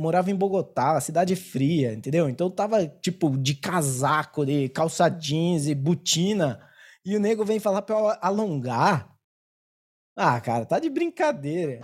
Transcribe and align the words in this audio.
morava 0.00 0.30
em 0.30 0.34
Bogotá, 0.34 1.00
cidade 1.00 1.36
fria, 1.36 1.92
entendeu? 1.92 2.28
Então 2.28 2.46
eu 2.46 2.50
tava, 2.50 2.86
tipo, 2.86 3.36
de 3.38 3.54
casaco, 3.54 4.44
de 4.46 4.68
calça 4.70 5.08
jeans 5.08 5.66
e 5.66 5.74
botina. 5.74 6.60
E 7.04 7.16
o 7.16 7.20
nego 7.20 7.44
vem 7.44 7.60
falar 7.60 7.82
pra 7.82 7.96
eu 7.96 8.08
alongar. 8.20 9.14
Ah, 10.16 10.40
cara, 10.40 10.66
tá 10.66 10.78
de 10.78 10.90
brincadeira. 10.90 11.80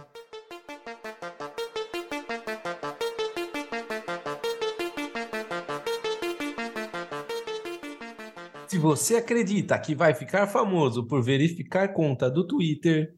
Se 8.68 8.78
você 8.78 9.16
acredita 9.16 9.78
que 9.78 9.94
vai 9.94 10.12
ficar 10.12 10.46
famoso 10.46 11.06
por 11.06 11.22
verificar 11.22 11.94
conta 11.94 12.30
do 12.30 12.46
Twitter, 12.46 13.14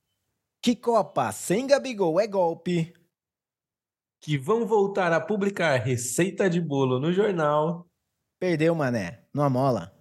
Que 0.62 0.76
Copa 0.76 1.32
sem 1.32 1.66
Gabigol 1.66 2.20
é 2.20 2.26
golpe. 2.26 2.92
Que 4.20 4.36
vão 4.36 4.66
voltar 4.66 5.12
a 5.12 5.20
publicar 5.20 5.76
receita 5.76 6.48
de 6.50 6.60
bolo 6.60 6.98
no 6.98 7.12
jornal, 7.12 7.86
Perdeu, 8.40 8.72
mané. 8.74 9.24
Não 9.34 9.42
amola. 9.42 9.92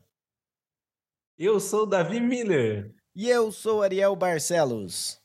eu 1.38 1.60
sou 1.60 1.88
Davi 1.88 2.20
Miller 2.20 2.94
E 3.16 3.28
eu 3.30 3.52
sou 3.52 3.82
Ariel 3.82 4.16
Barcelos. 4.16 5.20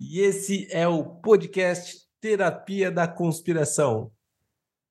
e 0.00 0.20
esse 0.20 0.66
é 0.72 0.86
o 0.88 1.04
podcast 1.20 2.04
Terapia 2.20 2.90
da 2.90 3.06
Conspiração. 3.06 4.10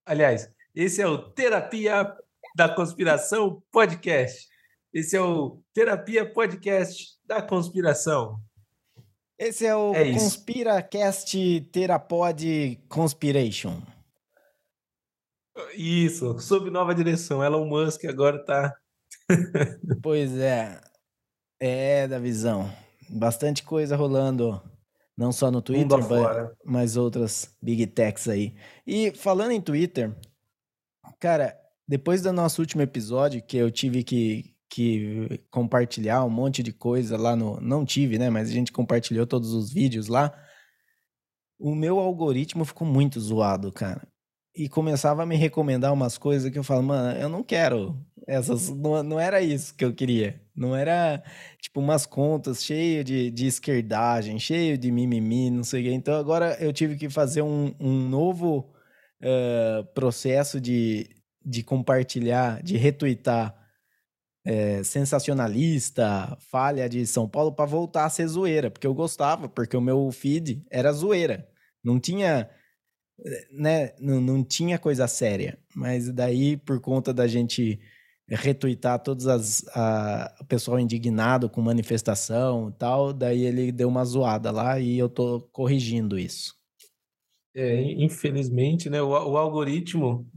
Aliás, 0.06 0.50
esse 0.74 1.02
é 1.02 1.08
o 1.08 1.18
Terapia 1.32 2.16
da 2.56 2.70
Conspiração 2.74 3.62
Podcast. 3.72 4.48
Esse 4.94 5.18
é 5.18 5.22
o 5.22 5.62
Terapia 5.74 6.32
Podcast 6.32 7.18
da 7.26 7.42
Conspiração. 7.42 8.40
Esse 9.38 9.66
é 9.66 9.76
o 9.76 9.94
É. 9.94 10.14
ConspiraCast 10.14 11.62
Terapod 11.72 12.80
Conspiration. 12.88 13.82
Isso, 15.76 16.40
sob 16.40 16.70
nova 16.70 16.94
direção. 16.94 17.44
Elon 17.44 17.66
Musk 17.66 18.06
agora 18.06 18.44
tá. 18.44 18.76
Pois 20.02 20.38
é. 20.38 20.80
É, 21.60 22.08
da 22.08 22.20
visão. 22.20 22.72
Bastante 23.10 23.64
coisa 23.64 23.96
rolando. 23.96 24.62
Não 25.18 25.32
só 25.32 25.50
no 25.50 25.62
Twitter, 25.62 25.98
mas 26.66 26.98
outras 26.98 27.50
big 27.62 27.88
techs 27.88 28.28
aí. 28.28 28.54
E 28.86 29.12
falando 29.12 29.52
em 29.52 29.62
Twitter, 29.62 30.14
cara, 31.22 31.58
depois 31.88 32.22
do 32.22 32.34
nosso 32.34 32.62
último 32.62 32.82
episódio, 32.82 33.42
que 33.42 33.56
eu 33.56 33.72
tive 33.72 34.04
que, 34.04 34.54
que 34.70 35.42
compartilhar 35.52 36.24
um 36.26 36.30
monte 36.30 36.64
de 36.64 36.74
coisa 36.74 37.18
lá 37.18 37.36
no. 37.36 37.60
Não 37.62 37.86
tive, 37.86 38.18
né? 38.18 38.30
Mas 38.30 38.50
a 38.50 38.52
gente 38.52 38.72
compartilhou 38.72 39.26
todos 39.26 39.54
os 39.54 39.72
vídeos 39.72 40.08
lá. 40.08 40.34
O 41.60 41.74
meu 41.74 42.00
algoritmo 42.00 42.66
ficou 42.66 42.88
muito 42.88 43.20
zoado, 43.20 43.72
cara. 43.72 44.08
E 44.56 44.70
começava 44.70 45.24
a 45.24 45.26
me 45.26 45.36
recomendar 45.36 45.94
umas 45.94 46.18
coisas 46.18 46.52
que 46.52 46.58
eu 46.58 46.64
falo, 46.64 46.84
mano, 46.84 47.18
eu 47.20 47.30
não 47.30 47.44
quero 47.44 47.98
essas. 48.28 48.70
Não, 48.70 49.04
não 49.04 49.20
era 49.20 49.42
isso 49.42 49.76
que 49.76 49.86
eu 49.86 49.94
queria. 49.94 50.42
Não 50.56 50.76
era, 50.76 51.22
tipo, 51.62 51.80
umas 51.80 52.06
contas 52.06 52.64
cheias 52.64 53.04
de, 53.06 53.30
de 53.32 53.48
esquerdagem, 53.48 54.40
cheio 54.40 54.78
de 54.78 54.92
mimimi, 54.92 55.50
não 55.50 55.64
sei 55.64 55.82
o 55.82 55.84
quê. 55.86 55.92
Então 55.92 56.16
agora 56.16 56.58
eu 56.60 56.72
tive 56.72 56.96
que 56.98 57.10
fazer 57.10 57.42
um, 57.42 57.74
um 57.80 58.08
novo 58.08 58.74
eh, 59.22 59.84
processo 59.94 60.60
de, 60.62 61.10
de 61.44 61.64
compartilhar, 61.64 62.62
de 62.62 62.78
retweetar 62.78 63.65
eh, 64.46 64.84
sensacionalista, 64.84 66.38
falha 66.52 66.88
de 66.90 67.06
São 67.08 67.28
Paulo 67.28 67.52
para 67.54 67.66
voltar 67.66 68.06
a 68.06 68.10
ser 68.10 68.28
zoeira, 68.28 68.72
porque 68.72 68.88
eu 68.88 68.94
gostava, 68.94 69.50
porque 69.50 69.76
o 69.76 69.82
meu 69.82 70.12
feed 70.12 70.64
era 70.72 70.92
zoeira. 70.94 71.48
Não 71.84 72.00
tinha, 72.00 72.50
né, 73.52 73.94
não, 74.00 74.22
não 74.22 74.44
tinha 74.44 74.78
coisa 74.80 75.08
séria. 75.08 75.58
Mas 75.76 76.12
daí, 76.12 76.58
por 76.58 76.80
conta 76.80 77.14
da 77.14 77.28
gente 77.28 77.80
retweetar 78.28 79.00
todas 79.04 79.28
as 79.28 79.64
a- 79.76 80.34
o 80.42 80.46
pessoal 80.46 80.80
indignado 80.80 81.50
com 81.50 81.62
manifestação 81.62 82.70
e 82.70 82.74
tal, 82.74 83.14
daí 83.14 83.44
ele 83.46 83.72
deu 83.72 83.88
uma 83.88 84.04
zoada 84.04 84.52
lá 84.52 84.80
e 84.80 84.98
eu 84.98 85.08
tô 85.08 85.42
corrigindo 85.52 86.18
isso. 86.18 86.56
É, 87.56 87.82
infelizmente, 88.04 88.90
né, 88.90 89.02
o, 89.02 89.10
o 89.10 89.38
algoritmo 89.38 90.30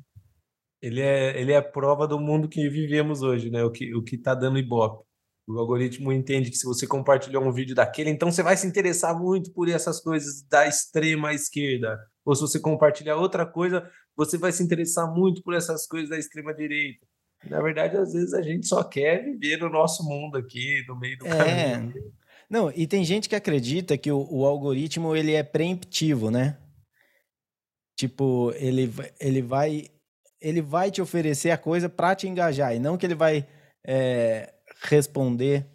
ele 0.80 1.00
é, 1.00 1.40
ele 1.40 1.52
é 1.52 1.56
a 1.56 1.62
prova 1.62 2.06
do 2.06 2.18
mundo 2.18 2.48
que 2.48 2.68
vivemos 2.68 3.22
hoje, 3.22 3.50
né? 3.50 3.64
O 3.64 3.70
que, 3.70 3.94
o 3.94 4.02
que 4.02 4.16
tá 4.16 4.34
dando 4.34 4.58
ibope. 4.58 5.06
O 5.46 5.58
algoritmo 5.58 6.12
entende 6.12 6.50
que 6.50 6.58
se 6.58 6.66
você 6.66 6.86
compartilhou 6.86 7.42
um 7.42 7.50
vídeo 7.52 7.74
daquele, 7.74 8.10
então 8.10 8.30
você 8.30 8.42
vai 8.42 8.54
se 8.56 8.66
interessar 8.66 9.18
muito 9.18 9.50
por 9.52 9.66
essas 9.68 9.98
coisas 9.98 10.42
da 10.42 10.66
extrema 10.66 11.32
esquerda. 11.32 11.98
Ou 12.24 12.34
se 12.34 12.42
você 12.42 12.60
compartilhar 12.60 13.16
outra 13.16 13.46
coisa, 13.46 13.90
você 14.14 14.36
vai 14.36 14.52
se 14.52 14.62
interessar 14.62 15.10
muito 15.10 15.42
por 15.42 15.54
essas 15.54 15.86
coisas 15.86 16.10
da 16.10 16.18
extrema 16.18 16.52
direita. 16.54 17.06
Na 17.48 17.62
verdade, 17.62 17.96
às 17.96 18.12
vezes 18.12 18.34
a 18.34 18.42
gente 18.42 18.66
só 18.66 18.84
quer 18.84 19.24
viver 19.24 19.62
o 19.64 19.70
nosso 19.70 20.04
mundo 20.04 20.36
aqui, 20.36 20.84
no 20.86 20.98
meio 20.98 21.16
do 21.18 21.26
É. 21.26 21.38
caminho. 21.38 22.12
Não, 22.50 22.70
e 22.74 22.86
tem 22.86 23.04
gente 23.04 23.28
que 23.28 23.36
acredita 23.36 23.96
que 23.96 24.10
o, 24.10 24.26
o 24.30 24.44
algoritmo 24.44 25.14
ele 25.16 25.32
é 25.32 25.42
preemptivo, 25.42 26.30
né? 26.30 26.58
Tipo, 27.96 28.52
ele, 28.56 28.92
ele 29.20 29.40
vai 29.42 29.86
ele 30.40 30.62
vai 30.62 30.90
te 30.90 31.00
oferecer 31.02 31.50
a 31.50 31.58
coisa 31.58 31.88
pra 31.88 32.14
te 32.14 32.28
engajar 32.28 32.74
e 32.74 32.78
não 32.78 32.96
que 32.96 33.06
ele 33.06 33.14
vai 33.14 33.46
é, 33.86 34.54
responder. 34.82 35.66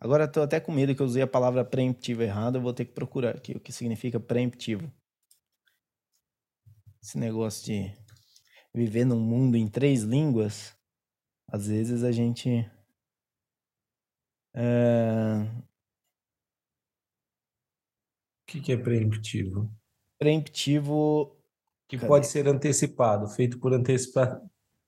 Agora 0.00 0.28
tô 0.28 0.42
até 0.42 0.60
com 0.60 0.72
medo 0.72 0.94
que 0.94 1.00
eu 1.02 1.06
usei 1.06 1.22
a 1.22 1.26
palavra 1.26 1.64
preemptivo 1.64 2.22
errado, 2.22 2.56
eu 2.56 2.62
vou 2.62 2.72
ter 2.72 2.84
que 2.84 2.92
procurar 2.92 3.36
aqui 3.36 3.52
o 3.52 3.60
que 3.60 3.72
significa 3.72 4.18
preemptivo. 4.18 4.90
Esse 7.02 7.18
negócio 7.18 7.64
de 7.64 7.92
viver 8.74 9.04
num 9.04 9.20
mundo 9.20 9.56
em 9.56 9.68
três 9.68 10.02
línguas, 10.02 10.74
às 11.48 11.66
vezes 11.68 12.02
a 12.04 12.12
gente 12.12 12.70
é, 14.54 15.62
O 18.42 18.52
que, 18.52 18.60
que 18.60 18.72
é 18.72 18.76
preemptivo? 18.76 19.70
preemptivo 20.18 21.41
Que 21.92 21.98
Cadê? 21.98 22.08
pode 22.08 22.26
ser 22.26 22.48
antecipado, 22.48 23.28
feito 23.28 23.58
por 23.58 23.74
antecipa... 23.74 24.40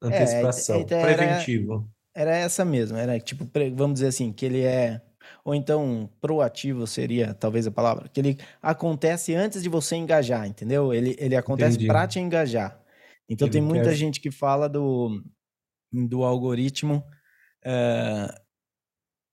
antecipação. 0.03 0.81
então 0.81 0.97
era- 0.99 1.15
Preventivo. 1.19 1.87
Era 2.17 2.35
essa 2.35 2.65
mesmo, 2.65 2.97
era 2.97 3.21
tipo, 3.21 3.47
vamos 3.75 3.95
dizer 3.95 4.07
assim, 4.07 4.33
que 4.33 4.47
ele 4.47 4.63
é. 4.63 5.03
Ou 5.45 5.55
então, 5.55 6.09
proativo 6.19 6.87
seria 6.87 7.35
talvez 7.35 7.67
a 7.67 7.71
palavra. 7.71 8.09
Que 8.09 8.21
ele 8.21 8.39
acontece 8.63 9.35
antes 9.35 9.63
de 9.63 9.69
você 9.69 9.97
engajar, 9.97 10.47
entendeu? 10.47 10.95
Ele, 10.95 11.15
ele 11.19 11.37
acontece 11.37 11.77
pra 11.87 12.07
te 12.09 12.19
engajar. 12.19 12.81
Então, 13.29 13.47
Ele 13.49 13.53
tem 13.53 13.61
muita 13.63 13.91
quer- 13.91 13.97
gente 13.97 14.19
que 14.19 14.31
fala 14.31 14.67
do, 14.67 15.23
do 15.93 16.25
algoritmo 16.25 17.05
eh, 17.63 18.35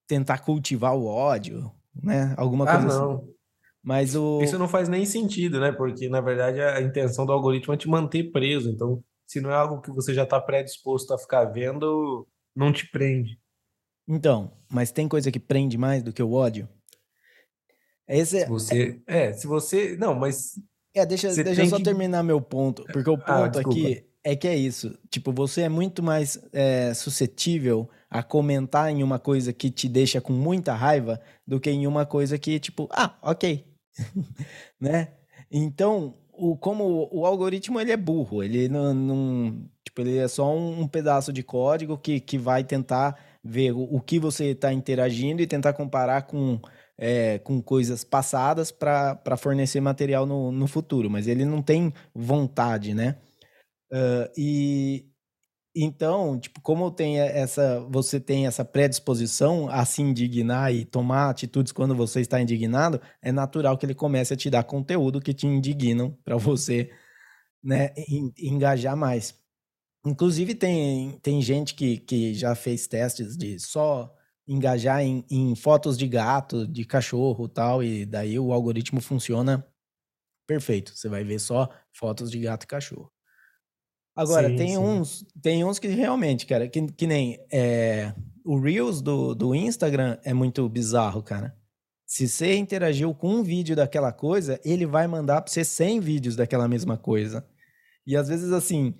tentar 0.07 0.39
cultivar 0.39 0.93
o 0.93 1.05
ódio, 1.05 1.71
né? 1.95 2.33
Alguma 2.37 2.65
Ah, 2.65 2.77
coisa 2.77 2.87
assim. 2.87 3.30
Mas 3.83 4.15
o. 4.15 4.41
Isso 4.41 4.59
não 4.59 4.67
faz 4.67 4.87
nem 4.87 5.05
sentido, 5.05 5.59
né? 5.59 5.71
Porque, 5.71 6.07
na 6.07 6.21
verdade, 6.21 6.61
a 6.61 6.81
intenção 6.81 7.25
do 7.25 7.31
algoritmo 7.31 7.73
é 7.73 7.77
te 7.77 7.89
manter 7.89 8.31
preso. 8.31 8.69
Então, 8.69 9.03
se 9.25 9.41
não 9.41 9.49
é 9.51 9.55
algo 9.55 9.81
que 9.81 9.91
você 9.91 10.13
já 10.13 10.23
está 10.23 10.39
predisposto 10.39 11.13
a 11.13 11.17
ficar 11.17 11.45
vendo, 11.45 12.27
não 12.55 12.71
te 12.71 12.89
prende. 12.91 13.39
Então, 14.07 14.51
mas 14.69 14.91
tem 14.91 15.07
coisa 15.07 15.31
que 15.31 15.39
prende 15.39 15.77
mais 15.77 16.03
do 16.03 16.13
que 16.13 16.21
o 16.21 16.31
ódio? 16.33 16.67
Esse, 18.07 18.41
Se 18.41 18.45
você. 18.49 19.01
É, 19.07 19.33
se 19.33 19.47
você. 19.47 19.95
Não, 19.97 20.13
mas. 20.13 20.59
É, 20.93 21.05
deixa, 21.05 21.33
deixa 21.33 21.61
eu 21.61 21.67
só 21.67 21.77
que- 21.77 21.83
terminar 21.83 22.21
meu 22.21 22.41
ponto, 22.41 22.83
porque 22.91 23.09
o 23.09 23.13
Ah, 23.13 23.17
ponto 23.47 23.59
aqui 23.59 23.81
desculpa. 23.83 24.07
é 24.25 24.35
que 24.35 24.47
é 24.47 24.55
isso. 24.55 24.97
Tipo, 25.09 25.31
você 25.31 25.61
é 25.61 25.69
muito 25.69 26.03
mais 26.03 26.37
é, 26.51 26.93
suscetível 26.93 27.89
a 28.09 28.21
comentar 28.21 28.91
em 28.91 29.01
uma 29.01 29.17
coisa 29.17 29.53
que 29.53 29.71
te 29.71 29.87
deixa 29.87 30.19
com 30.19 30.33
muita 30.33 30.73
raiva 30.73 31.21
do 31.47 31.59
que 31.61 31.69
em 31.71 31.87
uma 31.87 32.05
coisa 32.05 32.37
que, 32.37 32.59
tipo, 32.59 32.89
ah, 32.91 33.17
ok. 33.21 33.65
né? 34.79 35.09
Então, 35.51 36.15
o, 36.33 36.57
como 36.57 37.09
o, 37.11 37.25
algoritmo 37.25 37.79
ele 37.79 37.91
é 37.91 37.97
burro, 37.97 38.43
ele 38.43 38.69
não, 38.69 38.93
não- 38.93 39.69
tipo, 39.83 40.01
ele 40.01 40.17
é 40.17 40.27
só 40.27 40.53
um, 40.55 40.81
um 40.81 40.87
pedaço 40.87 41.33
de 41.33 41.43
código 41.43 41.97
que, 41.97 42.19
que 42.19 42.37
vai 42.37 42.63
tentar 42.63 43.17
ver 43.43 43.71
o, 43.73 43.81
o 43.83 44.01
que 44.01 44.19
você 44.19 44.47
está 44.51 44.71
interagindo 44.73 45.41
e 45.41 45.47
tentar 45.47 45.73
comparar 45.73 46.23
com 46.23 46.59
é, 46.97 47.39
com 47.39 47.59
coisas 47.61 48.03
passadas 48.03 48.71
para 48.71 49.35
fornecer 49.37 49.81
material 49.81 50.25
no, 50.25 50.51
no 50.51 50.67
futuro, 50.67 51.09
mas 51.09 51.27
ele 51.27 51.43
não 51.45 51.61
tem 51.61 51.91
vontade, 52.13 52.93
né? 52.93 53.15
Ah, 53.91 54.29
e 54.37 55.05
então, 55.75 56.37
tipo, 56.39 56.59
como 56.61 56.91
tem 56.91 57.19
essa, 57.19 57.79
você 57.89 58.19
tem 58.19 58.45
essa 58.47 58.65
predisposição 58.65 59.69
a 59.69 59.85
se 59.85 60.01
indignar 60.01 60.73
e 60.73 60.83
tomar 60.85 61.29
atitudes 61.29 61.71
quando 61.71 61.95
você 61.95 62.19
está 62.21 62.41
indignado, 62.41 63.01
é 63.21 63.31
natural 63.31 63.77
que 63.77 63.85
ele 63.85 63.95
comece 63.95 64.33
a 64.33 64.37
te 64.37 64.49
dar 64.49 64.63
conteúdo 64.65 65.21
que 65.21 65.33
te 65.33 65.47
indignam 65.47 66.17
para 66.25 66.35
você, 66.37 66.91
né, 67.63 67.91
en- 68.09 68.33
engajar 68.39 68.95
mais. 68.97 69.35
Inclusive, 70.05 70.55
tem, 70.55 71.19
tem 71.21 71.41
gente 71.41 71.75
que, 71.75 71.97
que 71.99 72.33
já 72.33 72.55
fez 72.55 72.87
testes 72.87 73.37
de 73.37 73.59
só 73.59 74.13
engajar 74.47 75.01
em, 75.03 75.25
em 75.31 75.55
fotos 75.55 75.97
de 75.97 76.07
gato, 76.07 76.67
de 76.67 76.85
cachorro 76.85 77.47
tal, 77.49 77.83
e 77.83 78.05
daí 78.05 78.39
o 78.39 78.53
algoritmo 78.53 79.01
funciona 79.01 79.65
perfeito. 80.47 80.95
Você 80.95 81.09
vai 81.09 81.23
ver 81.23 81.39
só 81.39 81.69
fotos 81.93 82.31
de 82.31 82.39
gato 82.39 82.63
e 82.65 82.67
cachorro. 82.67 83.11
Agora, 84.21 84.49
sim, 84.49 84.55
tem, 84.55 84.67
sim. 84.69 84.77
Uns, 84.77 85.25
tem 85.41 85.63
uns 85.63 85.79
que 85.79 85.87
realmente, 85.87 86.45
cara, 86.45 86.67
que, 86.67 86.87
que 86.91 87.07
nem 87.07 87.39
é, 87.51 88.13
o 88.45 88.59
Reels 88.59 89.01
do, 89.01 89.33
do 89.33 89.55
Instagram 89.55 90.17
é 90.23 90.33
muito 90.33 90.67
bizarro, 90.69 91.23
cara. 91.23 91.55
Se 92.05 92.27
você 92.27 92.55
interagiu 92.55 93.13
com 93.15 93.35
um 93.35 93.43
vídeo 93.43 93.75
daquela 93.75 94.11
coisa, 94.11 94.59
ele 94.65 94.85
vai 94.85 95.07
mandar 95.07 95.41
pra 95.41 95.51
você 95.51 95.63
100 95.63 95.99
vídeos 96.01 96.35
daquela 96.35 96.67
mesma 96.67 96.97
coisa. 96.97 97.45
E 98.05 98.17
às 98.17 98.27
vezes, 98.27 98.51
assim, 98.51 98.93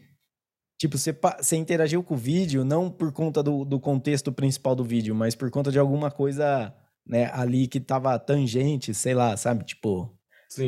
tipo, 0.80 0.98
você, 0.98 1.16
você 1.40 1.58
interagiu 1.58 2.02
com 2.04 2.14
o 2.14 2.18
vídeo 2.18 2.64
não 2.64 2.90
por 2.90 3.12
conta 3.12 3.44
do, 3.44 3.66
do 3.66 3.80
contexto 3.80 4.32
principal 4.32 4.76
do 4.76 4.84
vídeo, 4.84 5.14
mas 5.14 5.36
por 5.36 5.52
conta 5.52 5.72
de 5.72 5.78
alguma 5.78 6.10
coisa 6.10 6.74
né, 7.06 7.30
ali 7.34 7.68
que 7.68 7.80
tava 7.80 8.18
tangente, 8.18 8.94
sei 8.94 9.14
lá, 9.14 9.36
sabe? 9.36 9.66
Tipo, 9.66 10.18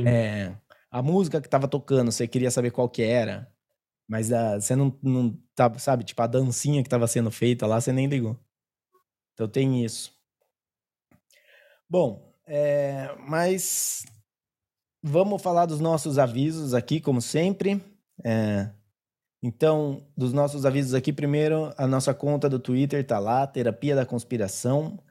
é, 0.06 0.54
a 0.92 1.02
música 1.02 1.40
que 1.40 1.50
tava 1.50 1.68
tocando, 1.68 2.12
você 2.12 2.28
queria 2.28 2.52
saber 2.52 2.72
qual 2.72 2.90
que 2.90 3.04
era. 3.04 3.53
Mas 4.14 4.30
você 4.30 4.76
não, 4.76 4.96
não 5.02 5.36
tá, 5.56 5.74
sabe, 5.80 6.04
tipo, 6.04 6.22
a 6.22 6.28
dancinha 6.28 6.84
que 6.84 6.90
tava 6.90 7.08
sendo 7.08 7.32
feita 7.32 7.66
lá, 7.66 7.82
você 7.82 7.92
nem 7.92 8.06
ligou. 8.06 8.40
Então 9.34 9.48
tem 9.48 9.84
isso. 9.84 10.14
Bom, 11.90 12.32
é, 12.46 13.10
mas 13.28 14.06
vamos 15.02 15.42
falar 15.42 15.66
dos 15.66 15.80
nossos 15.80 16.20
avisos 16.20 16.76
aqui, 16.76 17.02
como 17.02 17.20
sempre. 17.24 17.84
É, 18.24 18.70
então, 19.42 20.08
dos 20.16 20.32
nossos 20.32 20.64
avisos 20.64 20.94
aqui, 20.94 21.12
primeiro, 21.12 21.74
a 21.76 21.88
nossa 21.88 22.14
conta 22.14 22.48
do 22.48 22.60
Twitter 22.60 23.04
tá 23.04 23.18
lá, 23.18 23.48
Terapia 23.48 23.96
da 23.96 24.06
Conspiração, 24.06 25.04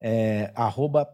é, 0.00 0.52
arroba. 0.54 1.04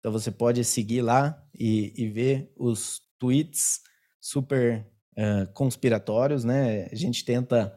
Então 0.00 0.10
você 0.10 0.32
pode 0.32 0.64
seguir 0.64 1.02
lá 1.02 1.40
e, 1.56 1.92
e 1.96 2.08
ver 2.08 2.52
os 2.56 3.00
tweets 3.20 3.82
super 4.20 4.92
uh, 5.18 5.52
conspiratórios, 5.52 6.44
né? 6.44 6.86
A 6.90 6.94
gente 6.94 7.24
tenta 7.24 7.74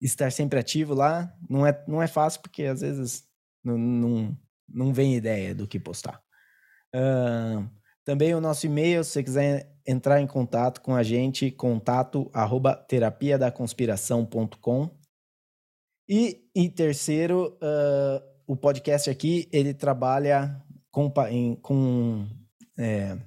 estar 0.00 0.30
sempre 0.30 0.58
ativo 0.58 0.94
lá. 0.94 1.32
Não 1.48 1.66
é, 1.66 1.84
não 1.86 2.02
é 2.02 2.06
fácil 2.06 2.40
porque 2.42 2.64
às 2.64 2.80
vezes 2.80 3.24
não, 3.62 3.78
não, 3.78 4.38
não 4.68 4.92
vem 4.92 5.16
ideia 5.16 5.54
do 5.54 5.66
que 5.66 5.80
postar. 5.80 6.20
Uh, 6.94 7.68
também 8.04 8.34
o 8.34 8.40
nosso 8.40 8.66
e-mail, 8.66 9.02
se 9.02 9.10
você 9.10 9.22
quiser 9.22 9.74
entrar 9.86 10.20
em 10.20 10.26
contato 10.26 10.80
com 10.80 10.94
a 10.94 11.02
gente, 11.02 11.50
contato 11.50 12.30
arroba 12.32 12.74
terapia 12.74 13.38
da 13.38 13.50
conspiração.com. 13.50 14.90
E 16.08 16.50
em 16.54 16.68
terceiro, 16.68 17.58
uh, 17.62 18.22
o 18.46 18.56
podcast 18.56 19.08
aqui, 19.08 19.48
ele 19.50 19.72
trabalha 19.72 20.62
com, 20.90 21.12
em, 21.30 21.56
com 21.56 22.28
é, 22.78 23.18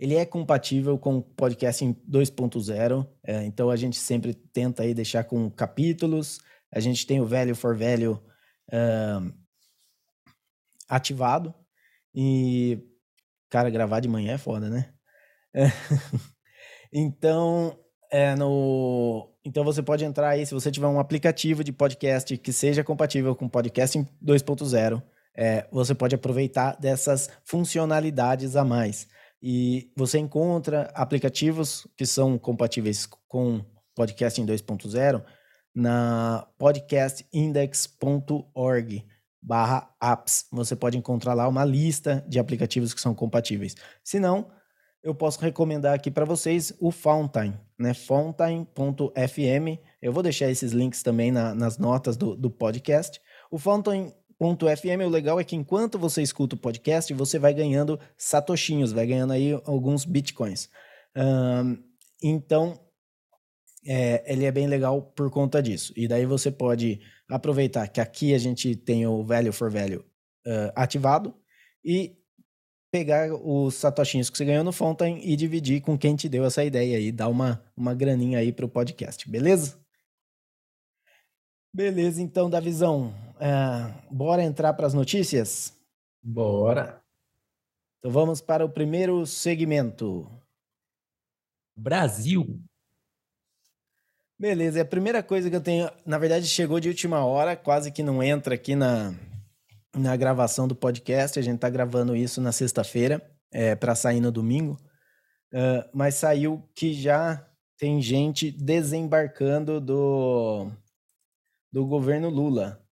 ele 0.00 0.14
é 0.16 0.24
compatível 0.24 0.98
com 0.98 1.18
o 1.18 1.22
podcast 1.22 1.84
2.0, 1.84 3.06
é, 3.22 3.44
então 3.44 3.68
a 3.68 3.76
gente 3.76 3.98
sempre 3.98 4.32
tenta 4.32 4.82
aí 4.82 4.94
deixar 4.94 5.24
com 5.24 5.50
capítulos. 5.50 6.40
A 6.72 6.80
gente 6.80 7.06
tem 7.06 7.20
o 7.20 7.26
Velho 7.26 7.54
for 7.54 7.76
Velho 7.76 8.18
uh, 8.72 9.30
ativado. 10.88 11.54
E, 12.14 12.78
cara, 13.50 13.68
gravar 13.68 14.00
de 14.00 14.08
manhã 14.08 14.32
é 14.32 14.38
foda, 14.38 14.70
né? 14.70 14.90
É. 15.52 15.66
então, 16.90 17.78
é 18.10 18.34
no... 18.34 19.30
então 19.44 19.62
você 19.62 19.82
pode 19.82 20.02
entrar 20.02 20.30
aí, 20.30 20.46
se 20.46 20.54
você 20.54 20.70
tiver 20.70 20.86
um 20.86 20.98
aplicativo 20.98 21.62
de 21.62 21.74
podcast 21.74 22.38
que 22.38 22.54
seja 22.54 22.82
compatível 22.82 23.36
com 23.36 23.46
podcast 23.46 23.98
2.0, 24.24 25.02
é, 25.36 25.68
você 25.70 25.94
pode 25.94 26.14
aproveitar 26.14 26.74
dessas 26.80 27.28
funcionalidades 27.44 28.56
a 28.56 28.64
mais. 28.64 29.06
E 29.42 29.90
você 29.96 30.18
encontra 30.18 30.90
aplicativos 30.94 31.86
que 31.96 32.04
são 32.04 32.38
compatíveis 32.38 33.08
com 33.26 33.64
Podcasting 33.94 34.44
2.0 34.46 35.24
na 35.74 36.46
podcastindex.org 36.58 39.06
barra 39.42 39.90
apps. 40.02 40.46
Você 40.52 40.76
pode 40.76 40.98
encontrar 40.98 41.32
lá 41.34 41.48
uma 41.48 41.64
lista 41.64 42.24
de 42.28 42.38
aplicativos 42.38 42.92
que 42.92 43.00
são 43.00 43.14
compatíveis. 43.14 43.74
Se 44.04 44.20
não, 44.20 44.50
eu 45.02 45.14
posso 45.14 45.40
recomendar 45.40 45.94
aqui 45.94 46.10
para 46.10 46.26
vocês 46.26 46.74
o 46.78 46.90
Fountain, 46.90 47.58
né? 47.78 47.94
Fountain.fm. 47.94 49.78
Eu 50.02 50.12
vou 50.12 50.22
deixar 50.22 50.50
esses 50.50 50.72
links 50.72 51.02
também 51.02 51.32
na, 51.32 51.54
nas 51.54 51.78
notas 51.78 52.16
do, 52.16 52.36
do 52.36 52.50
podcast. 52.50 53.20
O 53.50 53.58
Fountain 53.58 54.12
FM, 54.40 55.04
o 55.04 55.08
legal 55.08 55.38
é 55.38 55.44
que 55.44 55.54
enquanto 55.54 55.98
você 55.98 56.22
escuta 56.22 56.56
o 56.56 56.58
podcast, 56.58 57.12
você 57.12 57.38
vai 57.38 57.52
ganhando 57.52 58.00
satoshinhos, 58.16 58.92
vai 58.92 59.06
ganhando 59.06 59.34
aí 59.34 59.52
alguns 59.64 60.06
bitcoins. 60.06 60.70
Um, 61.14 61.76
então, 62.22 62.80
é, 63.86 64.24
ele 64.32 64.46
é 64.46 64.52
bem 64.52 64.66
legal 64.66 65.02
por 65.02 65.30
conta 65.30 65.62
disso. 65.62 65.92
E 65.94 66.08
daí 66.08 66.24
você 66.24 66.50
pode 66.50 67.00
aproveitar 67.28 67.86
que 67.88 68.00
aqui 68.00 68.34
a 68.34 68.38
gente 68.38 68.74
tem 68.74 69.06
o 69.06 69.22
Value 69.22 69.52
for 69.52 69.70
Value 69.70 70.00
uh, 70.46 70.72
ativado 70.74 71.34
e 71.84 72.16
pegar 72.90 73.32
os 73.32 73.74
satoshinhos 73.74 74.28
que 74.28 74.36
você 74.36 74.44
ganhou 74.44 74.64
no 74.64 74.72
Fountain 74.72 75.20
e 75.22 75.36
dividir 75.36 75.80
com 75.80 75.96
quem 75.96 76.16
te 76.16 76.28
deu 76.28 76.44
essa 76.44 76.64
ideia 76.64 76.96
aí, 76.96 77.12
dar 77.12 77.28
uma, 77.28 77.62
uma 77.76 77.94
graninha 77.94 78.38
aí 78.38 78.52
pro 78.52 78.68
podcast, 78.68 79.30
beleza? 79.30 79.78
Beleza, 81.72 82.20
então, 82.20 82.50
Davizão, 82.50 83.14
é, 83.40 83.94
bora 84.10 84.42
entrar 84.42 84.72
para 84.74 84.86
as 84.86 84.94
notícias? 84.94 85.76
Bora. 86.22 87.02
Então 87.98 88.10
vamos 88.10 88.40
para 88.40 88.64
o 88.64 88.68
primeiro 88.68 89.26
segmento. 89.26 90.30
Brasil. 91.76 92.62
Beleza, 94.38 94.80
a 94.80 94.84
primeira 94.84 95.22
coisa 95.22 95.50
que 95.50 95.56
eu 95.56 95.60
tenho, 95.60 95.90
na 96.06 96.18
verdade, 96.18 96.46
chegou 96.46 96.80
de 96.80 96.88
última 96.88 97.24
hora, 97.24 97.54
quase 97.56 97.90
que 97.90 98.02
não 98.02 98.22
entra 98.22 98.54
aqui 98.54 98.74
na, 98.74 99.14
na 99.94 100.16
gravação 100.16 100.66
do 100.66 100.74
podcast. 100.74 101.38
A 101.38 101.42
gente 101.42 101.56
está 101.56 101.68
gravando 101.68 102.16
isso 102.16 102.40
na 102.40 102.52
sexta-feira, 102.52 103.22
é, 103.52 103.74
para 103.74 103.94
sair 103.94 104.20
no 104.20 104.32
domingo. 104.32 104.80
Uh, 105.52 105.84
mas 105.92 106.14
saiu 106.14 106.62
que 106.74 106.94
já 106.94 107.46
tem 107.76 108.00
gente 108.00 108.50
desembarcando 108.50 109.80
do 109.80 110.70
do 111.72 111.86
governo 111.86 112.28
Lula. 112.28 112.82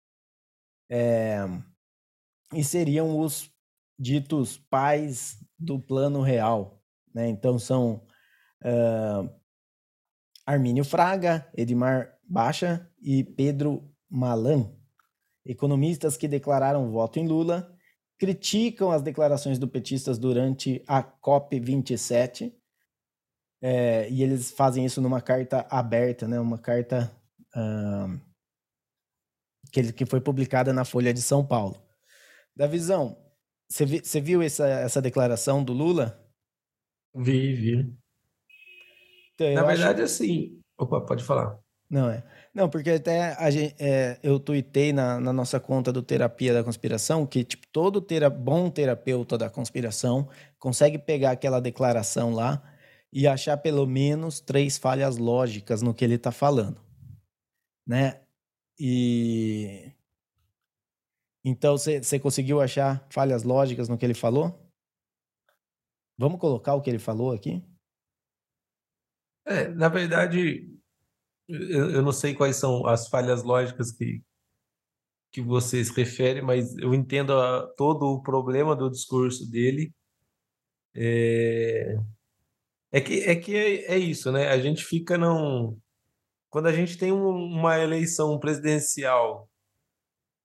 É, 0.91 1.39
e 2.55 2.65
seriam 2.65 3.19
os 3.19 3.51
ditos 3.99 4.59
pais 4.71 5.39
do 5.59 5.79
Plano 5.79 6.23
Real. 6.23 6.81
Né? 7.15 7.29
Então 7.29 7.59
são 7.59 8.07
uh, 8.65 9.29
Armínio 10.47 10.85
Fraga, 10.85 11.51
Edmar 11.57 12.17
Baixa 12.25 12.89
e 13.03 13.25
Pedro 13.25 13.91
Malan, 14.09 14.73
economistas 15.45 16.17
que 16.17 16.29
declararam 16.29 16.91
voto 16.91 17.19
em 17.19 17.27
Lula, 17.27 17.75
criticam 18.19 18.91
as 18.91 19.03
declarações 19.03 19.59
do 19.59 19.69
petistas 19.69 20.19
durante 20.19 20.83
a 20.87 21.03
COP27, 21.03 22.53
é, 23.61 24.09
e 24.11 24.23
eles 24.23 24.51
fazem 24.51 24.85
isso 24.85 25.01
numa 25.01 25.21
carta 25.21 25.67
aberta, 25.69 26.29
né? 26.29 26.39
uma 26.39 26.59
carta 26.59 27.11
uh, 27.57 28.21
que, 29.71 29.93
que 29.93 30.07
foi 30.07 30.21
publicada 30.21 30.73
na 30.73 30.85
Folha 30.85 31.13
de 31.13 31.23
São 31.23 31.45
Paulo. 31.47 31.83
Da 32.57 32.67
visão, 32.67 33.17
você, 33.71 33.85
vi, 33.85 34.01
você 34.01 34.21
viu 34.21 34.43
essa, 34.43 34.67
essa 34.67 35.03
declaração 35.03 35.63
do 35.63 35.73
Lula? 35.73 36.19
Vi, 37.15 37.55
vi. 37.55 37.97
Então, 39.35 39.55
na 39.55 39.63
verdade, 39.63 40.03
acho... 40.03 40.15
assim. 40.15 40.61
Opa, 40.79 41.01
pode 41.01 41.23
falar. 41.23 41.59
Não, 41.91 42.11
é. 42.11 42.23
Não, 42.55 42.69
porque 42.69 42.91
até 42.91 43.35
a 43.35 43.51
gente, 43.51 43.75
é, 43.79 44.19
eu 44.23 44.39
tuitei 44.39 44.93
na, 44.93 45.21
na, 45.21 45.33
nossa 45.33 45.59
conta 45.59 45.93
do 45.93 46.03
Terapia 46.03 46.53
da 46.53 46.65
Conspiração 46.65 47.27
que 47.27 47.45
tipo, 47.45 47.67
todo 47.73 48.01
tera, 48.01 48.29
bom 48.29 48.69
terapeuta 48.69 49.39
da 49.39 49.49
conspiração 49.49 50.29
consegue 50.59 50.99
pegar 50.99 51.31
aquela 51.31 51.61
declaração 51.61 52.33
lá 52.33 52.63
e 53.11 53.27
achar 53.27 53.57
pelo 53.57 53.87
menos 53.87 54.39
três 54.39 54.77
falhas 54.77 55.17
lógicas 55.17 55.81
no 55.81 55.95
que 55.95 56.05
ele 56.05 56.17
está 56.17 56.31
falando. 56.31 56.79
Né? 57.87 58.21
E 58.79 59.93
então 61.45 61.77
você 61.77 62.19
conseguiu 62.19 62.61
achar 62.61 63.07
falhas 63.11 63.43
lógicas 63.43 63.89
no 63.89 63.97
que 63.97 64.05
ele 64.05 64.15
falou? 64.15 64.71
Vamos 66.17 66.41
colocar 66.41 66.75
o 66.75 66.83
que 66.83 66.91
ele 66.91 66.99
falou 66.99 67.33
aqui? 67.33 67.65
É, 69.47 69.69
na 69.69 69.89
verdade, 69.89 70.69
eu, 71.49 71.91
eu 71.91 72.03
não 72.03 72.13
sei 72.13 72.35
quais 72.35 72.57
são 72.57 72.87
as 72.87 73.09
falhas 73.09 73.43
lógicas 73.43 73.93
que, 73.93 74.23
que 75.33 75.41
vocês 75.41 75.89
referem, 75.89 76.43
mas 76.43 76.77
eu 76.77 76.93
entendo 76.93 77.33
a, 77.33 77.67
todo 77.77 78.07
o 78.07 78.23
problema 78.23 78.77
do 78.77 78.91
discurso 78.91 79.51
dele. 79.51 79.95
É, 80.95 81.97
é 82.93 83.01
que, 83.01 83.21
é, 83.23 83.37
que 83.37 83.57
é, 83.57 83.95
é 83.95 83.99
isso, 83.99 84.31
né? 84.31 84.49
A 84.49 84.59
gente 84.59 84.85
fica 84.85 85.17
num, 85.17 85.81
quando 86.51 86.67
a 86.67 86.73
gente 86.73 86.97
tem 86.99 87.13
um, 87.13 87.29
uma 87.29 87.79
eleição 87.79 88.39
presidencial 88.39 89.49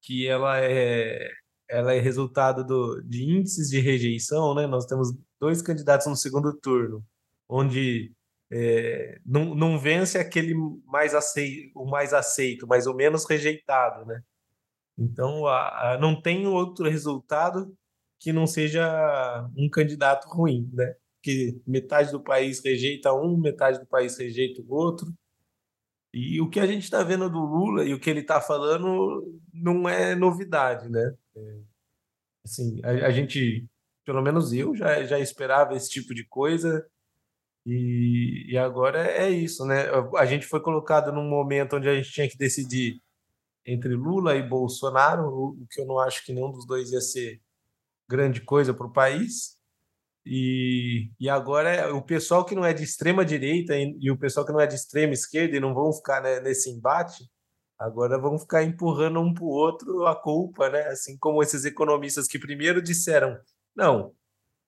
que 0.01 0.27
ela 0.27 0.59
é 0.59 1.29
ela 1.69 1.93
é 1.93 1.99
resultado 1.99 2.63
do, 2.63 3.01
de 3.01 3.23
índices 3.23 3.69
de 3.69 3.79
rejeição, 3.79 4.53
né? 4.53 4.67
Nós 4.67 4.85
temos 4.85 5.09
dois 5.39 5.61
candidatos 5.61 6.05
no 6.05 6.15
segundo 6.15 6.53
turno, 6.53 7.03
onde 7.49 8.13
é, 8.51 9.17
não, 9.25 9.55
não 9.55 9.79
vence 9.79 10.19
aquele 10.19 10.53
mais 10.85 11.15
aceito, 11.15 11.71
o 11.75 11.89
mais 11.89 12.13
aceito, 12.13 12.67
mas 12.67 12.85
o 12.85 12.93
menos 12.93 13.25
rejeitado, 13.25 14.05
né? 14.05 14.21
Então, 14.97 15.47
a, 15.47 15.93
a, 15.93 15.97
não 15.97 16.21
tem 16.21 16.45
outro 16.45 16.87
resultado 16.87 17.75
que 18.19 18.31
não 18.31 18.45
seja 18.45 19.49
um 19.57 19.67
candidato 19.69 20.27
ruim, 20.29 20.69
né? 20.73 20.95
Que 21.21 21.59
metade 21.65 22.11
do 22.11 22.21
país 22.21 22.63
rejeita 22.63 23.13
um, 23.13 23.37
metade 23.37 23.79
do 23.79 23.87
país 23.87 24.17
rejeita 24.17 24.61
o 24.61 24.71
outro. 24.73 25.07
E 26.13 26.39
o 26.39 26.49
que 26.49 26.59
a 26.59 26.67
gente 26.67 26.83
está 26.83 27.01
vendo 27.03 27.27
do 27.27 27.39
Lula 27.39 27.83
e 27.83 27.93
o 27.93 27.99
que 27.99 28.09
ele 28.09 28.19
está 28.19 28.39
falando 28.39 29.41
não 29.51 29.89
é 29.89 30.13
novidade, 30.13 30.87
né? 30.87 31.15
É, 31.35 31.59
assim, 32.45 32.79
a, 32.83 33.07
a, 33.07 33.11
gente, 33.11 33.65
pelo 34.05 34.21
menos 34.21 34.53
eu, 34.53 34.75
já, 34.75 35.03
já 35.05 35.19
esperava 35.19 35.75
esse 35.75 35.89
tipo 35.89 36.13
de 36.13 36.23
coisa. 36.25 36.85
E, 37.65 38.45
e 38.47 38.57
agora 38.57 39.07
é 39.07 39.29
isso, 39.29 39.65
né? 39.65 39.85
A 40.17 40.25
gente 40.25 40.45
foi 40.45 40.61
colocado 40.61 41.11
num 41.11 41.27
momento 41.27 41.77
onde 41.77 41.89
a 41.89 41.95
gente 41.95 42.11
tinha 42.11 42.29
que 42.29 42.37
decidir 42.37 43.01
entre 43.65 43.95
Lula 43.95 44.35
e 44.35 44.47
Bolsonaro, 44.47 45.27
o 45.27 45.67
que 45.71 45.81
eu 45.81 45.85
não 45.85 45.97
acho 45.97 46.23
que 46.25 46.33
nenhum 46.33 46.51
dos 46.51 46.67
dois 46.67 46.91
ia 46.91 47.01
ser 47.01 47.41
grande 48.07 48.41
coisa 48.41 48.73
para 48.73 48.85
o 48.85 48.91
país. 48.93 49.57
E, 50.25 51.11
e 51.19 51.29
agora 51.29 51.69
é, 51.69 51.91
o 51.91 52.01
pessoal 52.01 52.45
que 52.45 52.55
não 52.55 52.65
é 52.65 52.73
de 52.73 52.83
extrema 52.83 53.25
direita 53.25 53.75
e, 53.75 53.97
e 53.99 54.11
o 54.11 54.17
pessoal 54.17 54.45
que 54.45 54.53
não 54.53 54.59
é 54.59 54.67
de 54.67 54.75
extrema 54.75 55.13
esquerda 55.13 55.57
e 55.57 55.59
não 55.59 55.73
vão 55.73 55.91
ficar 55.91 56.21
né, 56.21 56.39
nesse 56.39 56.69
embate, 56.69 57.25
agora 57.77 58.17
vão 58.17 58.39
ficar 58.39 58.63
empurrando 58.63 59.19
um 59.19 59.33
para 59.33 59.43
o 59.43 59.47
outro 59.47 60.05
a 60.07 60.15
culpa, 60.15 60.69
né? 60.69 60.87
Assim 60.87 61.17
como 61.17 61.43
esses 61.43 61.65
economistas 61.65 62.27
que 62.27 62.39
primeiro 62.39 62.81
disseram, 62.81 63.37
não, 63.75 64.13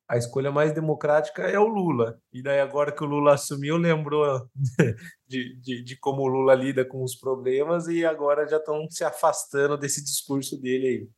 a 0.07 0.17
escolha 0.17 0.51
mais 0.51 0.71
democrática 0.73 1.43
é 1.43 1.57
o 1.57 1.67
Lula. 1.67 2.19
E 2.31 2.41
daí, 2.41 2.59
agora 2.59 2.91
que 2.91 3.03
o 3.03 3.07
Lula 3.07 3.33
assumiu, 3.33 3.77
lembrou 3.77 4.47
de, 5.27 5.59
de, 5.59 5.83
de, 5.83 5.99
como 5.99 6.21
o 6.23 6.27
Lula 6.27 6.53
lida 6.53 6.85
com 6.85 7.03
os 7.03 7.15
problemas 7.15 7.87
e 7.87 8.05
agora 8.05 8.47
já 8.47 8.57
estão 8.57 8.87
se 8.89 9.03
afastando 9.03 9.77
desse 9.77 10.03
discurso 10.03 10.59
dele 10.61 10.87
aí. 10.87 11.09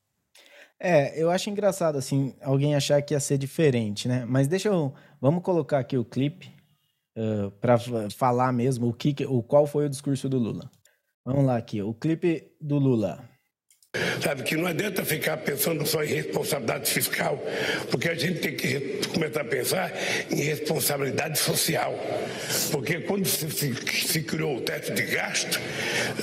É, 0.80 1.20
eu 1.22 1.32
acho 1.32 1.50
engraçado, 1.50 1.98
assim, 1.98 2.34
alguém 2.42 2.76
achar 2.76 3.02
que 3.02 3.14
ia 3.14 3.20
ser 3.20 3.38
diferente, 3.38 4.08
né? 4.08 4.26
Mas 4.28 4.48
deixa 4.48 4.70
eu. 4.70 4.94
Vamos 5.20 5.44
colocar 5.44 5.80
aqui 5.80 5.98
o 5.98 6.06
clipe 6.06 6.52
uh, 7.18 7.50
para 7.60 7.78
falar 8.16 8.54
mesmo 8.54 8.88
o 8.88 8.94
que, 8.94 9.16
o 9.26 9.42
qual 9.42 9.66
foi 9.66 9.86
o 9.86 9.90
discurso 9.90 10.30
do 10.30 10.38
Lula. 10.38 10.70
Vamos 11.26 11.46
lá 11.46 11.58
aqui, 11.58 11.82
o 11.82 11.94
clipe 11.94 12.52
do 12.62 12.78
Lula. 12.78 13.28
Sabe, 14.22 14.44
que 14.44 14.56
não 14.56 14.68
adianta 14.68 15.04
ficar 15.04 15.38
pensando 15.38 15.86
só 15.86 16.04
em 16.04 16.08
responsabilidade 16.08 16.92
fiscal, 16.92 17.42
porque 17.90 18.10
a 18.10 18.16
gente 18.16 18.40
tem 18.40 18.56
que 18.56 19.02
começar 19.14 19.42
a 19.42 19.46
pensar 19.46 19.92
em 20.30 20.42
responsabilidade 20.42 21.40
social. 21.40 21.94
Porque 22.72 23.00
quando 23.02 23.26
se, 23.26 23.50
se, 23.50 23.74
se 23.74 24.22
criou 24.24 24.58
o 24.58 24.62
teto 24.62 24.94
de 24.94 25.04
gasto, 25.04 25.60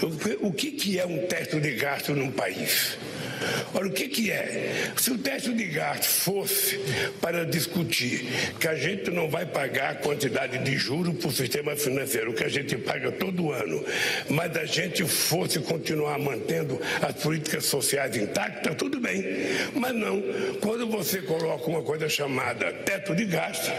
o, 0.03 0.49
o 0.49 0.53
que, 0.53 0.71
que 0.73 1.01
é 1.01 1.07
um 1.07 1.27
teto 1.27 1.61
de 1.61 1.73
gasto 1.73 2.15
num 2.15 2.31
país? 2.31 2.97
Ora, 3.73 3.87
o 3.87 3.91
que, 3.91 4.09
que 4.09 4.31
é? 4.31 4.93
Se 4.97 5.11
o 5.11 5.19
teto 5.19 5.53
de 5.53 5.65
gasto 5.65 6.05
fosse 6.05 6.79
para 7.21 7.45
discutir 7.45 8.27
que 8.59 8.69
a 8.69 8.75
gente 8.75 9.11
não 9.11 9.29
vai 9.29 9.47
pagar 9.47 9.91
a 9.91 9.95
quantidade 9.95 10.59
de 10.59 10.77
juros 10.77 11.17
para 11.17 11.29
o 11.29 11.33
sistema 11.33 11.77
financeiro 11.77 12.33
que 12.33 12.45
a 12.45 12.49
gente 12.49 12.77
paga 12.77 13.13
todo 13.13 13.53
ano, 13.53 13.85
mas 14.29 14.57
a 14.57 14.65
gente 14.65 15.05
fosse 15.05 15.59
continuar 15.61 16.19
mantendo 16.19 16.81
as 17.03 17.15
políticas 17.23 17.65
sociais 17.67 18.17
intactas, 18.17 18.75
tudo 18.77 19.01
bem. 19.01 19.25
Mas 19.75 19.95
não, 19.95 20.23
quando 20.61 20.87
você 20.87 21.21
coloca 21.23 21.69
uma 21.69 21.83
coisa 21.83 22.09
chamada 22.09 22.73
teto 22.73 23.15
de 23.15 23.25
gasto, 23.25 23.71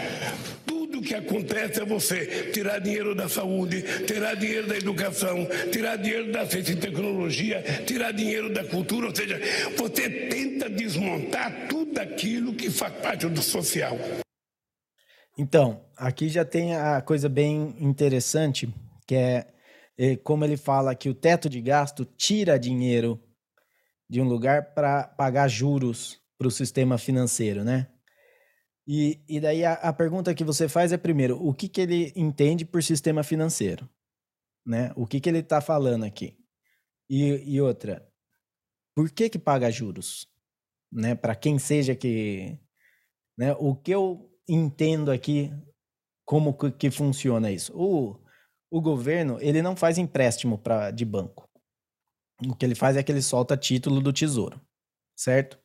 tudo 0.86 1.02
que 1.02 1.14
acontece 1.14 1.80
é 1.80 1.84
você 1.84 2.50
tirar 2.52 2.78
dinheiro 2.78 3.14
da 3.14 3.28
saúde, 3.28 3.82
tirar 4.06 4.34
dinheiro 4.34 4.68
da 4.68 4.76
educação, 4.76 5.46
tirar 5.72 5.96
dinheiro 5.96 6.30
da 6.30 6.46
ciência 6.46 6.72
e 6.72 6.76
tecnologia, 6.76 7.62
tirar 7.84 8.12
dinheiro 8.12 8.52
da 8.52 8.64
cultura, 8.64 9.08
ou 9.08 9.14
seja, 9.14 9.40
você 9.76 10.08
tenta 10.28 10.70
desmontar 10.70 11.66
tudo 11.68 11.98
aquilo 11.98 12.54
que 12.54 12.70
faz 12.70 12.92
parte 12.94 13.26
do 13.26 13.42
social. 13.42 13.98
Então, 15.36 15.84
aqui 15.96 16.28
já 16.28 16.44
tem 16.44 16.76
a 16.76 17.00
coisa 17.02 17.28
bem 17.28 17.74
interessante, 17.80 18.72
que 19.06 19.16
é, 19.16 19.46
é 19.98 20.16
como 20.16 20.44
ele 20.44 20.56
fala 20.56 20.94
que 20.94 21.08
o 21.08 21.14
teto 21.14 21.50
de 21.50 21.60
gasto 21.60 22.04
tira 22.04 22.58
dinheiro 22.58 23.20
de 24.08 24.20
um 24.20 24.24
lugar 24.24 24.72
para 24.72 25.02
pagar 25.02 25.48
juros 25.48 26.20
para 26.38 26.46
o 26.46 26.50
sistema 26.50 26.96
financeiro, 26.96 27.64
né? 27.64 27.88
E, 28.86 29.20
e 29.28 29.40
daí 29.40 29.64
a, 29.64 29.72
a, 29.74 29.92
pergunta 29.92 30.34
que 30.34 30.44
você 30.44 30.68
faz 30.68 30.92
é, 30.92 30.96
primeiro, 30.96 31.44
o 31.44 31.52
que, 31.52 31.68
que 31.68 31.80
ele 31.80 32.12
entende 32.14 32.64
por 32.64 32.82
sistema 32.82 33.24
financeiro? 33.24 33.88
Né? 34.64 34.92
O 34.94 35.06
que, 35.06 35.20
que 35.20 35.28
ele 35.28 35.40
está 35.40 35.60
falando 35.60 36.04
aqui? 36.04 36.38
E, 37.10 37.54
e 37.54 37.60
outra, 37.60 38.08
por 38.94 39.10
que 39.10 39.28
que 39.28 39.38
paga 39.38 39.70
juros? 39.70 40.28
Né? 40.92 41.14
Para 41.14 41.34
quem 41.34 41.58
seja 41.58 41.96
que... 41.96 42.58
Né? 43.36 43.52
O 43.58 43.74
que 43.74 43.90
eu 43.90 44.30
entendo 44.48 45.10
aqui, 45.10 45.50
como 46.24 46.56
que, 46.56 46.70
que 46.70 46.90
funciona 46.90 47.50
isso? 47.50 47.72
O, 47.76 48.20
o 48.70 48.80
governo, 48.80 49.38
ele 49.40 49.62
não 49.62 49.74
faz 49.74 49.98
empréstimo 49.98 50.58
pra, 50.58 50.92
de 50.92 51.04
banco. 51.04 51.48
O 52.46 52.54
que 52.54 52.64
ele 52.64 52.74
faz 52.74 52.96
é 52.96 53.02
que 53.02 53.10
ele 53.10 53.22
solta 53.22 53.56
título 53.56 54.00
do 54.00 54.12
tesouro, 54.12 54.60
certo? 55.16 55.58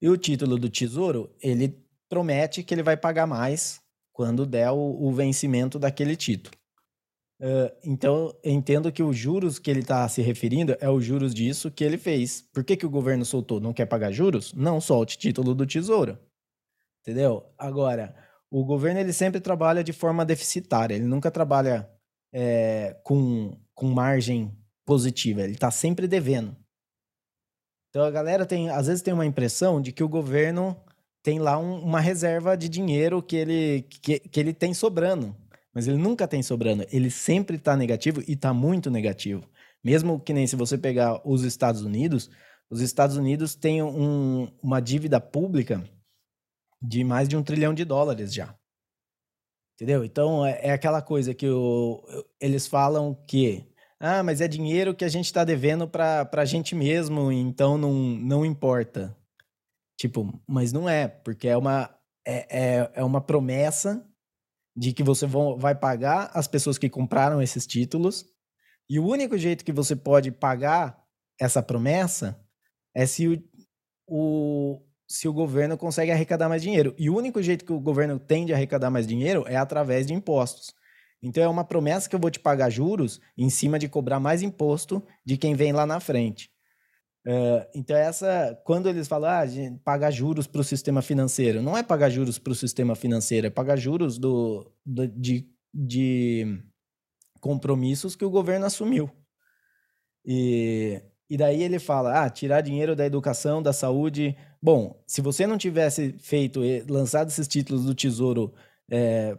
E 0.00 0.08
o 0.08 0.16
título 0.16 0.58
do 0.58 0.70
tesouro, 0.70 1.34
ele 1.40 1.83
promete 2.14 2.62
que 2.62 2.72
ele 2.72 2.82
vai 2.82 2.96
pagar 2.96 3.26
mais 3.26 3.80
quando 4.12 4.46
der 4.46 4.70
o, 4.70 4.76
o 4.76 5.12
vencimento 5.12 5.80
daquele 5.80 6.14
título. 6.14 6.56
Uh, 7.40 7.74
então, 7.82 8.32
eu 8.44 8.52
entendo 8.52 8.92
que 8.92 9.02
os 9.02 9.16
juros 9.16 9.58
que 9.58 9.68
ele 9.68 9.80
está 9.80 10.08
se 10.08 10.22
referindo 10.22 10.76
é 10.80 10.88
os 10.88 11.04
juros 11.04 11.34
disso 11.34 11.72
que 11.72 11.82
ele 11.82 11.98
fez. 11.98 12.42
Por 12.52 12.62
que, 12.62 12.76
que 12.76 12.86
o 12.86 12.90
governo 12.90 13.24
soltou? 13.24 13.58
Não 13.58 13.72
quer 13.72 13.86
pagar 13.86 14.12
juros? 14.12 14.54
Não 14.54 14.80
solte 14.80 15.18
título 15.18 15.56
do 15.56 15.66
tesouro. 15.66 16.16
Entendeu? 17.02 17.52
Agora, 17.58 18.14
o 18.48 18.64
governo 18.64 19.00
ele 19.00 19.12
sempre 19.12 19.40
trabalha 19.40 19.82
de 19.82 19.92
forma 19.92 20.24
deficitária, 20.24 20.94
ele 20.94 21.04
nunca 21.04 21.32
trabalha 21.32 21.90
é, 22.32 22.96
com, 23.02 23.58
com 23.74 23.88
margem 23.88 24.56
positiva, 24.86 25.42
ele 25.42 25.54
está 25.54 25.72
sempre 25.72 26.06
devendo. 26.06 26.56
Então 27.90 28.04
a 28.04 28.10
galera 28.10 28.46
tem, 28.46 28.70
às 28.70 28.86
vezes 28.86 29.02
tem 29.02 29.12
uma 29.12 29.26
impressão 29.26 29.80
de 29.80 29.90
que 29.90 30.04
o 30.04 30.08
governo 30.08 30.80
tem 31.24 31.38
lá 31.38 31.58
um, 31.58 31.80
uma 31.80 32.00
reserva 32.00 32.54
de 32.54 32.68
dinheiro 32.68 33.22
que 33.22 33.34
ele, 33.34 33.82
que, 33.88 34.20
que 34.20 34.38
ele 34.38 34.52
tem 34.52 34.74
sobrando. 34.74 35.34
Mas 35.74 35.88
ele 35.88 35.96
nunca 35.96 36.28
tem 36.28 36.42
sobrando. 36.42 36.86
Ele 36.92 37.10
sempre 37.10 37.56
está 37.56 37.74
negativo 37.74 38.22
e 38.28 38.34
está 38.34 38.52
muito 38.52 38.90
negativo. 38.90 39.42
Mesmo 39.82 40.20
que 40.20 40.34
nem 40.34 40.46
se 40.46 40.54
você 40.54 40.76
pegar 40.76 41.26
os 41.26 41.42
Estados 41.42 41.82
Unidos, 41.82 42.30
os 42.70 42.82
Estados 42.82 43.16
Unidos 43.16 43.54
têm 43.54 43.82
um, 43.82 44.52
uma 44.62 44.80
dívida 44.80 45.18
pública 45.18 45.82
de 46.80 47.02
mais 47.02 47.26
de 47.26 47.36
um 47.38 47.42
trilhão 47.42 47.72
de 47.72 47.86
dólares 47.86 48.32
já. 48.32 48.54
Entendeu? 49.74 50.04
Então 50.04 50.44
é, 50.44 50.60
é 50.62 50.72
aquela 50.72 51.00
coisa 51.00 51.34
que 51.34 51.48
o, 51.48 52.04
eles 52.38 52.66
falam 52.66 53.14
que 53.26 53.66
ah, 53.98 54.22
mas 54.22 54.42
é 54.42 54.46
dinheiro 54.46 54.94
que 54.94 55.04
a 55.04 55.08
gente 55.08 55.24
está 55.24 55.42
devendo 55.42 55.88
para 55.88 56.28
a 56.30 56.44
gente 56.44 56.74
mesmo, 56.74 57.32
então 57.32 57.78
não, 57.78 57.92
não 57.92 58.44
importa. 58.44 59.16
Tipo, 60.04 60.38
mas 60.46 60.70
não 60.70 60.86
é, 60.86 61.08
porque 61.08 61.48
é 61.48 61.56
uma, 61.56 61.88
é, 62.26 62.74
é, 62.74 62.90
é 62.96 63.02
uma 63.02 63.22
promessa 63.22 64.06
de 64.76 64.92
que 64.92 65.02
você 65.02 65.26
vão, 65.26 65.56
vai 65.56 65.74
pagar 65.74 66.30
as 66.34 66.46
pessoas 66.46 66.76
que 66.76 66.90
compraram 66.90 67.40
esses 67.40 67.66
títulos. 67.66 68.26
E 68.86 68.98
o 68.98 69.06
único 69.06 69.38
jeito 69.38 69.64
que 69.64 69.72
você 69.72 69.96
pode 69.96 70.30
pagar 70.30 71.02
essa 71.40 71.62
promessa 71.62 72.38
é 72.94 73.06
se 73.06 73.26
o, 73.26 73.42
o, 74.06 74.82
se 75.08 75.26
o 75.26 75.32
governo 75.32 75.78
consegue 75.78 76.10
arrecadar 76.10 76.50
mais 76.50 76.60
dinheiro. 76.60 76.94
E 76.98 77.08
o 77.08 77.16
único 77.16 77.42
jeito 77.42 77.64
que 77.64 77.72
o 77.72 77.80
governo 77.80 78.18
tem 78.18 78.44
de 78.44 78.52
arrecadar 78.52 78.90
mais 78.90 79.06
dinheiro 79.06 79.42
é 79.46 79.56
através 79.56 80.06
de 80.06 80.12
impostos. 80.12 80.74
Então 81.22 81.42
é 81.42 81.48
uma 81.48 81.64
promessa 81.64 82.10
que 82.10 82.14
eu 82.14 82.20
vou 82.20 82.30
te 82.30 82.40
pagar 82.40 82.68
juros 82.68 83.22
em 83.38 83.48
cima 83.48 83.78
de 83.78 83.88
cobrar 83.88 84.20
mais 84.20 84.42
imposto 84.42 85.02
de 85.24 85.38
quem 85.38 85.54
vem 85.54 85.72
lá 85.72 85.86
na 85.86 85.98
frente. 85.98 86.53
Uh, 87.26 87.64
então, 87.74 87.96
essa, 87.96 88.60
quando 88.64 88.86
eles 88.86 89.08
falam, 89.08 89.30
ah, 89.30 89.44
pagar 89.82 90.10
juros 90.10 90.46
para 90.46 90.60
o 90.60 90.64
sistema 90.64 91.00
financeiro, 91.00 91.62
não 91.62 91.76
é 91.76 91.82
pagar 91.82 92.10
juros 92.10 92.38
para 92.38 92.52
o 92.52 92.56
sistema 92.56 92.94
financeiro, 92.94 93.46
é 93.46 93.50
pagar 93.50 93.76
juros 93.76 94.18
do, 94.18 94.70
do, 94.84 95.08
de, 95.08 95.48
de 95.72 96.62
compromissos 97.40 98.14
que 98.14 98.24
o 98.26 98.30
governo 98.30 98.66
assumiu. 98.66 99.10
E, 100.24 101.02
e 101.28 101.36
daí 101.38 101.62
ele 101.62 101.78
fala, 101.78 102.24
ah, 102.24 102.30
tirar 102.30 102.60
dinheiro 102.60 102.94
da 102.94 103.06
educação, 103.06 103.62
da 103.62 103.72
saúde. 103.72 104.36
Bom, 104.62 105.02
se 105.06 105.22
você 105.22 105.46
não 105.46 105.56
tivesse 105.56 106.12
feito, 106.18 106.60
lançado 106.88 107.28
esses 107.28 107.48
títulos 107.48 107.86
do 107.86 107.94
Tesouro 107.94 108.52
é, 108.90 109.38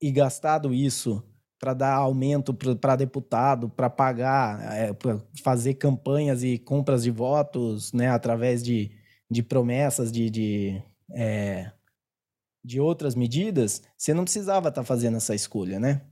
e 0.00 0.10
gastado 0.10 0.74
isso 0.74 1.22
para 1.62 1.74
dar 1.74 1.94
aumento 1.94 2.52
para 2.52 2.96
deputado, 2.96 3.68
para 3.68 3.88
pagar, 3.88 4.60
é, 4.76 4.90
fazer 5.44 5.74
campanhas 5.74 6.42
e 6.42 6.58
compras 6.58 7.04
de 7.04 7.10
votos, 7.12 7.92
né, 7.92 8.08
através 8.08 8.64
de, 8.64 8.90
de 9.30 9.44
promessas 9.44 10.10
de, 10.10 10.28
de, 10.28 10.82
é, 11.12 11.70
de 12.64 12.80
outras 12.80 13.14
medidas, 13.14 13.80
você 13.96 14.12
não 14.12 14.24
precisava 14.24 14.70
estar 14.70 14.80
tá 14.80 14.84
fazendo 14.84 15.18
essa 15.18 15.36
escolha, 15.36 15.78
né? 15.78 16.02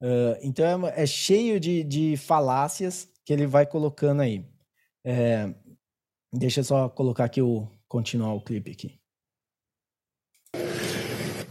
Uh, 0.00 0.38
então 0.40 0.86
é, 0.86 1.02
é, 1.02 1.06
cheio 1.06 1.58
de, 1.58 1.82
de 1.82 2.16
falácias 2.16 3.08
que 3.24 3.32
ele 3.32 3.48
vai 3.48 3.66
colocando 3.66 4.22
aí. 4.22 4.46
É, 5.04 5.52
deixa 6.32 6.60
eu 6.60 6.64
só 6.64 6.88
colocar 6.88 7.24
aqui 7.24 7.42
o 7.42 7.68
continuar 7.88 8.34
o 8.34 8.40
clipe 8.40 8.70
aqui 8.70 8.99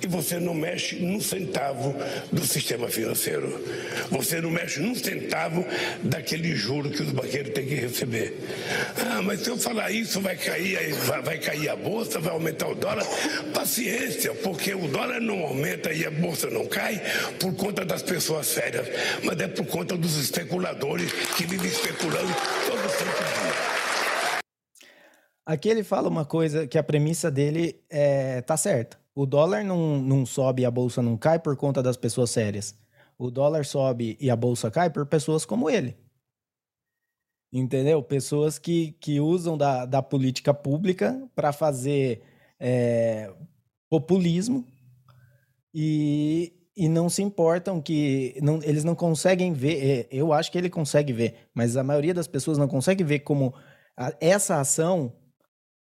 você 0.10 0.40
não 0.40 0.54
mexe 0.54 0.96
num 0.98 1.22
centavo 1.22 1.96
do 2.32 2.46
sistema 2.46 2.90
financeiro. 2.90 3.64
Você 4.10 4.42
não 4.42 4.50
mexe 4.50 4.80
num 4.80 4.96
centavo 4.96 5.66
daquele 6.04 6.56
juro 6.56 6.90
que 6.90 7.04
os 7.04 7.12
banqueiros 7.12 7.54
têm 7.54 7.66
que 7.66 7.76
receber. 7.76 8.38
Ah, 8.98 9.22
mas 9.22 9.42
se 9.42 9.50
eu 9.50 9.58
falar 9.58 9.92
isso, 9.92 10.20
vai 10.20 10.36
cair, 10.36 10.94
vai, 11.24 11.38
cair 11.38 11.70
a 11.70 11.76
bolsa, 11.76 12.20
vai 12.20 12.34
aumentar 12.34 12.68
o 12.68 12.76
dólar. 12.76 13.06
Paciência, 13.54 14.34
porque 14.36 14.74
o 14.74 14.88
dólar 14.88 15.22
não 15.22 15.40
aumenta 15.40 15.94
e 15.94 16.06
a 16.06 16.12
bolsa 16.12 16.50
não 16.50 16.66
cai 16.66 17.02
por 17.40 17.54
conta 17.56 17.86
das 17.86 18.02
pessoas 18.02 18.48
sérias, 18.48 18.88
mas 19.24 19.40
é 19.40 19.48
por 19.48 19.66
conta 19.68 19.96
dos 19.96 20.18
especuladores 20.18 21.12
que 21.38 21.46
vivem 21.46 21.70
especulando 21.70 22.34
todo 22.68 22.80
o 22.80 22.90
tempo. 22.98 23.80
Aqui 25.46 25.68
ele 25.68 25.84
fala 25.84 26.08
uma 26.08 26.26
coisa 26.26 26.68
que 26.68 26.78
a 26.78 26.84
premissa 26.84 27.32
dele 27.32 27.82
é, 27.90 28.40
tá 28.42 28.56
certa. 28.56 28.99
O 29.20 29.26
dólar 29.26 29.66
não, 29.66 30.02
não 30.02 30.26
sobe 30.26 30.62
e 30.62 30.66
a 30.66 30.72
bolsa 30.72 31.02
não 31.02 31.18
cai 31.18 31.38
por 31.38 31.58
conta 31.58 31.84
das 31.84 31.98
pessoas 31.98 32.30
sérias. 32.30 32.74
O 33.18 33.30
dólar 33.30 33.66
sobe 33.66 34.18
e 34.18 34.30
a 34.30 34.36
bolsa 34.38 34.72
cai 34.72 34.90
por 34.90 35.06
pessoas 35.06 35.44
como 35.44 35.70
ele. 35.70 35.98
Entendeu? 37.52 38.02
Pessoas 38.02 38.58
que, 38.58 38.94
que 38.94 39.20
usam 39.20 39.58
da, 39.58 39.86
da 39.86 40.02
política 40.02 40.54
pública 40.54 41.22
para 41.36 41.52
fazer 41.52 42.24
é, 42.58 43.30
populismo 43.90 44.66
e, 45.74 46.54
e 46.74 46.88
não 46.88 47.10
se 47.10 47.22
importam 47.22 47.82
que 47.82 48.40
não, 48.42 48.64
eles 48.64 48.86
não 48.86 48.96
conseguem 48.96 49.52
ver. 49.52 49.84
É, 49.84 50.08
eu 50.10 50.32
acho 50.32 50.50
que 50.50 50.58
ele 50.58 50.70
consegue 50.70 51.12
ver, 51.12 51.50
mas 51.54 51.76
a 51.76 51.84
maioria 51.84 52.14
das 52.14 52.30
pessoas 52.30 52.58
não 52.58 52.70
consegue 52.70 53.04
ver 53.04 53.20
como 53.20 53.54
a, 53.98 54.14
essa 54.22 54.62
ação 54.62 55.12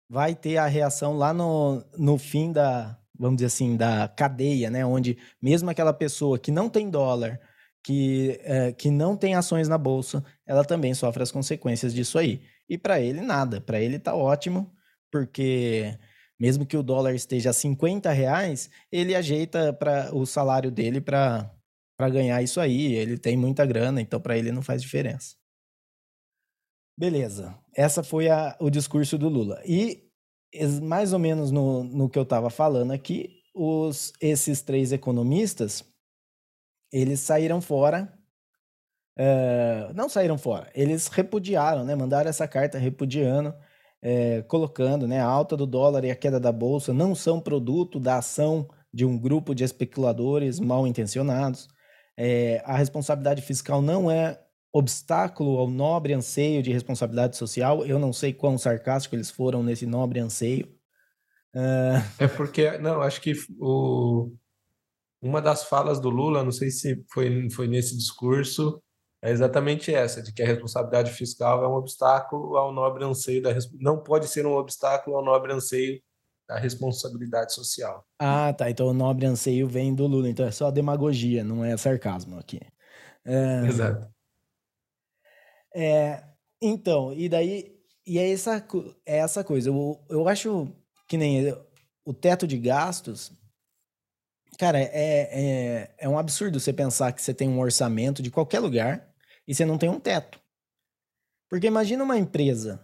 vai 0.08 0.34
ter 0.34 0.56
a 0.56 0.66
reação 0.66 1.18
lá 1.18 1.34
no, 1.34 1.84
no 1.98 2.16
fim 2.16 2.50
da, 2.50 2.98
vamos 3.18 3.36
dizer 3.36 3.46
assim, 3.46 3.76
da 3.76 4.08
cadeia, 4.08 4.70
né? 4.70 4.84
Onde 4.86 5.18
mesmo 5.42 5.68
aquela 5.70 5.92
pessoa 5.92 6.38
que 6.38 6.50
não 6.50 6.68
tem 6.68 6.88
dólar, 6.88 7.40
que, 7.82 8.38
é, 8.42 8.72
que 8.72 8.90
não 8.90 9.16
tem 9.16 9.34
ações 9.34 9.68
na 9.68 9.78
bolsa, 9.78 10.24
ela 10.46 10.64
também 10.64 10.94
sofre 10.94 11.22
as 11.22 11.32
consequências 11.32 11.94
disso 11.94 12.18
aí. 12.18 12.42
E 12.68 12.76
para 12.76 13.00
ele, 13.00 13.20
nada. 13.20 13.60
Para 13.60 13.80
ele 13.80 13.98
tá 13.98 14.14
ótimo, 14.14 14.72
porque 15.10 15.98
mesmo 16.38 16.66
que 16.66 16.76
o 16.76 16.82
dólar 16.82 17.14
esteja 17.14 17.50
a 17.50 17.52
50 17.52 18.10
reais, 18.12 18.70
ele 18.92 19.14
ajeita 19.14 19.72
para 19.72 20.14
o 20.14 20.24
salário 20.26 20.70
dele 20.70 21.00
para 21.00 21.50
ganhar 21.98 22.42
isso 22.42 22.60
aí. 22.60 22.94
Ele 22.94 23.18
tem 23.18 23.36
muita 23.36 23.66
grana, 23.66 24.00
então 24.00 24.20
para 24.20 24.36
ele 24.38 24.52
não 24.52 24.62
faz 24.62 24.82
diferença. 24.82 25.36
Beleza. 26.96 27.56
Essa 27.74 28.02
foi 28.02 28.28
a, 28.28 28.56
o 28.60 28.68
discurso 28.68 29.16
do 29.16 29.28
Lula. 29.28 29.62
E 29.64 30.07
mais 30.80 31.12
ou 31.12 31.18
menos 31.18 31.50
no, 31.50 31.84
no 31.84 32.08
que 32.08 32.18
eu 32.18 32.22
estava 32.22 32.50
falando 32.50 32.92
aqui, 32.92 33.38
os, 33.54 34.12
esses 34.20 34.62
três 34.62 34.92
economistas, 34.92 35.84
eles 36.92 37.20
saíram 37.20 37.60
fora, 37.60 38.12
uh, 39.18 39.92
não 39.94 40.08
saíram 40.08 40.38
fora, 40.38 40.70
eles 40.74 41.08
repudiaram, 41.08 41.84
né, 41.84 41.94
mandaram 41.94 42.30
essa 42.30 42.46
carta 42.46 42.78
repudiando, 42.78 43.50
uh, 43.50 44.44
colocando 44.46 45.06
né, 45.06 45.20
a 45.20 45.26
alta 45.26 45.56
do 45.56 45.66
dólar 45.66 46.04
e 46.04 46.10
a 46.10 46.16
queda 46.16 46.38
da 46.38 46.52
bolsa 46.52 46.94
não 46.94 47.14
são 47.14 47.40
produto 47.40 47.98
da 47.98 48.18
ação 48.18 48.68
de 48.92 49.04
um 49.04 49.18
grupo 49.18 49.54
de 49.54 49.64
especuladores 49.64 50.60
mal 50.60 50.86
intencionados, 50.86 51.64
uh, 51.64 52.62
a 52.64 52.76
responsabilidade 52.76 53.42
fiscal 53.42 53.82
não 53.82 54.10
é 54.10 54.40
obstáculo 54.72 55.58
ao 55.58 55.68
nobre 55.68 56.12
anseio 56.12 56.62
de 56.62 56.72
responsabilidade 56.72 57.36
social. 57.36 57.84
Eu 57.84 57.98
não 57.98 58.12
sei 58.12 58.32
quão 58.32 58.58
sarcástico 58.58 59.14
eles 59.14 59.30
foram 59.30 59.62
nesse 59.62 59.86
nobre 59.86 60.20
anseio. 60.20 60.66
Uh... 61.54 62.02
É 62.18 62.28
porque, 62.28 62.76
não, 62.78 63.00
acho 63.00 63.20
que 63.20 63.32
o, 63.58 64.32
uma 65.20 65.40
das 65.40 65.64
falas 65.64 65.98
do 65.98 66.10
Lula, 66.10 66.44
não 66.44 66.52
sei 66.52 66.70
se 66.70 67.04
foi, 67.10 67.48
foi 67.50 67.66
nesse 67.66 67.96
discurso, 67.96 68.82
é 69.22 69.30
exatamente 69.30 69.92
essa, 69.92 70.22
de 70.22 70.32
que 70.32 70.42
a 70.42 70.46
responsabilidade 70.46 71.10
fiscal 71.12 71.64
é 71.64 71.68
um 71.68 71.74
obstáculo 71.74 72.56
ao 72.56 72.72
nobre 72.72 73.04
anseio 73.04 73.42
da 73.42 73.50
não 73.80 73.98
pode 74.02 74.28
ser 74.28 74.46
um 74.46 74.52
obstáculo 74.52 75.16
ao 75.16 75.24
nobre 75.24 75.52
anseio 75.52 76.00
da 76.48 76.56
responsabilidade 76.56 77.52
social. 77.52 78.06
Ah, 78.18 78.52
tá. 78.52 78.70
Então 78.70 78.86
o 78.86 78.94
nobre 78.94 79.26
anseio 79.26 79.66
vem 79.66 79.94
do 79.94 80.06
Lula. 80.06 80.28
Então 80.28 80.46
é 80.46 80.50
só 80.50 80.70
demagogia, 80.70 81.42
não 81.42 81.64
é 81.64 81.76
sarcasmo 81.76 82.38
aqui. 82.38 82.60
É... 83.24 83.66
Exato. 83.66 84.08
É, 85.74 86.22
então, 86.60 87.12
e 87.12 87.28
daí. 87.28 87.76
E 88.06 88.18
é 88.18 88.32
essa, 88.32 88.66
é 89.04 89.18
essa 89.18 89.44
coisa. 89.44 89.68
Eu, 89.68 90.02
eu 90.08 90.28
acho 90.28 90.72
que 91.06 91.16
nem 91.18 91.54
o 92.04 92.14
teto 92.14 92.46
de 92.46 92.56
gastos. 92.58 93.32
Cara, 94.58 94.80
é, 94.80 94.88
é, 94.92 95.94
é 95.98 96.08
um 96.08 96.18
absurdo 96.18 96.58
você 96.58 96.72
pensar 96.72 97.12
que 97.12 97.22
você 97.22 97.34
tem 97.34 97.48
um 97.48 97.60
orçamento 97.60 98.22
de 98.22 98.30
qualquer 98.30 98.60
lugar 98.60 99.14
e 99.46 99.54
você 99.54 99.64
não 99.64 99.76
tem 99.76 99.90
um 99.90 100.00
teto. 100.00 100.40
Porque 101.50 101.66
imagina 101.66 102.02
uma 102.02 102.16
empresa. 102.16 102.82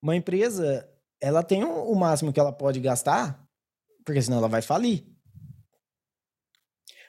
Uma 0.00 0.14
empresa, 0.14 0.88
ela 1.20 1.42
tem 1.42 1.64
o 1.64 1.94
máximo 1.94 2.32
que 2.32 2.38
ela 2.38 2.52
pode 2.52 2.80
gastar, 2.80 3.44
porque 4.04 4.22
senão 4.22 4.38
ela 4.38 4.48
vai 4.48 4.62
falir. 4.62 5.04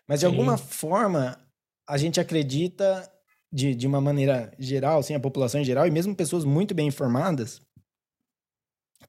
Mas 0.08 0.22
de 0.22 0.26
Sim. 0.26 0.32
alguma 0.32 0.58
forma, 0.58 1.40
a 1.88 1.98
gente 1.98 2.20
acredita 2.20 3.12
de, 3.52 3.74
de 3.74 3.88
uma 3.88 4.02
maneira 4.02 4.54
geral, 4.60 5.00
assim, 5.00 5.14
a 5.14 5.20
população 5.20 5.62
em 5.62 5.66
geral, 5.66 5.88
e 5.88 5.92
mesmo 5.92 6.16
pessoas 6.16 6.44
muito 6.44 6.74
bem 6.74 6.88
informadas, 6.88 7.62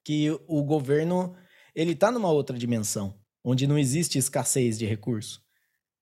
que 0.05 0.31
o 0.47 0.63
governo 0.63 1.35
ele 1.75 1.93
está 1.93 2.11
numa 2.11 2.31
outra 2.31 2.59
dimensão, 2.59 3.15
onde 3.45 3.67
não 3.67 3.79
existe 3.79 4.19
escassez 4.19 4.79
de 4.79 4.87
recursos. 4.87 5.41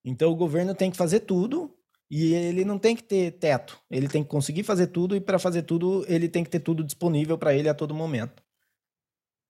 Então 0.05 0.31
o 0.31 0.37
governo 0.37 0.75
tem 0.75 0.90
que 0.90 0.96
fazer 0.96 1.20
tudo 1.20 1.77
e 2.11 2.33
ele 2.33 2.64
não 2.64 2.79
tem 2.79 2.94
que 2.94 3.03
ter 3.03 3.33
teto. 3.33 3.79
Ele 3.90 4.09
tem 4.09 4.22
que 4.22 4.31
conseguir 4.31 4.62
fazer 4.62 4.87
tudo 4.88 5.16
e 5.16 5.20
para 5.20 5.38
fazer 5.38 5.62
tudo 5.62 6.05
ele 6.09 6.29
tem 6.29 6.44
que 6.44 6.51
ter 6.51 6.61
tudo 6.61 6.85
disponível 6.85 7.37
para 7.37 7.55
ele 7.55 7.68
a 7.68 7.75
todo 7.75 7.94
momento, 7.94 8.42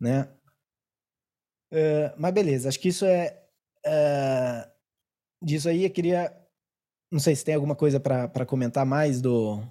né? 0.01 0.29
Uh, 1.73 2.15
mas 2.17 2.33
beleza, 2.33 2.69
acho 2.69 2.81
que 2.81 2.89
isso 2.89 3.05
é 3.05 3.43
uh, 3.87 4.71
disso 5.45 5.69
aí. 5.69 5.85
Eu 5.85 5.91
queria 5.91 6.46
não 7.11 7.21
sei 7.21 7.35
se 7.37 7.45
tem 7.45 7.55
alguma 7.55 7.77
coisa 7.77 8.01
para 8.01 8.47
comentar 8.47 8.85
mais 8.85 9.21
do 9.21 9.63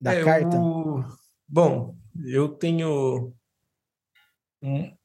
da 0.00 0.14
é, 0.14 0.24
carta. 0.24 0.56
O... 0.58 1.04
Bom, 1.48 1.96
eu 2.24 2.48
tenho 2.48 3.34
um, 4.62 4.96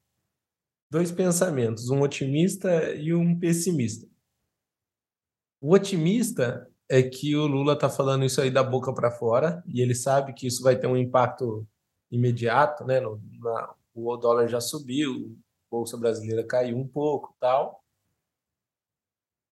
dois 0.89 1.11
pensamentos, 1.11 1.89
um 1.89 2.01
otimista 2.01 2.93
e 2.95 3.13
um 3.13 3.37
pessimista. 3.37 4.07
O 5.61 5.73
otimista 5.73 6.69
é 6.87 7.01
que 7.01 7.35
o 7.35 7.47
Lula 7.47 7.73
está 7.73 7.89
falando 7.89 8.25
isso 8.25 8.39
aí 8.39 8.51
da 8.51 8.63
boca 8.63 8.93
para 8.93 9.11
fora 9.11 9.63
e 9.67 9.81
ele 9.81 9.95
sabe 9.95 10.33
que 10.33 10.45
isso 10.45 10.61
vai 10.61 10.77
ter 10.77 10.87
um 10.87 10.97
impacto 10.97 11.67
imediato, 12.11 12.85
né? 12.85 12.99
No, 12.99 13.19
na, 13.39 13.73
o 13.93 14.15
dólar 14.17 14.47
já 14.47 14.61
subiu, 14.61 15.35
a 15.67 15.75
bolsa 15.75 15.97
brasileira 15.97 16.45
caiu 16.45 16.77
um 16.77 16.87
pouco, 16.87 17.35
tal. 17.39 17.83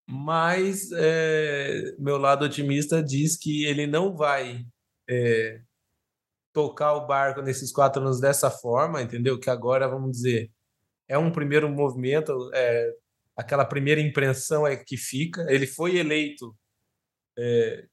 Mas 0.07 0.91
é, 0.91 1.95
meu 1.97 2.17
lado 2.17 2.45
otimista 2.45 3.01
diz 3.01 3.37
que 3.37 3.65
ele 3.65 3.87
não 3.87 4.15
vai 4.15 4.65
é, 5.09 5.61
tocar 6.51 6.93
o 6.93 7.07
barco 7.07 7.41
nesses 7.41 7.71
quatro 7.71 8.01
anos 8.01 8.19
dessa 8.19 8.51
forma, 8.51 9.01
entendeu? 9.01 9.39
Que 9.39 9.49
agora, 9.49 9.87
vamos 9.87 10.11
dizer, 10.11 10.51
é 11.07 11.17
um 11.17 11.31
primeiro 11.31 11.69
movimento, 11.69 12.51
é, 12.53 12.93
aquela 13.35 13.65
primeira 13.65 14.01
impressão 14.01 14.67
é 14.67 14.75
que 14.77 14.97
fica. 14.97 15.45
Ele 15.49 15.67
foi 15.67 15.97
eleito 15.97 16.55
é, 17.37 17.85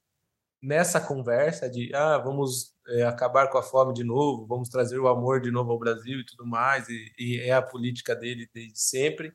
nessa 0.63 1.01
conversa 1.01 1.71
de 1.71 1.95
ah, 1.95 2.19
vamos 2.19 2.75
é, 2.89 3.05
acabar 3.05 3.49
com 3.49 3.59
a 3.59 3.63
fome 3.63 3.95
de 3.95 4.05
novo, 4.05 4.47
vamos 4.47 4.69
trazer 4.69 4.99
o 4.99 5.09
amor 5.09 5.41
de 5.41 5.51
novo 5.51 5.73
ao 5.73 5.79
Brasil 5.79 6.21
e 6.21 6.25
tudo 6.25 6.47
mais, 6.47 6.89
e, 6.89 7.13
e 7.19 7.41
é 7.41 7.53
a 7.53 7.63
política 7.63 8.15
dele 8.15 8.49
desde 8.53 8.79
sempre. 8.79 9.33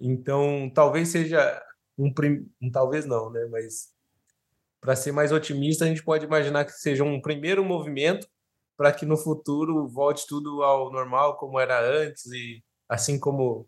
Então, 0.00 0.70
talvez 0.74 1.08
seja 1.08 1.62
um, 1.98 2.12
um 2.62 2.70
talvez 2.70 3.06
não, 3.06 3.30
né? 3.30 3.46
Mas 3.50 3.94
para 4.80 4.94
ser 4.94 5.12
mais 5.12 5.32
otimista, 5.32 5.84
a 5.84 5.88
gente 5.88 6.02
pode 6.02 6.24
imaginar 6.24 6.64
que 6.64 6.72
seja 6.72 7.02
um 7.02 7.20
primeiro 7.20 7.64
movimento 7.64 8.28
para 8.76 8.92
que 8.92 9.06
no 9.06 9.16
futuro 9.16 9.88
volte 9.88 10.26
tudo 10.26 10.62
ao 10.62 10.92
normal 10.92 11.36
como 11.38 11.58
era 11.58 11.80
antes 11.80 12.26
e 12.26 12.62
assim 12.88 13.18
como 13.18 13.66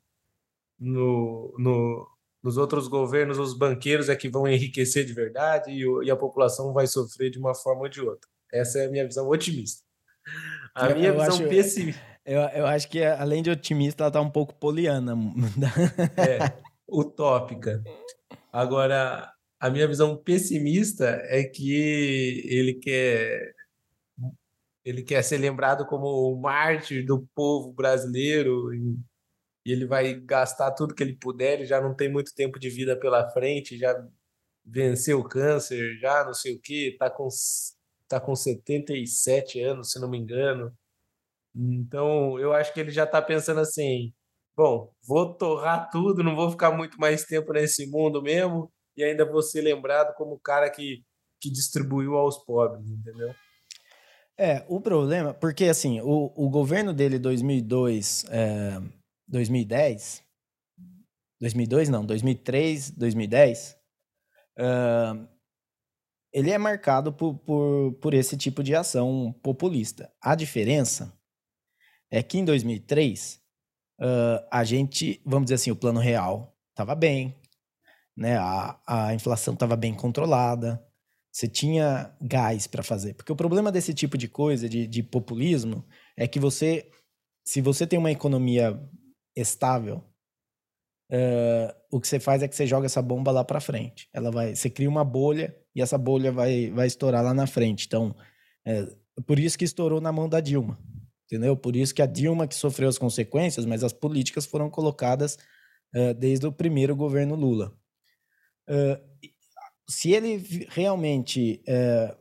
no, 0.79 1.55
no, 1.59 2.07
nos 2.43 2.57
outros 2.57 2.87
governos 2.87 3.39
os 3.39 3.57
banqueiros 3.57 4.09
é 4.09 4.15
que 4.15 4.29
vão 4.29 4.47
enriquecer 4.47 5.05
de 5.05 5.13
verdade 5.13 5.71
e, 5.71 5.83
e, 6.05 6.11
a 6.11 6.17
população 6.17 6.73
vai 6.73 6.87
sofrer 6.87 7.31
de 7.31 7.39
uma 7.39 7.55
forma 7.55 7.83
ou 7.83 7.89
de 7.89 8.01
outra. 8.01 8.29
Essa 8.53 8.81
é 8.81 8.87
a 8.87 8.91
minha 8.91 9.07
visão 9.07 9.29
otimista. 9.29 9.83
A 10.75 10.91
minha 10.91 11.13
visão 11.13 11.49
pessimista 11.49 12.01
Eu, 12.25 12.41
eu 12.41 12.67
acho 12.67 12.89
que, 12.89 13.03
além 13.03 13.43
de 13.43 13.51
otimista, 13.51 14.05
ela 14.05 14.11
tá 14.11 14.21
um 14.21 14.31
pouco 14.31 14.55
poliana. 14.55 15.17
é, 16.17 16.53
utópica. 16.89 17.83
Agora, 18.53 19.33
a 19.61 19.71
minha 19.71 19.87
visão 19.89 20.17
pessimista 20.17 21.05
é 21.25 21.45
que 21.45 22.43
ele 22.47 22.75
quer 22.75 23.55
ele 24.85 25.03
quer 25.03 25.23
ser 25.23 25.39
lembrado 25.39 25.87
como 25.87 26.07
o 26.07 26.41
mártir 26.41 27.05
do 27.05 27.27
povo 27.35 27.73
brasileiro 27.73 28.73
e, 28.73 28.99
e, 29.67 29.73
ele 29.73 29.87
vai 29.87 30.15
gastar 30.15 30.73
tudo 30.73 30.95
que 30.95 31.03
ele 31.03 31.17
puder, 31.17 31.55
ele 31.55 31.67
já 31.67 31.81
não 31.81 31.95
tem 31.95 32.11
muito 32.11 32.35
tempo 32.35 32.59
de 32.59 32.71
vida 32.71 32.99
pela 32.99 33.29
frente, 33.31 33.77
já 33.79 33.95
venceu 34.65 35.21
o 35.21 35.29
câncer, 35.29 35.99
já 35.99 36.25
não 36.25 36.35
sei 36.35 36.55
o 36.55 36.61
que, 36.61 36.97
tá 36.99 37.11
com, 37.11 37.29
tá 38.09 38.21
com 38.21 38.35
77 38.35 39.61
anos, 39.61 39.93
se 39.93 40.01
não 40.01 40.09
me 40.11 40.19
engano. 40.19 40.73
Então, 41.55 42.39
eu 42.39 42.53
acho 42.55 42.73
que 42.73 42.81
ele 42.81 42.91
já 42.91 43.07
tá 43.07 43.21
pensando 43.23 43.61
assim, 43.61 44.13
bom, 44.59 44.93
vou 45.07 45.33
torrar 45.33 45.89
tudo, 45.89 46.25
não 46.25 46.35
vou 46.35 46.51
ficar 46.51 46.73
muito 46.73 46.99
mais 46.99 47.23
tempo 47.23 47.53
nesse 47.53 47.89
mundo 47.89 48.21
mesmo, 48.21 48.69
e 48.97 49.05
ainda 49.05 49.25
vou 49.25 49.41
ser 49.41 49.61
lembrado 49.61 50.13
como 50.17 50.33
o 50.33 50.41
cara 50.41 50.69
que, 50.69 51.05
que 51.41 51.49
distribuiu 51.49 52.17
aos 52.17 52.45
pobres, 52.45 52.91
entendeu? 52.91 53.33
É, 54.37 54.67
o 54.69 54.81
problema, 54.81 55.33
porque 55.33 55.67
assim, 55.67 56.01
o, 56.01 56.33
o 56.35 56.51
governo 56.51 56.93
dele 56.93 57.21
2002, 57.21 58.25
é, 58.31 58.81
2010, 59.29 60.25
2002 61.41 61.89
não, 61.89 62.05
2003, 62.05 62.91
2010, 62.91 63.77
é, 64.59 64.65
ele 66.33 66.51
é 66.51 66.59
marcado 66.59 67.13
por, 67.13 67.39
por, 67.39 67.93
por 68.01 68.13
esse 68.13 68.37
tipo 68.37 68.65
de 68.65 68.75
ação 68.75 69.33
populista. 69.41 70.13
A 70.21 70.35
diferença 70.35 71.17
é 72.11 72.25
que 72.25 72.39
em 72.39 72.45
2003, 72.45 73.41
uh, 74.01 74.47
a 74.51 74.65
gente, 74.65 75.21
vamos 75.25 75.47
dizer 75.47 75.57
assim, 75.57 75.71
o 75.71 75.77
plano 75.77 76.01
real 76.01 76.57
estava 76.71 76.95
bem, 76.95 77.35
né? 78.17 78.37
A, 78.37 78.79
a 78.87 79.15
inflação 79.15 79.55
estava 79.55 79.77
bem 79.77 79.95
controlada, 79.95 80.83
você 81.33 81.47
tinha 81.47 82.13
gás 82.21 82.67
para 82.67 82.83
fazer. 82.83 83.15
Porque 83.15 83.33
o 83.33 83.37
problema 83.37 83.71
desse 83.71 83.93
tipo 83.95 84.17
de 84.17 84.29
coisa, 84.29 84.69
de, 84.69 84.87
de 84.87 85.03
populismo, 85.03 85.85
é 86.17 86.27
que 86.27 86.41
você, 86.41 86.91
se 87.45 87.61
você 87.61 87.87
tem 87.87 87.99
uma 87.99 88.11
economia 88.11 88.81
estável, 89.37 90.03
uh, 91.13 91.75
o 91.91 92.01
que 92.01 92.09
você 92.09 92.19
faz 92.19 92.43
é 92.43 92.49
que 92.49 92.57
você 92.57 92.67
joga 92.67 92.87
essa 92.87 93.03
bomba 93.03 93.31
lá 93.31 93.45
para 93.45 93.61
frente. 93.61 94.09
Ela 94.13 94.31
vai, 94.31 94.55
você 94.55 94.69
cria 94.71 94.89
uma 94.89 95.05
bolha 95.05 95.57
e 95.75 95.83
essa 95.83 95.99
bolha 95.99 96.33
vai, 96.33 96.71
vai 96.71 96.87
estourar 96.87 97.23
lá 97.23 97.35
na 97.35 97.47
frente. 97.47 97.87
Então, 97.87 98.17
é, 98.67 98.87
por 99.27 99.39
isso 99.39 99.59
que 99.59 99.65
estourou 99.65 100.01
na 100.01 100.11
mão 100.11 100.29
da 100.29 100.41
Dilma 100.41 100.79
entendeu? 101.29 101.55
Por 101.55 101.77
isso 101.77 101.95
que 101.95 102.03
a 102.03 102.07
Dilma 102.07 102.49
que 102.49 102.55
sofreu 102.55 102.89
as 102.89 102.99
consequências, 102.99 103.67
mas 103.67 103.85
as 103.85 103.93
políticas 103.93 104.47
foram 104.47 104.71
colocadas 104.71 105.37
uh, 105.95 106.15
desde 106.15 106.47
o 106.47 106.53
primeiro 106.53 106.97
governo 106.97 107.35
Lula. 107.35 107.73
Uh, 108.69 108.99
se 109.89 110.13
ele 110.13 110.67
realmente 110.71 111.63
uh, 111.69 112.17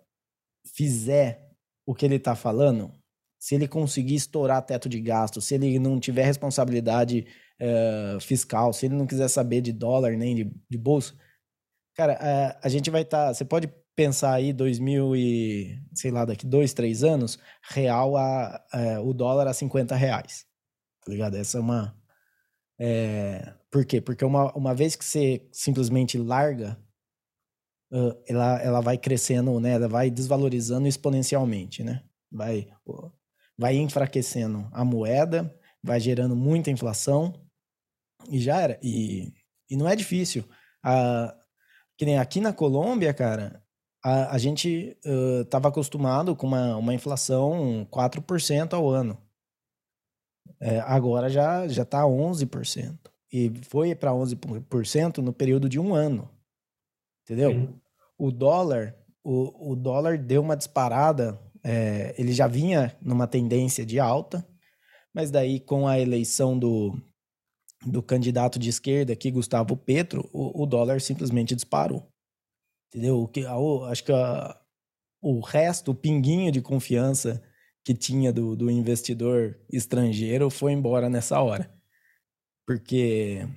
fizer 0.76 1.50
o 1.86 1.96
que 1.96 2.06
ele 2.06 2.16
está 2.16 2.36
falando, 2.36 2.92
se 3.40 3.56
ele 3.56 3.68
conseguir 3.68 4.16
estourar 4.16 4.66
teto 4.66 4.90
de 4.90 5.00
gasto, 5.00 5.40
se 5.40 5.56
ele 5.56 5.80
não 5.80 6.00
tiver 6.00 6.24
responsabilidade 6.24 7.26
fiscal, 8.22 8.72
se 8.72 8.86
ele 8.86 8.94
não 8.94 9.08
quiser 9.08 9.28
saber 9.28 9.62
de 9.62 9.72
dólar 9.72 10.12
nem 10.12 10.36
de, 10.36 10.54
de 10.70 10.78
bolsa, 10.78 11.16
cara, 11.96 12.56
a 12.62 12.70
gente 12.70 12.92
vai 12.92 13.02
estar. 13.02 13.28
Tá, 13.28 13.34
você 13.34 13.44
pode 13.44 13.68
pensar 13.98 14.34
aí 14.34 14.54
2000 14.54 15.16
e, 15.16 15.82
sei 15.96 16.12
lá, 16.12 16.24
daqui 16.24 16.46
dois, 16.46 16.72
três 16.72 17.04
anos, 17.04 17.40
real 17.64 18.16
a, 18.16 18.64
é, 18.72 19.00
o 19.00 19.12
dólar 19.12 19.48
a 19.48 19.54
50 19.54 19.96
reais. 19.96 20.46
Tá 21.04 21.12
ligado? 21.12 21.36
Essa 21.36 21.58
é 21.58 21.62
uma... 21.62 22.00
É, 22.80 23.56
por 23.72 23.84
quê? 23.84 24.00
Porque 24.00 24.24
uma, 24.24 24.56
uma 24.56 24.76
vez 24.76 24.96
que 24.96 25.04
você 25.04 25.50
simplesmente 25.52 26.16
larga, 26.16 26.78
ela, 28.28 28.62
ela 28.62 28.82
vai 28.82 29.00
crescendo, 29.00 29.60
né? 29.60 29.72
Ela 29.72 29.88
vai 29.88 30.12
desvalorizando 30.12 30.88
exponencialmente, 30.88 31.84
né? 31.84 32.04
Vai, 32.32 32.68
vai 33.58 33.78
enfraquecendo 33.78 34.70
a 34.74 34.86
moeda, 34.86 35.52
vai 35.82 36.00
gerando 36.00 36.36
muita 36.36 36.70
inflação 36.70 37.34
e 38.30 38.40
já 38.40 38.62
era. 38.62 38.80
E, 38.84 39.34
e 39.68 39.76
não 39.76 39.90
é 39.90 39.96
difícil. 39.96 40.48
A, 40.84 41.36
que 41.98 42.06
nem 42.06 42.20
aqui 42.20 42.40
na 42.40 42.54
Colômbia, 42.54 43.12
cara, 43.12 43.66
a, 44.04 44.36
a 44.36 44.38
gente 44.38 44.98
estava 45.44 45.68
uh, 45.68 45.72
acostumado 45.72 46.36
com 46.36 46.48
uma, 46.48 46.76
uma 46.78 46.94
inflação 46.94 47.88
4% 47.92 48.74
ao 48.74 48.90
ano. 48.90 49.18
É, 50.60 50.80
agora 50.80 51.30
já 51.30 51.68
já 51.68 51.84
está 51.84 52.04
11%. 52.04 52.98
E 53.32 53.52
foi 53.64 53.94
para 53.94 54.12
11% 54.12 55.18
no 55.18 55.34
período 55.34 55.68
de 55.68 55.80
um 55.80 55.94
ano. 55.94 56.30
Entendeu? 57.24 57.52
Sim. 57.52 57.82
O 58.18 58.32
dólar, 58.32 58.96
o, 59.24 59.72
o 59.72 59.76
dólar 59.76 60.18
deu 60.18 60.42
uma 60.42 60.56
disparada. 60.56 61.40
É, 61.64 62.16
ele 62.18 62.32
já 62.32 62.48
vinha 62.48 62.96
numa 63.02 63.28
tendência 63.28 63.86
de 63.86 64.00
alta, 64.00 64.48
mas 65.14 65.30
daí 65.30 65.60
com 65.60 65.88
a 65.88 66.00
eleição 66.00 66.58
do, 66.58 66.98
do 67.86 68.02
candidato 68.02 68.58
de 68.58 68.70
esquerda 68.70 69.12
aqui, 69.12 69.30
Gustavo 69.30 69.76
Petro, 69.76 70.30
o, 70.32 70.64
o 70.64 70.66
dólar 70.66 71.02
simplesmente 71.02 71.56
disparou. 71.56 72.08
Entendeu? 72.90 73.20
O 73.20 73.28
que, 73.28 73.46
a, 73.46 73.56
acho 73.90 74.04
que 74.04 74.12
a, 74.12 74.60
o 75.22 75.40
resto, 75.40 75.92
o 75.92 75.96
pinguinho 75.96 76.52
de 76.52 76.62
confiança 76.62 77.42
que 77.84 77.94
tinha 77.94 78.34
do, 78.34 78.56
do 78.56 78.70
investidor 78.70 79.58
estrangeiro 79.72 80.50
foi 80.50 80.74
embora 80.74 81.10
nessa 81.10 81.42
hora. 81.42 81.74
Porque. 82.66 83.48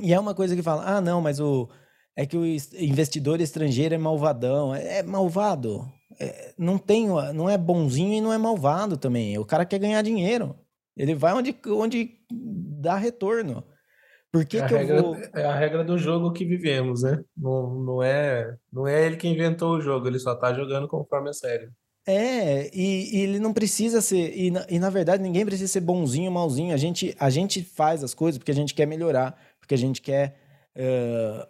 E 0.00 0.12
é 0.12 0.20
uma 0.20 0.34
coisa 0.34 0.54
que 0.54 0.62
fala: 0.62 0.84
ah, 0.84 1.00
não, 1.00 1.20
mas 1.20 1.40
o. 1.40 1.68
É 2.14 2.26
que 2.26 2.36
o 2.36 2.44
investidor 2.44 3.40
estrangeiro 3.40 3.94
é 3.94 3.98
malvadão. 3.98 4.74
É, 4.74 4.98
é 4.98 5.02
malvado. 5.02 5.90
É, 6.20 6.54
não 6.58 6.76
tem, 6.76 7.08
não 7.08 7.48
é 7.48 7.56
bonzinho 7.56 8.12
e 8.12 8.20
não 8.20 8.32
é 8.32 8.36
malvado 8.36 8.98
também. 8.98 9.38
O 9.38 9.46
cara 9.46 9.64
quer 9.64 9.78
ganhar 9.78 10.02
dinheiro. 10.02 10.54
Ele 10.94 11.14
vai 11.14 11.32
onde, 11.32 11.56
onde 11.68 12.18
dá 12.30 12.96
retorno. 12.96 13.64
Por 14.32 14.46
que, 14.46 14.56
é 14.56 14.66
que 14.66 14.72
eu 14.72 14.78
regra, 14.78 15.02
vou. 15.02 15.16
É 15.34 15.44
a 15.44 15.54
regra 15.54 15.84
do 15.84 15.98
jogo 15.98 16.32
que 16.32 16.46
vivemos, 16.46 17.02
né? 17.02 17.22
Não, 17.36 17.84
não, 17.84 18.02
é, 18.02 18.56
não 18.72 18.88
é 18.88 19.04
ele 19.04 19.18
que 19.18 19.28
inventou 19.28 19.76
o 19.76 19.80
jogo, 19.80 20.08
ele 20.08 20.18
só 20.18 20.34
tá 20.34 20.54
jogando 20.54 20.88
conforme 20.88 21.28
é 21.28 21.32
sério. 21.34 21.70
É, 22.06 22.70
e, 22.74 23.14
e, 23.14 23.20
ele 23.20 23.38
não 23.38 23.52
precisa 23.52 24.00
ser. 24.00 24.34
E 24.34 24.50
na, 24.50 24.66
e 24.70 24.78
na 24.78 24.88
verdade, 24.88 25.22
ninguém 25.22 25.44
precisa 25.44 25.70
ser 25.70 25.82
bonzinho 25.82 26.26
ou 26.28 26.32
malzinho. 26.32 26.72
A 26.72 26.78
gente, 26.78 27.14
a 27.20 27.28
gente 27.28 27.62
faz 27.62 28.02
as 28.02 28.14
coisas 28.14 28.38
porque 28.38 28.50
a 28.50 28.54
gente 28.54 28.74
quer 28.74 28.86
melhorar, 28.86 29.38
porque 29.60 29.74
a 29.74 29.78
gente 29.78 30.00
quer. 30.00 30.40
Uh, 30.74 31.46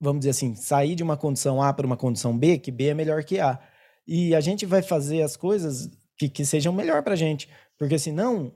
vamos 0.00 0.20
dizer 0.20 0.30
assim, 0.30 0.54
sair 0.54 0.94
de 0.94 1.02
uma 1.02 1.16
condição 1.16 1.60
A 1.60 1.72
para 1.72 1.86
uma 1.86 1.96
condição 1.96 2.38
B, 2.38 2.58
que 2.58 2.70
B 2.70 2.86
é 2.86 2.94
melhor 2.94 3.24
que 3.24 3.40
A. 3.40 3.58
E 4.06 4.32
a 4.32 4.40
gente 4.40 4.64
vai 4.64 4.80
fazer 4.80 5.22
as 5.22 5.36
coisas 5.36 5.90
que, 6.16 6.28
que 6.28 6.44
sejam 6.44 6.72
melhor 6.72 7.02
para 7.02 7.14
a 7.14 7.16
gente. 7.16 7.48
Porque 7.76 7.98
senão. 7.98 8.54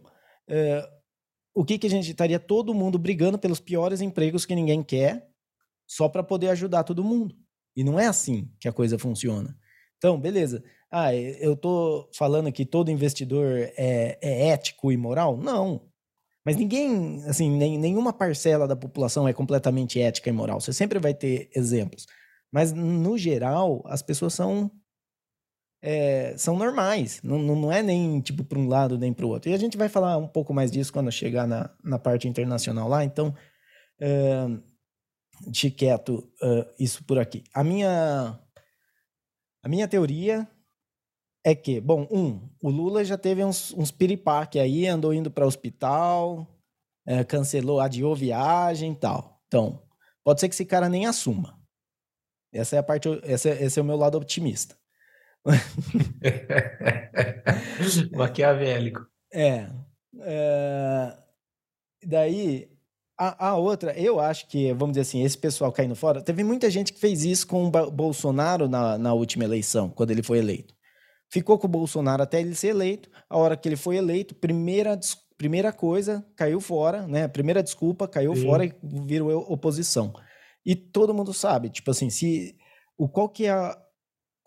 Uh, 0.49 1.00
o 1.61 1.65
que, 1.65 1.77
que 1.77 1.87
a 1.87 1.91
gente 1.91 2.11
estaria 2.11 2.41
todo 2.41 2.73
mundo 2.73 2.99
brigando 2.99 3.39
pelos 3.39 3.61
piores 3.61 4.01
empregos 4.01 4.47
que 4.47 4.55
ninguém 4.55 4.83
quer, 4.83 5.29
só 5.87 6.09
para 6.09 6.23
poder 6.23 6.49
ajudar 6.49 6.85
todo 6.85 7.05
mundo. 7.05 7.37
E 7.77 7.85
não 7.85 8.01
é 8.01 8.07
assim 8.07 8.51
que 8.59 8.67
a 8.67 8.73
coisa 8.73 8.99
funciona. 8.99 9.55
Então, 9.99 10.19
beleza. 10.19 10.65
Ah, 10.91 11.15
eu 11.15 11.55
tô 11.55 12.09
falando 12.15 12.51
que 12.51 12.65
todo 12.65 12.91
investidor 12.91 13.59
é, 13.77 14.19
é 14.23 14.49
ético 14.49 14.91
e 14.91 14.97
moral? 14.97 15.37
Não. 15.37 15.83
Mas 16.47 16.57
ninguém, 16.57 17.23
assim, 17.27 17.51
nem, 17.51 17.77
nenhuma 17.77 18.15
parcela 18.15 18.67
da 18.67 18.75
população 18.75 19.29
é 19.29 19.35
completamente 19.35 20.01
ética 20.01 20.31
e 20.31 20.33
moral. 20.33 20.63
Você 20.63 20.73
sempre 20.73 20.99
vai 20.99 21.13
ter 21.13 21.51
exemplos. 21.55 22.07
Mas, 22.51 22.73
no 22.73 23.19
geral, 23.19 23.83
as 23.85 24.01
pessoas 24.01 24.33
são 24.33 24.71
é, 25.83 26.35
são 26.37 26.57
normais. 26.57 27.21
Não, 27.23 27.39
não 27.39 27.73
é 27.73 27.83
nem 27.83 28.21
tipo 28.21 28.45
para 28.45 28.59
um 28.59 28.69
lado 28.69 28.99
nem 28.99 29.13
para 29.13 29.27
o 29.27 29.29
outro. 29.29 29.51
E 29.51 29.55
a 29.55 29.59
gente 29.59 29.77
vai 29.77 29.89
falar 29.89 30.17
um 30.17 30.29
pouco 30.29 30.53
mais 30.53 30.71
disso 30.71 30.93
quando 30.93 31.11
chegar 31.11 31.47
na, 31.47 31.71
na 31.83 31.99
parte 31.99 32.29
internacional 32.29 32.89
lá. 32.89 33.05
Então, 33.05 33.35
é, 34.01 34.47
deixe 35.47 35.71
quieto 35.71 36.31
uh, 36.43 36.67
isso 36.79 37.05
por 37.05 37.19
aqui. 37.19 37.43
A 37.55 37.65
minha, 37.65 38.39
a 39.63 39.69
minha 39.69 39.89
teoria 39.89 40.49
é 41.45 41.55
que, 41.55 41.81
bom, 41.81 42.07
um, 42.11 42.49
o 42.63 42.71
Lula 42.71 43.05
já 43.05 43.17
teve 43.17 43.43
uns, 43.43 43.73
uns 43.73 43.91
piripaque 43.91 44.59
aí, 44.59 44.87
andou 44.87 45.15
indo 45.15 45.31
para 45.31 45.47
hospital, 45.47 46.47
é, 47.07 47.25
cancelou, 47.25 47.81
adiou 47.81 48.15
viagem 48.15 48.93
e 48.93 48.97
tal. 48.97 49.43
Então, 49.47 49.83
pode 50.23 50.41
ser 50.41 50.49
que 50.49 50.55
esse 50.55 50.67
cara 50.67 50.89
nem 50.89 51.07
assuma. 51.07 51.59
Essa 52.53 52.77
é 52.77 52.79
a 52.79 52.83
parte, 52.83 53.09
essa, 53.23 53.49
esse 53.49 53.79
é 53.79 53.83
o 53.83 53.85
meu 53.85 53.97
lado 53.97 54.19
otimista. 54.19 54.80
Maquiavélico. 58.13 59.07
É, 59.33 59.69
é. 60.21 61.17
Daí, 62.05 62.69
a, 63.19 63.49
a, 63.49 63.57
outra, 63.57 63.93
eu 63.99 64.19
acho 64.19 64.49
que, 64.49 64.73
vamos 64.73 64.93
dizer 64.93 65.03
assim, 65.03 65.23
esse 65.23 65.37
pessoal 65.37 65.71
caindo 65.71 65.95
fora, 65.95 66.23
teve 66.23 66.43
muita 66.43 66.71
gente 66.71 66.93
que 66.93 67.01
fez 67.01 67.25
isso 67.25 67.47
com 67.47 67.67
o 67.67 67.91
Bolsonaro 67.91 68.69
na, 68.69 68.97
na 68.97 69.13
última 69.13 69.45
eleição, 69.45 69.91
quando 69.91 70.11
ele 70.11 70.23
foi 70.23 70.39
eleito. 70.39 70.75
ficou 71.31 71.59
com 71.59 71.67
o 71.67 71.71
Bolsonaro 71.71 72.23
até 72.23 72.41
ele 72.41 72.55
ser 72.55 72.69
eleito. 72.69 73.11
A 73.29 73.37
hora 73.37 73.57
que 73.57 73.69
ele 73.69 73.77
foi 73.77 73.97
eleito, 73.97 74.35
primeira, 74.35 74.99
primeira 75.37 75.73
coisa, 75.73 76.25
caiu 76.35 76.61
fora, 76.61 77.07
né? 77.07 77.29
Primeira 77.29 77.63
desculpa, 77.63 78.09
caiu 78.09 78.35
Sim. 78.35 78.47
fora 78.47 78.65
e 78.65 78.75
virou 78.83 79.31
oposição. 79.53 80.13
E 80.65 80.75
todo 80.75 81.15
mundo 81.15 81.33
sabe, 81.33 81.71
tipo 81.71 81.91
assim, 81.91 82.11
se 82.11 82.57
o 82.97 83.09
qual 83.09 83.29
que 83.29 83.47
é 83.47 83.51
a, 83.51 83.79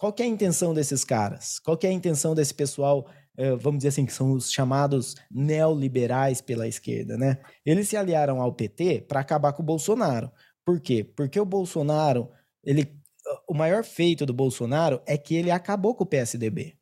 qual 0.04 0.14
é 0.20 0.24
a 0.24 0.26
intenção 0.26 0.74
desses 0.74 1.06
caras? 1.06 1.60
Qual 1.60 1.80
é 1.82 1.88
a 1.88 1.92
intenção 1.94 2.36
desse 2.36 2.54
pessoal, 2.54 3.10
eh, 3.38 3.56
vamos 3.56 3.78
dizer 3.78 3.88
assim, 3.88 4.06
que 4.06 4.12
são 4.12 4.34
os 4.34 4.52
chamados 4.52 5.16
neoliberais 5.32 6.42
pela 6.42 6.68
esquerda, 6.68 7.18
né? 7.18 7.38
Eles 7.66 7.88
se 7.88 7.96
aliaram 7.96 8.42
ao 8.42 8.54
PT 8.54 9.06
para 9.08 9.22
acabar 9.22 9.54
com 9.54 9.64
o 9.64 9.66
Bolsonaro. 9.66 10.30
Por 10.66 10.82
quê? 10.82 11.06
Porque 11.06 11.40
o 11.40 11.46
Bolsonaro, 11.46 12.30
ele 12.66 13.02
o 13.48 13.54
maior 13.54 13.86
feito 13.86 14.26
do 14.26 14.34
Bolsonaro 14.34 15.02
é 15.06 15.18
que 15.18 15.36
ele 15.36 15.50
acabou 15.50 15.96
com 15.96 16.04
o 16.04 16.08
PSDB. 16.08 16.78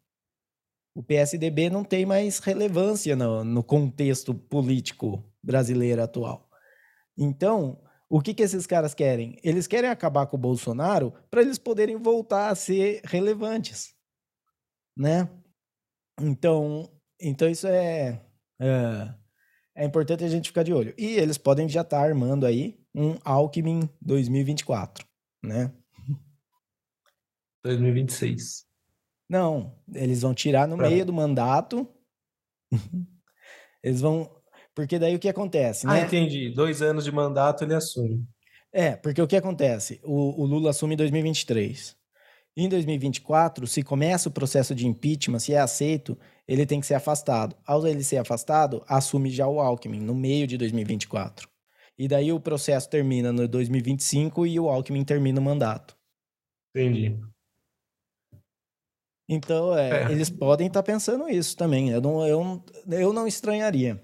O 0.96 1.04
PSDB 1.04 1.70
não 1.70 1.84
tem 1.84 2.08
mais 2.08 2.40
relevância 2.40 3.16
no, 3.16 3.44
no 3.44 3.64
contexto 3.64 4.34
político 4.34 5.24
brasileiro 5.44 6.02
atual. 6.02 6.50
Então, 7.16 7.80
o 8.12 8.20
que, 8.20 8.34
que 8.34 8.44
esses 8.44 8.68
caras 8.68 8.94
querem? 8.94 9.40
Eles 9.42 9.68
querem 9.68 9.90
acabar 9.90 10.28
com 10.28 10.36
o 10.36 10.40
Bolsonaro 10.40 11.14
para 11.30 11.42
eles 11.42 11.58
poderem 11.58 11.96
voltar 11.96 12.50
a 12.50 12.56
ser 12.56 13.00
relevantes, 13.06 13.96
né? 14.98 15.30
Então, 16.20 16.92
então 17.20 17.50
isso 17.50 17.68
é, 17.68 18.22
é, 18.60 19.14
é 19.76 19.86
importante 19.86 20.26
a 20.26 20.28
gente 20.28 20.50
ficar 20.50 20.64
de 20.64 20.74
olho. 20.74 20.94
E 20.98 21.12
eles 21.12 21.38
podem 21.38 21.70
já 21.70 21.82
estar 21.82 22.02
tá 22.02 22.04
armando 22.04 22.46
aí 22.46 22.78
um 22.94 23.18
Alckmin 23.24 23.90
2024, 24.02 25.08
né? 25.42 25.72
2026. 27.64 28.66
Não, 29.30 29.80
eles 29.94 30.24
vão 30.24 30.34
tirar 30.34 30.68
no 30.68 30.76
meio 30.76 31.06
do 31.06 31.14
mandato. 31.14 31.88
eles 33.82 34.02
vão. 34.02 34.30
Porque 34.76 34.98
daí 34.98 35.16
o 35.16 35.20
que 35.20 35.30
acontece, 35.30 35.86
ah, 35.88 35.94
né? 35.94 36.02
Ah, 36.02 36.06
entendi. 36.06 36.50
Dois 36.50 36.82
anos 36.82 37.04
de 37.04 37.12
mandato 37.12 37.64
ele 37.64 37.74
assume. 37.74 38.26
É, 38.72 38.96
porque 38.96 39.22
o 39.22 39.28
que 39.28 39.36
acontece? 39.36 40.00
O, 40.04 40.42
o 40.42 40.46
Lula 40.46 40.70
assume 40.70 40.94
em 40.94 40.98
2023. 40.98 41.96
Em 42.56 42.68
2024, 42.68 43.66
se 43.66 43.82
começa 43.82 44.28
o 44.28 44.32
processo 44.32 44.76
de 44.76 44.86
impeachment, 44.86 45.40
se 45.40 45.54
é 45.54 45.60
aceito, 45.60 46.18
ele 46.48 46.66
tem 46.66 46.80
que 46.80 46.86
ser 46.86 46.96
afastado. 46.96 47.56
Ao 47.66 47.86
ele 47.88 48.04
ser 48.04 48.18
afastado, 48.18 48.84
assume 48.88 49.30
já 49.30 49.48
o 49.48 49.60
Alckmin, 49.60 50.00
no 50.00 50.14
meio 50.14 50.46
de 50.48 50.58
2024. 50.58 51.50
E 51.98 52.08
daí 52.08 52.32
o 52.32 52.40
processo 52.40 52.90
termina 52.90 53.32
no 53.32 53.48
2025 53.48 54.46
e 54.46 54.60
o 54.60 54.70
Alckmin 54.70 55.04
termina 55.06 55.40
o 55.40 55.44
mandato. 55.44 55.96
Entendi. 56.76 57.18
Então, 59.30 59.78
é, 59.78 60.04
é. 60.04 60.12
eles 60.12 60.30
podem 60.30 60.68
estar 60.68 60.82
tá 60.82 60.92
pensando 60.92 61.30
isso 61.30 61.56
também. 61.56 61.90
Eu 61.90 62.02
não, 62.02 62.28
eu, 62.28 62.64
eu 62.90 63.14
não 63.14 63.26
estranharia. 63.26 64.02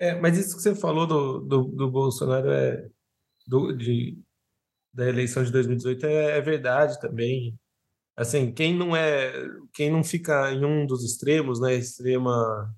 É, 0.00 0.14
mas 0.18 0.38
isso 0.38 0.56
que 0.56 0.62
você 0.62 0.74
falou 0.74 1.06
do, 1.06 1.40
do, 1.40 1.64
do 1.64 1.90
Bolsonaro 1.90 2.50
é 2.50 2.88
do, 3.46 3.70
de, 3.76 4.18
da 4.94 5.06
eleição 5.06 5.44
de 5.44 5.52
2018 5.52 6.06
é, 6.06 6.38
é, 6.38 6.40
verdade 6.40 6.98
também. 6.98 7.54
Assim, 8.16 8.50
quem 8.50 8.74
não 8.74 8.96
é, 8.96 9.30
quem 9.74 9.90
não 9.90 10.02
fica 10.02 10.50
em 10.52 10.64
um 10.64 10.86
dos 10.86 11.04
extremos, 11.04 11.60
né, 11.60 11.74
extrema, 11.74 12.74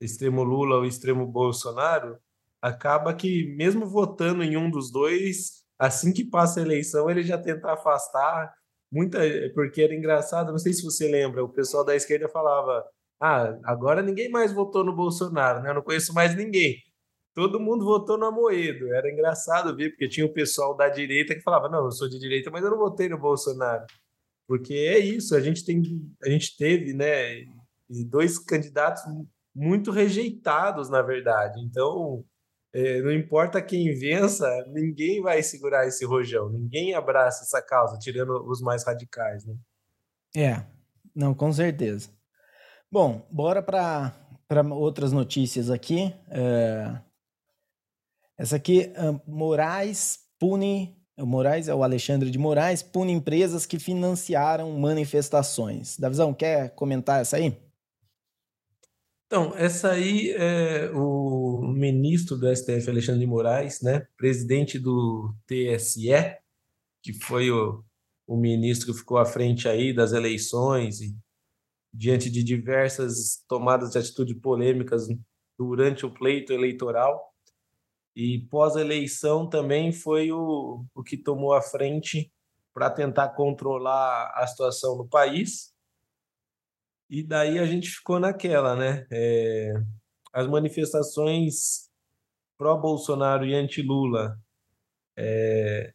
extremo 0.00 0.44
Lula 0.44 0.76
ou 0.76 0.84
extremo 0.84 1.26
Bolsonaro, 1.26 2.16
acaba 2.62 3.12
que 3.14 3.46
mesmo 3.56 3.84
votando 3.84 4.44
em 4.44 4.56
um 4.56 4.70
dos 4.70 4.92
dois, 4.92 5.64
assim 5.76 6.12
que 6.12 6.24
passa 6.24 6.60
a 6.60 6.62
eleição, 6.62 7.10
ele 7.10 7.24
já 7.24 7.36
tenta 7.36 7.72
afastar 7.72 8.54
muita, 8.92 9.18
porque 9.54 9.82
era 9.82 9.94
engraçado, 9.94 10.52
não 10.52 10.58
sei 10.58 10.72
se 10.72 10.84
você 10.84 11.08
lembra, 11.08 11.44
o 11.44 11.48
pessoal 11.48 11.84
da 11.84 11.96
esquerda 11.96 12.28
falava: 12.28 12.84
"Ah, 13.20 13.58
agora 13.64 14.02
ninguém 14.02 14.28
mais 14.30 14.52
votou 14.52 14.84
no 14.84 14.94
Bolsonaro, 14.94 15.62
né? 15.62 15.70
Eu 15.70 15.74
não 15.74 15.82
conheço 15.82 16.12
mais 16.14 16.34
ninguém". 16.36 16.76
Todo 17.34 17.60
mundo 17.60 17.84
votou 17.84 18.18
no 18.18 18.26
Amoedo. 18.26 18.92
Era 18.94 19.10
engraçado 19.12 19.76
ver, 19.76 19.90
porque 19.90 20.08
tinha 20.08 20.26
o 20.26 20.32
pessoal 20.32 20.76
da 20.76 20.88
direita 20.88 21.34
que 21.34 21.42
falava: 21.42 21.68
"Não, 21.68 21.84
eu 21.86 21.92
sou 21.92 22.08
de 22.08 22.18
direita, 22.18 22.50
mas 22.50 22.64
eu 22.64 22.70
não 22.70 22.78
votei 22.78 23.08
no 23.08 23.18
Bolsonaro". 23.18 23.84
Porque 24.48 24.74
é 24.74 24.98
isso, 24.98 25.34
a 25.36 25.40
gente 25.40 25.64
tem 25.64 25.82
a 26.24 26.30
gente 26.30 26.56
teve, 26.56 26.94
né, 26.94 27.44
dois 28.08 28.38
candidatos 28.38 29.02
muito 29.54 29.90
rejeitados, 29.90 30.88
na 30.90 31.02
verdade. 31.02 31.60
Então, 31.62 32.24
é, 32.72 33.00
não 33.02 33.12
importa 33.12 33.62
quem 33.62 33.94
vença, 33.98 34.46
ninguém 34.68 35.20
vai 35.22 35.42
segurar 35.42 35.86
esse 35.86 36.04
rojão, 36.06 36.48
ninguém 36.50 36.94
abraça 36.94 37.44
essa 37.44 37.62
causa, 37.62 37.98
tirando 37.98 38.32
os 38.48 38.60
mais 38.60 38.84
radicais, 38.84 39.44
né? 39.44 39.54
É, 40.36 40.64
não, 41.14 41.34
com 41.34 41.52
certeza. 41.52 42.10
Bom, 42.90 43.26
bora 43.30 43.62
para 43.62 44.14
outras 44.72 45.12
notícias 45.12 45.70
aqui. 45.70 46.14
É... 46.30 46.98
Essa 48.38 48.56
aqui, 48.56 48.90
Moraes 49.26 50.20
pune, 50.38 50.96
Moraes 51.18 51.68
é 51.68 51.74
o 51.74 51.82
Alexandre 51.82 52.30
de 52.30 52.38
Moraes, 52.38 52.82
pune 52.82 53.12
empresas 53.12 53.66
que 53.66 53.78
financiaram 53.78 54.78
manifestações. 54.78 55.98
Davizão, 55.98 56.32
quer 56.32 56.70
comentar 56.74 57.20
essa 57.20 57.36
aí? 57.36 57.56
Então, 59.26 59.52
essa 59.56 59.90
aí 59.90 60.30
é 60.30 60.90
o 60.94 61.60
ministro 61.74 62.36
do 62.38 62.54
STF, 62.54 62.88
Alexandre 62.88 63.20
de 63.20 63.26
Moraes, 63.26 63.82
né, 63.82 64.06
presidente 64.16 64.78
do 64.78 65.34
TSE, 65.46 66.08
que 67.02 67.12
foi 67.12 67.50
o, 67.50 67.84
o 68.26 68.36
ministro 68.38 68.90
que 68.90 68.98
ficou 68.98 69.18
à 69.18 69.26
frente 69.26 69.68
aí 69.68 69.92
das 69.92 70.12
eleições 70.12 71.02
e 71.02 71.14
diante 71.98 72.30
de 72.30 72.44
diversas 72.44 73.44
tomadas 73.48 73.90
de 73.90 73.98
atitude 73.98 74.34
polêmicas 74.36 75.08
durante 75.58 76.06
o 76.06 76.14
pleito 76.14 76.52
eleitoral. 76.52 77.34
E 78.14 78.46
pós-eleição 78.50 79.48
também 79.48 79.92
foi 79.92 80.30
o, 80.30 80.84
o 80.94 81.02
que 81.02 81.16
tomou 81.16 81.52
a 81.54 81.62
frente 81.62 82.32
para 82.72 82.88
tentar 82.88 83.30
controlar 83.30 84.32
a 84.36 84.46
situação 84.46 84.96
no 84.96 85.08
país 85.08 85.72
e 87.10 87.22
daí 87.22 87.58
a 87.58 87.64
gente 87.64 87.88
ficou 87.88 88.20
naquela, 88.20 88.76
né? 88.76 89.06
É, 89.10 89.72
as 90.32 90.46
manifestações 90.46 91.88
pró-Bolsonaro 92.58 93.46
e 93.46 93.54
anti-Lula 93.54 94.38
é, 95.16 95.94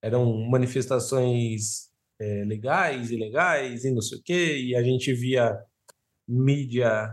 eram 0.00 0.48
manifestações 0.48 1.91
é, 2.22 2.44
legais, 2.44 3.10
ilegais 3.10 3.84
e 3.84 3.90
não 3.90 4.00
sei 4.00 4.18
o 4.18 4.22
quê, 4.22 4.56
e 4.58 4.76
a 4.76 4.82
gente 4.82 5.12
via 5.12 5.60
mídia, 6.28 7.12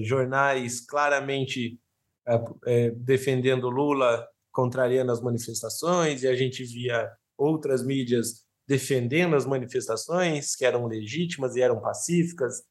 jornais 0.00 0.80
claramente 0.80 1.78
é, 2.26 2.44
é, 2.66 2.90
defendendo 2.90 3.68
Lula, 3.68 4.26
contrariando 4.52 5.10
as 5.10 5.20
manifestações, 5.20 6.22
e 6.22 6.28
a 6.28 6.34
gente 6.36 6.62
via 6.64 7.10
outras 7.36 7.84
mídias 7.84 8.44
defendendo 8.66 9.34
as 9.34 9.44
manifestações, 9.44 10.54
que 10.54 10.64
eram 10.64 10.86
legítimas 10.86 11.56
e 11.56 11.60
eram 11.60 11.80
pacíficas. 11.80 12.62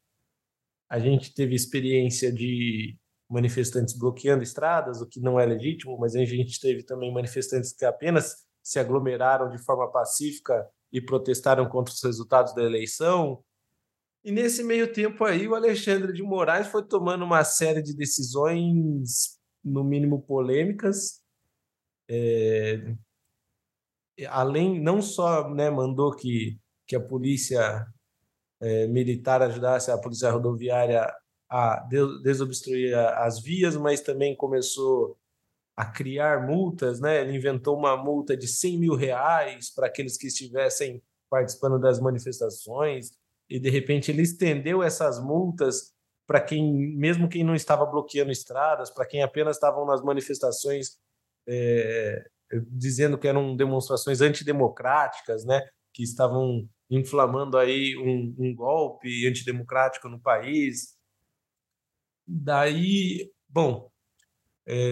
A 0.89 0.97
gente 0.99 1.33
teve 1.33 1.53
experiência 1.53 2.31
de 2.31 2.97
manifestantes 3.29 3.97
bloqueando 3.97 4.43
estradas, 4.43 5.01
o 5.01 5.07
que 5.07 5.19
não 5.19 5.39
é 5.39 5.45
legítimo, 5.45 5.97
mas 5.99 6.15
a 6.15 6.23
gente 6.23 6.59
teve 6.59 6.83
também 6.83 7.13
manifestantes 7.13 7.73
que 7.73 7.83
apenas 7.83 8.45
se 8.63 8.79
aglomeraram 8.79 9.49
de 9.49 9.57
forma 9.57 9.91
pacífica 9.91 10.65
e 10.93 11.01
protestaram 11.01 11.67
contra 11.67 11.91
os 11.91 12.03
resultados 12.03 12.53
da 12.53 12.63
eleição. 12.63 13.43
E 14.23 14.31
nesse 14.31 14.63
meio 14.63 14.93
tempo 14.93 15.25
aí, 15.25 15.47
o 15.47 15.55
Alexandre 15.55 16.13
de 16.13 16.21
Moraes 16.21 16.67
foi 16.67 16.85
tomando 16.85 17.25
uma 17.25 17.43
série 17.43 17.81
de 17.81 17.93
decisões, 17.93 19.37
no 19.63 19.83
mínimo 19.83 20.21
polêmicas, 20.21 21.21
é, 22.09 22.95
além, 24.27 24.79
não 24.79 25.01
só 25.01 25.49
né, 25.49 25.69
mandou 25.69 26.15
que, 26.15 26.59
que 26.85 26.95
a 26.95 26.99
polícia 26.99 27.87
é, 28.61 28.87
militar 28.87 29.41
ajudasse 29.41 29.89
a 29.89 29.97
polícia 29.97 30.29
rodoviária 30.29 31.11
a 31.49 31.87
desobstruir 32.23 32.97
as 32.97 33.39
vias, 33.41 33.77
mas 33.77 34.01
também 34.01 34.35
começou 34.35 35.17
a 35.75 35.85
criar 35.85 36.45
multas, 36.45 36.99
né? 36.99 37.21
Ele 37.21 37.35
inventou 37.35 37.77
uma 37.77 37.97
multa 37.97 38.37
de 38.37 38.47
100 38.47 38.79
mil 38.79 38.95
reais 38.95 39.73
para 39.73 39.87
aqueles 39.87 40.17
que 40.17 40.27
estivessem 40.27 41.01
participando 41.29 41.79
das 41.79 41.99
manifestações 41.99 43.11
e 43.49 43.59
de 43.59 43.69
repente 43.69 44.11
ele 44.11 44.21
estendeu 44.21 44.83
essas 44.83 45.19
multas 45.19 45.91
para 46.27 46.39
quem, 46.39 46.95
mesmo 46.95 47.27
quem 47.27 47.43
não 47.43 47.55
estava 47.55 47.85
bloqueando 47.85 48.31
estradas, 48.31 48.89
para 48.89 49.05
quem 49.05 49.23
apenas 49.23 49.57
estavam 49.57 49.85
nas 49.85 50.01
manifestações 50.01 50.97
é, 51.47 52.23
dizendo 52.67 53.17
que 53.17 53.27
eram 53.27 53.55
demonstrações 53.55 54.21
antidemocráticas, 54.21 55.43
né, 55.45 55.61
que 55.93 56.03
estavam 56.03 56.67
inflamando 56.89 57.57
aí 57.57 57.97
um, 57.97 58.35
um 58.37 58.55
golpe 58.55 59.27
antidemocrático 59.27 60.07
no 60.07 60.19
país. 60.19 60.95
Daí, 62.25 63.31
bom, 63.49 63.91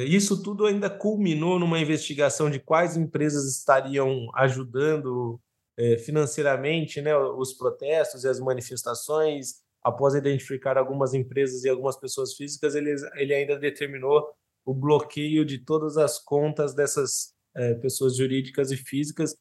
isso 0.06 0.44
tudo 0.44 0.66
ainda 0.66 0.90
culminou 0.90 1.58
numa 1.58 1.80
investigação 1.80 2.50
de 2.50 2.60
quais 2.60 2.98
empresas 2.98 3.46
estariam 3.46 4.28
ajudando 4.36 5.40
é, 5.78 5.98
financeiramente 5.98 7.02
né, 7.02 7.16
os 7.16 7.54
protestos 7.54 8.24
e 8.24 8.28
as 8.28 8.40
manifestações. 8.40 9.62
Após 9.84 10.14
identificar 10.14 10.78
algumas 10.78 11.14
empresas 11.14 11.64
e 11.64 11.70
algumas 11.70 11.98
pessoas 11.98 12.36
físicas, 12.36 12.76
ele, 12.76 12.94
ele 13.16 13.34
ainda 13.34 13.58
determinou 13.58 14.28
o 14.64 14.74
bloqueio 14.74 15.44
de 15.44 15.58
todas 15.58 15.98
as 15.98 16.20
contas 16.20 16.76
dessas 16.76 17.34
é, 17.56 17.74
pessoas 17.76 18.16
jurídicas 18.16 18.72
e 18.72 18.78
físicas, 18.78 19.36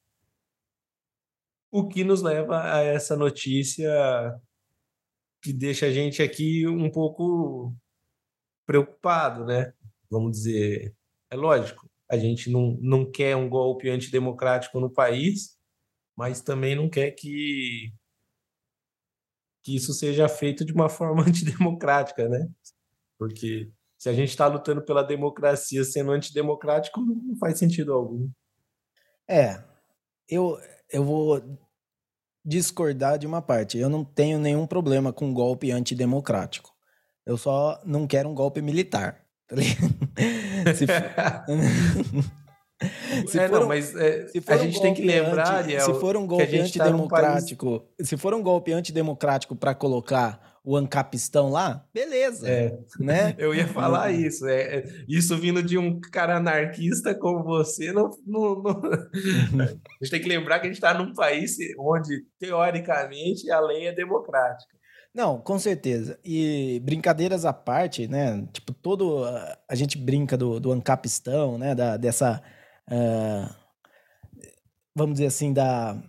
o 1.71 1.87
que 1.87 2.03
nos 2.03 2.23
leva 2.23 2.75
a 2.75 2.81
essa 2.81 3.17
notícia 3.17 3.89
que 5.43 5.53
deixa 5.53 5.87
a 5.87 5.93
gente 5.93 6.23
aqui 6.23 6.67
um 6.67 6.91
pouco 6.91 7.75
preocupado, 8.67 9.45
né? 9.45 9.73
Vamos 10.11 10.33
dizer, 10.33 10.95
é 11.31 11.37
lógico, 11.37 11.89
a 12.11 12.17
gente 12.19 12.51
não, 12.51 12.77
não 12.81 13.11
quer 13.11 13.37
um 13.37 13.49
golpe 13.49 13.89
antidemocrático 13.89 14.81
no 14.81 14.91
país, 14.91 15.57
mas 16.17 16.41
também 16.41 16.75
não 16.75 16.91
quer 16.91 17.13
que, 17.13 17.93
que 19.63 19.77
isso 19.77 19.95
seja 19.95 20.29
feito 20.29 20.65
de 20.65 20.73
uma 20.73 20.89
forma 20.91 21.23
antidemocrática, 21.23 22.29
né? 22.29 22.51
Porque 23.17 23.71
se 23.97 24.09
a 24.09 24.13
gente 24.13 24.31
está 24.31 24.47
lutando 24.47 24.83
pela 24.83 25.03
democracia 25.03 25.85
sendo 25.85 26.11
antidemocrático, 26.11 27.01
não 27.01 27.37
faz 27.37 27.59
sentido 27.59 27.93
algum. 27.93 28.29
É, 29.29 29.63
eu, 30.29 30.59
eu 30.91 31.05
vou 31.05 31.41
discordar 32.45 33.19
de 33.19 33.27
uma 33.27 33.43
parte. 33.43 33.79
Eu 33.79 33.89
não 33.89 34.05
tenho 34.05 34.39
nenhum 34.39 34.67
problema 34.67 35.13
com 35.13 35.33
golpe 35.33 35.71
antidemocrático. 35.71 36.75
Eu 37.25 37.37
só 37.37 37.81
não 37.85 38.07
quero 38.07 38.29
um 38.29 38.35
golpe 38.35 38.61
militar. 38.63 39.20
Tá 39.51 39.57
se 40.75 40.87
for... 40.87 40.95
se 43.29 43.39
é, 43.39 43.49
for 43.49 43.61
não, 43.61 43.69
mas 43.69 43.95
é, 43.97 44.27
a 44.47 44.57
gente 44.57 44.79
um 44.79 44.83
tem 44.83 44.95
que 44.95 45.03
lembrar, 45.03 45.49
anti, 45.49 45.57
Ariel, 45.57 45.85
se 45.85 46.01
for 46.01 46.17
um 46.17 46.27
golpe 46.27 46.57
tá 46.57 46.63
antidemocrático, 46.63 47.81
tá 47.81 47.87
país... 47.97 48.09
se 48.09 48.17
for 48.17 48.33
um 48.33 48.43
golpe 48.43 48.73
antidemocrático 48.73 49.57
para 49.57 49.75
colocar 49.75 50.51
o 50.63 50.77
ancapistão 50.77 51.51
lá, 51.51 51.85
beleza. 51.93 52.49
É. 52.49 52.79
Né? 52.99 53.35
Eu 53.39 53.55
ia 53.55 53.67
falar 53.67 54.13
isso. 54.13 54.47
É, 54.47 54.79
é, 54.79 54.85
isso 55.09 55.37
vindo 55.37 55.63
de 55.63 55.79
um 55.79 55.99
cara 55.99 56.37
anarquista 56.37 57.15
como 57.15 57.43
você, 57.43 57.93
não, 57.93 58.11
não, 58.27 58.63
não... 58.63 58.81
A 59.65 60.05
gente 60.05 60.11
tem 60.11 60.21
que 60.21 60.29
lembrar 60.29 60.61
que 60.61 60.67
a 60.67 60.69
gente 60.69 60.77
está 60.77 60.93
num 60.95 61.13
país 61.15 61.57
onde, 61.79 62.25
teoricamente, 62.39 63.51
a 63.51 63.61
lei 63.61 63.87
é 63.87 63.93
democrática. 63.93 64.80
Não, 65.15 65.41
com 65.41 65.59
certeza. 65.59 66.19
E 66.25 66.81
brincadeiras 66.85 67.45
à 67.45 67.53
parte, 67.53 68.07
né? 68.07 68.47
Tipo, 68.53 68.73
todo. 68.73 69.25
A 69.69 69.75
gente 69.75 69.99
brinca 69.99 70.37
do, 70.37 70.61
do 70.61 70.73
ancapistão, 70.73 71.59
né? 71.59 71.75
Da, 71.75 71.97
dessa. 71.97 72.41
Uh, 72.89 73.53
vamos 74.95 75.15
dizer 75.15 75.27
assim, 75.27 75.53
da. 75.53 76.01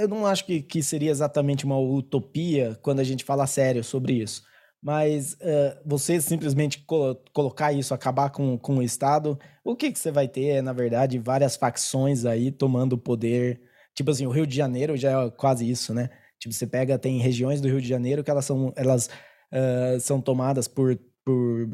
Eu 0.00 0.08
não 0.08 0.26
acho 0.26 0.44
que, 0.44 0.60
que 0.60 0.82
seria 0.82 1.10
exatamente 1.10 1.64
uma 1.64 1.78
utopia 1.78 2.76
quando 2.82 3.00
a 3.00 3.04
gente 3.04 3.24
fala 3.24 3.46
sério 3.46 3.84
sobre 3.84 4.14
isso. 4.14 4.42
Mas 4.82 5.34
uh, 5.34 5.80
você 5.84 6.20
simplesmente 6.20 6.84
colo 6.84 7.16
colocar 7.32 7.72
isso, 7.72 7.94
acabar 7.94 8.30
com, 8.30 8.56
com 8.58 8.78
o 8.78 8.82
Estado, 8.82 9.38
o 9.64 9.74
que, 9.76 9.90
que 9.92 9.98
você 9.98 10.10
vai 10.10 10.28
ter 10.28 10.62
na 10.62 10.72
verdade, 10.72 11.18
várias 11.18 11.56
facções 11.56 12.24
aí 12.24 12.50
tomando 12.52 12.98
poder. 12.98 13.60
Tipo 13.94 14.10
assim, 14.12 14.26
o 14.26 14.30
Rio 14.30 14.46
de 14.46 14.56
Janeiro 14.56 14.96
já 14.96 15.24
é 15.24 15.30
quase 15.30 15.68
isso, 15.68 15.92
né? 15.94 16.10
Tipo, 16.38 16.54
você 16.54 16.66
pega, 16.66 16.98
tem 16.98 17.18
regiões 17.18 17.60
do 17.60 17.68
Rio 17.68 17.80
de 17.80 17.88
Janeiro 17.88 18.22
que 18.22 18.30
elas 18.30 18.44
são, 18.44 18.72
elas, 18.76 19.08
uh, 19.52 20.00
são 20.00 20.20
tomadas 20.20 20.68
por 20.68 20.98
por 21.28 21.68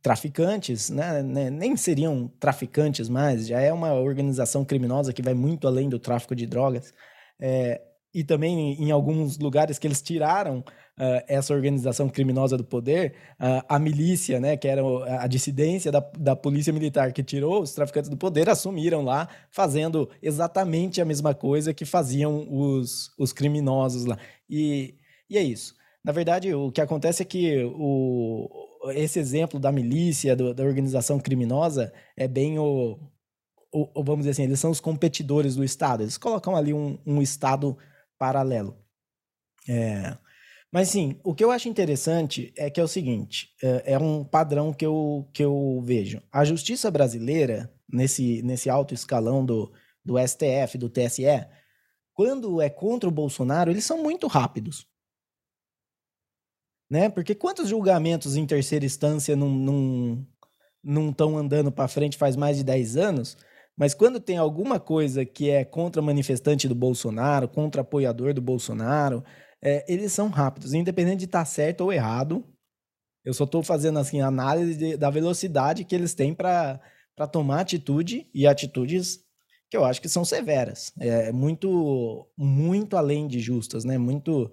traficantes, 0.00 0.88
né? 0.88 1.20
nem 1.20 1.76
seriam 1.76 2.28
traficantes 2.38 3.08
mais, 3.08 3.48
já 3.48 3.60
é 3.60 3.72
uma 3.72 3.92
organização 3.92 4.64
criminosa 4.64 5.12
que 5.12 5.20
vai 5.20 5.34
muito 5.34 5.66
além 5.66 5.88
do 5.88 5.98
tráfico 5.98 6.32
de 6.32 6.46
drogas. 6.46 6.94
É, 7.40 7.80
e 8.12 8.24
também 8.24 8.74
em 8.82 8.90
alguns 8.90 9.38
lugares 9.38 9.78
que 9.78 9.86
eles 9.86 10.02
tiraram 10.02 10.58
uh, 10.58 11.22
essa 11.28 11.54
organização 11.54 12.08
criminosa 12.08 12.56
do 12.56 12.64
poder, 12.64 13.14
uh, 13.40 13.64
a 13.68 13.78
milícia, 13.78 14.40
né, 14.40 14.56
que 14.56 14.66
era 14.66 14.82
a 15.22 15.26
dissidência 15.26 15.92
da, 15.92 16.00
da 16.18 16.34
polícia 16.34 16.72
militar 16.72 17.12
que 17.12 17.22
tirou 17.22 17.62
os 17.62 17.72
traficantes 17.72 18.10
do 18.10 18.16
poder, 18.16 18.48
assumiram 18.48 19.02
lá, 19.02 19.28
fazendo 19.50 20.08
exatamente 20.20 21.00
a 21.00 21.04
mesma 21.04 21.34
coisa 21.34 21.72
que 21.72 21.84
faziam 21.84 22.46
os, 22.50 23.10
os 23.18 23.32
criminosos 23.32 24.04
lá. 24.04 24.18
E, 24.48 24.96
e 25.28 25.38
é 25.38 25.42
isso. 25.42 25.74
Na 26.04 26.12
verdade, 26.12 26.52
o 26.54 26.72
que 26.72 26.80
acontece 26.80 27.22
é 27.22 27.26
que 27.26 27.62
o, 27.76 28.48
esse 28.94 29.18
exemplo 29.18 29.60
da 29.60 29.70
milícia, 29.70 30.34
do, 30.34 30.52
da 30.52 30.64
organização 30.64 31.20
criminosa, 31.20 31.92
é 32.16 32.26
bem 32.26 32.58
o, 32.58 32.98
Vamos 33.94 34.20
dizer 34.20 34.30
assim, 34.30 34.42
eles 34.42 34.58
são 34.58 34.72
os 34.72 34.80
competidores 34.80 35.54
do 35.54 35.62
Estado. 35.62 36.02
Eles 36.02 36.18
colocam 36.18 36.56
ali 36.56 36.74
um, 36.74 36.98
um 37.06 37.22
Estado 37.22 37.78
paralelo. 38.20 38.76
É, 39.68 40.16
mas 40.70 40.90
sim, 40.90 41.18
o 41.24 41.34
que 41.34 41.42
eu 41.42 41.50
acho 41.50 41.68
interessante 41.68 42.52
é 42.56 42.70
que 42.70 42.80
é 42.80 42.84
o 42.84 42.88
seguinte: 42.88 43.52
é, 43.62 43.94
é, 43.94 43.98
um 43.98 44.22
padrão 44.22 44.72
que 44.72 44.86
eu, 44.86 45.28
que 45.32 45.42
eu 45.42 45.82
vejo. 45.84 46.22
A 46.30 46.44
justiça 46.44 46.90
brasileira, 46.90 47.72
nesse, 47.92 48.42
nesse 48.42 48.70
alto 48.70 48.94
escalão 48.94 49.44
do, 49.44 49.72
do 50.04 50.14
STF, 50.18 50.78
do 50.78 50.88
TSE, 50.90 51.24
quando 52.14 52.60
é 52.60 52.70
contra 52.70 53.08
o 53.08 53.12
Bolsonaro, 53.12 53.70
eles 53.70 53.84
são 53.84 54.02
muito 54.02 54.26
rápidos 54.26 54.86
né? 56.90 57.08
Porque 57.08 57.34
quantos 57.34 57.68
julgamentos 57.68 58.36
em 58.36 58.44
terceira 58.44 58.84
instância 58.84 59.36
não 59.36 59.48
não 59.48 60.26
não 60.82 61.10
estão 61.10 61.36
andando 61.38 61.70
para 61.70 61.86
frente 61.86 62.16
faz 62.16 62.34
mais 62.34 62.56
de 62.56 62.64
10 62.64 62.96
anos? 62.96 63.36
Mas 63.80 63.94
quando 63.94 64.20
tem 64.20 64.36
alguma 64.36 64.78
coisa 64.78 65.24
que 65.24 65.48
é 65.48 65.64
contra 65.64 66.02
manifestante 66.02 66.68
do 66.68 66.74
Bolsonaro, 66.74 67.48
contra 67.48 67.80
apoiador 67.80 68.34
do 68.34 68.42
Bolsonaro, 68.42 69.24
é, 69.62 69.90
eles 69.90 70.12
são 70.12 70.28
rápidos, 70.28 70.74
independente 70.74 71.20
de 71.20 71.24
estar 71.24 71.38
tá 71.38 71.44
certo 71.46 71.80
ou 71.80 71.92
errado. 71.92 72.44
Eu 73.24 73.32
só 73.32 73.44
estou 73.44 73.62
fazendo 73.62 73.98
assim 73.98 74.20
análise 74.20 74.76
de, 74.76 74.96
da 74.98 75.08
velocidade 75.08 75.84
que 75.84 75.94
eles 75.94 76.12
têm 76.12 76.34
para 76.34 76.78
tomar 77.32 77.60
atitude 77.60 78.28
e 78.34 78.46
atitudes 78.46 79.20
que 79.70 79.76
eu 79.76 79.84
acho 79.84 80.02
que 80.02 80.08
são 80.08 80.24
severas, 80.24 80.92
é 80.98 81.30
muito 81.30 82.28
muito 82.36 82.96
além 82.96 83.28
de 83.28 83.38
justas, 83.38 83.84
né? 83.84 83.96
Muito 83.96 84.52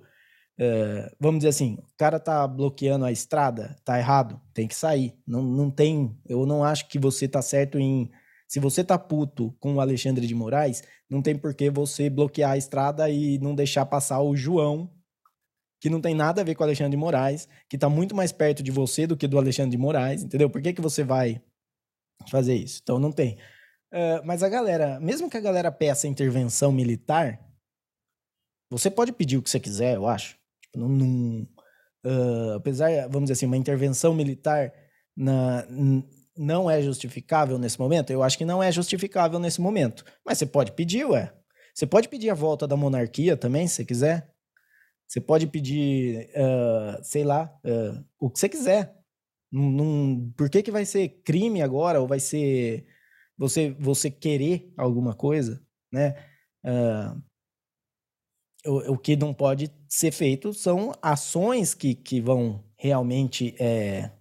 é, 0.60 1.12
vamos 1.20 1.40
dizer 1.40 1.50
assim, 1.50 1.78
o 1.80 1.98
cara 1.98 2.20
tá 2.20 2.48
bloqueando 2.48 3.06
a 3.06 3.12
estrada, 3.12 3.76
tá 3.84 4.00
errado, 4.00 4.42
tem 4.54 4.68
que 4.68 4.76
sair. 4.76 5.14
Não, 5.26 5.44
não 5.44 5.70
tem, 5.70 6.18
eu 6.26 6.46
não 6.46 6.64
acho 6.64 6.88
que 6.88 6.98
você 6.98 7.28
tá 7.28 7.42
certo 7.42 7.78
em. 7.78 8.10
Se 8.48 8.60
você 8.60 8.84
tá 8.84 8.98
puto 8.98 9.54
com 9.60 9.76
o 9.76 9.82
Alexandre 9.82 10.26
de 10.26 10.34
Moraes, 10.34 10.82
não 11.10 11.22
tem 11.22 11.38
por 11.38 11.54
que 11.54 11.70
você 11.70 12.10
bloquear 12.10 12.52
a 12.52 12.58
estrada 12.58 13.10
e 13.10 13.38
não 13.40 13.54
deixar 13.54 13.86
passar 13.86 14.22
o 14.22 14.36
João, 14.36 14.90
que 15.80 15.90
não 15.90 16.02
tem 16.02 16.16
nada 16.16 16.42
a 16.42 16.44
ver 16.44 16.56
com 16.56 16.64
o 16.64 16.66
Alexandre 16.66 16.92
de 16.92 16.98
Moraes, 16.98 17.48
que 17.70 17.78
tá 17.78 17.90
muito 17.90 18.16
mais 18.16 18.32
perto 18.32 18.64
de 18.64 18.72
você 18.72 19.06
do 19.06 19.18
que 19.18 19.28
do 19.28 19.38
Alexandre 19.38 19.72
de 19.72 19.78
Moraes, 19.78 20.24
entendeu? 20.24 20.50
Por 20.50 20.62
que, 20.62 20.74
que 20.74 20.82
você 20.82 21.04
vai 21.04 21.42
fazer 22.30 22.56
isso? 22.56 22.80
Então 22.82 22.98
não 22.98 23.12
tem. 23.12 23.38
Uh, 23.94 24.26
mas 24.26 24.44
a 24.44 24.50
galera, 24.50 25.00
mesmo 25.00 25.30
que 25.30 25.38
a 25.38 25.42
galera 25.42 25.72
peça 25.72 26.08
intervenção 26.08 26.72
militar, 26.72 27.40
você 28.70 28.90
pode 28.90 29.12
pedir 29.12 29.38
o 29.38 29.42
que 29.42 29.50
você 29.50 29.60
quiser, 29.60 29.96
eu 29.96 30.08
acho. 30.08 30.38
Não, 30.76 30.90
não 30.90 31.48
uh, 32.06 32.54
apesar, 32.56 32.90
vamos 33.08 33.24
dizer 33.24 33.34
assim, 33.34 33.46
uma 33.46 33.58
intervenção 33.58 34.14
militar 34.14 34.74
na, 35.16 35.66
não 36.38 36.70
é 36.70 36.82
justificável 36.82 37.58
nesse 37.58 37.80
momento, 37.80 38.12
eu 38.12 38.24
acho 38.24 38.38
que 38.38 38.46
não 38.46 38.62
é 38.62 38.72
justificável 38.72 39.40
nesse 39.40 39.62
momento. 39.62 40.06
Mas 40.26 40.38
você 40.38 40.46
pode 40.46 40.72
pedir, 40.72 41.06
ué. 41.06 41.34
Você 41.74 41.86
pode 41.86 42.10
pedir 42.10 42.30
a 42.30 42.34
volta 42.34 42.68
da 42.68 42.76
monarquia 42.76 43.38
também, 43.38 43.68
se 43.68 43.86
quiser. 43.86 44.32
Você 45.08 45.22
pode 45.22 45.48
pedir, 45.48 46.30
uh, 46.36 47.04
sei 47.04 47.24
lá, 47.24 47.54
uh, 47.64 48.04
o 48.20 48.30
que 48.30 48.40
você 48.40 48.50
quiser. 48.50 48.96
Num, 49.52 50.34
por 50.36 50.50
que, 50.50 50.62
que 50.62 50.72
vai 50.72 50.86
ser 50.86 51.22
crime 51.24 51.62
agora? 51.62 52.02
Ou 52.02 52.08
vai 52.08 52.20
ser 52.20 52.86
você, 53.38 53.76
você 53.80 54.10
querer 54.10 54.74
alguma 54.76 55.14
coisa, 55.14 55.62
né? 55.92 56.16
Uh, 56.66 57.22
o, 58.66 58.94
o 58.94 58.98
que 58.98 59.16
não 59.16 59.34
pode 59.34 59.72
ser 59.88 60.12
feito 60.12 60.54
são 60.54 60.92
ações 61.02 61.74
que, 61.74 61.96
que 61.96 62.20
vão 62.20 62.64
realmente 62.76 63.56
é, 63.60 64.12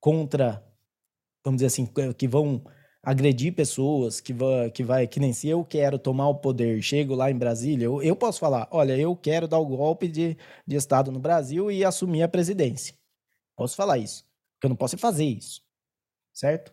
contra, 0.00 0.63
vamos 1.44 1.58
dizer 1.58 1.66
assim, 1.66 1.86
que 2.16 2.26
vão 2.26 2.64
agredir 3.02 3.54
pessoas, 3.54 4.20
que 4.20 4.32
vai, 4.32 4.70
que 4.70 4.82
vai, 4.82 5.06
que 5.06 5.20
nem 5.20 5.32
se 5.32 5.48
eu 5.48 5.64
quero 5.64 5.98
tomar 5.98 6.28
o 6.28 6.36
poder, 6.36 6.80
chego 6.82 7.14
lá 7.14 7.30
em 7.30 7.36
Brasília, 7.36 7.84
eu, 7.84 8.02
eu 8.02 8.16
posso 8.16 8.40
falar, 8.40 8.66
olha, 8.70 8.96
eu 8.96 9.14
quero 9.14 9.46
dar 9.46 9.58
o 9.58 9.66
golpe 9.66 10.08
de, 10.08 10.36
de 10.66 10.76
Estado 10.76 11.12
no 11.12 11.20
Brasil 11.20 11.70
e 11.70 11.84
assumir 11.84 12.22
a 12.22 12.28
presidência. 12.28 12.94
Posso 13.56 13.76
falar 13.76 13.98
isso, 13.98 14.24
porque 14.54 14.66
eu 14.66 14.70
não 14.70 14.76
posso 14.76 14.96
fazer 14.98 15.24
isso, 15.24 15.62
certo? 16.32 16.72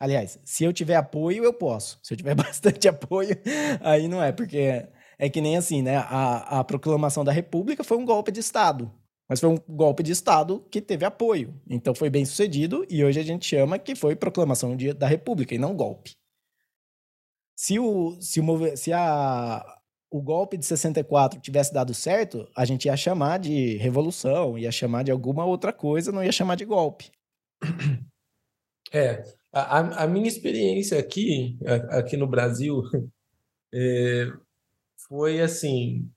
Aliás, 0.00 0.40
se 0.44 0.64
eu 0.64 0.72
tiver 0.72 0.96
apoio, 0.96 1.44
eu 1.44 1.54
posso. 1.54 2.00
Se 2.02 2.14
eu 2.14 2.16
tiver 2.16 2.34
bastante 2.36 2.88
apoio, 2.88 3.36
aí 3.80 4.08
não 4.08 4.22
é, 4.22 4.32
porque 4.32 4.88
é 5.18 5.30
que 5.30 5.40
nem 5.40 5.56
assim, 5.56 5.82
né? 5.82 5.98
A, 5.98 6.60
a 6.60 6.64
proclamação 6.64 7.22
da 7.24 7.30
República 7.32 7.84
foi 7.84 7.96
um 7.98 8.04
golpe 8.04 8.32
de 8.32 8.40
Estado. 8.40 8.92
Mas 9.28 9.40
foi 9.40 9.48
um 9.48 9.58
golpe 9.68 10.02
de 10.02 10.12
Estado 10.12 10.60
que 10.70 10.80
teve 10.80 11.04
apoio. 11.04 11.54
Então 11.68 11.94
foi 11.94 12.10
bem 12.10 12.24
sucedido 12.24 12.84
e 12.88 13.04
hoje 13.04 13.20
a 13.20 13.22
gente 13.22 13.46
chama 13.46 13.78
que 13.78 13.94
foi 13.94 14.14
proclamação 14.14 14.76
da 14.96 15.06
República 15.06 15.54
e 15.54 15.58
não 15.58 15.74
golpe. 15.74 16.12
Se, 17.56 17.78
o, 17.78 18.20
se, 18.20 18.40
o, 18.40 18.76
se 18.76 18.92
a, 18.92 19.64
o 20.10 20.20
golpe 20.20 20.56
de 20.56 20.66
64 20.66 21.40
tivesse 21.40 21.72
dado 21.72 21.94
certo, 21.94 22.46
a 22.56 22.64
gente 22.64 22.86
ia 22.86 22.96
chamar 22.96 23.38
de 23.38 23.76
revolução, 23.76 24.58
ia 24.58 24.70
chamar 24.70 25.04
de 25.04 25.10
alguma 25.10 25.44
outra 25.44 25.72
coisa, 25.72 26.12
não 26.12 26.22
ia 26.22 26.32
chamar 26.32 26.56
de 26.56 26.64
golpe. 26.64 27.10
É, 28.92 29.22
a, 29.52 30.04
a 30.04 30.06
minha 30.06 30.28
experiência 30.28 30.98
aqui, 30.98 31.58
aqui 31.88 32.16
no 32.16 32.26
Brasil, 32.26 32.82
é, 33.72 34.26
foi 35.08 35.40
assim, 35.40 36.10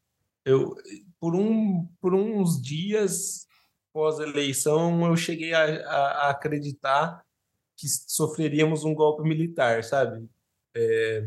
eu 0.43 0.75
por, 1.19 1.35
um, 1.35 1.87
por 2.01 2.13
uns 2.13 2.61
dias 2.61 3.45
pós-eleição 3.93 5.05
eu 5.05 5.15
cheguei 5.15 5.53
a, 5.53 5.63
a, 5.63 5.97
a, 6.27 6.29
acreditar 6.31 7.23
que 7.77 7.87
sofreríamos 7.87 8.83
um 8.83 8.93
golpe 8.93 9.23
militar, 9.23 9.83
sabe? 9.83 10.27
É, 10.75 11.25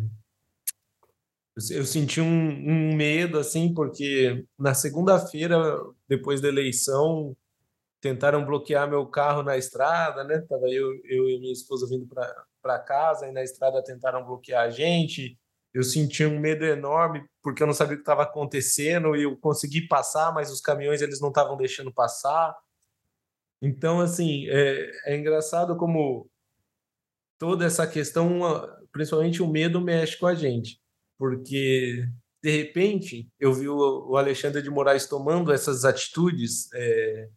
eu 1.71 1.85
senti 1.85 2.21
um, 2.21 2.27
um, 2.27 2.95
medo, 2.95 3.39
assim, 3.39 3.73
porque 3.75 4.45
na 4.59 4.75
segunda-feira, 4.75 5.59
depois 6.07 6.41
da 6.41 6.49
eleição, 6.49 7.37
tentaram 8.01 8.45
bloquear 8.45 8.89
meu 8.89 9.07
carro 9.07 9.43
na 9.43 9.57
estrada, 9.57 10.23
né? 10.25 10.39
Tava 10.49 10.69
eu, 10.69 11.01
eu 11.05 11.29
e 11.29 11.41
minha 11.41 11.53
esposa 11.53 11.87
vindo 11.89 12.07
para 12.63 12.79
casa, 12.79 13.27
e 13.27 13.33
na 13.33 13.43
estrada 13.43 13.83
tentaram 13.83 14.25
bloquear 14.25 14.65
a 14.65 14.71
gente. 14.71 15.39
Eu 15.73 15.83
senti 15.83 16.25
um 16.25 16.39
medo 16.41 16.65
enorme, 16.65 17.25
porque 17.43 17.63
eu 17.63 17.67
não 17.67 17.75
sabia 17.75 17.95
o 17.95 17.97
que 17.97 18.03
estava 18.03 18.23
acontecendo, 18.23 19.15
e 19.15 19.23
eu 19.23 19.37
consegui 19.37 19.87
passar, 19.87 20.33
mas 20.33 20.51
os 20.51 20.61
caminhões 20.61 21.03
eles 21.03 21.21
não 21.21 21.29
estavam 21.29 21.57
deixando 21.57 21.93
passar. 21.93 22.57
Então, 23.61 24.01
assim, 24.01 24.47
é, 24.49 24.91
é 25.07 25.17
engraçado 25.17 25.77
como 25.77 26.29
toda 27.39 27.65
essa 27.65 27.87
questão, 27.87 28.41
principalmente 28.93 29.43
o 29.43 29.49
medo, 29.49 29.81
mexe 29.81 30.17
com 30.17 30.27
a 30.27 30.35
gente 30.35 30.81
porque 31.19 32.09
de 32.43 32.51
repente 32.51 33.29
eu 33.39 33.53
vi 33.53 33.69
o, 33.69 34.17
Alexandre 34.17 34.63
de 34.63 34.71
Moraes 34.71 35.07
tomando 35.07 35.53
essas 35.53 35.85
atitudes, 35.85 36.73
é, 36.73 37.29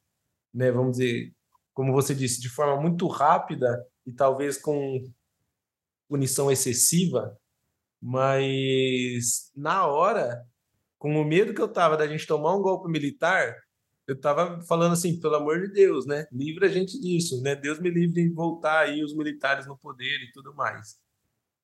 né, 0.54 0.72
vamos 0.72 0.98
dizer, 0.98 1.34
como 1.74 1.92
você 1.92 2.14
disse, 2.14 2.40
de 2.40 2.48
forma 2.48 2.80
muito 2.80 3.08
rápida 3.08 3.84
e 4.06 4.14
talvez 4.14 4.58
com 4.58 5.02
punição 6.08 6.52
excessiva, 6.52 7.36
mas 8.02 9.52
na 9.56 9.86
hora, 9.88 10.44
com 10.98 11.22
o 11.22 11.26
medo 11.26 11.54
que 11.54 11.62
eu 11.62 11.68
tava 11.68 11.98
da 11.98 12.08
gente 12.08 12.28
tomar 12.28 12.56
um 12.56 12.62
golpe 12.62 12.90
militar, 12.90 13.56
eu 14.08 14.20
tava 14.20 14.62
falando 14.64 14.94
assim, 14.94 15.20
pelo 15.20 15.36
amor 15.36 15.62
de 15.62 15.72
Deus, 15.72 16.06
né? 16.06 16.26
Livra 16.32 16.68
a 16.68 16.70
gente 16.70 17.00
disso, 17.00 17.42
né? 17.42 17.56
Deus 17.56 17.80
me 17.80 17.90
livre 17.90 18.14
de 18.14 18.30
voltar 18.34 18.80
aí 18.82 19.04
os 19.04 19.16
militares 19.16 19.68
no 19.68 19.78
poder 19.78 20.18
e 20.24 20.32
tudo 20.34 20.54
mais 20.56 21.00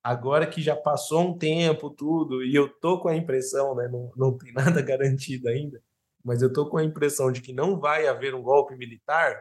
agora 0.07 0.47
que 0.47 0.61
já 0.61 0.73
passou 0.73 1.21
um 1.21 1.37
tempo, 1.37 1.89
tudo, 1.89 2.41
e 2.41 2.55
eu 2.55 2.69
tô 2.69 3.01
com 3.01 3.09
a 3.09 3.15
impressão, 3.15 3.75
né, 3.75 3.89
não, 3.89 4.09
não 4.15 4.37
tem 4.37 4.53
nada 4.55 4.81
garantido 4.81 5.49
ainda, 5.49 5.81
mas 6.23 6.41
eu 6.41 6.51
tô 6.51 6.69
com 6.69 6.77
a 6.77 6.83
impressão 6.83 7.29
de 7.29 7.41
que 7.41 7.51
não 7.51 7.77
vai 7.77 8.07
haver 8.07 8.33
um 8.33 8.41
golpe 8.41 8.75
militar, 8.77 9.37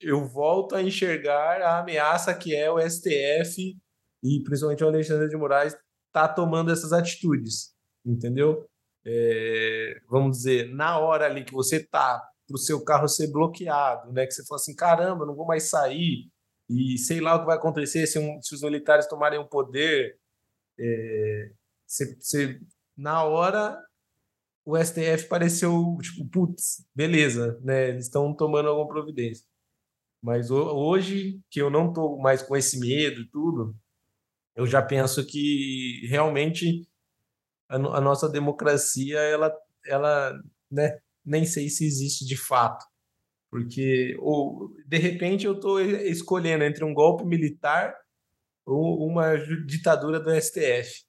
eu 0.00 0.24
volto 0.26 0.74
a 0.74 0.82
enxergar 0.82 1.60
a 1.60 1.80
ameaça 1.80 2.34
que 2.34 2.56
é 2.56 2.70
o 2.70 2.80
STF 2.80 3.76
e 4.22 4.42
principalmente 4.42 4.82
o 4.82 4.88
Alexandre 4.88 5.28
de 5.28 5.36
Moraes 5.36 5.76
tá 6.12 6.28
tomando 6.28 6.70
essas 6.70 6.92
atitudes, 6.92 7.74
entendeu? 8.04 8.66
É, 9.04 10.00
vamos 10.08 10.38
dizer, 10.38 10.72
na 10.74 10.98
hora 10.98 11.26
ali 11.26 11.44
que 11.44 11.52
você 11.52 11.84
tá 11.84 12.22
para 12.46 12.54
o 12.54 12.58
seu 12.58 12.84
carro 12.84 13.08
ser 13.08 13.30
bloqueado, 13.32 14.12
né? 14.12 14.26
Que 14.26 14.32
você 14.32 14.44
fala 14.46 14.60
assim, 14.60 14.74
caramba, 14.74 15.26
não 15.26 15.34
vou 15.34 15.46
mais 15.46 15.70
sair, 15.70 16.30
e 16.68 16.96
sei 16.98 17.20
lá 17.20 17.36
o 17.36 17.40
que 17.40 17.46
vai 17.46 17.56
acontecer 17.56 18.06
se, 18.06 18.18
um, 18.18 18.40
se 18.40 18.54
os 18.54 18.62
militares 18.62 19.06
tomarem 19.06 19.38
o 19.38 19.48
poder. 19.48 20.18
É, 20.78 21.50
se, 21.86 22.16
se, 22.20 22.60
na 22.96 23.24
hora, 23.24 23.78
o 24.64 24.76
STF 24.78 25.28
pareceu, 25.28 25.98
tipo, 26.00 26.26
putz, 26.30 26.86
beleza, 26.94 27.60
né? 27.62 27.90
Eles 27.90 28.06
estão 28.06 28.34
tomando 28.34 28.68
alguma 28.68 28.88
providência. 28.88 29.44
Mas 30.22 30.50
hoje, 30.50 31.40
que 31.50 31.60
eu 31.60 31.68
não 31.68 31.88
estou 31.88 32.18
mais 32.18 32.42
com 32.42 32.56
esse 32.56 32.78
medo 32.78 33.20
e 33.20 33.28
tudo, 33.28 33.76
eu 34.54 34.66
já 34.66 34.82
penso 34.82 35.24
que 35.26 36.06
realmente 36.08 36.86
a, 37.68 37.76
a 37.76 38.00
nossa 38.00 38.28
democracia, 38.28 39.18
ela, 39.18 39.52
ela 39.86 40.32
né, 40.70 40.98
nem 41.24 41.44
sei 41.44 41.68
se 41.68 41.84
existe 41.86 42.24
de 42.26 42.36
fato. 42.36 42.84
Porque, 43.50 44.16
ou, 44.18 44.70
de 44.86 44.96
repente, 44.96 45.44
eu 45.44 45.52
estou 45.52 45.80
escolhendo 45.80 46.64
entre 46.64 46.84
um 46.84 46.94
golpe 46.94 47.24
militar 47.24 47.94
ou 48.64 49.06
uma 49.06 49.36
ditadura 49.66 50.18
do 50.18 50.30
STF. 50.40 51.04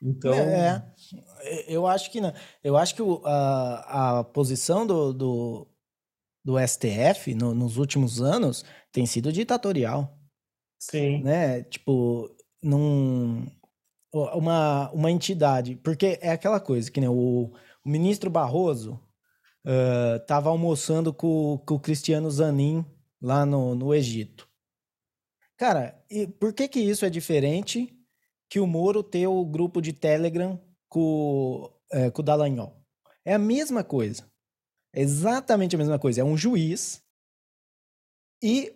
Então. 0.00 0.32
É, 0.32 0.82
é, 1.40 1.74
eu 1.74 1.86
acho 1.86 2.10
que 2.10 2.20
não. 2.20 2.32
Eu 2.62 2.76
acho 2.76 2.94
que 2.94 3.02
a, 3.24 4.18
a 4.18 4.24
posição 4.24 4.86
do, 4.86 5.12
do, 5.12 5.68
do 6.44 6.54
STF 6.58 7.34
no, 7.34 7.54
nos 7.54 7.76
últimos 7.76 8.20
anos 8.20 8.64
tem 8.92 9.06
sido 9.06 9.32
ditatorial. 9.32 10.18
Sim. 10.78 11.22
Né? 11.22 11.62
Tipo, 11.64 12.34
num, 12.64 13.46
uma, 14.12 14.90
uma 14.90 15.10
entidade. 15.10 15.76
Porque 15.76 16.18
é 16.20 16.30
aquela 16.30 16.58
coisa 16.58 16.90
que 16.90 17.00
o, 17.06 17.52
o 17.84 17.88
ministro 17.88 18.30
Barroso 18.30 18.98
uh, 19.64 20.18
tava 20.26 20.48
almoçando 20.48 21.12
com, 21.12 21.62
com 21.66 21.74
o 21.74 21.80
Cristiano 21.80 22.30
Zanin 22.30 22.84
lá 23.20 23.44
no, 23.44 23.74
no 23.74 23.94
Egito. 23.94 24.48
Cara, 25.56 26.02
e 26.10 26.26
por 26.26 26.52
que 26.52 26.66
que 26.66 26.80
isso 26.80 27.04
é 27.04 27.10
diferente 27.10 27.94
que 28.48 28.58
o 28.58 28.66
Moro 28.66 29.02
ter 29.02 29.26
o 29.26 29.44
grupo 29.44 29.80
de 29.80 29.92
Telegram 29.92 30.60
com, 30.88 31.70
é, 31.92 32.10
com 32.10 32.22
o 32.22 32.24
Dallagnol? 32.24 32.82
É 33.24 33.34
a 33.34 33.38
mesma 33.38 33.84
coisa. 33.84 34.28
É 34.92 35.00
exatamente 35.00 35.76
a 35.76 35.78
mesma 35.78 35.98
coisa. 35.98 36.20
É 36.20 36.24
um 36.24 36.36
juiz 36.36 37.02
e 38.42 38.74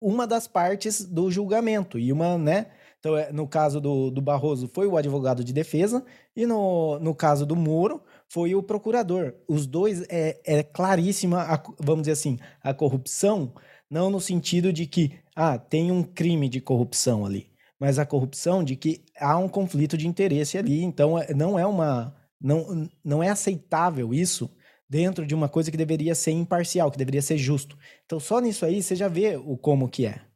uma 0.00 0.26
das 0.26 0.46
partes 0.46 1.04
do 1.04 1.30
julgamento. 1.30 1.98
E 1.98 2.12
uma, 2.12 2.36
né? 2.36 2.72
Então, 3.08 3.16
é, 3.16 3.32
no 3.32 3.48
caso 3.48 3.80
do, 3.80 4.10
do 4.10 4.20
Barroso, 4.20 4.70
foi 4.74 4.86
o 4.86 4.98
advogado 4.98 5.42
de 5.42 5.50
defesa, 5.50 6.04
e 6.36 6.44
no, 6.44 6.98
no 6.98 7.14
caso 7.14 7.46
do 7.46 7.56
Moro, 7.56 8.02
foi 8.28 8.54
o 8.54 8.62
procurador. 8.62 9.34
Os 9.48 9.66
dois 9.66 10.02
é, 10.10 10.38
é 10.44 10.62
claríssima, 10.62 11.40
a, 11.40 11.62
vamos 11.80 12.02
dizer 12.02 12.12
assim, 12.12 12.38
a 12.62 12.74
corrupção, 12.74 13.54
não 13.90 14.10
no 14.10 14.20
sentido 14.20 14.70
de 14.72 14.86
que 14.86 15.12
ah, 15.34 15.58
tem 15.58 15.90
um 15.90 16.02
crime 16.02 16.50
de 16.50 16.60
corrupção 16.60 17.24
ali, 17.24 17.50
mas 17.80 17.98
a 17.98 18.04
corrupção 18.04 18.62
de 18.62 18.76
que 18.76 19.02
há 19.18 19.38
um 19.38 19.48
conflito 19.48 19.96
de 19.96 20.06
interesse 20.06 20.58
ali. 20.58 20.82
Então, 20.82 21.18
é, 21.18 21.32
não 21.32 21.58
é 21.58 21.64
uma. 21.66 22.14
Não, 22.40 22.88
não 23.02 23.22
é 23.22 23.30
aceitável 23.30 24.12
isso 24.12 24.50
dentro 24.88 25.26
de 25.26 25.34
uma 25.34 25.48
coisa 25.48 25.70
que 25.70 25.76
deveria 25.76 26.14
ser 26.14 26.32
imparcial, 26.32 26.90
que 26.90 26.98
deveria 26.98 27.22
ser 27.22 27.38
justo. 27.38 27.76
Então, 28.04 28.20
só 28.20 28.38
nisso 28.38 28.64
aí 28.66 28.82
você 28.82 28.94
já 28.94 29.08
vê 29.08 29.36
o 29.36 29.56
como 29.56 29.88
que 29.88 30.06
é. 30.06 30.27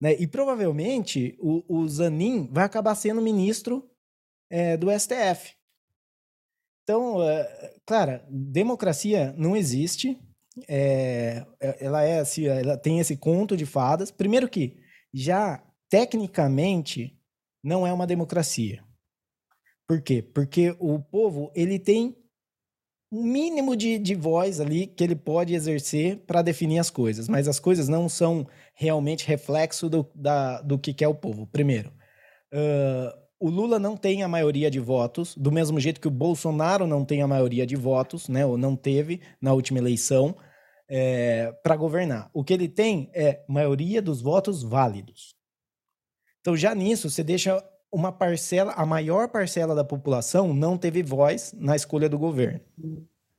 Né? 0.00 0.14
E 0.14 0.26
provavelmente 0.26 1.36
o, 1.40 1.64
o 1.68 1.88
Zanin 1.88 2.48
vai 2.52 2.64
acabar 2.64 2.94
sendo 2.94 3.22
ministro 3.22 3.90
é, 4.50 4.76
do 4.76 4.88
STF. 4.90 5.54
Então, 6.82 7.16
uh, 7.16 7.80
cara, 7.84 8.24
democracia 8.30 9.34
não 9.36 9.56
existe. 9.56 10.16
É, 10.68 11.44
ela 11.80 12.02
é 12.02 12.20
assim, 12.20 12.46
ela 12.46 12.78
tem 12.78 13.00
esse 13.00 13.16
conto 13.16 13.56
de 13.56 13.66
fadas. 13.66 14.10
Primeiro 14.10 14.48
que 14.48 14.78
já 15.12 15.62
tecnicamente 15.90 17.18
não 17.62 17.86
é 17.86 17.92
uma 17.92 18.06
democracia. 18.06 18.84
Por 19.88 20.00
quê? 20.00 20.22
Porque 20.22 20.76
o 20.78 21.00
povo 21.00 21.50
ele 21.54 21.78
tem 21.78 22.16
um 23.10 23.22
mínimo 23.22 23.76
de, 23.76 23.98
de 23.98 24.14
voz 24.14 24.60
ali 24.60 24.86
que 24.86 25.04
ele 25.04 25.14
pode 25.14 25.54
exercer 25.54 26.18
para 26.26 26.42
definir 26.42 26.78
as 26.78 26.90
coisas, 26.90 27.28
mas 27.28 27.46
as 27.46 27.60
coisas 27.60 27.88
não 27.88 28.08
são 28.08 28.46
realmente 28.74 29.26
reflexo 29.26 29.88
do, 29.88 30.08
da, 30.14 30.60
do 30.60 30.78
que 30.78 30.92
quer 30.92 31.08
o 31.08 31.14
povo. 31.14 31.46
Primeiro, 31.46 31.92
uh, 32.52 33.26
o 33.38 33.48
Lula 33.48 33.78
não 33.78 33.96
tem 33.96 34.22
a 34.22 34.28
maioria 34.28 34.70
de 34.70 34.80
votos, 34.80 35.36
do 35.36 35.52
mesmo 35.52 35.78
jeito 35.78 36.00
que 36.00 36.08
o 36.08 36.10
Bolsonaro 36.10 36.86
não 36.86 37.04
tem 37.04 37.22
a 37.22 37.28
maioria 37.28 37.66
de 37.66 37.76
votos, 37.76 38.28
né, 38.28 38.44
ou 38.44 38.58
não 38.58 38.74
teve 38.74 39.20
na 39.40 39.52
última 39.52 39.78
eleição, 39.78 40.36
é, 40.88 41.52
para 41.62 41.76
governar. 41.76 42.30
O 42.32 42.42
que 42.42 42.54
ele 42.54 42.68
tem 42.68 43.10
é 43.14 43.44
maioria 43.48 44.00
dos 44.00 44.20
votos 44.20 44.62
válidos. 44.62 45.34
Então, 46.40 46.56
já 46.56 46.74
nisso, 46.74 47.10
você 47.10 47.22
deixa 47.22 47.62
uma 47.96 48.12
parcela, 48.12 48.72
a 48.72 48.84
maior 48.84 49.28
parcela 49.28 49.74
da 49.74 49.84
população 49.84 50.52
não 50.52 50.76
teve 50.76 51.02
voz 51.02 51.54
na 51.56 51.74
escolha 51.74 52.08
do 52.08 52.18
governo. 52.18 52.60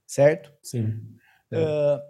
Certo? 0.05 0.51
Sim. 0.63 0.99
É. 1.51 1.57
Uh, 1.57 2.01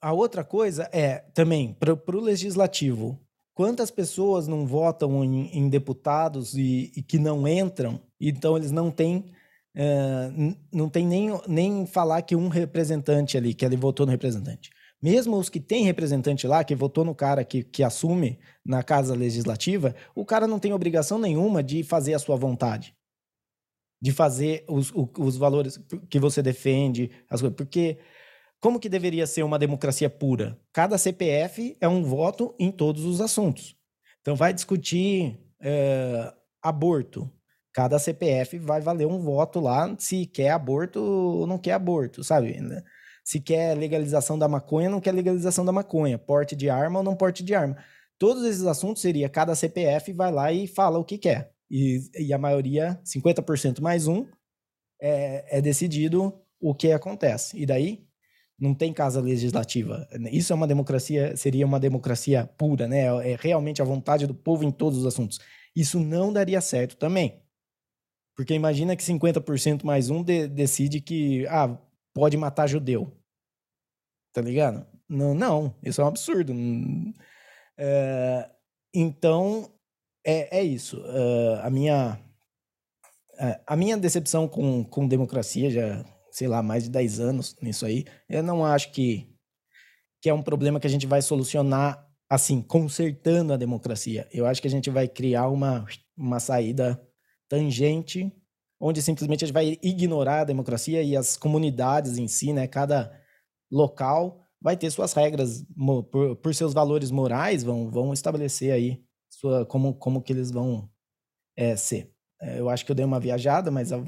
a 0.00 0.12
outra 0.12 0.44
coisa 0.44 0.88
é 0.92 1.18
também 1.34 1.72
para 1.72 1.92
o 1.92 2.20
legislativo 2.20 3.20
Quantas 3.56 3.90
pessoas 3.90 4.46
não 4.46 4.66
votam 4.66 5.24
em, 5.24 5.48
em 5.58 5.66
deputados 5.70 6.52
e, 6.52 6.92
e, 6.94 7.02
que 7.02 7.18
não 7.18 7.48
entram, 7.48 7.98
então 8.20 8.54
eles 8.54 8.70
não 8.70 8.90
têm, 8.90 9.32
uh, 9.74 10.56
não 10.70 10.90
tem 10.90 11.06
nem, 11.06 11.30
nem 11.48 11.86
falar 11.86 12.20
que 12.20 12.36
um 12.36 12.48
representante 12.48 13.34
ali, 13.38 13.54
que 13.54 13.64
ele 13.64 13.74
votou 13.74 14.04
no 14.04 14.12
representante. 14.12 14.68
Mesmo 15.02 15.36
os 15.38 15.48
que 15.48 15.60
têm 15.60 15.84
representante 15.84 16.46
lá, 16.46 16.64
que 16.64 16.74
votou 16.74 17.04
no 17.04 17.14
cara 17.14 17.44
que, 17.44 17.62
que 17.62 17.82
assume 17.82 18.38
na 18.64 18.82
casa 18.82 19.14
legislativa, 19.14 19.94
o 20.14 20.24
cara 20.24 20.46
não 20.46 20.58
tem 20.58 20.72
obrigação 20.72 21.18
nenhuma 21.18 21.62
de 21.62 21.82
fazer 21.84 22.14
a 22.14 22.18
sua 22.18 22.36
vontade. 22.36 22.94
de 24.00 24.12
fazer 24.12 24.64
os, 24.68 24.92
os 25.18 25.36
valores 25.36 25.78
que 26.10 26.18
você 26.20 26.42
defende, 26.42 27.10
as 27.30 27.40
coisas. 27.40 27.56
Porque 27.56 27.98
como 28.60 28.80
que 28.80 28.88
deveria 28.88 29.26
ser 29.26 29.42
uma 29.42 29.58
democracia 29.58 30.10
pura? 30.10 30.58
Cada 30.72 30.98
CPF 30.98 31.76
é 31.80 31.88
um 31.88 32.02
voto 32.02 32.54
em 32.58 32.70
todos 32.70 33.04
os 33.04 33.20
assuntos. 33.20 33.76
Então, 34.20 34.36
vai 34.36 34.52
discutir 34.52 35.38
é, 35.60 36.32
aborto. 36.62 37.30
Cada 37.72 37.98
CPF 37.98 38.58
vai 38.58 38.80
valer 38.80 39.06
um 39.06 39.20
voto 39.20 39.60
lá 39.60 39.94
se 39.98 40.26
quer 40.26 40.50
aborto 40.50 41.00
ou 41.00 41.46
não 41.46 41.58
quer 41.58 41.72
aborto, 41.72 42.24
sabe? 42.24 42.58
Se 43.26 43.40
quer 43.40 43.76
legalização 43.76 44.38
da 44.38 44.46
maconha, 44.46 44.88
não 44.88 45.00
quer 45.00 45.10
legalização 45.10 45.64
da 45.64 45.72
maconha. 45.72 46.16
Porte 46.16 46.54
de 46.54 46.70
arma 46.70 47.00
ou 47.00 47.04
não 47.04 47.16
porte 47.16 47.42
de 47.42 47.56
arma. 47.56 47.76
Todos 48.16 48.44
esses 48.44 48.64
assuntos 48.64 49.02
seria 49.02 49.28
cada 49.28 49.52
CPF 49.56 50.12
vai 50.12 50.30
lá 50.30 50.52
e 50.52 50.68
fala 50.68 50.96
o 50.96 51.04
que 51.04 51.18
quer. 51.18 51.50
E, 51.68 52.08
e 52.16 52.32
a 52.32 52.38
maioria, 52.38 53.00
50% 53.04 53.80
mais 53.80 54.06
um, 54.06 54.28
é, 55.02 55.58
é 55.58 55.60
decidido 55.60 56.40
o 56.60 56.72
que 56.72 56.92
acontece. 56.92 57.58
E 57.60 57.66
daí 57.66 58.06
não 58.56 58.72
tem 58.72 58.92
casa 58.92 59.20
legislativa. 59.20 60.06
Isso 60.30 60.52
é 60.52 60.56
uma 60.56 60.68
democracia, 60.68 61.36
seria 61.36 61.66
uma 61.66 61.80
democracia 61.80 62.48
pura, 62.56 62.86
né? 62.86 63.06
É 63.28 63.36
realmente 63.36 63.82
a 63.82 63.84
vontade 63.84 64.24
do 64.28 64.36
povo 64.36 64.62
em 64.62 64.70
todos 64.70 65.00
os 65.00 65.04
assuntos. 65.04 65.40
Isso 65.74 65.98
não 65.98 66.32
daria 66.32 66.60
certo 66.60 66.96
também. 66.96 67.42
Porque 68.36 68.54
imagina 68.54 68.94
que 68.94 69.02
50% 69.02 69.82
mais 69.82 70.10
um 70.10 70.22
de, 70.22 70.46
decide 70.46 71.00
que 71.00 71.44
ah, 71.48 71.76
pode 72.16 72.34
matar 72.38 72.66
judeu. 72.66 73.14
Tá 74.32 74.40
ligado? 74.40 74.86
Não, 75.06 75.34
não, 75.34 75.76
isso 75.82 76.00
é 76.00 76.04
um 76.04 76.08
absurdo. 76.08 76.54
É, 77.76 78.50
então, 78.94 79.70
é, 80.24 80.60
é 80.60 80.64
isso. 80.64 80.98
Uh, 81.00 81.60
a 81.62 81.68
minha 81.68 82.18
a 83.66 83.76
minha 83.76 83.98
decepção 83.98 84.48
com, 84.48 84.82
com 84.82 85.06
democracia 85.06 85.70
já 85.70 86.02
sei 86.30 86.48
lá, 86.48 86.62
mais 86.62 86.84
de 86.84 86.90
10 86.90 87.20
anos 87.20 87.56
nisso 87.62 87.86
aí. 87.86 88.04
Eu 88.28 88.42
não 88.42 88.64
acho 88.64 88.92
que, 88.92 89.26
que 90.20 90.28
é 90.28 90.34
um 90.34 90.42
problema 90.42 90.78
que 90.78 90.86
a 90.86 90.90
gente 90.90 91.06
vai 91.06 91.22
solucionar 91.22 92.06
assim, 92.28 92.60
consertando 92.60 93.52
a 93.52 93.56
democracia. 93.56 94.28
Eu 94.30 94.46
acho 94.46 94.60
que 94.60 94.68
a 94.68 94.70
gente 94.70 94.90
vai 94.90 95.08
criar 95.08 95.48
uma, 95.48 95.86
uma 96.16 96.40
saída 96.40 97.00
tangente, 97.48 98.30
onde 98.80 99.02
simplesmente 99.02 99.44
a 99.44 99.46
gente 99.46 99.54
vai 99.54 99.78
ignorar 99.82 100.40
a 100.40 100.44
democracia 100.44 101.02
e 101.02 101.16
as 101.16 101.36
comunidades 101.36 102.18
em 102.18 102.28
si, 102.28 102.52
né? 102.52 102.66
Cada 102.66 103.12
local 103.70 104.40
vai 104.60 104.76
ter 104.76 104.90
suas 104.90 105.12
regras 105.12 105.64
por, 106.10 106.36
por 106.36 106.54
seus 106.54 106.72
valores 106.74 107.10
morais, 107.10 107.62
vão, 107.62 107.90
vão 107.90 108.12
estabelecer 108.12 108.72
aí 108.72 109.02
sua, 109.28 109.64
como, 109.66 109.94
como 109.94 110.22
que 110.22 110.32
eles 110.32 110.50
vão 110.50 110.88
é, 111.56 111.76
ser. 111.76 112.12
É, 112.40 112.60
eu 112.60 112.68
acho 112.68 112.84
que 112.84 112.90
eu 112.90 112.96
dei 112.96 113.04
uma 113.04 113.20
viajada, 113.20 113.70
mas. 113.70 113.90
uh, 113.92 114.04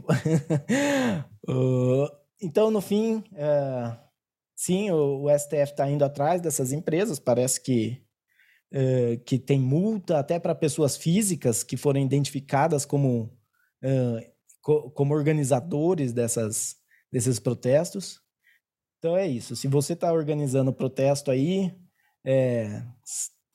então, 2.41 2.71
no 2.71 2.81
fim, 2.81 3.25
uh, 3.33 3.97
sim, 4.55 4.91
o, 4.91 5.25
o 5.25 5.39
STF 5.39 5.73
está 5.73 5.89
indo 5.91 6.05
atrás 6.05 6.41
dessas 6.41 6.73
empresas. 6.73 7.19
Parece 7.19 7.61
que, 7.61 8.03
uh, 8.73 9.19
que 9.25 9.39
tem 9.39 9.59
multa 9.59 10.19
até 10.19 10.39
para 10.39 10.55
pessoas 10.55 10.97
físicas 10.97 11.63
que 11.63 11.77
forem 11.77 12.05
identificadas 12.05 12.85
como, 12.85 13.37
co 14.69 14.91
como 14.91 15.15
organizadores 15.15 16.13
dessas, 16.13 16.77
desses 17.11 17.41
protestos. 17.41 18.21
Então 18.99 19.17
é 19.17 19.27
isso. 19.27 19.57
Se 19.57 19.67
você 19.67 19.95
está 19.95 20.13
organizando 20.13 20.75
protesto 20.75 21.31
aí, 21.31 21.75
é, 22.23 22.83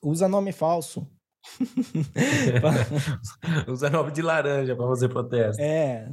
usa 0.02 0.26
nome 0.26 0.50
falso. 0.50 1.08
usa 3.68 3.90
nome 3.90 4.10
de 4.10 4.22
laranja 4.22 4.74
para 4.74 4.88
fazer 4.88 5.08
protesto. 5.08 5.62
É, 5.62 6.08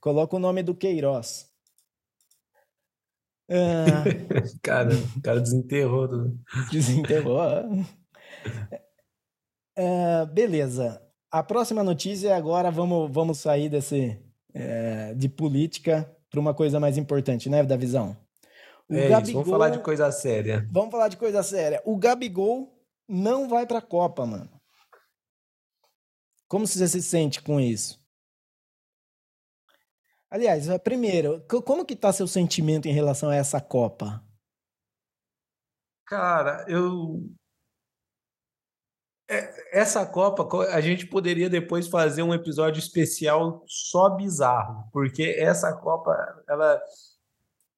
coloca 0.00 0.36
o 0.36 0.40
nome 0.40 0.62
do 0.62 0.74
Queiroz. 0.74 1.48
Ah, 3.48 4.04
cara, 4.62 4.90
o 5.16 5.22
cara 5.22 5.40
desenterrou 5.40 6.08
tudo. 6.08 6.38
Desenterrou. 6.70 7.40
É, 9.76 10.26
beleza. 10.26 11.00
A 11.30 11.44
próxima 11.44 11.84
notícia 11.84 12.36
agora 12.36 12.72
vamos, 12.72 13.08
vamos 13.12 13.38
sair 13.38 13.68
desse 13.68 14.20
é, 14.52 15.14
de 15.14 15.28
política 15.28 16.10
para 16.28 16.40
uma 16.40 16.52
coisa 16.52 16.80
mais 16.80 16.98
importante, 16.98 17.48
né, 17.48 17.62
da 17.62 17.76
visão. 17.76 18.16
é 18.90 19.08
Gabigol, 19.08 19.22
isso, 19.22 19.32
vamos 19.34 19.50
falar 19.50 19.68
de 19.70 19.78
coisa 19.78 20.10
séria. 20.10 20.68
Vamos 20.72 20.90
falar 20.90 21.06
de 21.06 21.16
coisa 21.16 21.42
séria. 21.44 21.80
O 21.84 21.96
Gabigol 21.96 22.76
não 23.08 23.48
vai 23.48 23.64
para 23.64 23.78
a 23.78 23.82
Copa, 23.82 24.26
mano. 24.26 24.50
Como 26.48 26.66
você 26.66 26.88
se 26.88 27.00
sente 27.00 27.40
com 27.40 27.60
isso? 27.60 28.00
Aliás, 30.28 30.66
primeiro, 30.82 31.44
como 31.64 31.84
que 31.84 31.94
tá 31.94 32.12
seu 32.12 32.26
sentimento 32.26 32.88
em 32.88 32.92
relação 32.92 33.28
a 33.28 33.36
essa 33.36 33.60
Copa? 33.60 34.24
Cara, 36.06 36.64
eu 36.68 37.22
é, 37.22 37.49
essa 39.72 40.04
Copa, 40.06 40.66
a 40.72 40.80
gente 40.80 41.06
poderia 41.06 41.48
depois 41.48 41.86
fazer 41.86 42.22
um 42.22 42.34
episódio 42.34 42.80
especial 42.80 43.62
só 43.66 44.10
bizarro, 44.10 44.88
porque 44.92 45.36
essa 45.38 45.72
Copa, 45.76 46.12
ela 46.48 46.80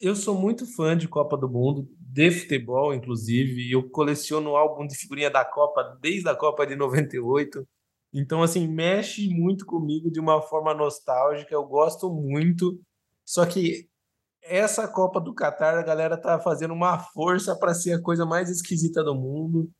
eu 0.03 0.17
sou 0.17 0.35
muito 0.35 0.67
fã 0.67 0.99
de 0.99 1.07
Copa 1.07 1.37
do 1.37 1.49
Mundo, 1.49 1.89
de 1.97 2.29
futebol, 2.33 2.93
inclusive. 2.93 3.71
Eu 3.71 3.89
coleciono 3.89 4.57
álbum 4.57 4.85
de 4.85 4.97
figurinha 4.97 5.31
da 5.31 5.45
Copa 5.45 5.97
desde 6.03 6.29
a 6.29 6.35
Copa 6.35 6.67
de 6.67 6.75
98. 6.75 7.65
Então, 8.13 8.43
assim, 8.43 8.67
mexe 8.67 9.29
muito 9.29 9.65
comigo 9.65 10.11
de 10.11 10.19
uma 10.19 10.43
forma 10.43 10.75
nostálgica. 10.75 11.55
Eu 11.55 11.65
gosto 11.65 12.13
muito. 12.13 12.81
Só 13.25 13.47
que 13.47 13.89
essa 14.43 14.89
Copa 14.89 15.21
do 15.21 15.33
Catar, 15.33 15.79
a 15.79 15.85
galera 15.85 16.21
tá 16.21 16.37
fazendo 16.41 16.75
uma 16.75 16.99
força 16.99 17.57
para 17.57 17.73
ser 17.73 17.93
a 17.93 18.03
coisa 18.03 18.27
mais 18.27 18.51
esquisita 18.51 19.05
do 19.05 19.15
mundo. 19.15 19.71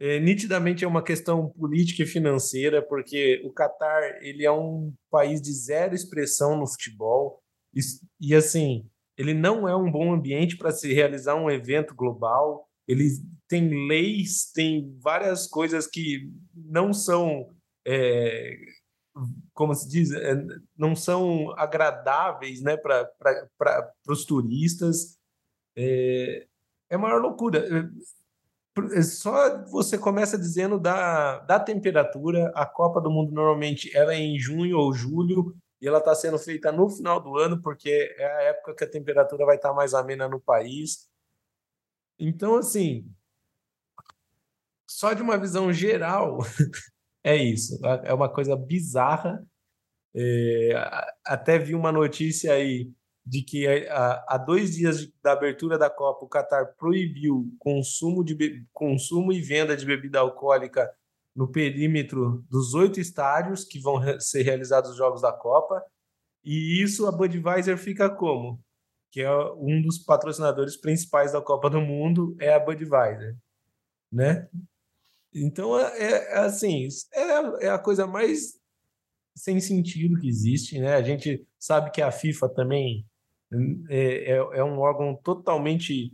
É, 0.00 0.18
nitidamente 0.18 0.82
é 0.82 0.88
uma 0.88 1.02
questão 1.02 1.50
política 1.50 2.04
e 2.04 2.06
financeira, 2.06 2.80
porque 2.80 3.42
o 3.44 3.52
Catar 3.52 4.00
ele 4.22 4.46
é 4.46 4.50
um 4.50 4.94
país 5.10 5.42
de 5.42 5.52
zero 5.52 5.94
expressão 5.94 6.58
no 6.58 6.66
futebol. 6.66 7.42
E, 7.74 7.80
e 8.18 8.34
assim, 8.34 8.88
ele 9.18 9.34
não 9.34 9.68
é 9.68 9.76
um 9.76 9.92
bom 9.92 10.14
ambiente 10.14 10.56
para 10.56 10.70
se 10.70 10.90
realizar 10.94 11.34
um 11.34 11.50
evento 11.50 11.94
global. 11.94 12.66
Ele 12.88 13.10
tem 13.46 13.86
leis, 13.86 14.50
tem 14.50 14.96
várias 14.98 15.46
coisas 15.46 15.86
que 15.86 16.32
não 16.54 16.94
são, 16.94 17.50
é, 17.86 18.56
como 19.52 19.74
se 19.74 19.86
diz, 19.86 20.12
é, 20.12 20.34
não 20.78 20.96
são 20.96 21.52
agradáveis 21.58 22.62
né, 22.62 22.74
para 22.78 23.92
os 24.08 24.24
turistas. 24.24 25.18
É, 25.76 26.46
é 26.88 26.94
a 26.94 26.98
maior 26.98 27.20
loucura. 27.20 27.68
É, 28.92 29.02
só 29.02 29.64
você 29.64 29.98
começa 29.98 30.38
dizendo 30.38 30.78
da, 30.78 31.40
da 31.40 31.58
temperatura. 31.58 32.50
A 32.54 32.64
Copa 32.64 33.00
do 33.00 33.10
Mundo 33.10 33.32
normalmente 33.32 33.94
ela 33.96 34.14
é 34.14 34.18
em 34.18 34.38
junho 34.38 34.78
ou 34.78 34.92
julho 34.92 35.56
e 35.80 35.88
ela 35.88 35.98
está 35.98 36.14
sendo 36.14 36.38
feita 36.38 36.70
no 36.70 36.88
final 36.88 37.20
do 37.20 37.36
ano, 37.36 37.60
porque 37.60 38.14
é 38.16 38.26
a 38.26 38.42
época 38.42 38.74
que 38.74 38.84
a 38.84 38.90
temperatura 38.90 39.46
vai 39.46 39.56
estar 39.56 39.70
tá 39.70 39.74
mais 39.74 39.94
amena 39.94 40.28
no 40.28 40.40
país. 40.40 41.08
Então, 42.18 42.56
assim, 42.56 43.10
só 44.88 45.12
de 45.14 45.22
uma 45.22 45.38
visão 45.38 45.72
geral, 45.72 46.38
é 47.24 47.34
isso. 47.36 47.78
É 48.04 48.12
uma 48.12 48.28
coisa 48.28 48.56
bizarra. 48.56 49.44
É, 50.14 50.72
até 51.24 51.58
vi 51.58 51.74
uma 51.74 51.92
notícia 51.92 52.52
aí 52.52 52.90
de 53.30 53.42
que 53.42 53.64
há 53.88 54.36
dois 54.36 54.74
dias 54.74 55.08
da 55.22 55.30
abertura 55.30 55.78
da 55.78 55.88
Copa, 55.88 56.24
o 56.24 56.28
Qatar 56.28 56.74
proibiu 56.76 57.48
consumo, 57.60 58.24
de, 58.24 58.66
consumo 58.72 59.32
e 59.32 59.40
venda 59.40 59.76
de 59.76 59.86
bebida 59.86 60.18
alcoólica 60.18 60.92
no 61.32 61.46
perímetro 61.46 62.44
dos 62.50 62.74
oito 62.74 62.98
estádios 62.98 63.64
que 63.64 63.78
vão 63.78 64.00
ser 64.18 64.42
realizados 64.42 64.90
os 64.90 64.96
Jogos 64.96 65.22
da 65.22 65.32
Copa. 65.32 65.80
E 66.42 66.82
isso 66.82 67.06
a 67.06 67.12
Budweiser 67.12 67.78
fica 67.78 68.10
como? 68.10 68.60
Que 69.12 69.20
é 69.20 69.30
um 69.52 69.80
dos 69.80 69.98
patrocinadores 69.98 70.76
principais 70.76 71.30
da 71.30 71.40
Copa 71.40 71.70
do 71.70 71.80
Mundo, 71.80 72.36
é 72.40 72.52
a 72.52 72.58
Budweiser, 72.58 73.36
né? 74.10 74.48
Então, 75.32 75.78
é, 75.78 76.02
é, 76.02 76.32
é 76.32 76.38
assim, 76.38 76.88
é, 77.14 77.66
é 77.66 77.70
a 77.70 77.78
coisa 77.78 78.08
mais 78.08 78.58
sem 79.36 79.60
sentido 79.60 80.18
que 80.18 80.28
existe, 80.28 80.80
né? 80.80 80.96
A 80.96 81.02
gente 81.02 81.46
sabe 81.60 81.92
que 81.92 82.02
a 82.02 82.10
FIFA 82.10 82.48
também 82.48 83.06
é, 83.88 84.32
é, 84.32 84.36
é 84.36 84.64
um 84.64 84.78
órgão 84.78 85.14
totalmente 85.14 86.12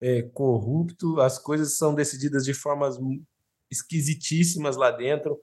é, 0.00 0.22
corrupto, 0.22 1.20
as 1.20 1.38
coisas 1.38 1.76
são 1.76 1.94
decididas 1.94 2.44
de 2.44 2.54
formas 2.54 2.96
esquisitíssimas 3.70 4.76
lá 4.76 4.90
dentro. 4.90 5.40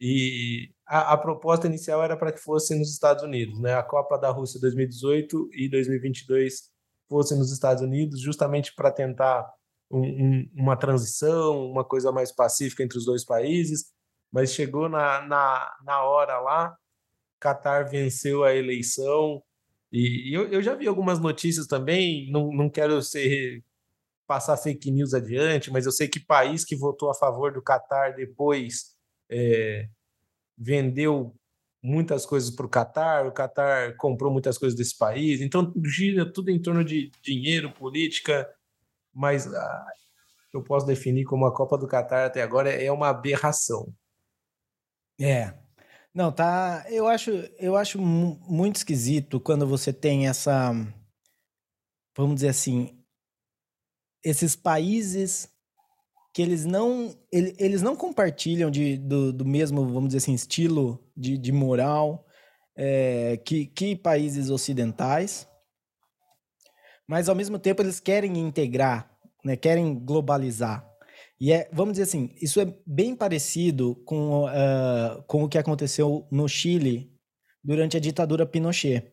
E 0.00 0.70
a, 0.86 1.12
a 1.12 1.16
proposta 1.16 1.66
inicial 1.66 2.02
era 2.02 2.16
para 2.16 2.32
que 2.32 2.40
fosse 2.40 2.76
nos 2.78 2.90
Estados 2.92 3.22
Unidos, 3.22 3.58
né? 3.60 3.74
A 3.74 3.82
Copa 3.82 4.18
da 4.18 4.30
Rússia 4.30 4.60
2018 4.60 5.48
e 5.52 5.68
2022 5.70 6.70
fosse 7.08 7.36
nos 7.36 7.52
Estados 7.52 7.82
Unidos, 7.82 8.20
justamente 8.20 8.74
para 8.74 8.90
tentar 8.90 9.48
um, 9.90 10.00
um, 10.00 10.50
uma 10.54 10.76
transição, 10.76 11.70
uma 11.70 11.84
coisa 11.84 12.10
mais 12.10 12.32
pacífica 12.32 12.82
entre 12.82 12.98
os 12.98 13.04
dois 13.04 13.24
países. 13.24 13.92
Mas 14.32 14.52
chegou 14.52 14.88
na, 14.88 15.22
na, 15.26 15.72
na 15.84 16.02
hora 16.02 16.40
lá 16.40 16.76
Qatar 17.44 17.88
venceu 17.88 18.42
a 18.42 18.54
eleição. 18.54 19.42
E, 19.94 20.30
e 20.30 20.34
eu, 20.34 20.48
eu, 20.48 20.60
já 20.60 20.74
vi 20.74 20.88
algumas 20.88 21.20
notícias 21.20 21.68
também, 21.68 22.28
não, 22.28 22.52
não 22.52 22.68
quero 22.68 23.00
ser 23.00 23.62
passar 24.26 24.56
fake 24.56 24.90
news 24.90 25.14
adiante, 25.14 25.70
mas 25.70 25.86
eu 25.86 25.92
sei 25.92 26.08
que 26.08 26.18
país 26.18 26.64
que 26.64 26.74
votou 26.74 27.10
a 27.10 27.14
favor 27.14 27.52
do 27.52 27.62
Qatar 27.62 28.16
depois 28.16 28.96
é, 29.30 29.88
vendeu 30.58 31.32
muitas 31.80 32.26
coisas 32.26 32.50
para 32.50 32.66
o 32.66 32.68
Qatar, 32.68 33.24
o 33.24 33.32
Qatar 33.32 33.96
comprou 33.96 34.32
muitas 34.32 34.58
coisas 34.58 34.76
desse 34.76 34.98
país, 34.98 35.40
então 35.40 35.72
gira 35.84 36.24
tudo 36.26 36.50
em 36.50 36.60
torno 36.60 36.84
de 36.84 37.12
dinheiro, 37.22 37.70
política, 37.70 38.52
mas 39.12 39.46
ah, 39.46 39.86
eu 40.52 40.60
posso 40.60 40.86
definir 40.86 41.24
como 41.24 41.46
a 41.46 41.54
Copa 41.54 41.78
do 41.78 41.86
Qatar 41.86 42.26
até 42.26 42.42
agora 42.42 42.68
é 42.70 42.90
uma 42.90 43.10
aberração. 43.10 43.94
É. 45.20 45.63
Não, 46.14 46.30
tá. 46.30 46.86
Eu 46.88 47.08
acho, 47.08 47.30
eu 47.58 47.76
acho 47.76 48.00
muito 48.00 48.76
esquisito 48.76 49.40
quando 49.40 49.66
você 49.66 49.92
tem 49.92 50.28
essa, 50.28 50.72
vamos 52.16 52.36
dizer 52.36 52.48
assim, 52.48 52.96
esses 54.22 54.54
países 54.54 55.52
que 56.32 56.40
eles 56.42 56.64
não 56.64 57.14
eles 57.30 57.80
não 57.82 57.94
compartilham 57.94 58.70
de, 58.70 58.96
do, 58.96 59.32
do 59.32 59.44
mesmo, 59.44 59.84
vamos 59.86 60.08
dizer 60.08 60.18
assim, 60.18 60.34
estilo 60.34 61.04
de, 61.16 61.36
de 61.36 61.52
moral 61.52 62.26
é, 62.76 63.36
que, 63.44 63.66
que 63.66 63.94
países 63.94 64.50
ocidentais, 64.50 65.48
mas 67.08 67.28
ao 67.28 67.34
mesmo 67.34 67.58
tempo 67.58 67.82
eles 67.82 68.00
querem 68.00 68.36
integrar, 68.38 69.10
né, 69.44 69.56
querem 69.56 69.94
globalizar. 69.94 70.88
E 71.40 71.52
é, 71.52 71.68
vamos 71.72 71.94
dizer 71.94 72.04
assim, 72.04 72.30
isso 72.40 72.60
é 72.60 72.74
bem 72.86 73.14
parecido 73.14 73.96
com, 74.04 74.44
uh, 74.44 75.22
com 75.26 75.44
o 75.44 75.48
que 75.48 75.58
aconteceu 75.58 76.26
no 76.30 76.48
Chile 76.48 77.12
durante 77.62 77.96
a 77.96 78.00
ditadura 78.00 78.46
Pinochet. 78.46 79.12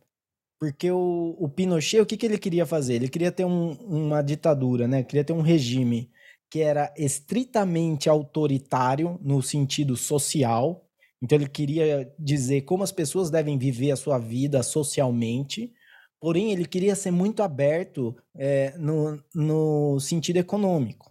Porque 0.60 0.92
o, 0.92 1.36
o 1.40 1.50
Pinochet, 1.50 2.00
o 2.02 2.06
que, 2.06 2.16
que 2.16 2.26
ele 2.26 2.38
queria 2.38 2.66
fazer? 2.66 2.96
Ele 2.96 3.10
queria 3.10 3.32
ter 3.32 3.46
um, 3.46 3.72
uma 3.82 4.22
ditadura, 4.22 4.88
né? 4.88 5.02
Queria 5.04 5.24
ter 5.24 5.34
um 5.34 5.42
regime 5.42 6.12
que 6.52 6.60
era 6.60 6.94
estritamente 6.98 8.10
autoritário 8.10 9.18
no 9.24 9.42
sentido 9.42 9.98
social. 9.98 10.86
Então 11.24 11.38
ele 11.38 11.48
queria 11.48 12.14
dizer 12.20 12.62
como 12.62 12.84
as 12.84 12.92
pessoas 12.92 13.32
devem 13.32 13.58
viver 13.58 13.92
a 13.92 13.96
sua 13.96 14.20
vida 14.20 14.62
socialmente, 14.62 15.74
porém 16.20 16.52
ele 16.52 16.66
queria 16.66 16.96
ser 16.96 17.10
muito 17.10 17.42
aberto 17.42 18.16
é, 18.36 18.78
no, 18.78 19.20
no 19.34 20.00
sentido 20.00 20.38
econômico. 20.38 21.11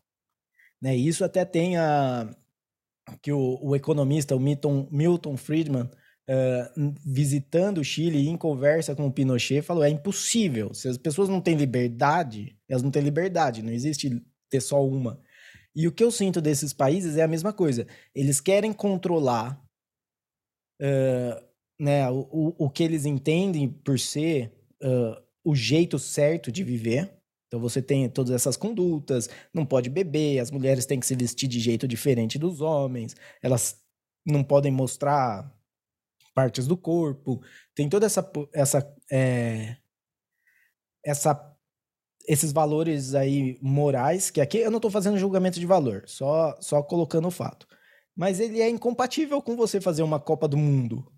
Né? 0.80 0.96
Isso 0.96 1.24
até 1.24 1.44
tem 1.44 1.76
a 1.76 2.34
que 3.22 3.32
o, 3.32 3.58
o 3.60 3.74
economista 3.74 4.36
o 4.36 4.40
Milton, 4.40 4.86
Milton 4.90 5.36
Friedman 5.36 5.84
uh, 5.84 6.94
visitando 7.04 7.78
o 7.78 7.84
Chile 7.84 8.28
em 8.28 8.36
conversa 8.36 8.94
com 8.94 9.06
o 9.06 9.12
Pinochet 9.12 9.62
falou 9.62 9.82
é 9.82 9.88
impossível 9.88 10.72
se 10.72 10.86
as 10.86 10.96
pessoas 10.96 11.28
não 11.28 11.40
têm 11.40 11.56
liberdade 11.56 12.56
elas 12.68 12.84
não 12.84 12.90
têm 12.90 13.02
liberdade 13.02 13.62
não 13.62 13.72
existe 13.72 14.22
ter 14.48 14.60
só 14.60 14.86
uma 14.86 15.20
e 15.74 15.86
o 15.86 15.92
que 15.92 16.02
eu 16.02 16.10
sinto 16.10 16.40
desses 16.40 16.72
países 16.72 17.16
é 17.16 17.22
a 17.22 17.28
mesma 17.28 17.52
coisa. 17.52 17.86
Eles 18.14 18.40
querem 18.40 18.72
controlar 18.72 19.62
uh, 20.80 21.44
né, 21.78 22.10
o, 22.10 22.54
o 22.58 22.70
que 22.70 22.82
eles 22.82 23.06
entendem 23.06 23.68
por 23.68 23.98
ser 23.98 24.52
uh, 24.82 25.22
o 25.44 25.54
jeito 25.54 25.98
certo 25.98 26.50
de 26.50 26.64
viver. 26.64 27.10
Então 27.50 27.58
você 27.58 27.82
tem 27.82 28.08
todas 28.08 28.30
essas 28.30 28.56
condutas, 28.56 29.28
não 29.52 29.66
pode 29.66 29.90
beber, 29.90 30.38
as 30.38 30.52
mulheres 30.52 30.86
têm 30.86 31.00
que 31.00 31.06
se 31.06 31.16
vestir 31.16 31.48
de 31.48 31.58
jeito 31.58 31.88
diferente 31.88 32.38
dos 32.38 32.60
homens, 32.60 33.16
elas 33.42 33.82
não 34.24 34.44
podem 34.44 34.70
mostrar 34.70 35.52
partes 36.32 36.68
do 36.68 36.76
corpo, 36.76 37.42
tem 37.74 37.88
toda 37.88 38.06
essa 38.06 38.30
essa 38.54 38.96
é, 39.10 39.76
essa 41.04 41.34
esses 42.24 42.52
valores 42.52 43.16
aí 43.16 43.58
morais, 43.60 44.30
que 44.30 44.40
aqui 44.40 44.58
eu 44.58 44.70
não 44.70 44.78
estou 44.78 44.90
fazendo 44.90 45.18
julgamento 45.18 45.58
de 45.58 45.66
valor, 45.66 46.04
só, 46.06 46.56
só 46.60 46.80
colocando 46.80 47.26
o 47.26 47.30
fato. 47.32 47.66
Mas 48.14 48.38
ele 48.38 48.60
é 48.60 48.68
incompatível 48.68 49.42
com 49.42 49.56
você 49.56 49.80
fazer 49.80 50.04
uma 50.04 50.20
Copa 50.20 50.46
do 50.46 50.56
Mundo. 50.56 51.10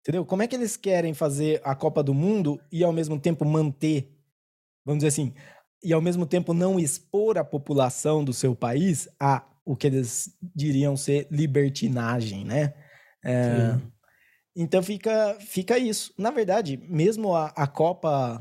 Entendeu? 0.00 0.24
Como 0.24 0.42
é 0.42 0.46
que 0.46 0.54
eles 0.54 0.78
querem 0.78 1.12
fazer 1.12 1.60
a 1.62 1.74
Copa 1.74 2.02
do 2.02 2.14
Mundo 2.14 2.58
e 2.72 2.82
ao 2.82 2.92
mesmo 2.92 3.20
tempo 3.20 3.44
manter, 3.44 4.13
vamos 4.84 5.02
dizer 5.02 5.08
assim, 5.08 5.34
e 5.82 5.92
ao 5.92 6.00
mesmo 6.00 6.26
tempo 6.26 6.54
não 6.54 6.78
expor 6.78 7.38
a 7.38 7.44
população 7.44 8.24
do 8.24 8.32
seu 8.32 8.54
país 8.54 9.08
a 9.20 9.44
o 9.66 9.74
que 9.74 9.86
eles 9.86 10.36
diriam 10.54 10.94
ser 10.94 11.26
libertinagem, 11.30 12.44
né? 12.44 12.74
É, 13.24 13.78
então 14.54 14.82
fica, 14.82 15.36
fica 15.40 15.78
isso. 15.78 16.12
Na 16.18 16.30
verdade, 16.30 16.76
mesmo 16.76 17.34
a, 17.34 17.46
a 17.48 17.66
Copa 17.66 18.40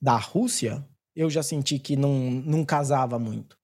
da 0.00 0.16
Rússia, 0.16 0.84
eu 1.14 1.28
já 1.28 1.42
senti 1.42 1.78
que 1.78 1.94
não, 1.94 2.30
não 2.30 2.64
casava 2.64 3.18
muito. 3.18 3.56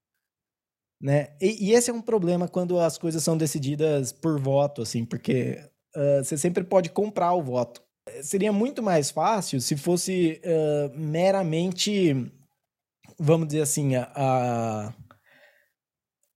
Né? 1.01 1.37
E, 1.41 1.69
e, 1.69 1.73
esse 1.73 1.91
é 1.91 1.95
um 1.95 2.03
problema 2.03 2.49
quando 2.49 2.79
as 2.79 2.99
coisas 2.99 3.23
são 3.23 3.37
decididas 3.37 4.13
por 4.13 4.39
voto, 4.39 4.83
assim, 4.83 5.05
porque 5.05 5.59
uh, 5.97 6.23
você 6.23 6.37
sempre 6.37 6.65
pode 6.65 6.91
comprar 6.91 7.33
o 7.35 7.43
voto. 7.43 7.83
Seria 8.23 8.53
muito 8.53 8.83
mais 8.83 9.11
fácil 9.11 9.61
se 9.61 9.77
fosse 9.77 10.41
uh, 10.45 10.99
meramente, 10.99 12.15
vamos 13.19 13.49
dizer 13.49 13.63
assim, 13.63 13.97
a, 13.97 14.11
a 14.15 14.95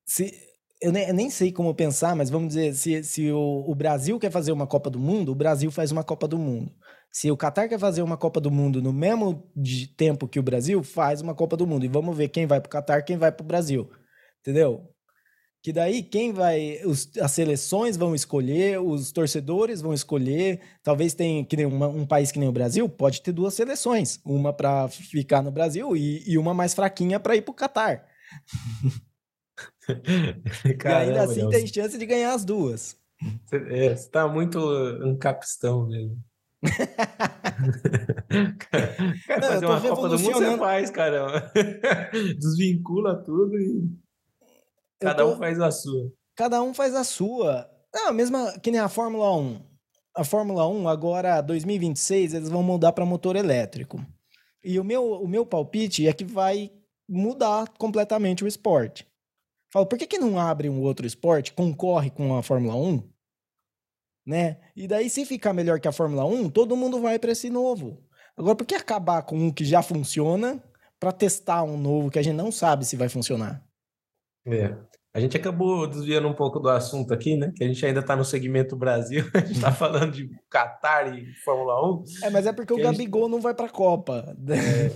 se, 0.07 0.33
eu 0.81 0.93
nem, 0.93 1.09
eu 1.09 1.15
nem, 1.15 1.31
sei 1.31 1.53
como 1.53 1.75
pensar, 1.75 2.15
mas 2.17 2.29
vamos 2.29 2.49
dizer, 2.49 2.75
se, 2.75 3.05
se 3.05 3.31
o, 3.31 3.65
o 3.67 3.75
Brasil 3.75 4.19
quer 4.19 4.31
fazer 4.31 4.53
uma 4.53 4.67
Copa 4.67 4.91
do 4.91 4.99
Mundo, 4.99 5.33
o 5.33 5.35
Brasil 5.35 5.71
faz 5.71 5.93
uma 5.93 6.05
Copa 6.05 6.27
do 6.27 6.39
Mundo. 6.39 6.73
Se 7.11 7.31
o 7.31 7.37
Qatar 7.37 7.69
quer 7.69 7.79
fazer 7.79 8.03
uma 8.03 8.17
Copa 8.17 8.41
do 8.41 8.51
Mundo 8.51 8.83
no 8.83 8.93
mesmo 8.93 9.51
tempo 9.97 10.27
que 10.27 10.41
o 10.41 10.43
Brasil, 10.43 10.83
faz 10.83 11.21
uma 11.21 11.35
Copa 11.35 11.57
do 11.57 11.67
Mundo. 11.67 11.85
E 11.85 11.89
vamos 11.89 12.17
ver 12.17 12.29
quem 12.29 12.47
vai 12.47 12.61
para 12.61 12.69
o 12.69 12.71
Qatar, 12.71 13.05
quem 13.05 13.17
vai 13.17 13.31
para 13.31 13.45
o 13.45 13.47
Brasil. 13.47 13.91
Entendeu? 14.41 14.92
Que 15.63 15.73
daí 15.73 16.03
quem 16.03 16.33
vai. 16.33 16.81
Os, 16.85 17.11
as 17.19 17.31
seleções 17.31 17.97
vão 17.97 18.17
escolher, 18.17 18.81
os 18.81 19.13
torcedores 19.13 19.81
vão 19.81 19.95
escolher. 19.95 20.61
Talvez 20.83 21.15
tenha 21.15 21.45
que 21.45 21.57
nem 21.57 21.67
uma, 21.67 21.87
um 21.87 22.05
país 22.05 22.33
que 22.33 22.39
nem 22.41 22.49
o 22.49 22.53
Brasil, 22.53 22.89
pode 22.89 23.23
ter 23.23 23.31
duas 23.31 23.55
seleções. 23.55 24.19
Uma 24.25 24.53
para 24.53 24.89
ficar 24.89 25.41
no 25.41 25.53
Brasil 25.53 25.97
e, 25.97 26.29
e 26.29 26.37
uma 26.37 26.53
mais 26.53 26.75
fraquinha 26.75 27.21
para 27.21 27.37
ir 27.37 27.43
para 27.43 27.53
o 27.53 27.55
Qatar. 27.55 28.05
e 30.65 30.89
ainda 30.89 31.23
assim 31.23 31.49
tem 31.49 31.65
chance 31.65 31.97
de 31.97 32.07
ganhar 32.07 32.35
as 32.35 32.45
duas. 32.45 32.97
Você 33.47 33.57
é, 33.57 33.93
está 33.93 34.27
muito 34.27 34.59
um 34.59 35.17
capistão 35.17 35.87
mesmo. 35.87 36.19
cara, 39.27 39.61
não, 39.61 39.69
fazer 39.69 39.87
uma 39.87 39.97
Copa 39.97 40.09
do 40.09 40.19
Mundo 40.19 40.33
você 40.33 40.59
faz, 40.59 40.91
cara. 40.91 41.53
Desvincula 42.39 43.23
tudo 43.23 43.57
e 43.59 44.02
cada 45.03 45.25
tô... 45.25 45.33
um 45.33 45.39
faz 45.39 45.61
a 45.61 45.71
sua. 45.71 46.13
Cada 46.35 46.63
um 46.63 46.75
faz 46.75 46.95
a 46.95 47.05
sua. 47.05 47.71
Não, 47.93 48.09
a 48.09 48.13
mesma 48.13 48.59
que 48.61 48.71
nem 48.71 48.81
a 48.81 48.89
Fórmula 48.89 49.37
1. 49.37 49.61
A 50.15 50.25
Fórmula 50.25 50.69
1 50.69 50.89
agora 50.89 51.41
2026 51.41 52.35
eles 52.35 52.49
vão 52.49 52.63
mudar 52.63 52.93
para 52.93 53.07
motor 53.07 53.37
elétrico. 53.37 54.05
E 54.63 54.79
o 54.79 54.85
meu, 54.85 55.13
o 55.13 55.29
meu 55.29 55.45
palpite 55.45 56.07
é 56.07 56.13
que 56.13 56.25
vai 56.25 56.71
mudar 57.09 57.69
completamente 57.79 58.45
o 58.45 58.47
esporte. 58.47 59.07
Falo, 59.73 59.87
por 59.87 59.99
que, 59.99 60.07
que 60.07 60.19
não 60.19 60.39
abre 60.39 60.69
um 60.69 60.81
outro 60.83 61.07
esporte, 61.07 61.53
concorre 61.53 62.11
com 62.11 62.37
a 62.37 62.43
Fórmula 62.43 62.77
1 62.77 63.13
né? 64.25 64.59
E 64.75 64.87
daí, 64.87 65.11
se 65.11 65.25
ficar 65.25 65.53
melhor 65.53 65.81
que 65.81 65.89
a 65.89 65.93
Fórmula 65.93 66.25
1, 66.25 66.51
todo 66.51 66.77
mundo 66.77 67.01
vai 67.01 67.19
para 67.19 67.33
esse 67.33 67.51
novo. 67.51 68.03
Agora, 68.37 68.57
por 68.57 68.67
que 68.67 68.75
acabar 68.75 69.23
com 69.23 69.37
um 69.37 69.53
que 69.53 69.65
já 69.65 69.83
funciona 69.83 70.63
para 70.99 71.13
testar 71.13 71.65
um 71.65 71.77
novo 71.77 72.11
que 72.11 72.19
a 72.19 72.23
gente 72.23 72.37
não 72.37 72.53
sabe 72.53 72.85
se 72.85 72.97
vai 72.97 73.09
funcionar? 73.09 73.65
É. 74.47 74.77
A 75.15 75.21
gente 75.21 75.37
acabou 75.37 75.87
desviando 75.87 76.27
um 76.27 76.35
pouco 76.35 76.59
do 76.59 76.71
assunto 76.71 77.13
aqui, 77.13 77.37
né? 77.37 77.53
Que 77.55 77.65
a 77.65 77.67
gente 77.67 77.85
ainda 77.85 78.01
está 78.01 78.17
no 78.17 78.25
segmento 78.25 78.75
Brasil, 78.75 79.25
a 79.35 79.39
gente 79.39 79.53
está 79.53 79.71
falando 79.71 80.13
de 80.13 80.31
Qatar 80.51 81.15
e 81.15 81.35
Fórmula 81.45 82.01
1. 82.01 82.05
É, 82.25 82.31
mas 82.31 82.47
é 82.47 82.53
porque 82.53 82.73
o 82.73 82.79
Gabigol 82.79 83.23
gente... 83.23 83.33
não 83.33 83.41
vai 83.41 83.55
para 83.55 83.67
a 83.67 83.71
Copa. 83.71 84.37
É, 84.49 84.93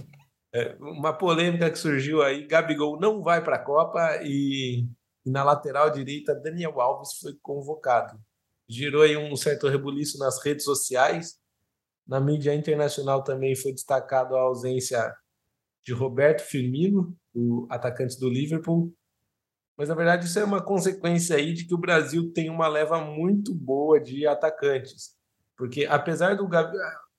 é, 0.54 0.76
uma 0.80 1.12
polêmica 1.12 1.70
que 1.70 1.78
surgiu 1.78 2.22
aí: 2.22 2.46
Gabigol 2.46 2.98
não 2.98 3.22
vai 3.22 3.44
para 3.44 3.56
a 3.56 3.64
Copa 3.64 4.20
e, 4.22 4.86
e 5.24 5.30
na 5.30 5.44
lateral 5.44 5.90
direita, 5.90 6.34
Daniel 6.34 6.80
Alves 6.80 7.18
foi 7.20 7.34
convocado 7.42 8.18
gerou 8.68 9.02
aí 9.02 9.16
um 9.16 9.36
certo 9.36 9.68
rebuliço 9.68 10.18
nas 10.18 10.42
redes 10.44 10.64
sociais. 10.64 11.38
Na 12.06 12.20
mídia 12.20 12.54
internacional 12.54 13.22
também 13.22 13.54
foi 13.54 13.72
destacado 13.72 14.36
a 14.36 14.40
ausência 14.40 15.14
de 15.84 15.92
Roberto 15.92 16.42
Firmino, 16.42 17.16
o 17.34 17.66
atacante 17.70 18.18
do 18.18 18.28
Liverpool. 18.28 18.92
Mas 19.76 19.88
na 19.88 19.94
verdade 19.94 20.26
isso 20.26 20.38
é 20.38 20.44
uma 20.44 20.62
consequência 20.62 21.36
aí 21.36 21.52
de 21.52 21.66
que 21.66 21.74
o 21.74 21.78
Brasil 21.78 22.32
tem 22.32 22.48
uma 22.48 22.66
leva 22.66 23.00
muito 23.00 23.54
boa 23.54 24.00
de 24.00 24.26
atacantes. 24.26 25.14
Porque 25.56 25.86
apesar 25.86 26.36
do 26.36 26.48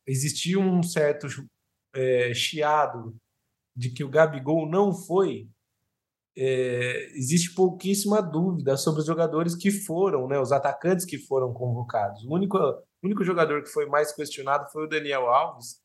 existir 0.05 0.57
um 0.57 0.81
certo 0.81 1.27
é, 1.93 2.33
chiado 2.33 3.15
de 3.75 3.91
que 3.91 4.03
o 4.03 4.09
Gabigol 4.09 4.67
não 4.69 4.93
foi, 4.93 5.47
é, 6.35 7.09
existe 7.15 7.53
pouquíssima 7.53 8.21
dúvida 8.21 8.77
sobre 8.77 9.01
os 9.01 9.07
jogadores 9.07 9.55
que 9.55 9.71
foram, 9.71 10.27
né, 10.27 10.39
os 10.39 10.51
atacantes 10.51 11.05
que 11.05 11.17
foram 11.17 11.53
convocados. 11.53 12.23
O 12.25 12.33
único, 12.33 12.57
o 12.57 12.83
único 13.03 13.23
jogador 13.23 13.63
que 13.63 13.69
foi 13.69 13.87
mais 13.87 14.11
questionado 14.11 14.71
foi 14.71 14.85
o 14.85 14.89
Daniel 14.89 15.27
Alves, 15.27 15.81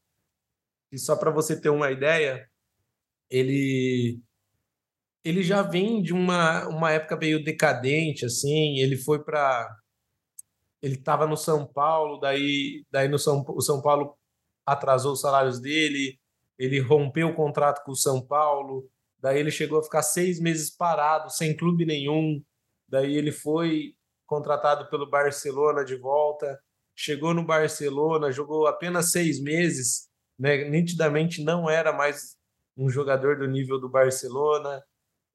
e 0.93 0.99
só 0.99 1.17
para 1.17 1.31
você 1.31 1.59
ter 1.59 1.71
uma 1.71 1.91
ideia, 1.91 2.47
ele 3.31 4.21
ele 5.25 5.43
já 5.43 5.63
vem 5.63 6.03
de 6.03 6.13
uma, 6.13 6.67
uma 6.69 6.91
época 6.91 7.17
meio 7.17 7.43
decadente, 7.43 8.25
assim, 8.25 8.79
ele 8.79 8.97
foi 8.97 9.23
para 9.23 9.69
ele 10.83 10.95
estava 10.95 11.29
no 11.29 11.37
São 11.37 11.65
Paulo, 11.65 12.19
daí, 12.19 12.85
daí 12.91 13.07
no 13.09 13.19
São, 13.19 13.45
o 13.49 13.61
São 13.61 13.81
Paulo 13.81 14.17
atrasou 14.67 15.13
os 15.13 15.21
salários 15.21 15.61
dele, 15.61 16.19
ele 16.59 16.81
rompeu 16.81 17.29
o 17.29 17.35
contrato 17.35 17.85
com 17.85 17.93
o 17.93 17.97
São 17.97 18.21
Paulo, 18.21 18.91
daí 19.21 19.39
ele 19.39 19.53
chegou 19.53 19.79
a 19.79 19.83
ficar 19.85 20.03
seis 20.03 20.41
meses 20.41 20.71
parado, 20.71 21.31
sem 21.31 21.57
clube 21.57 21.87
nenhum, 21.87 22.43
daí 22.89 23.17
ele 23.17 23.31
foi 23.31 23.95
contratado 24.27 24.91
pelo 24.91 25.09
Barcelona 25.09 25.85
de 25.85 25.95
volta, 25.95 26.59
chegou 26.97 27.33
no 27.33 27.45
Barcelona, 27.45 28.33
jogou 28.33 28.67
apenas 28.67 29.13
seis 29.13 29.41
meses, 29.41 30.09
né, 30.37 30.69
nitidamente 30.69 31.45
não 31.45 31.71
era 31.71 31.93
mais 31.93 32.37
um 32.77 32.89
jogador 32.91 33.39
do 33.39 33.47
nível 33.47 33.79
do 33.79 33.89
Barcelona, 33.89 34.83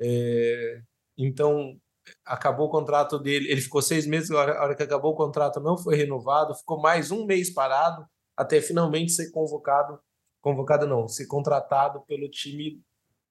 é, 0.01 0.81
então 1.17 1.77
acabou 2.25 2.67
o 2.67 2.71
contrato 2.71 3.19
dele, 3.19 3.51
ele 3.51 3.61
ficou 3.61 3.81
seis 3.81 4.05
meses, 4.05 4.31
a 4.31 4.37
hora 4.37 4.75
que 4.75 4.83
acabou 4.83 5.13
o 5.13 5.17
contrato 5.17 5.59
não 5.59 5.77
foi 5.77 5.95
renovado, 5.95 6.55
ficou 6.55 6.79
mais 6.81 7.11
um 7.11 7.25
mês 7.25 7.53
parado 7.53 8.05
até 8.35 8.61
finalmente 8.61 9.11
ser 9.11 9.31
convocado, 9.31 9.99
convocado 10.41 10.85
não, 10.85 11.07
ser 11.07 11.25
contratado 11.25 12.01
pelo 12.05 12.29
time 12.29 12.81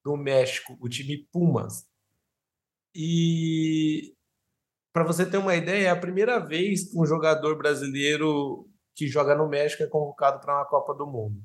do 0.03 0.17
México, 0.17 0.77
o 0.81 0.89
time 0.89 1.25
Pumas. 1.31 1.85
E 2.93 4.13
para 4.93 5.05
você 5.05 5.29
ter 5.29 5.37
uma 5.37 5.55
ideia, 5.55 5.87
é 5.87 5.89
a 5.89 5.99
primeira 5.99 6.39
vez 6.39 6.89
que 6.89 6.99
um 6.99 7.05
jogador 7.05 7.57
brasileiro 7.57 8.67
que 8.95 9.07
joga 9.07 9.35
no 9.35 9.47
México 9.47 9.83
é 9.83 9.87
convocado 9.87 10.39
para 10.39 10.55
uma 10.55 10.65
Copa 10.65 10.93
do 10.93 11.05
Mundo. 11.05 11.39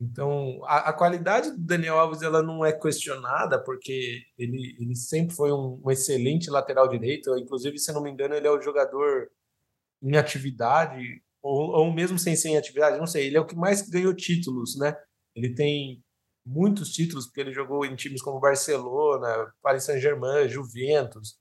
Então, 0.00 0.60
a, 0.64 0.90
a, 0.90 0.92
qualidade 0.92 1.50
do 1.50 1.58
Daniel 1.58 1.98
Alves 1.98 2.20
ela 2.20 2.42
não 2.42 2.64
é 2.64 2.72
questionada, 2.72 3.62
porque 3.62 4.22
ele, 4.36 4.76
ele 4.78 4.94
sempre 4.94 5.34
foi 5.34 5.50
um, 5.50 5.80
um, 5.82 5.90
excelente 5.90 6.50
lateral 6.50 6.86
direito. 6.86 7.36
Inclusive, 7.38 7.78
se 7.78 7.92
não 7.92 8.02
me 8.02 8.10
engano, 8.10 8.34
ele 8.34 8.46
é 8.46 8.50
o 8.50 8.60
jogador 8.60 9.30
em 10.02 10.16
atividade, 10.16 11.22
ou, 11.42 11.70
ou 11.70 11.92
mesmo 11.92 12.18
sem 12.18 12.36
ser 12.36 12.50
em 12.50 12.58
atividade, 12.58 12.98
não 12.98 13.06
sei. 13.06 13.26
Ele 13.26 13.38
é 13.38 13.40
o 13.40 13.46
que 13.46 13.56
mais 13.56 13.88
ganhou 13.88 14.14
títulos, 14.14 14.76
né? 14.78 14.94
Ele 15.34 15.54
tem 15.54 16.04
muitos 16.44 16.90
títulos, 16.92 17.26
porque 17.26 17.40
ele 17.40 17.52
jogou 17.52 17.84
em 17.84 17.96
times 17.96 18.22
como 18.22 18.40
Barcelona, 18.40 19.52
Paris 19.62 19.84
Saint-Germain, 19.84 20.48
Juventus. 20.48 21.38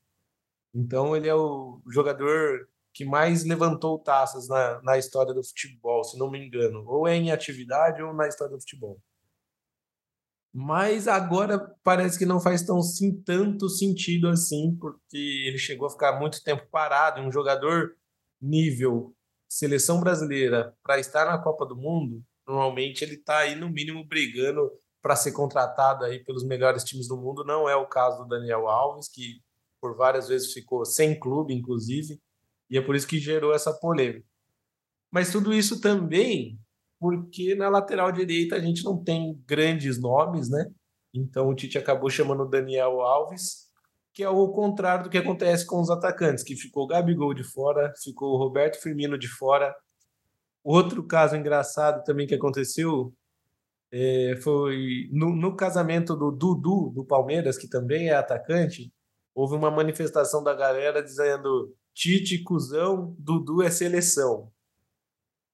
Então, 0.73 1.15
ele 1.15 1.27
é 1.27 1.35
o 1.35 1.81
jogador 1.91 2.69
que 2.95 3.03
mais 3.03 3.43
levantou 3.43 3.99
taças 3.99 4.47
na, 4.47 4.81
na 4.81 4.97
história 4.97 5.33
do 5.33 5.43
futebol, 5.43 6.01
se 6.05 6.17
não 6.17 6.31
me 6.31 6.39
engano. 6.39 6.85
Ou 6.87 7.05
é 7.05 7.13
em 7.13 7.29
atividade 7.29 8.01
ou 8.01 8.13
na 8.13 8.25
história 8.25 8.55
do 8.55 8.61
futebol. 8.61 8.97
Mas 10.53 11.05
agora 11.05 11.59
parece 11.83 12.17
que 12.17 12.25
não 12.25 12.39
faz 12.39 12.63
tão 12.63 12.81
sim, 12.81 13.21
tanto 13.21 13.67
sentido 13.67 14.29
assim, 14.29 14.77
porque 14.79 15.17
ele 15.17 15.57
chegou 15.57 15.87
a 15.87 15.91
ficar 15.91 16.17
muito 16.17 16.41
tempo 16.41 16.65
parado. 16.71 17.19
Um 17.19 17.29
jogador 17.29 17.97
nível 18.41 19.13
seleção 19.49 19.99
brasileira 19.99 20.73
para 20.81 20.97
estar 20.97 21.25
na 21.25 21.37
Copa 21.37 21.65
do 21.65 21.75
Mundo, 21.75 22.23
normalmente 22.47 23.03
ele 23.03 23.15
está 23.15 23.39
aí 23.39 23.55
no 23.55 23.69
mínimo 23.69 24.05
brigando 24.05 24.71
para 25.01 25.17
ser 25.17 25.33
contratado 25.33 26.05
aí 26.05 26.23
pelos 26.23 26.45
melhores 26.45 26.85
times 26.85 27.09
do 27.09 27.17
mundo. 27.17 27.43
Não 27.43 27.67
é 27.67 27.75
o 27.75 27.87
caso 27.87 28.23
do 28.23 28.29
Daniel 28.29 28.69
Alves, 28.69 29.09
que 29.09 29.41
por 29.81 29.97
várias 29.97 30.29
vezes 30.29 30.53
ficou 30.53 30.85
sem 30.85 31.19
clube, 31.19 31.53
inclusive. 31.53 32.19
E 32.69 32.77
é 32.77 32.81
por 32.81 32.95
isso 32.95 33.07
que 33.07 33.19
gerou 33.19 33.53
essa 33.53 33.73
polêmica. 33.73 34.25
Mas 35.11 35.31
tudo 35.31 35.53
isso 35.53 35.79
também 35.79 36.59
porque 36.99 37.55
na 37.55 37.69
lateral 37.69 38.11
direita 38.11 38.55
a 38.55 38.59
gente 38.59 38.83
não 38.83 39.01
tem 39.03 39.39
grandes 39.45 39.99
nomes, 39.99 40.49
né? 40.49 40.65
Então 41.13 41.47
o 41.47 41.55
Tite 41.55 41.77
acabou 41.77 42.09
chamando 42.09 42.43
o 42.43 42.49
Daniel 42.49 43.01
Alves, 43.01 43.69
que 44.13 44.23
é 44.23 44.29
o 44.29 44.49
contrário 44.49 45.03
do 45.03 45.09
que 45.09 45.17
acontece 45.17 45.65
com 45.65 45.79
os 45.79 45.89
atacantes, 45.89 46.43
que 46.43 46.55
ficou 46.55 46.83
o 46.83 46.87
Gabigol 46.87 47.33
de 47.33 47.43
fora, 47.43 47.93
ficou 48.03 48.33
o 48.33 48.37
Roberto 48.37 48.81
Firmino 48.81 49.17
de 49.17 49.27
fora. 49.27 49.75
Outro 50.63 51.05
caso 51.05 51.35
engraçado 51.35 52.03
também 52.03 52.25
que 52.25 52.35
aconteceu 52.35 53.13
é, 53.91 54.35
foi 54.41 55.07
no, 55.11 55.35
no 55.35 55.55
casamento 55.55 56.15
do 56.15 56.31
Dudu, 56.31 56.91
do 56.93 57.05
Palmeiras, 57.05 57.57
que 57.57 57.69
também 57.69 58.09
é 58.09 58.15
atacante, 58.15 58.91
houve 59.33 59.55
uma 59.55 59.69
manifestação 59.69 60.43
da 60.43 60.53
galera 60.53 61.03
dizendo 61.03 61.73
Tite, 61.95 62.43
cuzão, 62.43 63.15
Dudu 63.17 63.63
é 63.63 63.71
seleção. 63.71 64.51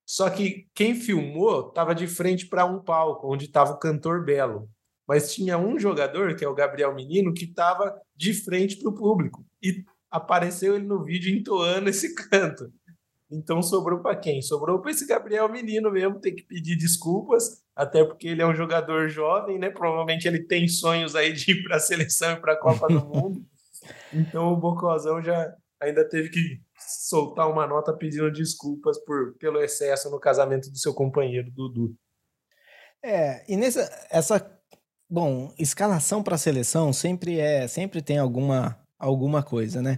Só 0.06 0.30
que 0.30 0.68
quem 0.74 0.96
filmou 0.96 1.70
estava 1.70 1.96
de 1.96 2.08
frente 2.08 2.48
para 2.48 2.66
um 2.66 2.82
palco, 2.82 3.32
onde 3.32 3.46
estava 3.46 3.72
o 3.72 3.78
cantor 3.78 4.26
Belo. 4.26 4.68
Mas 5.08 5.34
tinha 5.34 5.58
um 5.58 5.80
jogador, 5.80 6.36
que 6.36 6.44
é 6.44 6.48
o 6.48 6.56
Gabriel 6.56 6.94
Menino, 6.94 7.34
que 7.34 7.46
estava 7.46 7.96
de 8.16 8.34
frente 8.34 8.78
para 8.78 8.90
o 8.90 8.96
público. 8.96 9.46
E 9.62 9.86
apareceu 10.10 10.76
ele 10.76 10.86
no 10.86 11.04
vídeo 11.04 11.34
entoando 11.34 11.90
esse 11.90 12.14
canto. 12.30 12.72
Então 13.32 13.62
sobrou 13.62 14.00
para 14.02 14.16
quem? 14.18 14.42
Sobrou 14.42 14.82
para 14.82 14.92
esse 14.92 15.08
Gabriel 15.08 15.48
Menino 15.48 15.90
mesmo, 15.90 16.20
ter 16.20 16.34
que 16.34 16.44
pedir 16.44 16.76
desculpas, 16.76 17.64
até 17.74 18.04
porque 18.04 18.28
ele 18.28 18.42
é 18.42 18.46
um 18.46 18.56
jogador 18.56 19.08
jovem, 19.08 19.58
né? 19.58 19.70
Provavelmente 19.70 20.28
ele 20.28 20.44
tem 20.44 20.68
sonhos 20.68 21.16
aí 21.16 21.32
de 21.32 21.52
ir 21.52 21.64
para 21.64 21.78
a 21.78 21.80
seleção 21.80 22.34
e 22.34 22.42
para 22.42 22.54
a 22.54 22.60
Copa 22.60 22.88
do 22.88 23.00
Mundo. 23.08 23.46
Então 24.14 24.52
o 24.52 24.58
Bocozão 24.58 25.22
já, 25.22 25.56
ainda 25.82 26.08
teve 26.08 26.30
que 26.30 26.62
soltar 26.78 27.50
uma 27.50 27.66
nota 27.66 27.92
pedindo 27.94 28.32
desculpas 28.32 29.04
por, 29.04 29.36
pelo 29.38 29.62
excesso 29.62 30.10
no 30.10 30.20
casamento 30.20 30.70
do 30.70 30.78
seu 30.78 30.94
companheiro, 30.94 31.52
Dudu. 31.52 31.96
É, 33.04 33.44
e 33.52 33.58
nessa 33.58 33.82
essa 34.12 34.62
bom, 35.10 35.54
escalação 35.58 36.22
para 36.22 36.36
a 36.36 36.38
seleção 36.38 36.94
sempre 36.94 37.40
é, 37.40 37.68
sempre 37.68 38.02
tem 38.02 38.20
alguma 38.20 38.80
alguma 39.00 39.42
coisa, 39.42 39.82
né? 39.82 39.98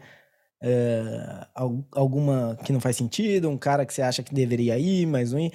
É, 0.62 1.46
alguma 1.92 2.58
que 2.64 2.72
não 2.72 2.80
faz 2.80 2.96
sentido, 2.96 3.50
um 3.50 3.58
cara 3.58 3.86
que 3.86 3.94
você 3.94 4.02
acha 4.02 4.24
que 4.24 4.34
deveria 4.34 4.80
ir, 4.80 5.06
mas 5.06 5.34
não. 5.34 5.52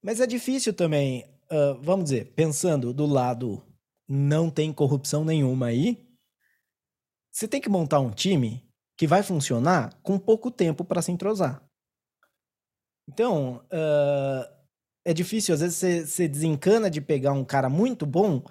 Mas 0.00 0.20
é 0.20 0.26
difícil 0.26 0.72
também, 0.72 1.24
uh, 1.50 1.80
vamos 1.82 2.04
dizer, 2.04 2.32
pensando 2.34 2.92
do 2.92 3.06
lado 3.06 3.60
não 4.08 4.50
tem 4.50 4.72
corrupção 4.72 5.24
nenhuma 5.24 5.66
aí, 5.66 6.06
você 7.30 7.48
tem 7.48 7.60
que 7.60 7.68
montar 7.68 7.98
um 7.98 8.10
time 8.10 8.62
que 9.02 9.06
vai 9.08 9.20
funcionar 9.20 9.98
com 10.00 10.16
pouco 10.16 10.48
tempo 10.48 10.84
para 10.84 11.02
se 11.02 11.10
entrosar. 11.10 11.60
Então, 13.08 13.56
uh, 13.56 14.48
é 15.04 15.12
difícil, 15.12 15.52
às 15.52 15.60
vezes 15.60 16.08
você, 16.08 16.28
desencana 16.28 16.88
de 16.88 17.00
pegar 17.00 17.32
um 17.32 17.44
cara 17.44 17.68
muito 17.68 18.06
bom, 18.06 18.44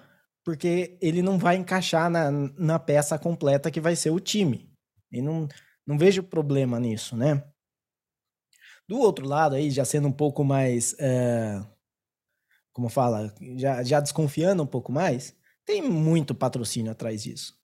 porque 0.44 0.98
ele 1.00 1.22
não 1.22 1.38
vai 1.38 1.56
encaixar 1.56 2.10
na, 2.10 2.30
na 2.30 2.78
peça 2.78 3.18
completa 3.18 3.70
que 3.70 3.80
vai 3.80 3.96
ser 3.96 4.10
o 4.10 4.20
time. 4.20 4.70
E 5.10 5.22
não, 5.22 5.48
não 5.86 5.96
vejo 5.96 6.22
problema 6.22 6.78
nisso, 6.78 7.16
né? 7.16 7.42
Do 8.86 8.98
outro 8.98 9.26
lado, 9.26 9.54
aí, 9.54 9.70
já 9.70 9.86
sendo 9.86 10.08
um 10.08 10.12
pouco 10.12 10.44
mais. 10.44 10.92
Uh, 10.92 11.66
como 12.74 12.90
fala? 12.90 13.34
Já, 13.56 13.82
já 13.82 14.00
desconfiando 14.00 14.62
um 14.62 14.66
pouco 14.66 14.92
mais, 14.92 15.34
tem 15.64 15.80
muito 15.80 16.34
patrocínio 16.34 16.92
atrás 16.92 17.22
disso. 17.22 17.54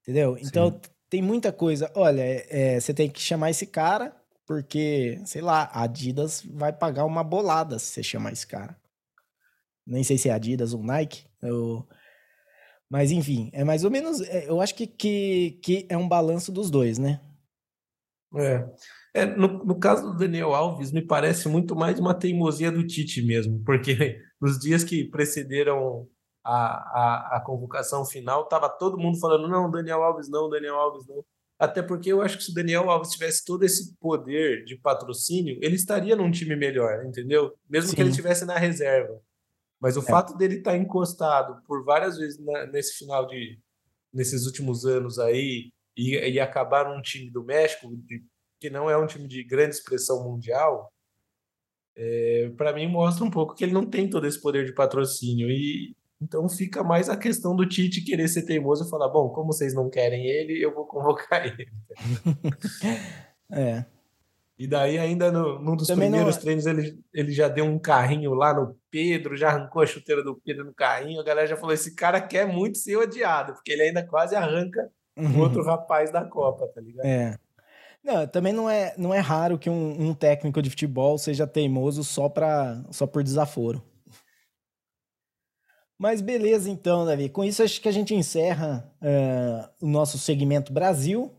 Entendeu? 0.00 0.38
Então, 0.38 0.70
Sim 0.70 0.99
tem 1.10 1.20
muita 1.20 1.52
coisa. 1.52 1.90
Olha, 1.94 2.22
é, 2.22 2.78
você 2.78 2.94
tem 2.94 3.10
que 3.10 3.20
chamar 3.20 3.50
esse 3.50 3.66
cara, 3.66 4.16
porque, 4.46 5.20
sei 5.26 5.42
lá, 5.42 5.64
a 5.64 5.82
Adidas 5.82 6.42
vai 6.42 6.72
pagar 6.72 7.04
uma 7.04 7.24
bolada 7.24 7.78
se 7.78 7.86
você 7.86 8.02
chamar 8.02 8.32
esse 8.32 8.46
cara. 8.46 8.76
Nem 9.84 10.04
sei 10.04 10.16
se 10.16 10.28
é 10.28 10.32
Adidas 10.32 10.72
ou 10.72 10.82
Nike. 10.82 11.26
Eu... 11.42 11.86
Mas, 12.88 13.10
enfim, 13.10 13.50
é 13.52 13.64
mais 13.64 13.84
ou 13.84 13.90
menos. 13.90 14.20
É, 14.20 14.48
eu 14.48 14.60
acho 14.60 14.74
que, 14.74 14.86
que, 14.86 15.58
que 15.62 15.86
é 15.88 15.96
um 15.96 16.08
balanço 16.08 16.52
dos 16.52 16.70
dois, 16.70 16.96
né? 16.96 17.20
É. 18.36 18.64
é 19.14 19.26
no, 19.26 19.64
no 19.64 19.78
caso 19.78 20.12
do 20.12 20.16
Daniel 20.16 20.54
Alves, 20.54 20.92
me 20.92 21.04
parece 21.04 21.48
muito 21.48 21.74
mais 21.74 21.98
uma 21.98 22.14
teimosia 22.14 22.70
do 22.70 22.86
Tite 22.86 23.20
mesmo, 23.22 23.60
porque 23.64 24.20
nos 24.40 24.58
dias 24.60 24.84
que 24.84 25.04
precederam 25.10 26.08
a, 26.44 26.54
a, 26.54 27.36
a 27.36 27.40
convocação 27.40 28.04
final, 28.04 28.44
estava 28.44 28.68
todo 28.68 28.98
mundo 28.98 29.18
falando: 29.18 29.48
não, 29.48 29.70
Daniel 29.70 30.02
Alves 30.02 30.28
não, 30.28 30.48
Daniel 30.48 30.76
Alves 30.76 31.06
não. 31.06 31.24
Até 31.58 31.82
porque 31.82 32.10
eu 32.10 32.22
acho 32.22 32.38
que 32.38 32.44
se 32.44 32.52
o 32.52 32.54
Daniel 32.54 32.88
Alves 32.88 33.10
tivesse 33.10 33.44
todo 33.44 33.64
esse 33.64 33.94
poder 33.96 34.64
de 34.64 34.76
patrocínio, 34.76 35.58
ele 35.60 35.76
estaria 35.76 36.16
num 36.16 36.30
time 36.30 36.56
melhor, 36.56 37.04
entendeu? 37.04 37.52
Mesmo 37.68 37.90
Sim. 37.90 37.96
que 37.96 38.02
ele 38.02 38.10
estivesse 38.10 38.46
na 38.46 38.56
reserva. 38.56 39.20
Mas 39.78 39.96
o 39.96 40.00
é. 40.00 40.04
fato 40.04 40.36
dele 40.36 40.56
estar 40.56 40.72
tá 40.72 40.76
encostado 40.76 41.62
por 41.66 41.84
várias 41.84 42.16
vezes 42.16 42.38
na, 42.38 42.66
nesse 42.66 42.96
final 42.98 43.26
de. 43.26 43.58
nesses 44.12 44.46
últimos 44.46 44.86
anos 44.86 45.18
aí, 45.18 45.70
e, 45.96 46.16
e 46.16 46.40
acabar 46.40 46.88
num 46.88 47.02
time 47.02 47.30
do 47.30 47.44
México, 47.44 47.94
de, 47.94 48.24
que 48.58 48.70
não 48.70 48.88
é 48.88 48.96
um 48.96 49.06
time 49.06 49.28
de 49.28 49.44
grande 49.44 49.74
expressão 49.74 50.24
mundial, 50.24 50.90
é, 51.94 52.50
para 52.56 52.72
mim 52.72 52.86
mostra 52.86 53.24
um 53.24 53.30
pouco 53.30 53.54
que 53.54 53.64
ele 53.64 53.72
não 53.72 53.84
tem 53.84 54.08
todo 54.08 54.26
esse 54.26 54.40
poder 54.40 54.64
de 54.64 54.72
patrocínio. 54.72 55.50
E, 55.50 55.94
Então 56.20 56.48
fica 56.48 56.84
mais 56.84 57.08
a 57.08 57.16
questão 57.16 57.56
do 57.56 57.66
Tite 57.66 58.02
querer 58.02 58.28
ser 58.28 58.42
teimoso 58.42 58.86
e 58.86 58.90
falar: 58.90 59.08
bom, 59.08 59.30
como 59.30 59.52
vocês 59.52 59.72
não 59.72 59.88
querem 59.88 60.26
ele, 60.26 60.62
eu 60.62 60.74
vou 60.74 60.84
convocar 60.84 61.46
ele. 61.46 61.66
é. 63.50 63.84
E 64.58 64.66
daí, 64.66 64.98
ainda 64.98 65.32
no, 65.32 65.58
num 65.58 65.74
dos 65.74 65.86
Também 65.86 66.10
primeiros 66.10 66.34
não... 66.34 66.42
treinos, 66.42 66.66
ele, 66.66 67.02
ele 67.14 67.32
já 67.32 67.48
deu 67.48 67.64
um 67.64 67.78
carrinho 67.78 68.34
lá 68.34 68.52
no 68.52 68.76
Pedro, 68.90 69.34
já 69.34 69.48
arrancou 69.48 69.80
a 69.80 69.86
chuteira 69.86 70.22
do 70.22 70.38
Pedro 70.44 70.66
no 70.66 70.74
carrinho. 70.74 71.18
A 71.18 71.24
galera 71.24 71.46
já 71.46 71.56
falou: 71.56 71.72
esse 71.72 71.94
cara 71.94 72.20
quer 72.20 72.46
muito 72.46 72.76
ser 72.76 72.96
odiado, 72.96 73.54
porque 73.54 73.72
ele 73.72 73.82
ainda 73.82 74.06
quase 74.06 74.36
arranca 74.36 74.90
o 75.16 75.22
uhum. 75.22 75.40
outro 75.40 75.64
rapaz 75.64 76.12
da 76.12 76.22
Copa, 76.24 76.66
tá 76.66 76.80
ligado? 76.82 77.06
É. 77.06 77.38
Não, 78.04 78.26
também 78.26 78.52
não 78.52 78.68
é, 78.68 78.94
não 78.98 79.14
é 79.14 79.18
raro 79.18 79.58
que 79.58 79.70
um, 79.70 80.08
um 80.08 80.14
técnico 80.14 80.60
de 80.60 80.70
futebol 80.70 81.16
seja 81.16 81.46
teimoso 81.46 82.04
só, 82.04 82.28
pra, 82.28 82.82
só 82.90 83.06
por 83.06 83.22
desaforo. 83.22 83.82
Mas 86.00 86.22
beleza, 86.22 86.70
então, 86.70 87.04
Davi. 87.04 87.28
Com 87.28 87.44
isso, 87.44 87.62
acho 87.62 87.78
que 87.78 87.86
a 87.86 87.92
gente 87.92 88.14
encerra 88.14 88.90
uh, 89.02 89.84
o 89.84 89.86
nosso 89.86 90.16
segmento 90.16 90.72
Brasil 90.72 91.30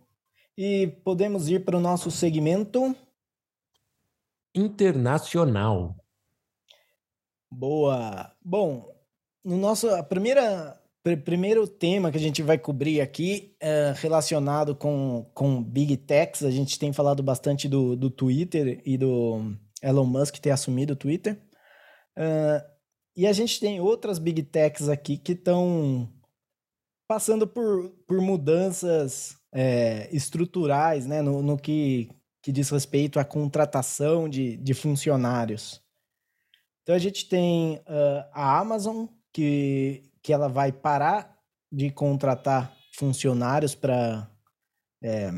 e 0.55 0.86
podemos 1.03 1.49
ir 1.49 1.66
para 1.66 1.76
o 1.76 1.80
nosso 1.80 2.12
segmento 2.12 2.95
internacional. 4.53 5.95
Boa. 7.49 8.32
Bom, 8.39 8.86
no 9.43 9.57
nosso 9.57 9.89
a 9.89 10.03
primeira 10.03 10.80
pr 11.03 11.18
primeiro 11.18 11.68
tema 11.68 12.12
que 12.12 12.18
a 12.18 12.22
gente 12.22 12.43
vai 12.43 12.59
cobrir 12.59 13.01
aqui 13.01 13.55
é 13.59 13.95
relacionado 13.97 14.76
com, 14.76 15.26
com 15.34 15.64
Big 15.64 15.97
Techs. 15.97 16.43
A 16.43 16.51
gente 16.51 16.78
tem 16.78 16.93
falado 16.93 17.24
bastante 17.24 17.68
do, 17.68 17.95
do 17.95 18.12
Twitter 18.12 18.80
e 18.86 18.95
do 18.95 19.55
Elon 19.82 20.05
Musk 20.05 20.36
ter 20.38 20.51
assumido 20.51 20.93
o 20.93 20.95
Twitter. 20.95 21.41
Uh, 22.16 22.70
e 23.16 23.28
a 23.28 23.34
gente 23.34 23.59
tem 23.59 23.80
outras 23.80 24.20
Big 24.20 24.43
Techs 24.43 24.89
aqui 24.89 25.18
que 25.18 25.34
estão 25.34 26.09
passando 27.07 27.47
por, 27.47 27.89
por 28.07 28.22
mudanças 28.22 29.38
é, 29.53 30.09
estruturais 30.16 31.05
né, 31.05 31.22
no, 31.22 31.41
no 31.41 31.57
que 31.57 32.09
que 32.41 32.51
diz 32.51 32.70
respeito 32.70 33.20
à 33.20 33.24
contratação 33.24 34.28
de, 34.28 34.57
de 34.57 34.74
funcionários. 34.74 35.82
Então 36.82 36.95
a 36.95 36.99
gente 36.99 37.30
tem 37.30 37.78
uh, 37.78 38.28
a 38.34 38.59
Amazon, 38.59 39.05
que, 39.32 40.12
que 40.24 40.34
ela 40.34 40.47
vai 40.47 40.72
parar 40.72 41.38
de 41.72 41.91
contratar 41.91 42.76
funcionários 42.93 43.76
para 43.76 44.30
é, 45.03 45.32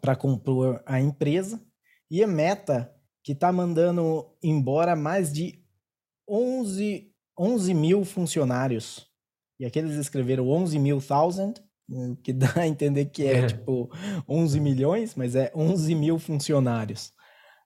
para 0.00 0.14
compor 0.14 0.82
a 0.86 1.00
empresa, 1.00 1.60
e 2.08 2.22
a 2.22 2.26
Meta, 2.26 2.94
que 3.24 3.32
está 3.32 3.52
mandando 3.52 4.26
embora 4.42 4.94
mais 4.94 5.32
de 5.32 5.59
11, 6.30 7.12
11 7.38 7.74
mil 7.74 8.04
funcionários. 8.04 9.06
E 9.58 9.66
aqui 9.66 9.78
eles 9.78 9.96
escreveram 9.96 10.48
11 10.48 10.78
mil 10.78 11.00
thousand, 11.00 11.54
o 11.88 12.16
que 12.16 12.32
dá 12.32 12.52
a 12.56 12.66
entender 12.66 13.06
que 13.06 13.24
é, 13.24 13.38
é, 13.38 13.46
tipo 13.48 13.90
11 14.28 14.60
milhões, 14.60 15.14
mas 15.14 15.34
é 15.34 15.50
11 15.54 15.94
mil 15.94 16.18
funcionários. 16.18 17.12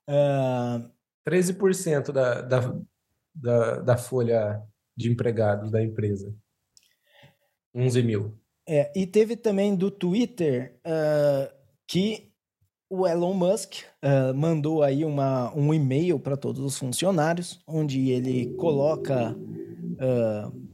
Uh... 0.08 0.92
13% 1.28 2.12
da, 2.12 2.42
da, 2.42 2.80
da, 3.34 3.80
da 3.80 3.96
folha 3.96 4.62
de 4.96 5.10
empregados 5.10 5.70
da 5.70 5.82
empresa. 5.82 6.34
11 7.74 8.02
mil. 8.02 8.38
É, 8.66 8.92
e 8.98 9.06
teve 9.06 9.36
também 9.36 9.74
do 9.74 9.90
Twitter 9.90 10.78
uh, 10.86 11.52
que 11.86 12.33
o 12.94 13.06
Elon 13.06 13.34
Musk 13.34 13.82
uh, 14.02 14.34
mandou 14.34 14.82
aí 14.82 15.04
uma, 15.04 15.52
um 15.54 15.74
e-mail 15.74 16.18
para 16.18 16.36
todos 16.36 16.62
os 16.62 16.78
funcionários, 16.78 17.60
onde 17.66 18.10
ele 18.10 18.54
coloca 18.54 19.34
uh, 19.34 20.68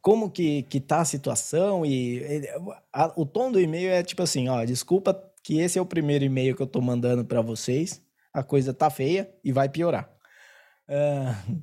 como 0.00 0.30
que, 0.30 0.62
que 0.64 0.80
tá 0.80 1.00
a 1.00 1.04
situação 1.04 1.84
e 1.84 2.18
ele, 2.18 2.48
a, 2.92 3.12
o 3.16 3.26
tom 3.26 3.52
do 3.52 3.60
e-mail 3.60 3.90
é 3.90 4.02
tipo 4.02 4.22
assim, 4.22 4.48
ó, 4.48 4.64
desculpa 4.64 5.14
que 5.42 5.60
esse 5.60 5.78
é 5.78 5.82
o 5.82 5.86
primeiro 5.86 6.24
e-mail 6.24 6.56
que 6.56 6.62
eu 6.62 6.66
tô 6.66 6.80
mandando 6.80 7.24
para 7.24 7.40
vocês, 7.40 8.02
a 8.32 8.42
coisa 8.42 8.72
tá 8.72 8.88
feia 8.88 9.32
e 9.44 9.52
vai 9.52 9.68
piorar. 9.68 10.10
Uh, 10.88 11.62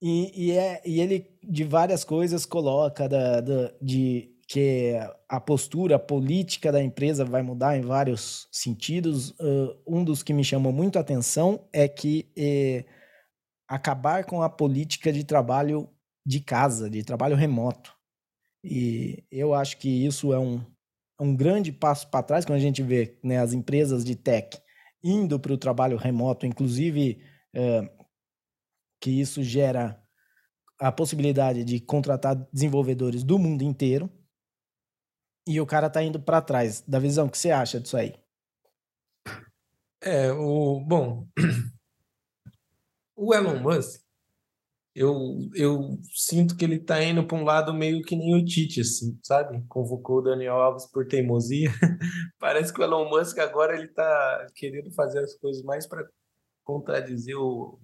e, 0.00 0.46
e, 0.46 0.52
é, 0.52 0.80
e 0.84 1.00
ele, 1.00 1.26
de 1.42 1.64
várias 1.64 2.04
coisas, 2.04 2.46
coloca 2.46 3.08
da, 3.08 3.40
da, 3.40 3.72
de 3.82 4.30
que 4.48 4.94
a 5.28 5.38
postura 5.38 5.98
política 5.98 6.72
da 6.72 6.82
empresa 6.82 7.22
vai 7.22 7.42
mudar 7.42 7.76
em 7.76 7.82
vários 7.82 8.48
sentidos. 8.50 9.30
Uh, 9.32 9.78
um 9.86 10.02
dos 10.02 10.22
que 10.22 10.32
me 10.32 10.42
chamou 10.42 10.72
muito 10.72 10.96
a 10.96 11.02
atenção 11.02 11.68
é 11.70 11.86
que 11.86 12.32
eh, 12.34 12.86
acabar 13.68 14.24
com 14.24 14.42
a 14.42 14.48
política 14.48 15.12
de 15.12 15.22
trabalho 15.22 15.86
de 16.24 16.40
casa, 16.40 16.88
de 16.88 17.04
trabalho 17.04 17.36
remoto. 17.36 17.94
E 18.64 19.22
eu 19.30 19.52
acho 19.52 19.76
que 19.76 20.06
isso 20.06 20.32
é 20.32 20.38
um, 20.38 20.64
é 21.20 21.22
um 21.22 21.36
grande 21.36 21.70
passo 21.70 22.10
para 22.10 22.22
trás 22.22 22.46
quando 22.46 22.56
a 22.56 22.62
gente 22.62 22.82
vê 22.82 23.18
né, 23.22 23.38
as 23.38 23.52
empresas 23.52 24.02
de 24.02 24.16
tech 24.16 24.58
indo 25.04 25.38
para 25.38 25.52
o 25.52 25.58
trabalho 25.58 25.96
remoto, 25.98 26.46
inclusive 26.46 27.22
é, 27.54 27.90
que 29.00 29.10
isso 29.10 29.42
gera 29.42 30.02
a 30.80 30.90
possibilidade 30.90 31.64
de 31.64 31.80
contratar 31.80 32.34
desenvolvedores 32.52 33.22
do 33.22 33.38
mundo 33.38 33.62
inteiro. 33.62 34.10
E 35.48 35.60
o 35.60 35.66
cara 35.66 35.86
está 35.86 36.02
indo 36.02 36.20
para 36.20 36.42
trás. 36.42 36.82
Da 36.86 36.98
visão 36.98 37.28
que 37.28 37.38
você 37.38 37.50
acha 37.50 37.80
disso 37.80 37.96
aí? 37.96 38.14
É, 40.00 40.30
o 40.30 40.80
bom, 40.80 41.26
o 43.16 43.34
Elon 43.34 43.58
Musk 43.58 44.00
eu, 44.98 45.48
eu 45.54 46.00
sinto 46.12 46.56
que 46.56 46.64
ele 46.64 46.74
está 46.74 47.02
indo 47.02 47.24
para 47.24 47.36
um 47.36 47.44
lado 47.44 47.72
meio 47.72 48.02
que 48.02 48.16
nem 48.16 48.34
o 48.34 48.44
Tite, 48.44 48.80
assim, 48.80 49.16
sabe? 49.22 49.64
Convocou 49.68 50.18
o 50.18 50.22
Daniel 50.22 50.56
Alves 50.56 50.86
por 50.86 51.06
teimosia. 51.06 51.70
Parece 52.38 52.72
que 52.72 52.80
o 52.80 52.84
Elon 52.84 53.08
Musk 53.08 53.38
agora 53.38 53.74
ele 53.76 53.86
está 53.86 54.46
querendo 54.56 54.90
fazer 54.92 55.20
as 55.20 55.34
coisas 55.34 55.62
mais 55.62 55.86
para 55.86 56.04
contradizer 56.64 57.36
o, 57.36 57.78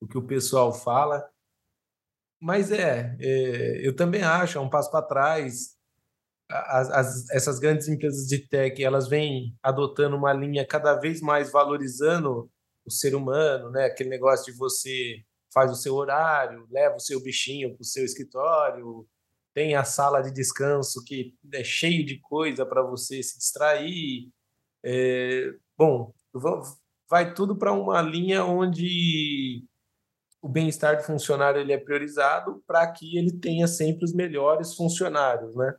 o 0.00 0.06
que 0.06 0.16
o 0.16 0.26
pessoal 0.26 0.72
fala. 0.72 1.28
Mas 2.40 2.70
é, 2.70 3.16
é, 3.18 3.86
eu 3.86 3.96
também 3.96 4.22
acho, 4.22 4.56
é 4.56 4.60
um 4.60 4.70
passo 4.70 4.90
para 4.90 5.04
trás. 5.04 5.75
As, 6.48 6.90
as, 6.90 7.30
essas 7.30 7.58
grandes 7.58 7.88
empresas 7.88 8.26
de 8.26 8.38
tech, 8.38 8.82
elas 8.82 9.08
vêm 9.08 9.56
adotando 9.62 10.16
uma 10.16 10.32
linha 10.32 10.66
cada 10.66 10.94
vez 10.94 11.20
mais 11.20 11.50
valorizando 11.50 12.48
o 12.84 12.90
ser 12.90 13.14
humano, 13.14 13.70
né? 13.70 13.86
Aquele 13.86 14.10
negócio 14.10 14.52
de 14.52 14.58
você 14.58 15.16
faz 15.52 15.70
o 15.70 15.74
seu 15.74 15.94
horário, 15.94 16.66
leva 16.70 16.96
o 16.96 17.00
seu 17.00 17.20
bichinho 17.20 17.74
para 17.74 17.82
o 17.82 17.84
seu 17.84 18.04
escritório, 18.04 19.06
tem 19.54 19.74
a 19.74 19.84
sala 19.84 20.20
de 20.20 20.30
descanso 20.30 21.02
que 21.02 21.34
é 21.52 21.64
cheio 21.64 22.04
de 22.04 22.20
coisa 22.20 22.66
para 22.66 22.82
você 22.82 23.22
se 23.22 23.38
distrair. 23.38 24.28
É, 24.84 25.50
bom, 25.76 26.12
vai 27.08 27.32
tudo 27.32 27.56
para 27.56 27.72
uma 27.72 28.02
linha 28.02 28.44
onde 28.44 29.64
o 30.42 30.48
bem-estar 30.48 30.98
do 30.98 31.02
funcionário 31.02 31.60
ele 31.60 31.72
é 31.72 31.78
priorizado 31.78 32.62
para 32.66 32.86
que 32.92 33.16
ele 33.16 33.32
tenha 33.32 33.66
sempre 33.66 34.04
os 34.04 34.12
melhores 34.12 34.74
funcionários, 34.74 35.56
né? 35.56 35.74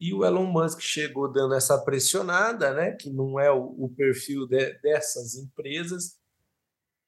E 0.00 0.14
o 0.14 0.24
Elon 0.24 0.46
Musk 0.46 0.80
chegou 0.80 1.30
dando 1.30 1.54
essa 1.54 1.78
pressionada, 1.84 2.72
né? 2.72 2.92
Que 2.92 3.10
não 3.10 3.38
é 3.38 3.50
o, 3.50 3.74
o 3.78 3.88
perfil 3.96 4.46
de, 4.46 4.78
dessas 4.80 5.36
empresas. 5.36 6.18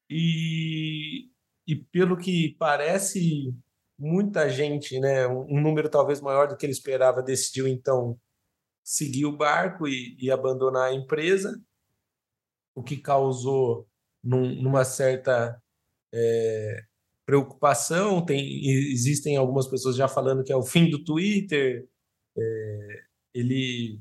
E 0.09 1.31
e 1.71 1.77
pelo 1.77 2.17
que 2.17 2.57
parece, 2.59 3.55
muita 3.97 4.49
gente, 4.49 4.99
né, 4.99 5.25
um 5.29 5.61
número 5.61 5.89
talvez 5.89 6.21
maior 6.21 6.49
do 6.49 6.57
que 6.57 6.67
ele 6.67 6.73
esperava, 6.73 7.23
decidiu 7.23 7.69
então 7.69 8.19
seguir 8.83 9.25
o 9.25 9.37
barco 9.37 9.87
e, 9.87 10.17
e 10.19 10.33
abandonar 10.33 10.91
a 10.91 10.93
empresa, 10.93 11.63
o 12.75 12.83
que 12.83 12.97
causou 12.97 13.87
num, 14.21 14.61
numa 14.61 14.85
certa 14.85 15.63
é, 16.13 16.83
preocupação. 17.25 18.27
Tem, 18.27 18.67
existem 18.91 19.37
algumas 19.37 19.69
pessoas 19.69 19.95
já 19.95 20.09
falando 20.09 20.43
que 20.43 20.53
é 20.53 20.57
o 20.57 20.65
fim 20.65 20.91
do 20.91 21.05
Twitter. 21.05 21.87
É, 22.37 23.03
ele 23.35 24.01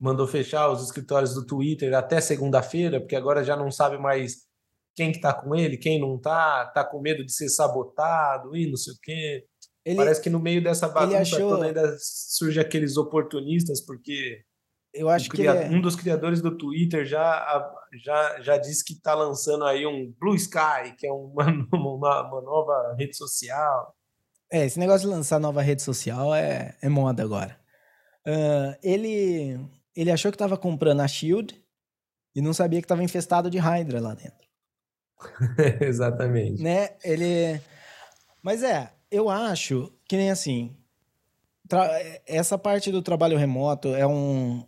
mandou 0.00 0.26
fechar 0.26 0.70
os 0.70 0.82
escritórios 0.82 1.34
do 1.34 1.46
Twitter 1.46 1.94
até 1.94 2.20
segunda-feira, 2.20 3.00
porque 3.00 3.16
agora 3.16 3.44
já 3.44 3.56
não 3.56 3.70
sabe 3.70 3.98
mais 3.98 4.46
quem 4.94 5.12
que 5.12 5.20
tá 5.20 5.32
com 5.32 5.54
ele, 5.54 5.76
quem 5.76 6.00
não 6.00 6.18
tá, 6.18 6.66
tá 6.66 6.84
com 6.84 7.00
medo 7.00 7.24
de 7.24 7.32
ser 7.32 7.48
sabotado 7.48 8.56
e 8.56 8.68
não 8.68 8.76
sei 8.76 8.92
o 8.92 8.96
quê. 9.00 9.46
Ele, 9.84 9.96
Parece 9.96 10.20
que 10.20 10.30
no 10.30 10.38
meio 10.38 10.62
dessa 10.62 10.88
bagunça 10.88 11.36
achou... 11.36 11.50
toda 11.50 11.66
ainda 11.66 11.96
surge 11.98 12.60
aqueles 12.60 12.96
oportunistas, 12.96 13.84
porque 13.84 14.42
eu 14.94 15.08
acho 15.08 15.26
um, 15.26 15.30
que 15.30 15.46
é... 15.46 15.68
um 15.68 15.80
dos 15.80 15.96
criadores 15.96 16.42
do 16.42 16.56
Twitter 16.56 17.04
já, 17.04 17.72
já, 18.04 18.40
já 18.40 18.58
disse 18.58 18.84
que 18.84 18.92
está 18.92 19.14
lançando 19.14 19.64
aí 19.64 19.86
um 19.86 20.12
Blue 20.20 20.34
Sky, 20.34 20.94
que 20.98 21.06
é 21.06 21.12
uma, 21.12 21.46
uma, 21.72 22.28
uma, 22.28 22.42
nova 22.42 22.94
rede 22.98 23.16
social. 23.16 23.94
É, 24.52 24.66
esse 24.66 24.78
negócio 24.78 25.08
de 25.08 25.14
lançar 25.14 25.40
nova 25.40 25.62
rede 25.62 25.80
social 25.80 26.34
é, 26.34 26.76
é 26.82 26.86
moda 26.86 27.22
agora. 27.22 27.58
Uh, 28.26 28.76
ele, 28.82 29.58
ele 29.96 30.10
achou 30.10 30.30
que 30.30 30.34
estava 30.34 30.58
comprando 30.58 31.00
a 31.00 31.08
Shield 31.08 31.58
e 32.34 32.42
não 32.42 32.52
sabia 32.52 32.78
que 32.78 32.84
estava 32.84 33.02
infestado 33.02 33.48
de 33.48 33.56
Hydra 33.56 33.98
lá 33.98 34.14
dentro. 34.14 34.46
Exatamente. 35.80 36.62
Né? 36.62 36.90
Ele. 37.02 37.62
Mas 38.42 38.62
é, 38.62 38.92
eu 39.10 39.30
acho 39.30 39.90
que 40.06 40.18
nem 40.18 40.30
assim. 40.30 40.76
Essa 42.26 42.58
parte 42.58 42.92
do 42.92 43.00
trabalho 43.00 43.38
remoto 43.38 43.94
é 43.94 44.06
um, 44.06 44.66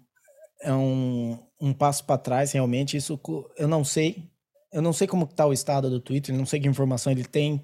é 0.62 0.72
um, 0.72 1.38
um 1.60 1.74
passo 1.74 2.06
para 2.06 2.16
trás, 2.16 2.52
realmente. 2.52 2.96
Isso 2.96 3.20
eu 3.58 3.68
não 3.68 3.84
sei. 3.84 4.30
Eu 4.72 4.80
não 4.80 4.94
sei 4.94 5.06
como 5.06 5.26
está 5.26 5.44
o 5.44 5.52
estado 5.52 5.90
do 5.90 6.00
Twitter, 6.00 6.34
não 6.34 6.46
sei 6.46 6.58
que 6.58 6.66
informação 6.66 7.12
ele 7.12 7.24
tem, 7.24 7.62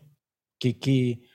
que, 0.61 0.75
que 0.75 1.30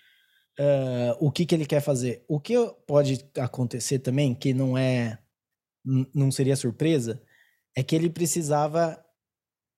uh, 0.60 1.18
o 1.20 1.32
que, 1.32 1.46
que 1.46 1.56
ele 1.56 1.66
quer 1.66 1.82
fazer. 1.82 2.24
O 2.28 2.40
que 2.40 2.54
pode 2.88 3.30
acontecer 3.38 4.00
também, 4.00 4.34
que 4.34 4.54
não 4.54 4.78
é 4.78 5.20
não 6.16 6.32
seria 6.32 6.56
surpresa, 6.56 7.22
é 7.76 7.84
que 7.84 7.96
ele 7.96 8.10
precisava 8.10 9.04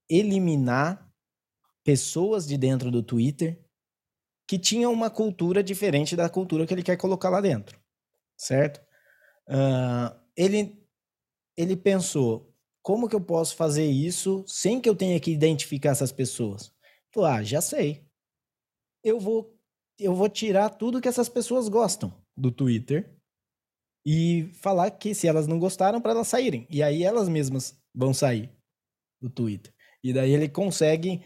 eliminar 0.09 1.11
pessoas 1.83 2.47
de 2.47 2.57
dentro 2.57 2.89
do 2.89 3.03
Twitter 3.03 3.61
que 4.47 4.57
tinham 4.57 4.93
uma 4.93 5.09
cultura 5.09 5.61
diferente 5.61 6.15
da 6.15 6.29
cultura 6.29 6.65
que 6.65 6.73
ele 6.73 6.83
quer 6.83 6.95
colocar 6.95 7.29
lá 7.29 7.41
dentro, 7.41 7.77
certo? 8.37 8.81
Uh, 9.49 10.17
ele, 10.35 10.81
ele 11.57 11.75
pensou, 11.75 12.53
como 12.81 13.09
que 13.09 13.15
eu 13.15 13.21
posso 13.21 13.55
fazer 13.55 13.85
isso 13.85 14.45
sem 14.47 14.79
que 14.79 14.87
eu 14.87 14.95
tenha 14.95 15.19
que 15.19 15.31
identificar 15.31 15.89
essas 15.89 16.11
pessoas? 16.11 16.71
Ah, 17.17 17.43
já 17.43 17.61
sei. 17.61 18.05
Eu 19.03 19.19
vou, 19.19 19.56
eu 19.99 20.13
vou 20.13 20.29
tirar 20.29 20.69
tudo 20.69 21.01
que 21.01 21.07
essas 21.07 21.29
pessoas 21.29 21.67
gostam 21.67 22.13
do 22.35 22.51
Twitter 22.51 23.17
e 24.05 24.49
falar 24.61 24.91
que 24.91 25.13
se 25.13 25.27
elas 25.27 25.47
não 25.47 25.59
gostaram, 25.59 25.99
para 25.99 26.11
elas 26.11 26.27
saírem. 26.27 26.67
E 26.69 26.81
aí 26.81 27.03
elas 27.03 27.27
mesmas 27.27 27.77
vão 27.93 28.13
sair 28.13 28.51
do 29.21 29.29
Twitter. 29.29 29.73
E 30.03 30.13
daí 30.13 30.31
ele 30.31 30.47
consegue 30.47 31.23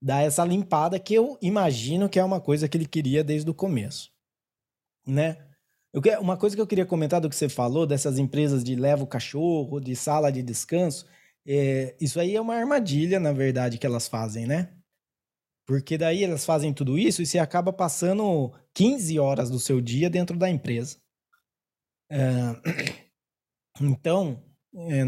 dar 0.00 0.22
essa 0.22 0.44
limpada 0.44 0.98
que 0.98 1.14
eu 1.14 1.38
imagino 1.40 2.08
que 2.08 2.18
é 2.18 2.24
uma 2.24 2.40
coisa 2.40 2.68
que 2.68 2.76
ele 2.76 2.86
queria 2.86 3.22
desde 3.22 3.48
o 3.50 3.54
começo, 3.54 4.10
né? 5.06 5.46
Eu, 5.92 6.02
uma 6.20 6.36
coisa 6.36 6.54
que 6.54 6.60
eu 6.60 6.66
queria 6.66 6.84
comentar 6.84 7.20
do 7.20 7.28
que 7.28 7.36
você 7.36 7.48
falou, 7.48 7.86
dessas 7.86 8.18
empresas 8.18 8.62
de 8.62 8.74
leva 8.76 9.04
o 9.04 9.06
cachorro, 9.06 9.80
de 9.80 9.96
sala 9.96 10.30
de 10.30 10.42
descanso, 10.42 11.06
é, 11.46 11.96
isso 12.00 12.18
aí 12.20 12.34
é 12.34 12.40
uma 12.40 12.56
armadilha, 12.56 13.20
na 13.20 13.32
verdade, 13.32 13.78
que 13.78 13.86
elas 13.86 14.08
fazem, 14.08 14.46
né? 14.46 14.75
Porque 15.66 15.98
daí 15.98 16.22
elas 16.22 16.44
fazem 16.44 16.72
tudo 16.72 16.96
isso 16.96 17.20
e 17.20 17.26
você 17.26 17.38
acaba 17.38 17.72
passando 17.72 18.52
15 18.72 19.18
horas 19.18 19.50
do 19.50 19.58
seu 19.58 19.80
dia 19.80 20.08
dentro 20.08 20.38
da 20.38 20.48
empresa. 20.48 20.98
É, 22.08 22.20
então, 23.82 24.42
é, 24.74 25.02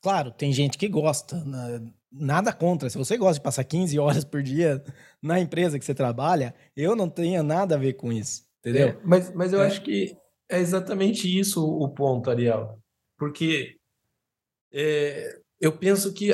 claro, 0.00 0.30
tem 0.30 0.52
gente 0.52 0.78
que 0.78 0.88
gosta, 0.88 1.42
né? 1.44 1.92
nada 2.14 2.52
contra. 2.52 2.88
Se 2.88 2.96
você 2.96 3.16
gosta 3.16 3.34
de 3.34 3.44
passar 3.44 3.64
15 3.64 3.98
horas 3.98 4.24
por 4.24 4.42
dia 4.42 4.82
na 5.20 5.40
empresa 5.40 5.78
que 5.78 5.84
você 5.84 5.94
trabalha, 5.94 6.54
eu 6.76 6.94
não 6.94 7.08
tenho 7.10 7.42
nada 7.42 7.74
a 7.74 7.78
ver 7.78 7.94
com 7.94 8.12
isso, 8.12 8.46
entendeu? 8.60 8.88
É, 8.88 9.00
mas, 9.04 9.34
mas 9.34 9.52
eu 9.52 9.62
é. 9.62 9.66
acho 9.66 9.82
que 9.82 10.16
é 10.48 10.58
exatamente 10.58 11.26
isso 11.26 11.64
o 11.66 11.88
ponto, 11.88 12.30
Ariel. 12.30 12.78
Porque 13.18 13.76
é, 14.72 15.40
eu 15.60 15.76
penso 15.76 16.12
que, 16.12 16.30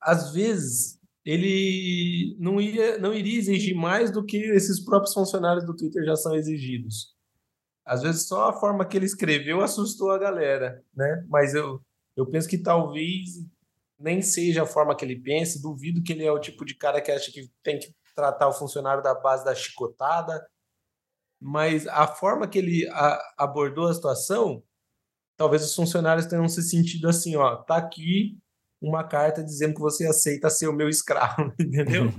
às 0.00 0.32
vezes, 0.32 0.98
ele 1.24 2.36
não, 2.38 2.60
ia, 2.60 2.98
não 2.98 3.14
iria 3.14 3.38
exigir 3.38 3.76
mais 3.76 4.10
do 4.10 4.24
que 4.24 4.36
esses 4.36 4.84
próprios 4.84 5.14
funcionários 5.14 5.64
do 5.64 5.74
Twitter 5.74 6.04
já 6.04 6.16
são 6.16 6.34
exigidos. 6.34 7.14
Às 7.84 8.02
vezes, 8.02 8.26
só 8.26 8.48
a 8.48 8.52
forma 8.52 8.84
que 8.84 8.96
ele 8.96 9.06
escreveu 9.06 9.60
assustou 9.60 10.10
a 10.10 10.18
galera, 10.18 10.84
né? 10.94 11.24
Mas 11.28 11.54
eu, 11.54 11.80
eu 12.16 12.26
penso 12.28 12.48
que 12.48 12.58
talvez 12.58 13.44
nem 13.98 14.20
seja 14.20 14.64
a 14.64 14.66
forma 14.66 14.96
que 14.96 15.04
ele 15.04 15.20
pensa. 15.20 15.60
Duvido 15.60 16.02
que 16.02 16.12
ele 16.12 16.24
é 16.24 16.32
o 16.32 16.40
tipo 16.40 16.64
de 16.64 16.74
cara 16.76 17.00
que 17.00 17.10
acha 17.10 17.30
que 17.30 17.50
tem 17.62 17.78
que 17.78 17.94
tratar 18.14 18.48
o 18.48 18.52
funcionário 18.52 19.02
da 19.02 19.14
base 19.14 19.44
da 19.44 19.54
chicotada. 19.54 20.44
Mas 21.40 21.86
a 21.88 22.06
forma 22.06 22.48
que 22.48 22.58
ele 22.58 22.88
a, 22.88 23.20
abordou 23.38 23.88
a 23.88 23.94
situação, 23.94 24.62
talvez 25.36 25.64
os 25.64 25.74
funcionários 25.74 26.26
tenham 26.26 26.48
se 26.48 26.62
sentido 26.62 27.08
assim, 27.08 27.34
ó, 27.36 27.56
tá 27.56 27.76
aqui 27.76 28.38
uma 28.82 29.04
carta 29.04 29.42
dizendo 29.42 29.74
que 29.74 29.80
você 29.80 30.06
aceita 30.06 30.50
ser 30.50 30.66
o 30.66 30.72
meu 30.72 30.88
escravo, 30.88 31.52
entendeu? 31.60 32.12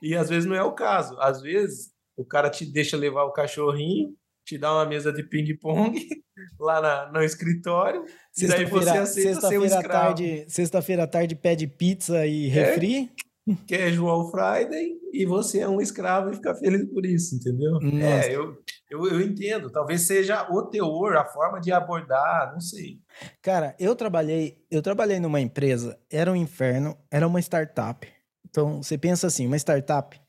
e 0.00 0.14
às 0.14 0.28
vezes 0.28 0.48
não 0.48 0.56
é 0.56 0.62
o 0.62 0.72
caso. 0.72 1.16
Às 1.20 1.42
vezes 1.42 1.90
o 2.16 2.24
cara 2.24 2.48
te 2.48 2.64
deixa 2.64 2.96
levar 2.96 3.24
o 3.24 3.32
cachorrinho, 3.32 4.14
te 4.44 4.56
dá 4.56 4.72
uma 4.72 4.86
mesa 4.86 5.12
de 5.12 5.22
ping-pong 5.22 5.98
lá 6.58 6.80
na, 6.80 7.12
no 7.12 7.22
escritório. 7.22 8.04
E 8.38 8.46
daí 8.46 8.64
você 8.64 8.90
aceita 8.90 9.40
ser 9.48 9.58
um 9.58 9.64
escravo. 9.64 9.88
Tarde, 9.88 10.46
sexta-feira 10.48 11.04
à 11.04 11.06
tarde 11.06 11.34
pede 11.34 11.66
pizza 11.66 12.26
e 12.26 12.48
é, 12.48 12.52
refri. 12.52 13.10
É, 13.50 13.66
Casual 13.68 14.28
Friday 14.30 14.96
e 15.12 15.24
você 15.24 15.60
é 15.60 15.68
um 15.68 15.80
escravo 15.80 16.30
e 16.30 16.34
fica 16.34 16.54
feliz 16.54 16.84
por 16.92 17.06
isso, 17.06 17.36
entendeu? 17.36 17.72
Nossa. 17.80 18.04
É, 18.04 18.34
eu, 18.34 18.58
eu, 18.90 19.06
eu 19.06 19.20
entendo. 19.20 19.70
Talvez 19.70 20.06
seja 20.06 20.46
o 20.50 20.62
teor, 20.62 21.16
a 21.16 21.24
forma 21.24 21.60
de 21.60 21.72
abordar, 21.72 22.52
não 22.52 22.60
sei. 22.60 23.00
Cara, 23.42 23.74
eu 23.78 23.94
trabalhei, 23.94 24.64
eu 24.70 24.82
trabalhei 24.82 25.20
numa 25.20 25.40
empresa, 25.40 25.98
era 26.10 26.30
um 26.30 26.36
inferno, 26.36 26.96
era 27.10 27.26
uma 27.26 27.40
startup. 27.40 28.06
Então, 28.48 28.82
você 28.82 28.96
pensa 28.96 29.26
assim, 29.26 29.46
uma 29.46 29.56
startup, 29.56 30.20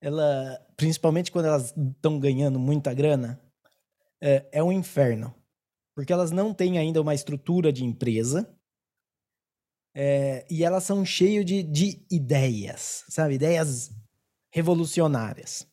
ela, 0.00 0.58
principalmente 0.76 1.32
quando 1.32 1.46
elas 1.46 1.74
estão 1.76 2.20
ganhando 2.20 2.58
muita 2.58 2.94
grana, 2.94 3.40
é, 4.20 4.46
é 4.52 4.62
um 4.62 4.72
inferno 4.72 5.34
porque 5.98 6.12
elas 6.12 6.30
não 6.30 6.54
têm 6.54 6.78
ainda 6.78 7.02
uma 7.02 7.12
estrutura 7.12 7.72
de 7.72 7.84
empresa 7.84 8.48
é, 9.92 10.46
e 10.48 10.62
elas 10.62 10.84
são 10.84 11.04
cheias 11.04 11.44
de, 11.44 11.60
de 11.60 12.06
ideias, 12.08 13.04
sabe? 13.08 13.34
Ideias 13.34 13.90
revolucionárias. 14.48 15.66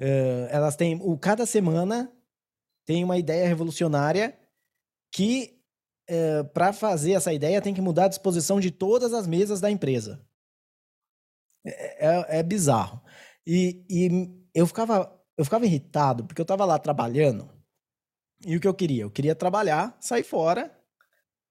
Uh, 0.00 0.46
elas 0.50 0.76
têm, 0.76 0.98
o, 1.02 1.18
cada 1.18 1.44
semana 1.44 2.12
tem 2.86 3.02
uma 3.02 3.18
ideia 3.18 3.46
revolucionária 3.46 4.38
que, 5.12 5.60
uh, 6.10 6.44
para 6.52 6.72
fazer 6.72 7.12
essa 7.12 7.32
ideia, 7.32 7.60
tem 7.60 7.74
que 7.74 7.80
mudar 7.80 8.04
a 8.04 8.08
disposição 8.08 8.60
de 8.60 8.70
todas 8.70 9.12
as 9.12 9.26
mesas 9.26 9.60
da 9.60 9.70
empresa. 9.70 10.24
É, 11.66 12.06
é, 12.06 12.38
é 12.38 12.42
bizarro. 12.42 13.02
E, 13.46 13.84
e 13.90 14.30
eu, 14.54 14.66
ficava, 14.66 15.12
eu 15.36 15.44
ficava 15.44 15.66
irritado, 15.66 16.24
porque 16.24 16.40
eu 16.40 16.44
estava 16.44 16.64
lá 16.64 16.78
trabalhando 16.78 17.58
e 18.46 18.56
o 18.56 18.60
que 18.60 18.68
eu 18.68 18.74
queria? 18.74 19.02
Eu 19.02 19.10
queria 19.10 19.34
trabalhar, 19.34 19.96
sair 20.00 20.22
fora 20.22 20.77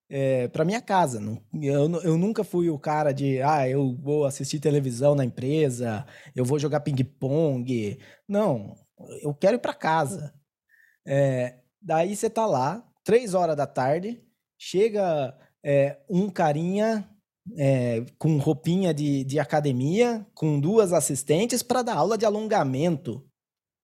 é, 0.10 0.44
eh, 0.44 0.48
para 0.48 0.66
minha 0.66 0.82
casa. 0.82 1.20
Eu, 1.62 2.02
eu 2.02 2.18
nunca 2.18 2.44
fui 2.44 2.70
o 2.70 2.80
cara 2.80 3.12
de, 3.12 3.42
ah, 3.42 3.68
eu 3.68 3.96
vou 3.96 4.26
assistir 4.26 4.60
televisão 4.60 5.16
na 5.16 5.26
empresa, 5.26 6.06
eu 6.36 6.46
vou 6.46 6.60
jogar 6.60 6.82
ping-pong. 6.82 7.98
Não, 8.28 8.76
eu 9.22 9.34
quero 9.34 9.56
ir 9.56 9.60
para 9.60 9.74
casa. 9.74 10.34
É, 11.06 11.60
daí 11.82 12.16
você 12.16 12.30
tá 12.30 12.46
lá, 12.46 12.86
três 13.04 13.34
horas 13.34 13.56
da 13.56 13.66
tarde, 13.66 14.22
chega 14.58 15.38
é, 15.64 16.00
um 16.10 16.30
carinha 16.30 17.10
é, 17.56 18.06
com 18.18 18.38
roupinha 18.38 18.94
de, 18.94 19.24
de 19.24 19.40
academia, 19.40 20.26
com 20.34 20.60
duas 20.60 20.92
assistentes, 20.92 21.64
para 21.64 21.82
dar 21.82 21.96
aula 21.96 22.18
de 22.18 22.26
alongamento. 22.26 23.26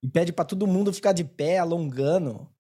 E 0.02 0.10
pede 0.10 0.34
para 0.34 0.44
todo 0.44 0.68
mundo 0.68 0.92
ficar 0.92 1.14
de 1.14 1.24
pé, 1.24 1.60
alongando. 1.60 2.53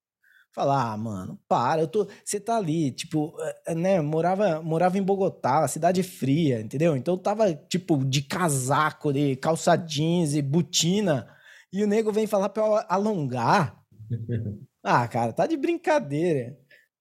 Falar, 0.54 0.94
ah, 0.94 0.98
mano, 0.98 1.40
para, 1.48 1.82
eu 1.82 1.88
tô. 1.88 2.08
Você 2.24 2.40
tá 2.40 2.58
ali, 2.58 2.92
tipo, 2.92 3.34
eh, 3.42 3.62
eh, 3.70 3.76
né? 3.76 4.02
Morava, 4.02 4.62
morava 4.62 5.00
em 5.00 5.04
Bogotá, 5.04 5.68
cidade 5.68 6.04
fria, 6.04 6.62
entendeu? 6.62 6.96
Então 6.96 7.16
eu 7.16 7.18
tava, 7.18 7.52
tipo, 7.56 8.06
de 8.06 8.22
casaco, 8.22 9.12
de 9.12 9.36
calça 9.38 9.76
jeans 9.76 10.36
e 10.36 10.44
botina. 10.44 11.28
E 11.72 11.84
o 11.84 11.88
nego 11.88 12.12
vem 12.12 12.28
falar 12.28 12.50
pra 12.50 12.64
eu 12.64 12.76
alongar. 12.88 13.82
Ah, 14.86 15.08
cara, 15.08 15.32
tá 15.32 15.48
de 15.48 15.56
brincadeira. 15.56 16.58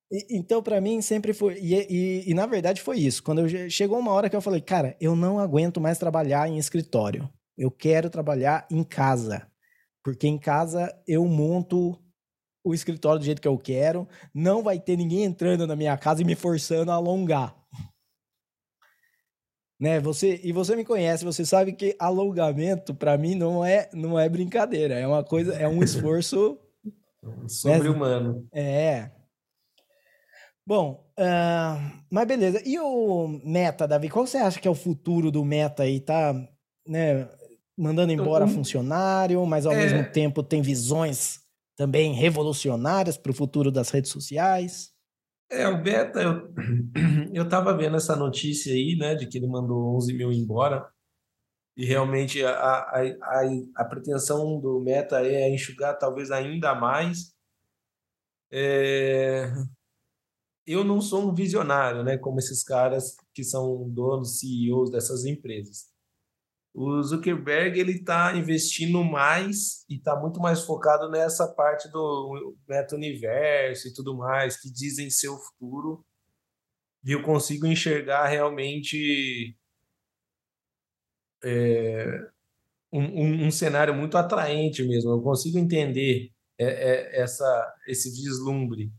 E, 0.09 0.39
então, 0.39 0.63
para 0.63 0.81
mim, 0.81 1.03
sempre 1.03 1.33
foi. 1.33 1.59
E, 1.59 1.75
e, 1.75 2.31
e, 2.31 2.33
na 2.33 2.47
verdade 2.47 2.81
foi 2.81 2.99
isso. 2.99 3.23
Quando 3.25 3.41
eu, 3.41 3.69
chegou 3.69 3.99
uma 3.99 4.13
hora 4.13 4.31
que 4.31 4.37
eu 4.37 4.41
falei, 4.41 4.61
cara, 4.61 4.97
eu 5.01 5.17
não 5.17 5.39
aguento 5.41 5.81
mais 5.81 5.99
trabalhar 5.99 6.49
em 6.49 6.59
escritório. 6.59 7.29
Eu 7.59 7.73
quero 7.73 8.09
trabalhar 8.09 8.69
em 8.71 8.85
casa. 8.85 9.49
Porque 10.05 10.29
em 10.29 10.39
casa 10.39 10.95
eu 11.09 11.27
monto 11.27 11.99
o 12.65 12.73
escritório 12.73 13.19
do 13.19 13.25
jeito 13.25 13.43
que 13.43 13.49
eu 13.49 13.59
quero, 13.59 14.09
não 14.33 14.63
vai 14.63 14.79
ter 14.79 14.97
ninguém 14.97 15.25
entrando 15.25 15.67
na 15.67 15.75
minha 15.75 15.97
casa 15.97 16.23
e 16.23 16.25
me 16.25 16.35
forçando 16.35 16.91
a 16.91 16.95
alongar. 16.95 17.57
Né, 19.81 19.99
você 19.99 20.41
e 20.45 20.53
você 20.53 20.77
me 20.77 20.85
conhece, 20.85 21.25
você 21.25 21.45
sabe 21.45 21.73
que 21.73 21.97
alongamento 21.99 22.95
para 22.95 23.19
mim 23.19 23.35
não 23.35 23.65
é 23.65 23.91
não 23.93 24.17
é 24.17 24.29
brincadeira, 24.29 24.95
é 24.95 25.05
uma 25.05 25.25
coisa, 25.25 25.55
é 25.55 25.67
um 25.67 25.83
esforço 25.83 26.57
sobre-humano. 27.49 28.47
Né? 28.53 28.63
É. 28.63 29.11
Bom, 30.65 31.05
uh, 31.19 32.03
mas 32.09 32.29
beleza. 32.29 32.63
E 32.65 32.79
o 32.79 33.41
Meta, 33.45 33.89
Davi? 33.89 34.09
Qual 34.09 34.25
você 34.25 34.39
acha 34.39 34.61
que 34.61 34.69
é 34.69 34.71
o 34.71 34.75
futuro 34.77 35.33
do 35.33 35.45
Meta 35.45 35.83
aí? 35.83 35.99
Tá, 35.99 36.33
né, 36.87 37.29
mandando 37.77 38.13
embora 38.13 38.45
então, 38.45 38.55
funcionário, 38.55 39.45
mas 39.45 39.67
ao 39.67 39.73
é... 39.73 39.77
mesmo 39.77 40.05
tempo 40.13 40.45
tem 40.45 40.63
visões 40.63 41.42
também 41.77 42.13
revolucionárias 42.15 43.17
para 43.17 43.33
o 43.33 43.35
futuro 43.35 43.71
das 43.71 43.91
redes 43.91 44.11
sociais? 44.11 44.93
É, 45.51 45.69
o 45.69 45.83
Beta, 45.83 46.23
eu, 46.23 46.55
eu 47.33 47.49
tava 47.49 47.77
vendo 47.77 47.97
essa 47.97 48.17
notícia 48.17 48.73
aí, 48.73 48.97
né, 48.99 49.15
de 49.15 49.27
que 49.27 49.37
ele 49.37 49.47
mandou 49.47 49.95
11 49.97 50.15
mil 50.15 50.33
embora. 50.33 50.89
e 51.77 51.85
realmente 51.85 52.43
a, 52.45 52.53
a, 52.53 53.03
a, 53.03 53.43
a 53.77 53.85
pretensão 53.85 54.59
do 54.61 54.81
Meta 54.81 55.21
é 55.21 55.51
enxugar 55.51 55.99
talvez 55.99 56.31
ainda 56.31 56.75
mais. 56.75 57.35
É... 58.51 59.53
Eu 60.67 60.85
não 60.85 61.01
sou 61.01 61.29
um 61.29 61.35
visionário, 61.35 62.03
né, 62.03 62.17
como 62.17 62.39
esses 62.39 62.63
caras 62.63 63.17
que 63.35 63.45
são 63.45 63.89
donos, 63.91 64.39
CEOs 64.39 64.91
dessas 64.91 65.25
empresas. 65.27 65.92
O 66.75 67.03
Zuckerberg 67.03 67.79
ele 67.79 67.93
está 67.93 68.35
investindo 68.35 69.05
mais 69.05 69.85
e 69.91 69.97
está 69.97 70.19
muito 70.19 70.41
mais 70.41 70.63
focado 70.63 71.11
nessa 71.11 71.47
parte 71.47 71.91
do 71.91 72.57
meta-universo 72.67 73.89
e 73.89 73.93
tudo 73.93 74.17
mais 74.17 74.59
que 74.59 74.73
dizem 74.73 75.11
ser 75.11 75.29
o 75.29 75.39
futuro. 75.39 76.05
E 77.05 77.13
eu 77.13 77.23
consigo 77.23 77.67
enxergar 77.67 78.27
realmente 78.27 79.55
é, 81.45 82.07
um, 82.91 83.03
um, 83.03 83.47
um, 83.47 83.51
cenário 83.51 83.95
muito 83.95 84.17
atraente 84.17 84.83
mesmo. 84.83 85.11
Eu 85.11 85.21
consigo 85.21 85.59
entender 85.59 86.31
é, 86.59 86.65
é, 86.65 87.21
essa, 87.21 87.75
esse 87.87 88.11
vislumbre, 88.11 88.91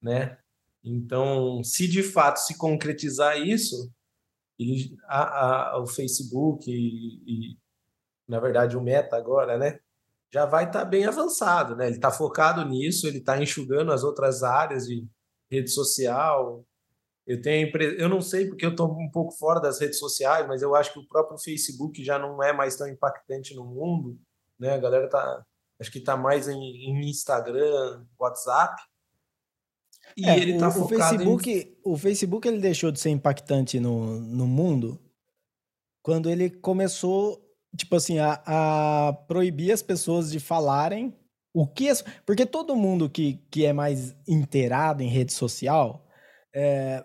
né? 0.00 0.38
Então, 0.84 1.62
se 1.64 1.88
de 1.88 2.02
fato 2.02 2.36
se 2.38 2.56
concretizar 2.56 3.40
isso, 3.40 3.92
ele, 4.58 4.96
a, 5.06 5.70
a, 5.72 5.78
o 5.80 5.86
Facebook 5.86 6.70
e, 6.70 7.22
e, 7.26 7.58
na 8.26 8.40
verdade, 8.40 8.76
o 8.76 8.82
Meta 8.82 9.16
agora, 9.16 9.56
né? 9.56 9.78
Já 10.30 10.44
vai 10.44 10.64
estar 10.64 10.80
tá 10.80 10.84
bem 10.84 11.06
avançado, 11.06 11.76
né? 11.76 11.86
Ele 11.86 11.96
está 11.96 12.10
focado 12.10 12.64
nisso, 12.64 13.06
ele 13.06 13.18
está 13.18 13.40
enxugando 13.40 13.92
as 13.92 14.04
outras 14.04 14.42
áreas 14.42 14.86
de 14.86 15.06
rede 15.50 15.70
social, 15.70 16.64
eu 17.28 17.42
tenho 17.42 17.70
eu 17.98 18.08
não 18.08 18.22
sei 18.22 18.46
porque 18.48 18.64
eu 18.64 18.70
estou 18.70 18.90
um 18.90 19.10
pouco 19.10 19.32
fora 19.32 19.60
das 19.60 19.78
redes 19.78 19.98
sociais, 19.98 20.48
mas 20.48 20.62
eu 20.62 20.74
acho 20.74 20.94
que 20.94 20.98
o 20.98 21.06
próprio 21.06 21.38
Facebook 21.38 22.02
já 22.02 22.18
não 22.18 22.42
é 22.42 22.54
mais 22.54 22.74
tão 22.74 22.88
impactante 22.88 23.54
no 23.54 23.66
mundo, 23.66 24.18
né? 24.58 24.72
A 24.72 24.78
galera 24.78 25.10
tá, 25.10 25.44
acho 25.78 25.92
que 25.92 25.98
está 25.98 26.16
mais 26.16 26.48
em, 26.48 26.58
em, 26.58 27.06
Instagram, 27.06 28.02
WhatsApp. 28.18 28.82
E 30.18 30.28
é, 30.28 30.36
ele 30.36 30.54
está 30.54 30.68
focado 30.68 30.84
o 30.84 30.88
Facebook, 30.88 31.50
em... 31.50 31.76
o 31.84 31.96
Facebook 31.96 32.48
ele 32.48 32.58
deixou 32.58 32.90
de 32.90 32.98
ser 32.98 33.10
impactante 33.10 33.78
no, 33.78 34.18
no 34.18 34.48
mundo 34.48 35.00
quando 36.02 36.28
ele 36.28 36.50
começou, 36.50 37.40
tipo 37.76 37.94
assim, 37.94 38.18
a, 38.18 38.42
a 38.44 39.12
proibir 39.28 39.70
as 39.70 39.80
pessoas 39.80 40.30
de 40.30 40.40
falarem 40.40 41.14
o 41.54 41.66
que, 41.66 41.88
porque 42.26 42.44
todo 42.44 42.74
mundo 42.74 43.08
que, 43.08 43.44
que 43.48 43.64
é 43.64 43.72
mais 43.72 44.16
inteirado 44.26 45.02
em 45.02 45.08
rede 45.08 45.32
social 45.32 46.04
é, 46.54 47.04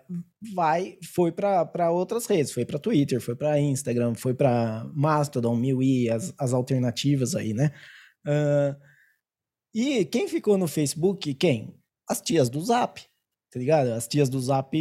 vai 0.54 0.98
foi 1.14 1.30
para 1.30 1.90
outras 1.92 2.26
redes, 2.26 2.52
foi 2.52 2.64
para 2.64 2.78
Twitter, 2.78 3.20
foi 3.20 3.36
para 3.36 3.60
Instagram, 3.60 4.14
foi 4.14 4.34
para 4.34 4.90
Mastodon, 4.92 5.54
MeWe, 5.54 6.10
as, 6.10 6.34
as 6.36 6.52
alternativas 6.52 7.36
aí, 7.36 7.54
né? 7.54 7.70
Uh, 8.26 8.74
e 9.74 10.04
quem 10.04 10.26
ficou 10.26 10.58
no 10.58 10.66
Facebook? 10.66 11.32
Quem? 11.34 11.78
As 12.08 12.20
tias 12.20 12.48
do 12.48 12.60
Zap, 12.60 13.00
tá 13.50 13.58
ligado? 13.58 13.88
As 13.92 14.06
tias 14.06 14.28
do 14.28 14.40
Zap 14.40 14.76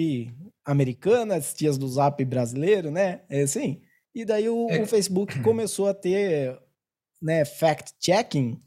americanas, 0.65 1.45
as 1.45 1.53
tias 1.53 1.77
do 1.77 1.87
Zap 1.87 2.23
brasileiro, 2.25 2.91
né? 2.91 3.21
É 3.29 3.41
assim. 3.41 3.81
E 4.15 4.23
daí 4.25 4.47
o, 4.49 4.69
é. 4.69 4.81
o 4.81 4.85
Facebook 4.85 5.39
começou 5.41 5.87
a 5.87 5.93
ter 5.93 6.59
né, 7.21 7.45
fact-checking 7.45 8.59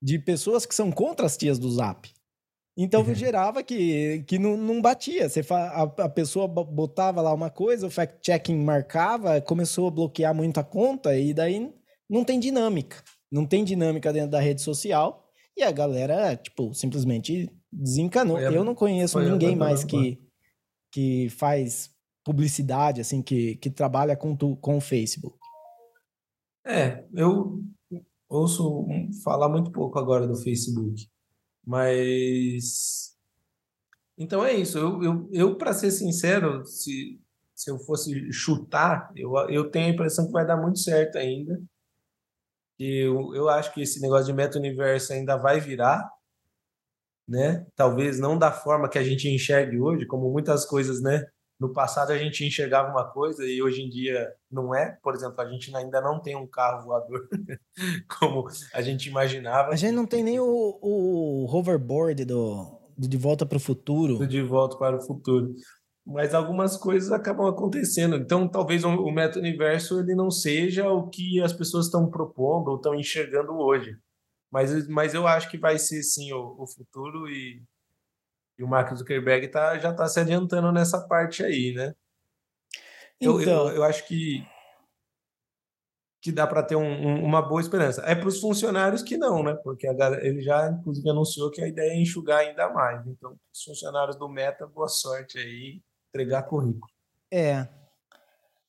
de 0.00 0.18
pessoas 0.18 0.64
que 0.64 0.74
são 0.74 0.92
contra 0.92 1.26
as 1.26 1.36
tias 1.36 1.58
do 1.58 1.70
Zap. 1.70 2.08
Então 2.76 3.02
uhum. 3.02 3.14
gerava 3.14 3.62
que, 3.62 4.22
que 4.26 4.38
não, 4.38 4.56
não 4.56 4.82
batia. 4.82 5.28
Você 5.28 5.40
a, 5.50 5.82
a 5.82 6.08
pessoa 6.08 6.46
botava 6.46 7.22
lá 7.22 7.32
uma 7.32 7.48
coisa, 7.48 7.86
o 7.86 7.90
fact-checking 7.90 8.56
marcava, 8.62 9.40
começou 9.40 9.88
a 9.88 9.90
bloquear 9.90 10.34
muito 10.34 10.60
a 10.60 10.64
conta, 10.64 11.18
e 11.18 11.32
daí 11.32 11.72
não 12.08 12.22
tem 12.22 12.38
dinâmica. 12.38 13.02
Não 13.32 13.46
tem 13.46 13.64
dinâmica 13.64 14.12
dentro 14.12 14.30
da 14.30 14.40
rede 14.40 14.60
social. 14.60 15.26
E 15.56 15.62
a 15.62 15.72
galera, 15.72 16.36
tipo, 16.36 16.74
simplesmente 16.74 17.50
desencanou. 17.72 18.38
Eu 18.38 18.64
não 18.64 18.74
conheço 18.74 19.18
ninguém 19.20 19.56
mais 19.56 19.84
que, 19.84 20.20
que 20.90 21.28
faz 21.30 21.90
publicidade, 22.24 23.00
assim, 23.00 23.22
que, 23.22 23.56
que 23.56 23.70
trabalha 23.70 24.16
com, 24.16 24.34
tu, 24.34 24.56
com 24.56 24.78
o 24.78 24.80
Facebook. 24.80 25.38
É, 26.64 27.04
eu 27.14 27.62
ouço 28.28 28.84
falar 29.22 29.48
muito 29.48 29.70
pouco 29.70 29.98
agora 29.98 30.26
do 30.26 30.36
Facebook. 30.36 31.08
Mas. 31.64 33.16
Então 34.18 34.44
é 34.44 34.52
isso. 34.52 34.78
Eu, 34.78 35.02
eu, 35.02 35.28
eu 35.32 35.56
para 35.56 35.72
ser 35.72 35.90
sincero, 35.90 36.64
se, 36.64 37.20
se 37.54 37.70
eu 37.70 37.78
fosse 37.78 38.32
chutar, 38.32 39.12
eu, 39.14 39.32
eu 39.48 39.70
tenho 39.70 39.86
a 39.86 39.90
impressão 39.90 40.26
que 40.26 40.32
vai 40.32 40.46
dar 40.46 40.56
muito 40.56 40.78
certo 40.78 41.18
ainda. 41.18 41.60
Eu, 42.78 43.34
eu 43.34 43.48
acho 43.48 43.72
que 43.72 43.82
esse 43.82 44.00
negócio 44.00 44.26
de 44.26 44.32
meta-universo 44.32 45.12
ainda 45.12 45.36
vai 45.36 45.60
virar, 45.60 46.08
né? 47.28 47.66
Talvez 47.74 48.18
não 48.18 48.38
da 48.38 48.52
forma 48.52 48.88
que 48.88 48.98
a 48.98 49.02
gente 49.02 49.28
enxergue 49.28 49.80
hoje, 49.80 50.06
como 50.06 50.30
muitas 50.30 50.64
coisas, 50.64 51.02
né? 51.02 51.24
No 51.58 51.72
passado 51.72 52.12
a 52.12 52.18
gente 52.18 52.44
enxergava 52.44 52.90
uma 52.90 53.10
coisa 53.10 53.42
e 53.44 53.62
hoje 53.62 53.82
em 53.82 53.88
dia 53.88 54.28
não 54.50 54.74
é. 54.74 54.98
Por 55.02 55.14
exemplo, 55.14 55.40
a 55.40 55.48
gente 55.50 55.74
ainda 55.74 56.00
não 56.02 56.20
tem 56.20 56.36
um 56.36 56.46
carro 56.46 56.84
voador 56.84 57.26
como 58.20 58.46
a 58.74 58.82
gente 58.82 59.08
imaginava. 59.08 59.72
A 59.72 59.76
gente 59.76 59.92
não 59.92 60.06
tem 60.06 60.22
nem 60.22 60.38
o, 60.38 60.78
o 60.82 61.46
hoverboard 61.50 62.26
do, 62.26 62.78
do 62.96 63.08
De 63.08 63.16
Volta 63.16 63.46
para 63.46 63.56
o 63.56 63.60
Futuro. 63.60 64.18
Do 64.18 64.26
De 64.26 64.42
Volta 64.42 64.76
para 64.76 64.96
o 64.96 65.00
Futuro. 65.00 65.54
Mas 66.04 66.34
algumas 66.34 66.76
coisas 66.76 67.10
acabam 67.10 67.48
acontecendo. 67.48 68.16
Então, 68.16 68.46
talvez 68.46 68.84
o 68.84 69.10
meta-universo 69.10 69.98
ele 69.98 70.14
não 70.14 70.30
seja 70.30 70.88
o 70.88 71.08
que 71.08 71.40
as 71.40 71.52
pessoas 71.52 71.86
estão 71.86 72.08
propondo 72.08 72.68
ou 72.68 72.76
estão 72.76 72.94
enxergando 72.94 73.52
hoje. 73.54 73.96
Mas, 74.50 74.88
mas 74.88 75.14
eu 75.14 75.26
acho 75.26 75.50
que 75.50 75.58
vai 75.58 75.78
ser 75.78 76.02
sim 76.02 76.32
o, 76.32 76.56
o 76.58 76.66
futuro 76.66 77.28
e 77.28 77.62
e 78.58 78.64
o 78.64 78.68
Mark 78.68 78.94
Zuckerberg 78.94 79.48
tá, 79.48 79.78
já 79.78 79.90
está 79.90 80.08
se 80.08 80.18
adiantando 80.18 80.72
nessa 80.72 81.06
parte 81.06 81.44
aí, 81.44 81.74
né? 81.74 81.94
Então, 83.20 83.40
eu, 83.40 83.48
eu, 83.48 83.68
eu 83.76 83.84
acho 83.84 84.06
que, 84.06 84.46
que 86.22 86.32
dá 86.32 86.46
para 86.46 86.62
ter 86.62 86.76
um, 86.76 86.82
um, 86.82 87.24
uma 87.24 87.42
boa 87.42 87.60
esperança. 87.60 88.02
É 88.06 88.14
para 88.14 88.28
os 88.28 88.40
funcionários 88.40 89.02
que 89.02 89.16
não, 89.16 89.42
né? 89.42 89.54
Porque 89.62 89.86
a, 89.86 89.92
ele 90.22 90.40
já, 90.40 90.70
inclusive, 90.70 91.08
anunciou 91.08 91.50
que 91.50 91.62
a 91.62 91.68
ideia 91.68 91.92
é 91.92 92.00
enxugar 92.00 92.40
ainda 92.40 92.68
mais. 92.70 93.06
Então, 93.06 93.38
os 93.52 93.62
funcionários 93.62 94.16
do 94.16 94.28
Meta, 94.28 94.66
boa 94.66 94.88
sorte 94.88 95.38
aí, 95.38 95.80
entregar 96.08 96.44
currículo. 96.44 96.90
É. 97.30 97.68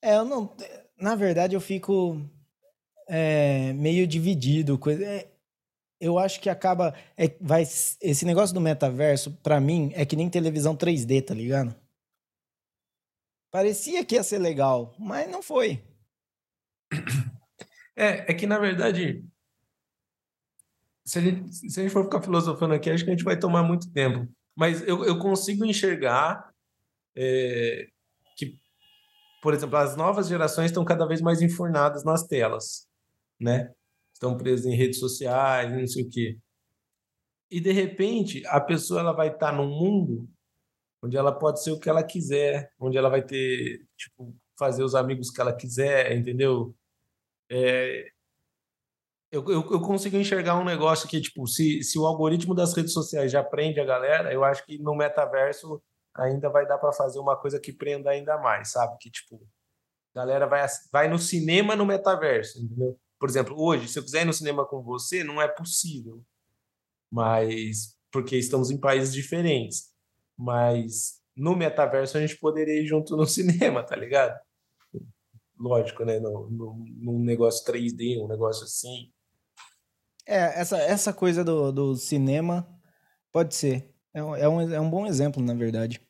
É, 0.01 0.17
eu 0.17 0.25
não. 0.25 0.53
Na 0.99 1.15
verdade, 1.15 1.55
eu 1.55 1.61
fico 1.61 2.21
é, 3.07 3.71
meio 3.73 4.05
dividido. 4.05 4.79
É, 5.03 5.27
eu 5.99 6.17
acho 6.19 6.39
que 6.39 6.49
acaba. 6.49 6.93
É, 7.15 7.35
vai, 7.41 7.63
esse 7.63 8.25
negócio 8.25 8.53
do 8.53 8.61
metaverso, 8.61 9.31
para 9.43 9.59
mim, 9.59 9.91
é 9.95 10.05
que 10.05 10.15
nem 10.15 10.29
televisão 10.29 10.75
3D, 10.75 11.25
tá 11.25 11.33
ligado? 11.33 11.75
Parecia 13.51 14.05
que 14.05 14.15
ia 14.15 14.23
ser 14.23 14.39
legal, 14.39 14.95
mas 14.99 15.29
não 15.29 15.41
foi. 15.41 15.83
É, 17.95 18.31
é 18.31 18.33
que 18.35 18.45
na 18.45 18.59
verdade. 18.59 19.25
Se 21.03 21.17
a, 21.17 21.21
gente, 21.21 21.51
se 21.55 21.79
a 21.79 21.83
gente 21.83 21.91
for 21.91 22.03
ficar 22.03 22.21
filosofando 22.21 22.75
aqui, 22.75 22.91
acho 22.91 23.03
que 23.03 23.09
a 23.09 23.13
gente 23.13 23.23
vai 23.23 23.39
tomar 23.39 23.63
muito 23.63 23.91
tempo. 23.91 24.31
Mas 24.55 24.85
eu, 24.87 25.03
eu 25.03 25.17
consigo 25.17 25.65
enxergar 25.65 26.53
é, 27.15 27.87
que, 28.35 28.59
por 29.41 29.53
exemplo, 29.53 29.77
as 29.77 29.95
novas 29.95 30.27
gerações 30.27 30.67
estão 30.67 30.85
cada 30.85 31.07
vez 31.07 31.21
mais 31.21 31.41
enfurnadas 31.41 32.03
nas 32.03 32.27
telas, 32.27 32.87
né? 33.39 33.73
Estão 34.17 34.35
presos 34.35 34.65
em 34.65 34.75
redes 34.75 34.99
sociais, 34.99 35.71
não 35.71 35.87
sei 35.87 36.03
o 36.03 36.09
quê. 36.09 36.37
E 37.49 37.61
de 37.61 37.71
repente, 37.71 38.45
a 38.47 38.59
pessoa 38.59 38.99
ela 38.99 39.13
vai 39.13 39.29
estar 39.29 39.53
num 39.53 39.69
mundo 39.69 40.27
onde 41.03 41.15
ela 41.15 41.31
pode 41.31 41.63
ser 41.63 41.71
o 41.71 41.79
que 41.79 41.89
ela 41.89 42.03
quiser, 42.03 42.71
onde 42.79 42.97
ela 42.97 43.09
vai 43.09 43.23
ter, 43.23 43.85
tipo, 43.95 44.35
fazer 44.57 44.83
os 44.83 44.95
amigos 44.95 45.29
que 45.29 45.39
ela 45.39 45.55
quiser, 45.55 46.11
entendeu? 46.17 46.75
É, 47.49 48.09
eu, 49.31 49.43
eu, 49.45 49.71
eu, 49.71 49.81
consigo 49.81 50.17
enxergar 50.17 50.59
um 50.59 50.65
negócio 50.65 51.07
que, 51.07 51.21
tipo, 51.21 51.47
se, 51.47 51.83
se 51.83 51.99
o 51.99 52.05
algoritmo 52.05 52.55
das 52.55 52.73
redes 52.75 52.93
sociais 52.93 53.31
já 53.31 53.43
prende 53.43 53.79
a 53.79 53.85
galera, 53.85 54.33
eu 54.33 54.43
acho 54.43 54.65
que 54.65 54.77
no 54.79 54.95
metaverso 54.95 55.81
ainda 56.15 56.49
vai 56.49 56.65
dar 56.65 56.79
para 56.79 56.91
fazer 56.91 57.19
uma 57.19 57.37
coisa 57.37 57.59
que 57.59 57.71
prenda 57.71 58.09
ainda 58.09 58.37
mais, 58.39 58.71
sabe? 58.71 58.97
Que, 58.99 59.11
tipo, 59.11 59.39
galera 60.15 60.47
vai, 60.47 60.65
vai 60.91 61.07
no 61.07 61.19
cinema 61.19 61.75
no 61.75 61.85
metaverso, 61.85 62.59
entendeu? 62.59 62.99
Por 63.19 63.29
exemplo, 63.29 63.55
hoje, 63.59 63.87
se 63.87 63.97
eu 63.97 64.03
quiser 64.03 64.21
ir 64.21 64.25
no 64.25 64.33
cinema 64.33 64.65
com 64.65 64.83
você, 64.83 65.23
não 65.23 65.41
é 65.41 65.47
possível. 65.47 66.23
Mas 67.11 67.97
porque 68.11 68.37
estamos 68.37 68.71
em 68.71 68.79
países 68.79 69.13
diferentes. 69.13 69.91
Mas 70.37 71.21
no 71.35 71.55
metaverso 71.55 72.17
a 72.17 72.21
gente 72.21 72.37
poderia 72.37 72.81
ir 72.81 72.85
junto 72.85 73.15
no 73.15 73.25
cinema, 73.27 73.83
tá 73.83 73.95
ligado? 73.95 74.39
Lógico, 75.59 76.05
né? 76.05 76.19
No, 76.19 76.49
no, 76.49 76.85
num 76.99 77.19
negócio 77.19 77.65
3D, 77.65 78.23
um 78.23 78.27
negócio 78.27 78.63
assim. 78.63 79.11
É, 80.25 80.59
essa, 80.59 80.77
essa 80.77 81.13
coisa 81.13 81.43
do, 81.43 81.71
do 81.71 81.95
cinema 81.95 82.67
pode 83.31 83.55
ser. 83.55 83.93
É 84.13 84.19
é, 84.19 84.49
um, 84.49 84.61
é 84.61 84.79
um 84.79 84.89
bom 84.89 85.05
exemplo, 85.05 85.41
na 85.43 85.53
verdade. 85.53 86.01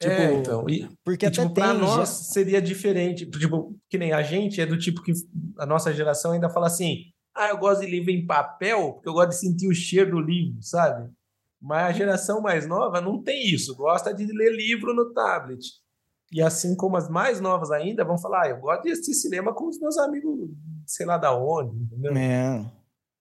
Tipo, 0.00 0.12
é, 0.12 0.34
então, 0.34 0.68
e, 0.70 0.88
porque 1.04 1.26
e, 1.26 1.30
tipo, 1.30 1.50
para 1.52 1.74
nós 1.74 2.08
seria 2.32 2.62
diferente. 2.62 3.26
Tipo, 3.26 3.76
que 3.90 3.98
nem 3.98 4.12
a 4.12 4.22
gente 4.22 4.60
é 4.60 4.66
do 4.66 4.78
tipo 4.78 5.02
que 5.02 5.12
a 5.58 5.66
nossa 5.66 5.92
geração 5.92 6.32
ainda 6.32 6.48
fala 6.48 6.68
assim: 6.68 7.02
ah, 7.34 7.48
eu 7.48 7.58
gosto 7.58 7.80
de 7.80 7.90
livro 7.90 8.10
em 8.10 8.24
papel, 8.24 8.92
porque 8.92 9.08
eu 9.08 9.12
gosto 9.12 9.30
de 9.30 9.40
sentir 9.40 9.68
o 9.68 9.74
cheiro 9.74 10.12
do 10.12 10.20
livro, 10.20 10.62
sabe? 10.62 11.10
Mas 11.60 11.86
a 11.86 11.92
geração 11.92 12.40
mais 12.40 12.66
nova 12.66 13.00
não 13.00 13.20
tem 13.20 13.52
isso, 13.52 13.74
gosta 13.74 14.14
de 14.14 14.24
ler 14.26 14.54
livro 14.54 14.94
no 14.94 15.12
tablet. 15.12 15.60
E 16.30 16.40
assim 16.42 16.76
como 16.76 16.96
as 16.96 17.08
mais 17.08 17.40
novas 17.40 17.70
ainda 17.70 18.04
vão 18.04 18.18
falar, 18.18 18.42
ah, 18.42 18.48
eu 18.50 18.60
gosto 18.60 18.82
de 18.82 18.92
assistir 18.92 19.14
cinema 19.14 19.52
com 19.52 19.66
os 19.66 19.80
meus 19.80 19.96
amigos, 19.98 20.50
sei 20.86 21.06
lá 21.06 21.16
da 21.16 21.34
onde, 21.34 21.76
entendeu? 21.76 22.16
É. 22.16 22.70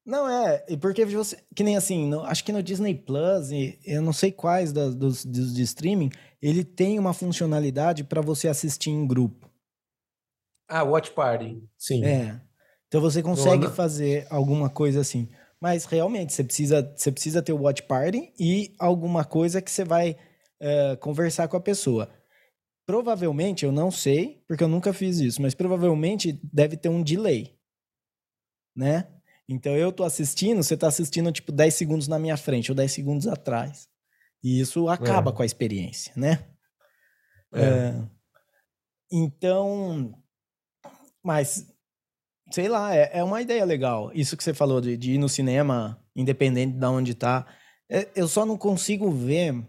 Não, 0.07 0.25
é, 0.29 0.63
porque 0.77 1.03
você. 1.03 1.37
Que 1.53 1.65
nem 1.65 1.75
assim, 1.75 2.07
no, 2.07 2.21
acho 2.21 2.41
que 2.41 2.53
no 2.53 2.63
Disney 2.63 2.95
Plus, 2.95 3.51
e 3.51 3.77
eu 3.83 4.01
não 4.01 4.13
sei 4.13 4.31
quais 4.31 4.71
das, 4.71 4.95
dos, 4.95 5.25
dos 5.25 5.53
de 5.53 5.61
streaming, 5.63 6.09
ele 6.41 6.63
tem 6.63 6.97
uma 6.97 7.13
funcionalidade 7.13 8.05
para 8.05 8.21
você 8.21 8.47
assistir 8.47 8.89
em 8.89 9.05
grupo. 9.05 9.51
Ah, 10.69 10.83
Watch 10.83 11.11
Party, 11.11 11.61
sim. 11.77 12.05
É. 12.05 12.39
Então 12.87 13.01
você 13.01 13.21
consegue 13.21 13.67
fazer 13.67 14.25
alguma 14.29 14.69
coisa 14.69 15.01
assim. 15.01 15.27
Mas 15.59 15.83
realmente, 15.83 16.31
você 16.31 16.43
precisa, 16.43 16.93
você 16.95 17.11
precisa 17.11 17.41
ter 17.41 17.51
o 17.51 17.63
Watch 17.63 17.83
Party 17.83 18.33
e 18.39 18.73
alguma 18.79 19.25
coisa 19.25 19.61
que 19.61 19.69
você 19.69 19.83
vai 19.83 20.11
uh, 20.61 20.95
conversar 21.01 21.49
com 21.49 21.57
a 21.57 21.61
pessoa. 21.61 22.09
Provavelmente, 22.85 23.65
eu 23.65 23.73
não 23.73 23.91
sei, 23.91 24.41
porque 24.47 24.63
eu 24.63 24.69
nunca 24.69 24.93
fiz 24.93 25.19
isso, 25.19 25.41
mas 25.41 25.53
provavelmente 25.53 26.39
deve 26.41 26.77
ter 26.77 26.87
um 26.87 27.03
delay. 27.03 27.57
Né? 28.73 29.05
Então 29.49 29.75
eu 29.75 29.91
tô 29.91 30.03
assistindo, 30.03 30.61
você 30.61 30.75
tá 30.75 30.87
assistindo 30.87 31.31
tipo 31.31 31.51
10 31.51 31.73
segundos 31.73 32.07
na 32.07 32.19
minha 32.19 32.35
frente 32.35 32.69
ou 32.69 32.75
10 32.75 32.91
segundos 32.91 33.27
atrás. 33.27 33.87
E 34.43 34.59
isso 34.59 34.89
acaba 34.89 35.31
é. 35.31 35.33
com 35.33 35.41
a 35.41 35.45
experiência, 35.45 36.11
né? 36.15 36.45
É. 37.53 37.61
É, 37.61 38.07
então, 39.09 40.13
mas 41.23 41.65
sei 42.51 42.67
lá, 42.67 42.93
é, 42.93 43.19
é, 43.19 43.23
uma 43.23 43.41
ideia 43.41 43.63
legal. 43.63 44.11
Isso 44.13 44.35
que 44.35 44.43
você 44.43 44.53
falou 44.53 44.81
de, 44.81 44.97
de 44.97 45.13
ir 45.13 45.17
no 45.17 45.29
cinema, 45.29 46.03
independente 46.15 46.77
de 46.77 46.85
onde 46.85 47.15
tá. 47.15 47.45
É, 47.89 48.09
eu 48.15 48.27
só 48.27 48.45
não 48.45 48.57
consigo 48.57 49.09
ver. 49.11 49.65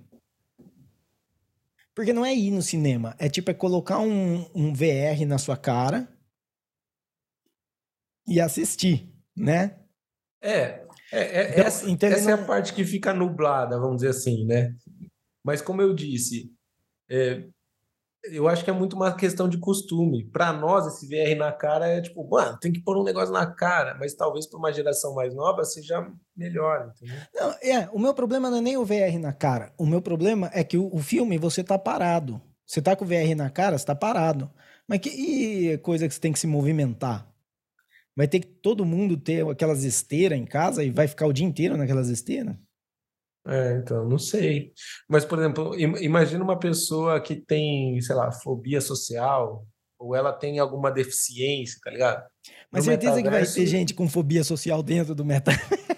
Porque 1.94 2.12
não 2.12 2.24
é 2.24 2.34
ir 2.34 2.52
no 2.52 2.62
cinema, 2.62 3.16
é 3.18 3.28
tipo 3.28 3.50
é 3.50 3.55
colocar 3.55 3.98
um, 3.98 4.48
um 4.55 4.72
VR 4.72 5.26
na 5.26 5.36
sua 5.36 5.56
cara 5.56 6.09
e 8.24 8.40
assistir 8.40 9.18
né? 9.39 9.78
É, 10.40 10.85
é, 11.12 11.20
é 11.20 11.51
então, 11.51 11.65
essa, 11.65 11.90
então 11.90 12.09
essa 12.09 12.31
não... 12.31 12.39
é 12.39 12.43
a 12.43 12.47
parte 12.47 12.73
que 12.73 12.85
fica 12.85 13.12
nublada, 13.12 13.78
vamos 13.78 13.97
dizer 13.97 14.10
assim, 14.10 14.44
né? 14.44 14.74
Mas 15.44 15.62
como 15.62 15.81
eu 15.81 15.94
disse, 15.94 16.52
é, 17.10 17.44
eu 18.24 18.48
acho 18.48 18.65
que 18.65 18.70
é 18.70 18.73
muito 18.73 18.94
uma 18.94 19.15
questão 19.15 19.48
de 19.48 19.59
costume. 19.59 20.24
Para 20.27 20.52
nós, 20.52 20.86
esse 20.86 21.06
VR 21.06 21.36
na 21.36 21.52
cara 21.52 21.86
é 21.86 22.01
tipo, 22.01 22.28
mano, 22.28 22.59
tem 22.59 22.73
que 22.73 22.82
pôr 22.82 22.97
um 22.98 23.05
negócio 23.05 23.32
na 23.32 23.47
cara, 23.47 23.97
mas 23.98 24.15
talvez 24.15 24.47
para 24.47 24.59
uma 24.59 24.73
geração 24.73 25.15
mais 25.15 25.35
nova 25.35 25.65
seja 25.65 26.06
melhor, 26.36 26.93
entendeu? 26.94 27.16
Não, 27.35 27.51
é, 27.62 27.89
o 27.93 27.98
meu 27.98 28.12
problema 28.12 28.51
não 28.51 28.59
é 28.59 28.60
nem 28.60 28.77
o 28.77 28.85
VR 28.85 29.19
na 29.20 29.32
cara. 29.32 29.73
O 29.78 29.86
meu 29.86 30.02
problema 30.02 30.51
é 30.52 30.62
que 30.65 30.77
o, 30.77 30.93
o 30.93 30.98
filme 30.98 31.39
você 31.39 31.62
tá 31.62 31.78
parado. 31.78 32.40
Você 32.66 32.82
tá 32.82 32.94
com 32.94 33.05
o 33.05 33.09
VR 33.09 33.35
na 33.36 33.48
cara, 33.48 33.78
você 33.78 33.86
tá 33.86 33.94
parado. 33.94 34.51
Mas 34.86 35.01
que 35.01 35.78
coisa 35.78 36.06
que 36.06 36.15
você 36.15 36.20
tem 36.20 36.32
que 36.32 36.39
se 36.39 36.47
movimentar? 36.47 37.27
Vai 38.19 38.27
ter 38.27 38.40
que 38.40 38.49
todo 38.49 38.85
mundo 38.85 39.16
ter 39.16 39.49
aquelas 39.49 39.85
esteiras 39.85 40.36
em 40.36 40.45
casa 40.45 40.82
e 40.82 40.90
vai 40.90 41.07
ficar 41.07 41.28
o 41.28 41.32
dia 41.32 41.47
inteiro 41.47 41.77
naquelas 41.77 42.09
esteiras? 42.09 42.57
É, 43.47 43.77
então, 43.77 44.09
não 44.09 44.19
sei. 44.19 44.73
Mas, 45.09 45.24
por 45.24 45.39
exemplo, 45.39 45.78
imagina 45.78 46.43
uma 46.43 46.59
pessoa 46.59 47.20
que 47.20 47.36
tem, 47.36 48.01
sei 48.01 48.16
lá, 48.16 48.32
fobia 48.32 48.81
social, 48.81 49.65
ou 50.01 50.16
ela 50.16 50.32
tem 50.32 50.59
alguma 50.59 50.90
deficiência, 50.90 51.78
tá 51.81 51.93
ligado? 51.93 52.27
Mas 52.73 52.86
no 52.86 52.90
certeza 52.90 53.15
metaverso... 53.15 53.55
que 53.55 53.61
vai 53.61 53.66
ter 53.66 53.70
gente 53.70 53.95
com 53.95 54.09
fobia 54.09 54.43
social 54.43 54.82
dentro 54.82 55.15
do 55.15 55.24
metaverso. 55.24 55.78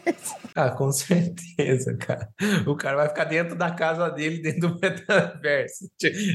Ah, 0.52 0.68
com 0.68 0.90
certeza, 0.90 1.96
cara. 1.96 2.28
O 2.66 2.74
cara 2.74 2.96
vai 2.96 3.08
ficar 3.08 3.24
dentro 3.24 3.56
da 3.56 3.70
casa 3.70 4.10
dele, 4.10 4.42
dentro 4.42 4.68
do 4.68 4.74
metaverso. 4.82 5.88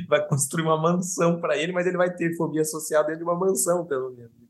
Vai 0.07 0.25
construir 0.25 0.63
uma 0.63 0.81
mansão 0.81 1.39
para 1.39 1.57
ele, 1.57 1.73
mas 1.73 1.85
ele 1.85 1.97
vai 1.97 2.11
ter 2.11 2.33
fobia 2.35 2.63
social 2.63 3.03
dentro 3.03 3.19
de 3.19 3.23
uma 3.25 3.37
mansão, 3.37 3.85
pelo 3.85 4.15
menos. 4.15 4.44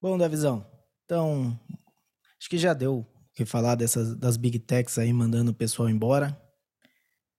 Bom, 0.00 0.16
Davizão, 0.16 0.64
então 1.04 1.58
acho 2.38 2.48
que 2.48 2.56
já 2.56 2.72
deu 2.72 3.00
o 3.00 3.06
que 3.34 3.44
falar 3.44 3.74
dessas 3.74 4.14
das 4.14 4.36
big 4.36 4.60
techs 4.60 4.96
aí 4.96 5.12
mandando 5.12 5.50
o 5.50 5.54
pessoal 5.54 5.88
embora. 5.88 6.40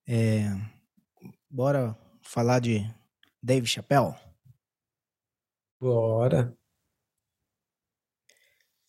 É, 0.05 0.43
bora 1.49 1.97
falar 2.21 2.59
de 2.59 2.83
Dave 3.41 3.65
Chappelle? 3.65 4.13
Bora. 5.79 6.53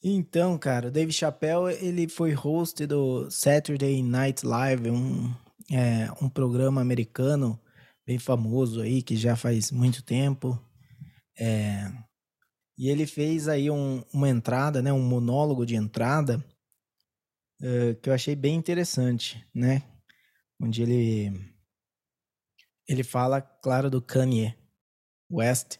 Então, 0.02 0.58
cara, 0.58 0.88
o 0.88 0.90
Dave 0.90 1.12
Chappelle, 1.12 1.72
ele 1.80 2.08
foi 2.08 2.32
host 2.32 2.84
do 2.86 3.30
Saturday 3.30 4.02
Night 4.02 4.44
Live, 4.44 4.90
um, 4.90 5.32
é, 5.70 6.10
um 6.20 6.28
programa 6.28 6.80
americano 6.80 7.60
bem 8.04 8.18
famoso 8.18 8.80
aí, 8.80 9.00
que 9.00 9.14
já 9.14 9.36
faz 9.36 9.70
muito 9.70 10.02
tempo. 10.02 10.58
É, 11.38 11.92
e 12.80 12.88
ele 12.88 13.06
fez 13.06 13.46
aí 13.46 13.70
um, 13.70 14.02
uma 14.10 14.26
entrada, 14.26 14.80
né, 14.80 14.90
um 14.90 15.02
monólogo 15.02 15.66
de 15.66 15.76
entrada 15.76 16.42
uh, 17.60 17.94
que 18.00 18.08
eu 18.08 18.14
achei 18.14 18.34
bem 18.34 18.54
interessante, 18.56 19.46
né? 19.54 19.82
Onde 20.58 20.80
ele 20.80 21.54
ele 22.88 23.04
fala, 23.04 23.42
claro, 23.42 23.90
do 23.90 24.00
Kanye 24.00 24.56
West 25.30 25.76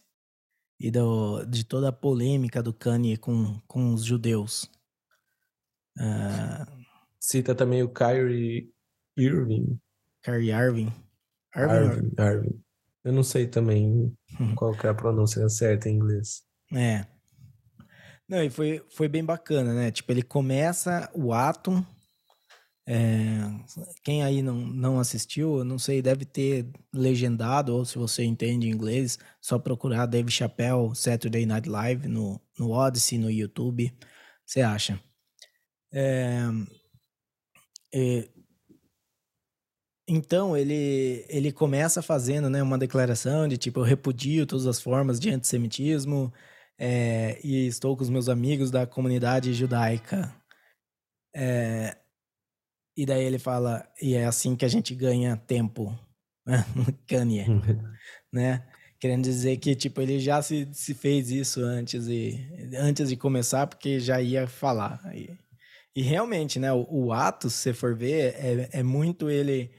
e 0.79 0.91
do, 0.91 1.43
de 1.45 1.65
toda 1.65 1.89
a 1.89 1.91
polêmica 1.91 2.61
do 2.61 2.71
Kanye 2.71 3.17
com, 3.17 3.59
com 3.67 3.95
os 3.95 4.05
judeus. 4.05 4.69
Uh, 5.97 6.85
Cita 7.19 7.55
também 7.55 7.81
o 7.81 7.91
Kyrie 7.91 8.71
Irving. 9.17 9.79
Kyrie 10.23 10.51
Irving. 10.51 10.93
Irving. 11.55 12.11
Irving. 12.19 12.63
Eu 13.03 13.11
não 13.11 13.23
sei 13.23 13.47
também 13.47 14.15
hum. 14.39 14.55
qual 14.55 14.75
é 14.75 14.87
a 14.87 14.93
pronúncia 14.93 15.49
certa 15.49 15.89
em 15.89 15.95
inglês. 15.95 16.50
É. 16.73 17.05
Não, 18.27 18.43
e 18.43 18.49
foi, 18.49 18.81
foi 18.89 19.07
bem 19.07 19.23
bacana, 19.23 19.73
né? 19.73 19.91
Tipo, 19.91 20.11
ele 20.11 20.21
começa 20.21 21.09
o 21.13 21.33
ato. 21.33 21.85
É, 22.87 23.39
quem 24.03 24.23
aí 24.23 24.41
não, 24.41 24.55
não 24.55 24.99
assistiu, 24.99 25.63
não 25.63 25.77
sei, 25.77 26.01
deve 26.01 26.25
ter 26.25 26.67
legendado, 26.93 27.75
ou 27.75 27.85
se 27.85 27.97
você 27.97 28.23
entende 28.23 28.67
inglês, 28.67 29.19
só 29.39 29.59
procurar 29.59 30.07
Dave 30.07 30.31
Chappelle 30.31 30.95
Saturday 30.95 31.45
Night 31.45 31.69
Live 31.69 32.07
no, 32.07 32.41
no 32.57 32.71
Odyssey, 32.71 33.17
no 33.17 33.29
YouTube. 33.29 33.93
Você 34.45 34.61
acha? 34.61 34.99
É, 35.93 36.47
é, 37.93 38.29
então, 40.07 40.57
ele, 40.57 41.25
ele 41.29 41.51
começa 41.51 42.01
fazendo 42.01 42.49
né, 42.49 42.61
uma 42.61 42.77
declaração 42.77 43.47
de 43.47 43.57
tipo, 43.57 43.79
eu 43.79 43.83
repudio 43.83 44.45
todas 44.45 44.67
as 44.67 44.81
formas 44.81 45.19
de 45.19 45.29
antissemitismo, 45.29 46.33
é, 46.83 47.39
e 47.45 47.67
estou 47.67 47.95
com 47.95 48.01
os 48.01 48.09
meus 48.09 48.27
amigos 48.27 48.71
da 48.71 48.87
comunidade 48.87 49.53
judaica. 49.53 50.35
É, 51.31 51.95
e 52.97 53.05
daí 53.05 53.23
ele 53.23 53.37
fala, 53.37 53.87
e 54.01 54.15
é 54.15 54.25
assim 54.25 54.55
que 54.55 54.65
a 54.65 54.67
gente 54.67 54.95
ganha 54.95 55.37
tempo? 55.37 55.95
Kanye, 57.07 57.45
né? 58.33 58.67
Querendo 58.99 59.23
dizer 59.23 59.57
que, 59.57 59.75
tipo, 59.75 60.01
ele 60.01 60.19
já 60.19 60.41
se, 60.41 60.67
se 60.73 60.95
fez 60.95 61.29
isso 61.29 61.61
antes, 61.61 62.07
e, 62.07 62.49
antes 62.75 63.09
de 63.09 63.15
começar, 63.15 63.67
porque 63.67 63.99
já 63.99 64.19
ia 64.19 64.47
falar. 64.47 64.99
E, 65.15 65.37
e 65.95 66.01
realmente, 66.01 66.57
né, 66.57 66.73
o, 66.73 66.87
o 66.89 67.13
ato, 67.13 67.47
se 67.47 67.57
você 67.57 67.73
for 67.73 67.95
ver, 67.95 68.33
é, 68.35 68.79
é 68.79 68.83
muito 68.83 69.29
ele 69.29 69.71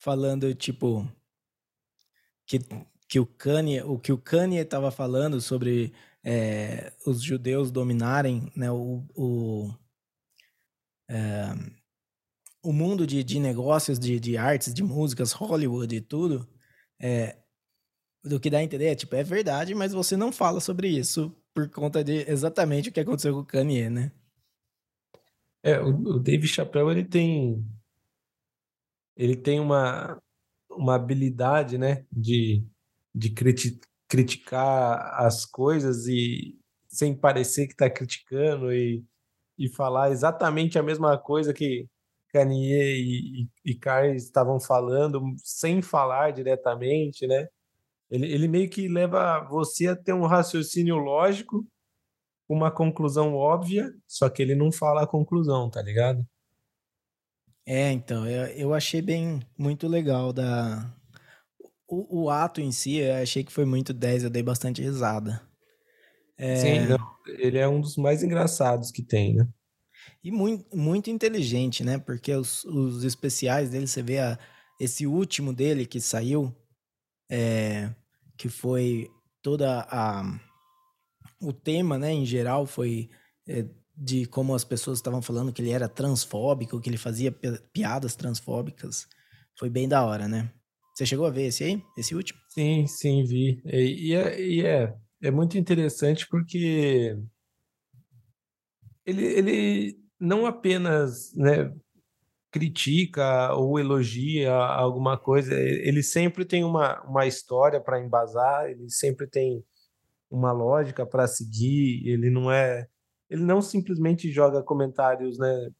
falando, 0.00 0.54
tipo, 0.54 1.06
que 2.46 2.60
que 3.08 3.20
o 3.20 3.26
Kanye, 3.26 3.82
o 3.82 3.98
que 3.98 4.12
o 4.12 4.18
Kanye 4.18 4.60
estava 4.60 4.90
falando 4.90 5.40
sobre 5.40 5.92
é, 6.24 6.92
os 7.06 7.22
judeus 7.22 7.70
dominarem 7.70 8.50
né, 8.56 8.70
o, 8.70 9.04
o, 9.14 9.74
é, 11.08 11.54
o 12.62 12.72
mundo 12.72 13.06
de, 13.06 13.22
de 13.22 13.38
negócios, 13.38 13.98
de, 13.98 14.18
de 14.18 14.36
artes, 14.36 14.74
de 14.74 14.82
músicas, 14.82 15.32
Hollywood 15.32 15.94
e 15.94 16.00
tudo, 16.00 16.48
é, 17.00 17.36
do 18.24 18.40
que 18.40 18.50
dá 18.50 18.58
a 18.58 18.64
entender 18.64 18.86
é, 18.86 18.94
tipo, 18.94 19.14
é 19.14 19.22
verdade, 19.22 19.74
mas 19.74 19.92
você 19.92 20.16
não 20.16 20.32
fala 20.32 20.60
sobre 20.60 20.88
isso 20.88 21.34
por 21.54 21.70
conta 21.70 22.02
de 22.02 22.28
exatamente 22.28 22.88
o 22.88 22.92
que 22.92 23.00
aconteceu 23.00 23.32
com 23.32 23.40
o 23.40 23.46
Kanye, 23.46 23.88
né? 23.88 24.12
É, 25.62 25.80
o, 25.80 25.88
o 25.88 26.18
Dave 26.18 26.46
Chappelle, 26.46 26.90
ele 26.90 27.04
tem 27.04 27.64
ele 29.16 29.34
tem 29.34 29.58
uma, 29.58 30.20
uma 30.70 30.94
habilidade, 30.94 31.78
né, 31.78 32.04
de 32.12 32.62
de 33.16 33.30
criti 33.30 33.80
criticar 34.08 35.20
as 35.20 35.44
coisas 35.44 36.06
e 36.06 36.56
sem 36.88 37.14
parecer 37.14 37.66
que 37.66 37.72
está 37.72 37.90
criticando 37.90 38.72
e, 38.72 39.04
e 39.58 39.68
falar 39.68 40.12
exatamente 40.12 40.78
a 40.78 40.82
mesma 40.82 41.18
coisa 41.18 41.52
que, 41.52 41.88
Kanye 42.32 42.68
e, 42.74 43.48
e, 43.64 43.72
e 43.74 44.16
estavam 44.16 44.60
falando 44.60 45.22
sem 45.38 45.80
falar 45.82 46.32
diretamente, 46.32 47.26
né? 47.26 47.48
Ele, 48.10 48.32
ele 48.32 48.48
meio 48.48 48.70
que 48.70 48.88
leva 48.88 49.40
você 49.48 49.88
a 49.88 49.96
ter 49.96 50.12
um 50.12 50.26
raciocínio 50.26 50.96
lógico, 50.96 51.66
uma 52.48 52.70
conclusão 52.70 53.34
óbvia, 53.34 53.92
só 54.06 54.28
que 54.28 54.42
ele 54.42 54.54
não 54.54 54.70
fala 54.70 55.02
a 55.02 55.06
conclusão, 55.06 55.68
tá 55.70 55.82
ligado? 55.82 56.24
É, 57.66 57.90
então, 57.90 58.28
eu, 58.28 58.46
eu 58.48 58.74
achei 58.74 59.02
bem 59.02 59.40
muito 59.58 59.88
legal 59.88 60.32
da. 60.32 60.88
O, 61.88 62.24
o 62.24 62.30
ato 62.30 62.60
em 62.60 62.72
si, 62.72 62.96
eu 62.96 63.14
achei 63.22 63.44
que 63.44 63.52
foi 63.52 63.64
muito 63.64 63.92
10, 63.92 64.24
eu 64.24 64.30
dei 64.30 64.42
bastante 64.42 64.82
risada. 64.82 65.40
É... 66.36 66.56
Sim, 66.56 66.80
não, 66.86 66.98
ele 67.38 67.58
é 67.58 67.68
um 67.68 67.80
dos 67.80 67.96
mais 67.96 68.22
engraçados 68.22 68.90
que 68.90 69.02
tem, 69.02 69.34
né? 69.34 69.48
E 70.22 70.30
muito, 70.30 70.76
muito 70.76 71.10
inteligente, 71.10 71.84
né? 71.84 71.98
Porque 71.98 72.32
os, 72.34 72.64
os 72.64 73.04
especiais 73.04 73.70
dele, 73.70 73.86
você 73.86 74.02
vê 74.02 74.18
a, 74.18 74.38
esse 74.80 75.06
último 75.06 75.52
dele 75.52 75.86
que 75.86 76.00
saiu, 76.00 76.54
é, 77.30 77.90
que 78.36 78.48
foi 78.48 79.10
toda 79.42 79.86
a. 79.90 80.22
O 81.40 81.52
tema, 81.52 81.98
né, 81.98 82.12
em 82.12 82.24
geral, 82.24 82.66
foi 82.66 83.10
é, 83.46 83.66
de 83.96 84.26
como 84.26 84.54
as 84.54 84.64
pessoas 84.64 84.98
estavam 84.98 85.22
falando 85.22 85.52
que 85.52 85.62
ele 85.62 85.70
era 85.70 85.88
transfóbico, 85.88 86.80
que 86.80 86.88
ele 86.88 86.96
fazia 86.96 87.32
piadas 87.72 88.14
transfóbicas. 88.14 89.06
Foi 89.58 89.70
bem 89.70 89.88
da 89.88 90.04
hora, 90.04 90.28
né? 90.28 90.50
Você 90.96 91.04
chegou 91.04 91.26
a 91.26 91.30
ver 91.30 91.48
esse 91.48 91.62
aí? 91.62 91.82
Esse 91.98 92.14
último? 92.14 92.40
Sim, 92.48 92.86
sim, 92.86 93.22
vi. 93.22 93.60
E, 93.66 94.14
é, 94.14 94.40
e 94.40 94.64
é, 94.64 94.96
é 95.22 95.30
muito 95.30 95.58
interessante 95.58 96.26
porque 96.26 97.14
ele, 99.04 99.24
ele 99.26 99.98
não 100.18 100.46
apenas 100.46 101.34
né, 101.34 101.70
critica 102.50 103.52
ou 103.52 103.78
elogia 103.78 104.54
alguma 104.54 105.18
coisa, 105.18 105.52
ele 105.54 106.02
sempre 106.02 106.46
tem 106.46 106.64
uma, 106.64 107.02
uma 107.02 107.26
história 107.26 107.78
para 107.78 108.00
embasar, 108.00 108.64
ele 108.70 108.88
sempre 108.88 109.26
tem 109.26 109.62
uma 110.30 110.50
lógica 110.50 111.04
para 111.04 111.26
seguir, 111.26 112.08
ele 112.08 112.30
não 112.30 112.50
é 112.50 112.86
ele 113.28 113.42
não 113.44 113.60
simplesmente 113.60 114.32
joga 114.32 114.62
comentários, 114.62 115.36
né, 115.38 115.70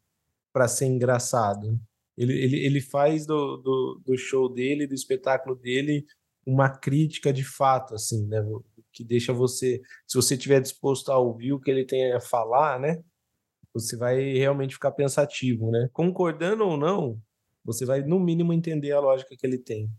para 0.52 0.68
ser 0.68 0.86
engraçado. 0.86 1.80
Ele, 2.16 2.32
ele, 2.32 2.56
ele 2.64 2.80
faz 2.80 3.26
do, 3.26 3.56
do, 3.58 4.02
do, 4.04 4.16
show 4.16 4.48
dele, 4.48 4.86
do 4.86 4.94
espetáculo 4.94 5.54
dele, 5.54 6.06
uma 6.46 6.70
crítica 6.70 7.32
de 7.32 7.44
fato, 7.44 7.94
assim, 7.94 8.26
né, 8.26 8.42
que 8.92 9.04
deixa 9.04 9.32
você, 9.32 9.82
se 10.06 10.16
você 10.16 10.34
estiver 10.34 10.60
disposto 10.60 11.10
a 11.10 11.18
ouvir 11.18 11.52
o 11.52 11.60
que 11.60 11.70
ele 11.70 11.84
tem 11.84 12.12
a 12.12 12.20
falar, 12.20 12.80
né, 12.80 13.02
você 13.74 13.96
vai 13.96 14.32
realmente 14.32 14.74
ficar 14.74 14.92
pensativo, 14.92 15.70
né? 15.70 15.90
Concordando 15.92 16.64
ou 16.64 16.78
não, 16.78 17.20
você 17.62 17.84
vai 17.84 18.00
no 18.00 18.18
mínimo 18.18 18.54
entender 18.54 18.92
a 18.92 19.00
lógica 19.00 19.36
que 19.36 19.46
ele 19.46 19.58
tem. 19.58 19.90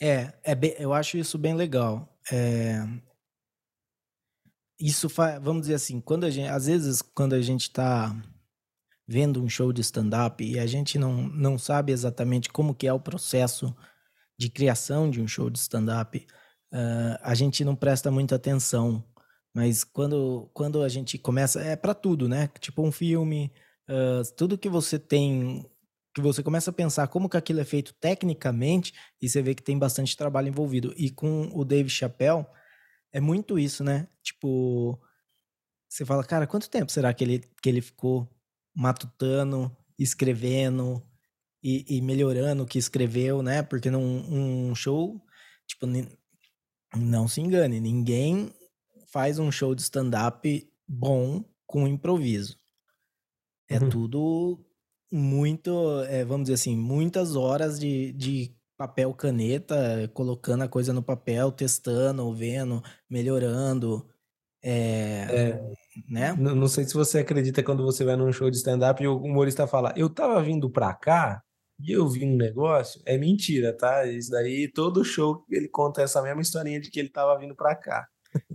É, 0.00 0.32
é 0.42 0.54
bem, 0.54 0.74
eu 0.78 0.92
acho 0.92 1.16
isso 1.16 1.38
bem 1.38 1.54
legal. 1.54 2.12
É, 2.32 2.80
isso 4.78 5.08
faz, 5.08 5.40
vamos 5.42 5.62
dizer 5.62 5.74
assim, 5.74 6.00
quando 6.00 6.24
a 6.24 6.30
gente, 6.30 6.48
às 6.48 6.66
vezes 6.66 7.00
quando 7.00 7.34
a 7.34 7.40
gente 7.40 7.62
está 7.62 8.14
vendo 9.06 9.42
um 9.42 9.48
show 9.48 9.72
de 9.72 9.80
stand-up 9.82 10.44
e 10.44 10.58
a 10.58 10.66
gente 10.66 10.98
não, 10.98 11.22
não 11.28 11.58
sabe 11.58 11.92
exatamente 11.92 12.48
como 12.48 12.74
que 12.74 12.86
é 12.86 12.92
o 12.92 13.00
processo 13.00 13.74
de 14.38 14.50
criação 14.50 15.08
de 15.08 15.20
um 15.20 15.28
show 15.28 15.48
de 15.48 15.58
stand-up, 15.58 16.18
uh, 16.72 17.18
a 17.22 17.34
gente 17.34 17.64
não 17.64 17.74
presta 17.76 18.10
muita 18.10 18.34
atenção. 18.34 19.04
Mas 19.54 19.84
quando, 19.84 20.50
quando 20.52 20.82
a 20.82 20.88
gente 20.88 21.16
começa, 21.16 21.62
é 21.62 21.76
para 21.76 21.94
tudo, 21.94 22.28
né? 22.28 22.50
Tipo 22.60 22.82
um 22.82 22.92
filme, 22.92 23.50
uh, 23.88 24.22
tudo 24.36 24.58
que 24.58 24.68
você 24.68 24.98
tem, 24.98 25.64
que 26.14 26.20
você 26.20 26.42
começa 26.42 26.70
a 26.70 26.74
pensar 26.74 27.08
como 27.08 27.28
que 27.28 27.36
aquilo 27.36 27.60
é 27.60 27.64
feito 27.64 27.94
tecnicamente 27.94 28.92
e 29.22 29.28
você 29.28 29.40
vê 29.40 29.54
que 29.54 29.62
tem 29.62 29.78
bastante 29.78 30.16
trabalho 30.16 30.48
envolvido. 30.48 30.92
E 30.96 31.10
com 31.10 31.48
o 31.54 31.64
Dave 31.64 31.88
Chappelle, 31.88 32.44
é 33.12 33.20
muito 33.20 33.58
isso, 33.58 33.82
né? 33.82 34.08
Tipo, 34.22 35.00
você 35.88 36.04
fala, 36.04 36.22
cara, 36.22 36.46
quanto 36.46 36.68
tempo 36.68 36.92
será 36.92 37.14
que 37.14 37.24
ele, 37.24 37.38
que 37.62 37.68
ele 37.70 37.80
ficou 37.80 38.28
matutando, 38.76 39.74
escrevendo 39.98 41.02
e, 41.62 41.96
e 41.96 42.02
melhorando 42.02 42.62
o 42.62 42.66
que 42.66 42.78
escreveu, 42.78 43.42
né? 43.42 43.62
Porque 43.62 43.90
num 43.90 44.68
um 44.68 44.74
show, 44.74 45.20
tipo, 45.66 45.86
não 46.94 47.26
se 47.26 47.40
engane, 47.40 47.80
ninguém 47.80 48.52
faz 49.10 49.38
um 49.38 49.50
show 49.50 49.74
de 49.74 49.82
stand-up 49.82 50.70
bom 50.86 51.42
com 51.66 51.88
improviso. 51.88 52.58
É 53.68 53.80
uhum. 53.80 53.88
tudo 53.88 54.64
muito, 55.10 56.02
é, 56.08 56.24
vamos 56.24 56.44
dizer 56.44 56.54
assim, 56.54 56.76
muitas 56.76 57.34
horas 57.34 57.80
de, 57.80 58.12
de 58.12 58.54
papel 58.76 59.12
caneta, 59.14 60.08
colocando 60.12 60.62
a 60.62 60.68
coisa 60.68 60.92
no 60.92 61.02
papel, 61.02 61.50
testando, 61.50 62.32
vendo, 62.34 62.82
melhorando. 63.08 64.06
É, 64.68 65.60
né? 66.08 66.34
Não, 66.36 66.56
não, 66.56 66.66
sei 66.66 66.84
se 66.84 66.92
você 66.92 67.20
acredita 67.20 67.62
quando 67.62 67.84
você 67.84 68.04
vai 68.04 68.16
num 68.16 68.32
show 68.32 68.50
de 68.50 68.56
stand-up 68.56 69.00
e 69.00 69.06
o 69.06 69.16
humorista 69.16 69.64
fala, 69.66 69.94
eu 69.96 70.10
tava 70.10 70.42
vindo 70.42 70.68
pra 70.68 70.92
cá 70.92 71.40
e 71.78 71.92
eu 71.92 72.08
vi 72.08 72.24
um 72.24 72.36
negócio. 72.36 73.00
É 73.06 73.16
mentira, 73.16 73.72
tá? 73.72 74.04
Isso 74.06 74.30
daí, 74.30 74.66
todo 74.66 75.04
show 75.04 75.44
ele 75.48 75.68
conta 75.68 76.02
essa 76.02 76.20
mesma 76.20 76.42
historinha 76.42 76.80
de 76.80 76.90
que 76.90 76.98
ele 76.98 77.08
tava 77.08 77.38
vindo 77.38 77.54
pra 77.54 77.76
cá. 77.76 78.08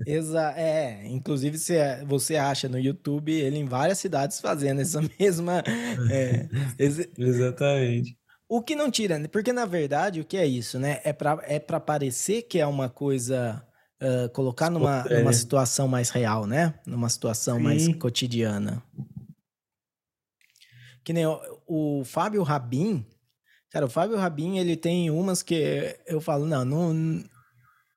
Exa 0.06 0.54
é, 0.58 1.08
inclusive 1.08 1.58
você, 1.58 2.04
você 2.06 2.36
acha 2.36 2.68
no 2.68 2.78
YouTube 2.78 3.32
ele 3.32 3.58
em 3.58 3.66
várias 3.66 3.98
cidades 3.98 4.40
fazendo 4.40 4.82
essa 4.82 5.00
mesma. 5.20 5.64
É, 6.12 6.48
esse... 6.78 7.10
Exatamente. 7.18 8.18
O 8.50 8.62
que 8.62 8.76
não 8.76 8.92
tira, 8.92 9.18
né? 9.18 9.30
porque 9.30 9.54
na 9.54 9.66
verdade 9.66 10.20
o 10.20 10.26
que 10.26 10.36
é 10.36 10.46
isso, 10.46 10.78
né? 10.78 11.00
É 11.06 11.14
para 11.14 11.40
é 11.44 11.58
pra 11.58 11.80
parecer 11.80 12.42
que 12.42 12.60
é 12.60 12.68
uma 12.68 12.90
coisa. 12.90 13.66
Uh, 14.02 14.28
colocar 14.30 14.70
numa, 14.70 15.06
é. 15.08 15.20
numa 15.20 15.32
situação 15.32 15.88
mais 15.88 16.10
real, 16.10 16.48
né? 16.48 16.74
Numa 16.86 17.08
situação 17.08 17.58
Sim. 17.58 17.64
mais 17.64 17.96
cotidiana. 17.96 18.84
Que 21.04 21.14
nem 21.14 21.26
o, 21.26 21.40
o 21.68 22.04
Fábio 22.04 22.42
Rabin. 22.42 23.06
Cara, 23.70 23.86
o 23.86 23.90
Fábio 23.90 24.18
Rabin, 24.18 24.58
ele 24.58 24.76
tem 24.76 25.12
umas 25.12 25.44
que 25.44 25.96
eu 26.08 26.20
falo, 26.20 26.46
não, 26.46 26.66
não, 26.66 27.24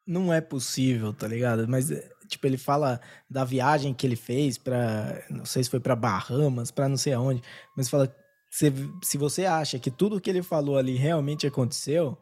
não 0.07 0.33
é 0.33 0.41
possível, 0.41 1.13
tá 1.13 1.27
ligado? 1.27 1.67
Mas, 1.67 1.89
tipo, 2.29 2.47
ele 2.47 2.59
fala 2.59 3.01
da 3.29 3.45
viagem 3.45 3.95
que 3.95 4.07
ele 4.07 4.17
fez 4.17 4.59
para 4.59 5.25
Não 5.31 5.45
sei 5.45 5.65
se 5.65 5.71
foi 5.71 5.81
para 5.81 5.97
Bahamas, 5.97 6.71
para 6.71 6.89
não 6.89 6.97
sei 6.97 7.15
aonde. 7.15 7.43
Mas 7.77 7.89
fala 7.89 8.15
se, 8.55 8.73
se 9.03 9.19
você 9.19 9.47
acha 9.47 9.81
que 9.81 9.91
tudo 9.91 10.21
que 10.21 10.31
ele 10.31 10.41
falou 10.41 10.79
ali 10.79 10.95
realmente 10.95 11.45
aconteceu, 11.45 12.17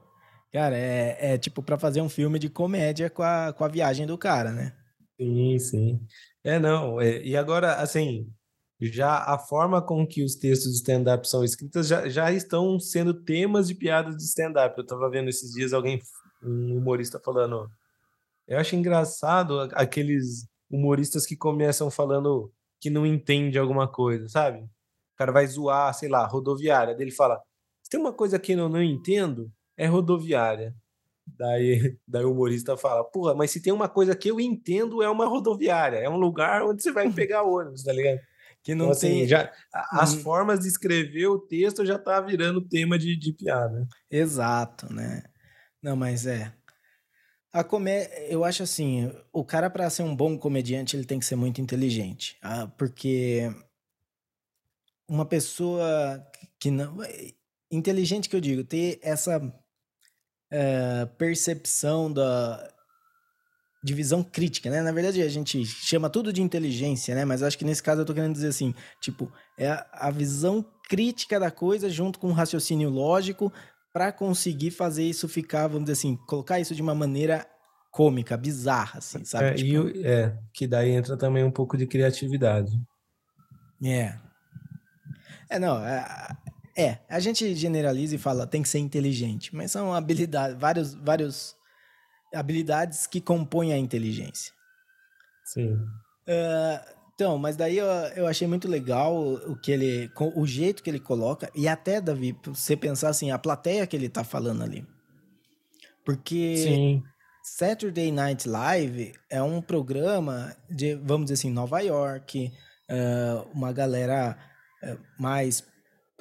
cara, 0.52 0.76
é, 0.76 1.34
é 1.34 1.38
tipo 1.38 1.62
para 1.62 1.78
fazer 1.78 2.00
um 2.00 2.08
filme 2.08 2.38
de 2.38 2.48
comédia 2.48 3.08
com 3.10 3.22
a, 3.22 3.52
com 3.52 3.64
a 3.64 3.68
viagem 3.68 4.06
do 4.06 4.18
cara, 4.18 4.52
né? 4.52 4.76
Sim, 5.20 5.58
sim. 5.58 6.06
É, 6.44 6.58
não. 6.58 7.00
É, 7.00 7.22
e 7.22 7.36
agora, 7.36 7.76
assim, 7.76 8.30
já 8.80 9.18
a 9.18 9.38
forma 9.38 9.80
com 9.80 10.06
que 10.06 10.22
os 10.24 10.34
textos 10.34 10.72
de 10.72 10.78
stand-up 10.78 11.28
são 11.28 11.44
escritos 11.44 11.86
já, 11.86 12.08
já 12.08 12.32
estão 12.32 12.78
sendo 12.78 13.14
temas 13.14 13.68
de 13.68 13.74
piadas 13.74 14.16
de 14.16 14.22
stand-up. 14.24 14.76
Eu 14.76 14.86
tava 14.86 15.10
vendo 15.10 15.28
esses 15.28 15.52
dias 15.52 15.72
alguém, 15.72 16.00
um 16.42 16.76
humorista 16.76 17.20
falando. 17.20 17.70
Eu 18.46 18.58
acho 18.58 18.76
engraçado 18.76 19.60
aqueles 19.72 20.46
humoristas 20.70 21.26
que 21.26 21.36
começam 21.36 21.90
falando 21.90 22.52
que 22.80 22.90
não 22.90 23.06
entende 23.06 23.58
alguma 23.58 23.86
coisa, 23.86 24.28
sabe? 24.28 24.68
o 25.12 25.16
cara 25.16 25.32
vai 25.32 25.46
zoar, 25.46 25.92
sei 25.94 26.08
lá, 26.08 26.26
rodoviária. 26.26 26.94
Daí 26.94 27.04
ele 27.04 27.12
fala: 27.12 27.40
tem 27.90 28.00
uma 28.00 28.12
coisa 28.12 28.38
que 28.38 28.52
eu 28.52 28.68
não 28.68 28.82
entendo, 28.82 29.50
é 29.76 29.86
rodoviária. 29.86 30.74
Daí, 31.26 31.96
daí 32.06 32.24
o 32.24 32.32
humorista 32.32 32.76
fala: 32.76 33.04
porra, 33.04 33.34
mas 33.34 33.50
se 33.50 33.60
tem 33.60 33.72
uma 33.72 33.88
coisa 33.88 34.14
que 34.14 34.28
eu 34.30 34.40
entendo, 34.40 35.02
é 35.02 35.08
uma 35.08 35.26
rodoviária. 35.26 35.98
É 35.98 36.08
um 36.08 36.18
lugar 36.18 36.62
onde 36.62 36.82
você 36.82 36.92
vai 36.92 37.10
pegar 37.12 37.42
ônibus, 37.42 37.82
tá 37.82 37.92
ligado? 37.92 38.20
Que 38.62 38.74
não 38.74 38.86
então, 38.86 38.92
assim, 38.92 39.08
tem. 39.08 39.28
Já, 39.28 39.52
as 39.90 40.14
hum. 40.14 40.20
formas 40.20 40.60
de 40.60 40.68
escrever 40.68 41.26
o 41.26 41.38
texto 41.38 41.84
já 41.84 41.98
tá 41.98 42.20
virando 42.20 42.60
tema 42.60 42.98
de, 42.98 43.16
de 43.16 43.32
piada. 43.32 43.86
Exato, 44.10 44.92
né? 44.92 45.24
Não, 45.82 45.96
mas 45.96 46.26
é. 46.26 46.52
A 47.52 47.62
comédia, 47.62 48.08
eu 48.28 48.44
acho 48.44 48.62
assim, 48.62 49.12
o 49.30 49.44
cara 49.44 49.68
para 49.68 49.90
ser 49.90 50.04
um 50.04 50.16
bom 50.16 50.38
comediante, 50.38 50.96
ele 50.96 51.04
tem 51.04 51.18
que 51.18 51.26
ser 51.26 51.36
muito 51.36 51.60
inteligente, 51.60 52.38
ah, 52.40 52.66
porque 52.78 53.52
uma 55.06 55.26
pessoa 55.26 56.24
que 56.58 56.70
não. 56.70 56.96
Inteligente 57.70 58.28
que 58.28 58.36
eu 58.36 58.40
digo, 58.40 58.64
ter 58.64 58.98
essa 59.02 59.40
é, 60.52 61.06
percepção 61.16 62.12
da 62.12 62.68
divisão 63.82 64.22
crítica, 64.22 64.70
né? 64.70 64.82
Na 64.82 64.92
verdade, 64.92 65.22
a 65.22 65.28
gente 65.28 65.64
chama 65.64 66.10
tudo 66.10 66.32
de 66.32 66.42
inteligência, 66.42 67.14
né? 67.14 67.24
Mas 67.24 67.42
acho 67.42 67.58
que 67.58 67.64
nesse 67.64 67.82
caso 67.82 68.02
eu 68.02 68.04
tô 68.04 68.14
querendo 68.14 68.34
dizer 68.34 68.48
assim, 68.48 68.74
tipo, 69.00 69.32
é 69.58 69.84
a 69.92 70.10
visão 70.10 70.64
crítica 70.88 71.40
da 71.40 71.50
coisa 71.50 71.88
junto 71.90 72.18
com 72.18 72.28
o 72.28 72.32
raciocínio 72.32 72.90
lógico 72.90 73.52
para 73.92 74.12
conseguir 74.12 74.70
fazer 74.70 75.04
isso 75.04 75.26
ficar, 75.28 75.66
vamos 75.66 75.84
dizer 75.84 75.94
assim, 75.94 76.16
colocar 76.28 76.60
isso 76.60 76.74
de 76.74 76.82
uma 76.82 76.94
maneira 76.94 77.46
cômica, 77.90 78.36
bizarra, 78.36 78.98
assim, 78.98 79.24
sabe? 79.24 79.46
É, 79.46 79.54
tipo... 79.54 79.88
e, 79.88 80.06
é 80.06 80.38
que 80.52 80.66
daí 80.66 80.90
entra 80.90 81.16
também 81.16 81.42
um 81.42 81.50
pouco 81.50 81.76
de 81.76 81.86
criatividade. 81.86 82.72
É, 83.82 84.16
É, 85.50 85.58
não, 85.58 85.84
é, 85.84 86.06
é, 86.76 86.98
a 87.08 87.20
gente 87.20 87.54
generaliza 87.54 88.14
e 88.14 88.18
fala 88.18 88.46
tem 88.46 88.62
que 88.62 88.68
ser 88.68 88.78
inteligente, 88.78 89.54
mas 89.54 89.72
são 89.72 89.92
habilidades, 89.92 90.58
vários, 90.58 90.94
vários 90.94 91.56
habilidades 92.34 93.06
que 93.06 93.20
compõem 93.20 93.72
a 93.72 93.78
inteligência. 93.78 94.52
Sim. 95.44 95.74
Uh, 95.74 97.02
então, 97.14 97.36
mas 97.36 97.56
daí 97.56 97.76
eu, 97.76 97.86
eu 98.16 98.26
achei 98.26 98.48
muito 98.48 98.66
legal 98.66 99.14
o 99.14 99.56
que 99.56 99.70
ele, 99.70 100.10
o 100.34 100.46
jeito 100.46 100.82
que 100.82 100.88
ele 100.88 100.98
coloca 100.98 101.50
e 101.54 101.68
até 101.68 102.00
Davi, 102.00 102.36
você 102.46 102.76
pensar 102.76 103.10
assim, 103.10 103.30
a 103.30 103.38
plateia 103.38 103.86
que 103.86 103.94
ele 103.94 104.08
tá 104.08 104.24
falando 104.24 104.62
ali, 104.62 104.86
porque 106.04 106.56
Sim. 106.56 107.02
Saturday 107.44 108.10
Night 108.10 108.48
Live 108.48 109.12
é 109.28 109.42
um 109.42 109.60
programa 109.60 110.56
de, 110.70 110.94
vamos 110.94 111.26
dizer 111.26 111.34
assim, 111.34 111.52
Nova 111.52 111.80
York, 111.80 112.50
uh, 112.88 113.48
uma 113.52 113.72
galera 113.72 114.38
uh, 114.82 114.98
mais 115.18 115.62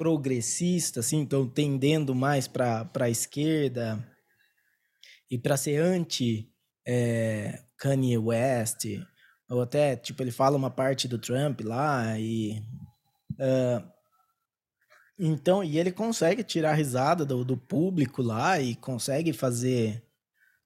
progressista, 0.02 0.98
assim, 0.98 1.18
então 1.18 1.48
tendendo 1.48 2.12
mais 2.12 2.48
para 2.48 2.90
a 2.98 3.08
esquerda 3.08 4.04
e 5.30 5.38
para 5.38 5.56
ser 5.56 5.76
anti 5.76 6.50
é, 6.84 7.62
Kanye 7.78 8.18
West, 8.18 8.84
ou 9.48 9.62
até, 9.62 9.94
tipo, 9.94 10.20
ele 10.20 10.32
fala 10.32 10.56
uma 10.56 10.70
parte 10.70 11.06
do 11.06 11.20
Trump 11.20 11.60
lá 11.60 12.18
e... 12.18 12.58
Uh, 13.34 13.92
então, 15.16 15.62
e 15.62 15.78
ele 15.78 15.92
consegue 15.92 16.42
tirar 16.42 16.72
a 16.72 16.74
risada 16.74 17.24
do, 17.24 17.44
do 17.44 17.56
público 17.56 18.22
lá 18.22 18.60
e 18.60 18.74
consegue 18.74 19.32
fazer 19.32 20.02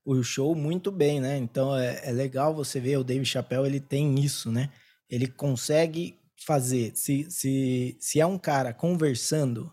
o 0.03 0.23
show 0.23 0.55
muito 0.55 0.91
bem, 0.91 1.21
né? 1.21 1.37
Então 1.37 1.77
é, 1.77 2.09
é 2.09 2.11
legal 2.11 2.55
você 2.55 2.81
ver 2.81 2.97
o 2.97 3.05
Dave 3.05 3.27
Chappelle, 3.27 3.67
ele 3.67 3.81
tem 3.81 4.19
isso, 4.19 4.51
né? 4.51 4.71
Ele 5.11 5.27
consegue 5.27 6.19
fazer, 6.45 6.95
se, 6.95 7.31
se, 7.31 7.97
se 8.01 8.21
é 8.21 8.27
um 8.27 8.39
cara 8.39 8.73
conversando 8.75 9.73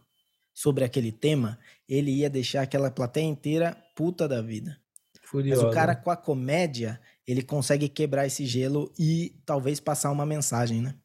sobre 0.54 0.84
aquele 0.84 1.12
tema, 1.12 1.60
ele 1.88 2.12
ia 2.12 2.30
deixar 2.30 2.62
aquela 2.62 2.92
plateia 2.92 3.26
inteira 3.26 3.76
puta 3.96 4.28
da 4.28 4.42
vida. 4.42 4.80
Furiosa. 5.24 5.64
Mas 5.64 5.72
o 5.72 5.74
cara 5.74 5.96
com 5.96 6.12
a 6.12 6.18
comédia, 6.18 7.02
ele 7.28 7.42
consegue 7.42 7.90
quebrar 7.90 8.26
esse 8.28 8.46
gelo 8.46 8.94
e 8.98 9.36
talvez 9.46 9.80
passar 9.80 10.12
uma 10.12 10.26
mensagem, 10.26 10.82
né? 10.82 10.96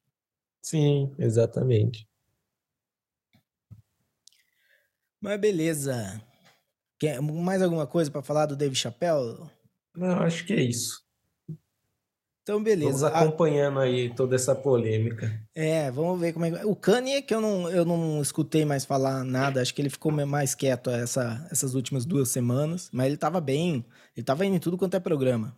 Sim, 0.62 1.14
exatamente. 1.18 2.06
Mas 5.20 5.40
beleza. 5.40 6.22
Quer 6.98 7.20
mais 7.20 7.62
alguma 7.62 7.86
coisa 7.86 8.10
para 8.10 8.22
falar 8.22 8.46
do 8.46 8.56
Dave 8.56 8.74
Chappelle? 8.74 9.48
Não, 9.96 10.20
acho 10.20 10.44
que 10.44 10.52
é 10.52 10.62
isso. 10.62 11.07
Então, 12.48 12.62
beleza. 12.62 13.10
Vamos 13.10 13.26
acompanhando 13.26 13.78
aí 13.78 14.08
toda 14.14 14.34
essa 14.34 14.54
polêmica. 14.54 15.38
É, 15.54 15.90
vamos 15.90 16.18
ver 16.18 16.32
como 16.32 16.46
é 16.46 16.50
que. 16.50 16.64
O 16.64 16.74
Kanye, 16.74 17.20
que 17.20 17.34
eu 17.34 17.42
não, 17.42 17.68
eu 17.68 17.84
não 17.84 18.22
escutei 18.22 18.64
mais 18.64 18.86
falar 18.86 19.22
nada, 19.22 19.60
acho 19.60 19.74
que 19.74 19.82
ele 19.82 19.90
ficou 19.90 20.10
mais 20.10 20.54
quieto 20.54 20.88
essa, 20.88 21.46
essas 21.52 21.74
últimas 21.74 22.06
duas 22.06 22.30
semanas, 22.30 22.88
mas 22.90 23.08
ele 23.08 23.18
tava 23.18 23.38
bem, 23.38 23.84
ele 24.16 24.24
tava 24.24 24.46
indo 24.46 24.56
em 24.56 24.58
tudo 24.58 24.78
quanto 24.78 24.96
é 24.96 25.00
programa. 25.00 25.54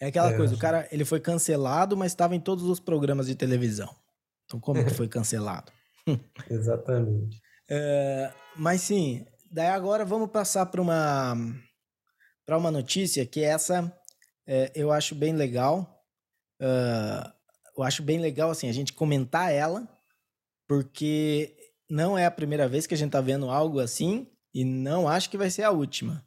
É 0.00 0.08
aquela 0.08 0.32
é, 0.32 0.36
coisa, 0.36 0.52
o 0.52 0.58
cara, 0.58 0.88
ele 0.90 1.04
foi 1.04 1.20
cancelado, 1.20 1.96
mas 1.96 2.10
estava 2.10 2.34
em 2.34 2.40
todos 2.40 2.64
os 2.64 2.80
programas 2.80 3.28
de 3.28 3.36
televisão. 3.36 3.94
Então, 4.46 4.58
como 4.58 4.84
que 4.84 4.90
foi 4.94 5.06
cancelado? 5.06 5.70
Exatamente. 6.50 7.40
É, 7.68 8.32
mas 8.54 8.82
sim, 8.82 9.26
daí 9.50 9.66
agora 9.66 10.04
vamos 10.04 10.30
passar 10.30 10.66
para 10.66 10.80
uma 10.80 11.34
para 12.46 12.56
uma 12.56 12.70
notícia 12.70 13.26
que 13.26 13.42
essa 13.42 13.92
é, 14.46 14.70
eu 14.74 14.92
acho 14.92 15.14
bem 15.14 15.34
legal. 15.34 16.04
Uh, 16.60 17.32
eu 17.76 17.82
acho 17.82 18.02
bem 18.02 18.18
legal 18.18 18.50
assim 18.50 18.68
a 18.68 18.72
gente 18.72 18.92
comentar 18.92 19.52
ela, 19.52 19.86
porque 20.66 21.54
não 21.90 22.16
é 22.16 22.24
a 22.24 22.30
primeira 22.30 22.68
vez 22.68 22.86
que 22.86 22.94
a 22.94 22.96
gente 22.96 23.08
está 23.08 23.20
vendo 23.20 23.50
algo 23.50 23.80
assim 23.80 24.30
e 24.54 24.64
não 24.64 25.08
acho 25.08 25.28
que 25.28 25.36
vai 25.36 25.50
ser 25.50 25.64
a 25.64 25.70
última, 25.70 26.26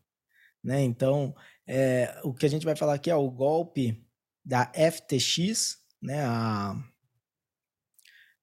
né? 0.63 0.81
Então, 0.81 1.35
é, 1.67 2.19
o 2.23 2.33
que 2.33 2.45
a 2.45 2.49
gente 2.49 2.65
vai 2.65 2.75
falar 2.75 2.93
aqui 2.93 3.09
é 3.09 3.15
o 3.15 3.29
golpe 3.29 4.05
da 4.45 4.71
FTX, 4.73 5.77
né? 6.01 6.23
A, 6.23 6.75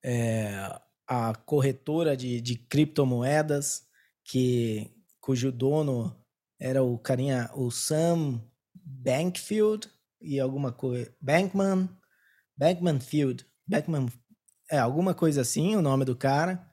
é, 0.04 0.80
a 1.06 1.34
corretora 1.34 2.16
de, 2.16 2.40
de 2.40 2.56
criptomoedas 2.56 3.86
que 4.24 4.92
cujo 5.20 5.52
dono 5.52 6.16
era 6.58 6.82
o 6.82 6.98
carinha, 6.98 7.50
o 7.54 7.70
Sam 7.70 8.42
Bankfield 8.86 9.90
e 10.20 10.38
alguma 10.38 10.70
coisa. 10.70 11.12
Bankman. 11.20 11.88
Bankman 12.56 13.00
Field. 13.00 13.44
Bankman. 13.66 14.06
É, 14.70 14.78
alguma 14.78 15.12
coisa 15.14 15.40
assim, 15.40 15.74
o 15.74 15.82
nome 15.82 16.04
do 16.04 16.16
cara. 16.16 16.64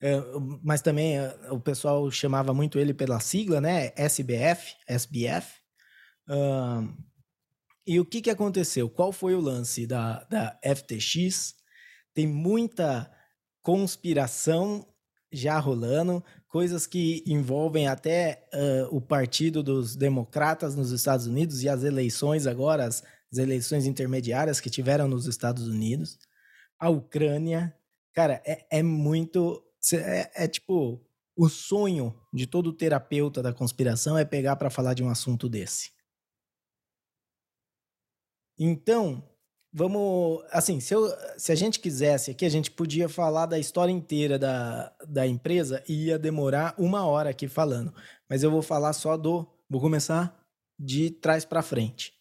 É, 0.00 0.16
mas 0.62 0.82
também 0.82 1.18
é, 1.18 1.34
o 1.50 1.60
pessoal 1.60 2.10
chamava 2.10 2.52
muito 2.52 2.78
ele 2.78 2.92
pela 2.92 3.20
sigla, 3.20 3.60
né? 3.60 3.92
SBF, 3.96 4.74
SBF. 4.86 5.60
Uh, 6.28 6.92
e 7.86 7.98
o 7.98 8.04
que, 8.04 8.20
que 8.20 8.30
aconteceu? 8.30 8.88
Qual 8.88 9.12
foi 9.12 9.34
o 9.34 9.40
lance 9.40 9.86
da, 9.86 10.24
da 10.24 10.58
FTX? 10.62 11.54
Tem 12.14 12.26
muita 12.26 13.10
conspiração 13.62 14.86
já 15.32 15.58
rolando, 15.58 16.22
coisas 16.52 16.86
que 16.86 17.24
envolvem 17.26 17.88
até 17.88 18.46
uh, 18.52 18.94
o 18.94 19.00
partido 19.00 19.62
dos 19.62 19.96
democratas 19.96 20.76
nos 20.76 20.92
Estados 20.92 21.26
Unidos 21.26 21.62
e 21.62 21.68
as 21.68 21.82
eleições 21.82 22.46
agora, 22.46 22.84
as, 22.84 23.02
as 23.32 23.38
eleições 23.38 23.86
intermediárias 23.86 24.60
que 24.60 24.68
tiveram 24.68 25.08
nos 25.08 25.26
Estados 25.26 25.66
Unidos, 25.66 26.18
a 26.78 26.90
Ucrânia. 26.90 27.74
Cara, 28.12 28.42
é, 28.44 28.66
é 28.70 28.82
muito. 28.82 29.64
É, 29.94 30.44
é, 30.44 30.46
tipo. 30.46 31.00
O 31.34 31.48
sonho 31.48 32.14
de 32.30 32.46
todo 32.46 32.74
terapeuta 32.74 33.42
da 33.42 33.54
conspiração 33.54 34.18
é 34.18 34.24
pegar 34.24 34.56
para 34.56 34.68
falar 34.68 34.92
de 34.92 35.02
um 35.02 35.08
assunto 35.08 35.48
desse. 35.48 35.90
Então, 38.58 39.26
vamos. 39.72 40.44
Assim, 40.50 40.78
se, 40.80 40.94
eu, 40.94 41.08
se 41.38 41.50
a 41.50 41.54
gente 41.54 41.80
quisesse 41.80 42.30
aqui, 42.30 42.44
a 42.44 42.50
gente 42.50 42.70
podia 42.70 43.08
falar 43.08 43.46
da 43.46 43.58
história 43.58 43.92
inteira 43.92 44.38
da, 44.38 44.92
da 45.08 45.26
empresa 45.26 45.82
e 45.88 46.06
ia 46.06 46.18
demorar 46.18 46.74
uma 46.76 47.06
hora 47.06 47.30
aqui 47.30 47.48
falando. 47.48 47.94
Mas 48.28 48.42
eu 48.42 48.50
vou 48.50 48.62
falar 48.62 48.92
só 48.92 49.16
do. 49.16 49.46
Vou 49.68 49.80
começar 49.80 50.38
de 50.78 51.10
trás 51.10 51.44
para 51.44 51.62
frente. 51.62 52.12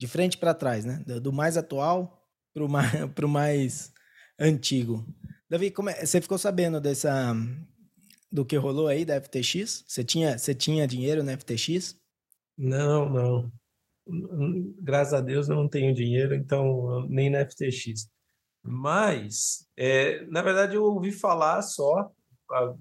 De 0.00 0.06
frente 0.06 0.38
para 0.38 0.54
trás, 0.54 0.84
né? 0.84 1.02
Do 1.20 1.32
mais 1.32 1.56
atual 1.56 2.26
para 2.54 2.64
o 2.64 2.68
mais, 2.68 2.92
mais 3.28 3.92
antigo. 4.38 5.04
Davi, 5.50 5.70
como 5.70 5.90
é, 5.90 6.06
você 6.06 6.20
ficou 6.20 6.38
sabendo 6.38 6.80
dessa. 6.80 7.34
Do 8.30 8.44
que 8.44 8.56
rolou 8.56 8.88
aí 8.88 9.06
da 9.06 9.18
FTX? 9.20 9.84
Você 9.86 10.04
tinha, 10.04 10.36
você 10.36 10.54
tinha 10.54 10.86
dinheiro 10.86 11.22
na 11.22 11.36
FTX? 11.36 11.96
Não, 12.58 13.08
não 13.08 13.52
graças 14.80 15.14
a 15.14 15.20
Deus 15.20 15.48
eu 15.48 15.56
não 15.56 15.68
tenho 15.68 15.94
dinheiro, 15.94 16.34
então 16.34 17.06
nem 17.08 17.30
na 17.30 17.44
FTX. 17.44 18.10
Mas, 18.62 19.66
é, 19.76 20.24
na 20.26 20.42
verdade, 20.42 20.76
eu 20.76 20.84
ouvi 20.84 21.12
falar 21.12 21.62
só 21.62 22.10
a, 22.50 22.74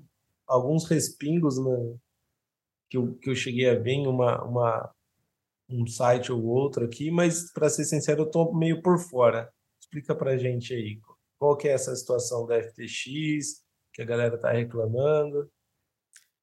alguns 0.48 0.86
respingos 0.86 1.58
né, 1.58 1.98
que, 2.90 2.98
eu, 2.98 3.16
que 3.16 3.30
eu 3.30 3.36
cheguei 3.36 3.70
a 3.70 3.80
ver 3.80 3.92
em 3.92 4.08
uma, 4.08 4.44
uma, 4.44 4.96
um 5.70 5.86
site 5.86 6.32
ou 6.32 6.44
outro 6.44 6.86
aqui, 6.86 7.12
mas, 7.12 7.52
para 7.52 7.70
ser 7.70 7.86
sincero, 7.86 8.22
eu 8.22 8.26
estou 8.28 8.54
meio 8.56 8.82
por 8.82 8.98
fora. 8.98 9.52
Explica 9.82 10.16
para 10.16 10.38
gente 10.38 10.74
aí, 10.74 11.00
qual 11.40 11.56
que 11.56 11.68
é 11.68 11.72
essa 11.72 11.96
situação 11.96 12.46
da 12.46 12.62
FTX, 12.62 13.64
que 13.94 14.02
a 14.02 14.06
galera 14.06 14.36
está 14.36 14.52
reclamando. 14.52 15.50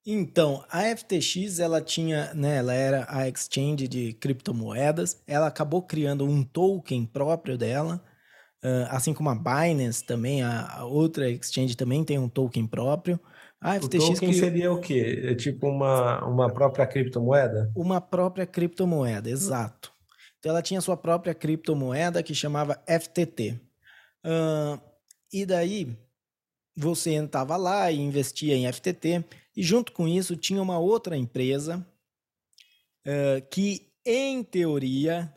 Então, 0.06 0.62
a 0.70 0.82
FTX, 0.94 1.58
ela 1.60 1.80
tinha, 1.80 2.34
né, 2.34 2.58
ela 2.58 2.74
era 2.74 3.06
a 3.08 3.26
exchange 3.26 3.88
de 3.88 4.12
criptomoedas, 4.12 5.22
ela 5.26 5.46
acabou 5.46 5.82
criando 5.82 6.26
um 6.26 6.44
token 6.44 7.06
próprio 7.06 7.56
dela, 7.56 8.04
uh, 8.62 8.86
assim 8.90 9.14
como 9.14 9.30
a 9.30 9.34
Binance 9.34 10.04
também, 10.04 10.42
a, 10.42 10.68
a, 10.80 10.84
outra 10.84 11.30
exchange 11.30 11.74
também 11.74 12.04
tem 12.04 12.18
um 12.18 12.28
token 12.28 12.66
próprio. 12.66 13.18
A 13.58 13.80
FTX 13.80 13.94
o 13.94 13.98
token 13.98 14.28
criou... 14.28 14.34
seria 14.34 14.72
o 14.72 14.80
quê? 14.80 15.22
É 15.24 15.34
tipo 15.34 15.66
uma, 15.66 16.22
uma 16.26 16.52
própria 16.52 16.86
criptomoeda? 16.86 17.72
Uma 17.74 17.98
própria 17.98 18.46
criptomoeda, 18.46 19.30
exato. 19.30 19.90
Então, 20.38 20.50
ela 20.50 20.60
tinha 20.60 20.82
sua 20.82 20.98
própria 20.98 21.32
criptomoeda 21.32 22.22
que 22.22 22.34
chamava 22.34 22.78
FTT. 22.86 23.58
Uh, 24.22 24.78
e 25.32 25.46
daí, 25.46 25.96
você 26.76 27.14
entrava 27.14 27.56
lá 27.56 27.90
e 27.90 27.98
investia 27.98 28.54
em 28.54 28.70
FTT, 28.70 29.24
e 29.56 29.62
junto 29.62 29.92
com 29.92 30.08
isso 30.08 30.36
tinha 30.36 30.60
uma 30.60 30.78
outra 30.78 31.16
empresa 31.16 31.86
uh, 33.06 33.46
que, 33.50 33.92
em 34.04 34.42
teoria, 34.42 35.32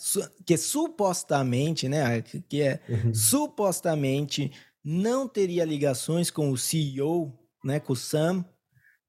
que 0.45 0.57
supostamente, 0.57 1.87
né, 1.87 2.21
que 2.21 2.61
é 2.61 2.81
uhum. 2.89 3.13
supostamente 3.13 4.51
não 4.83 5.27
teria 5.27 5.65
ligações 5.65 6.31
com 6.31 6.49
o 6.49 6.57
CEO, 6.57 7.37
né, 7.63 7.79
com 7.79 7.93
o 7.93 7.95
Sam, 7.95 8.45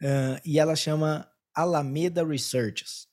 uh, 0.02 0.40
e 0.44 0.58
ela 0.58 0.76
chama 0.76 1.28
Alameda 1.54 2.24
Researches. 2.26 3.06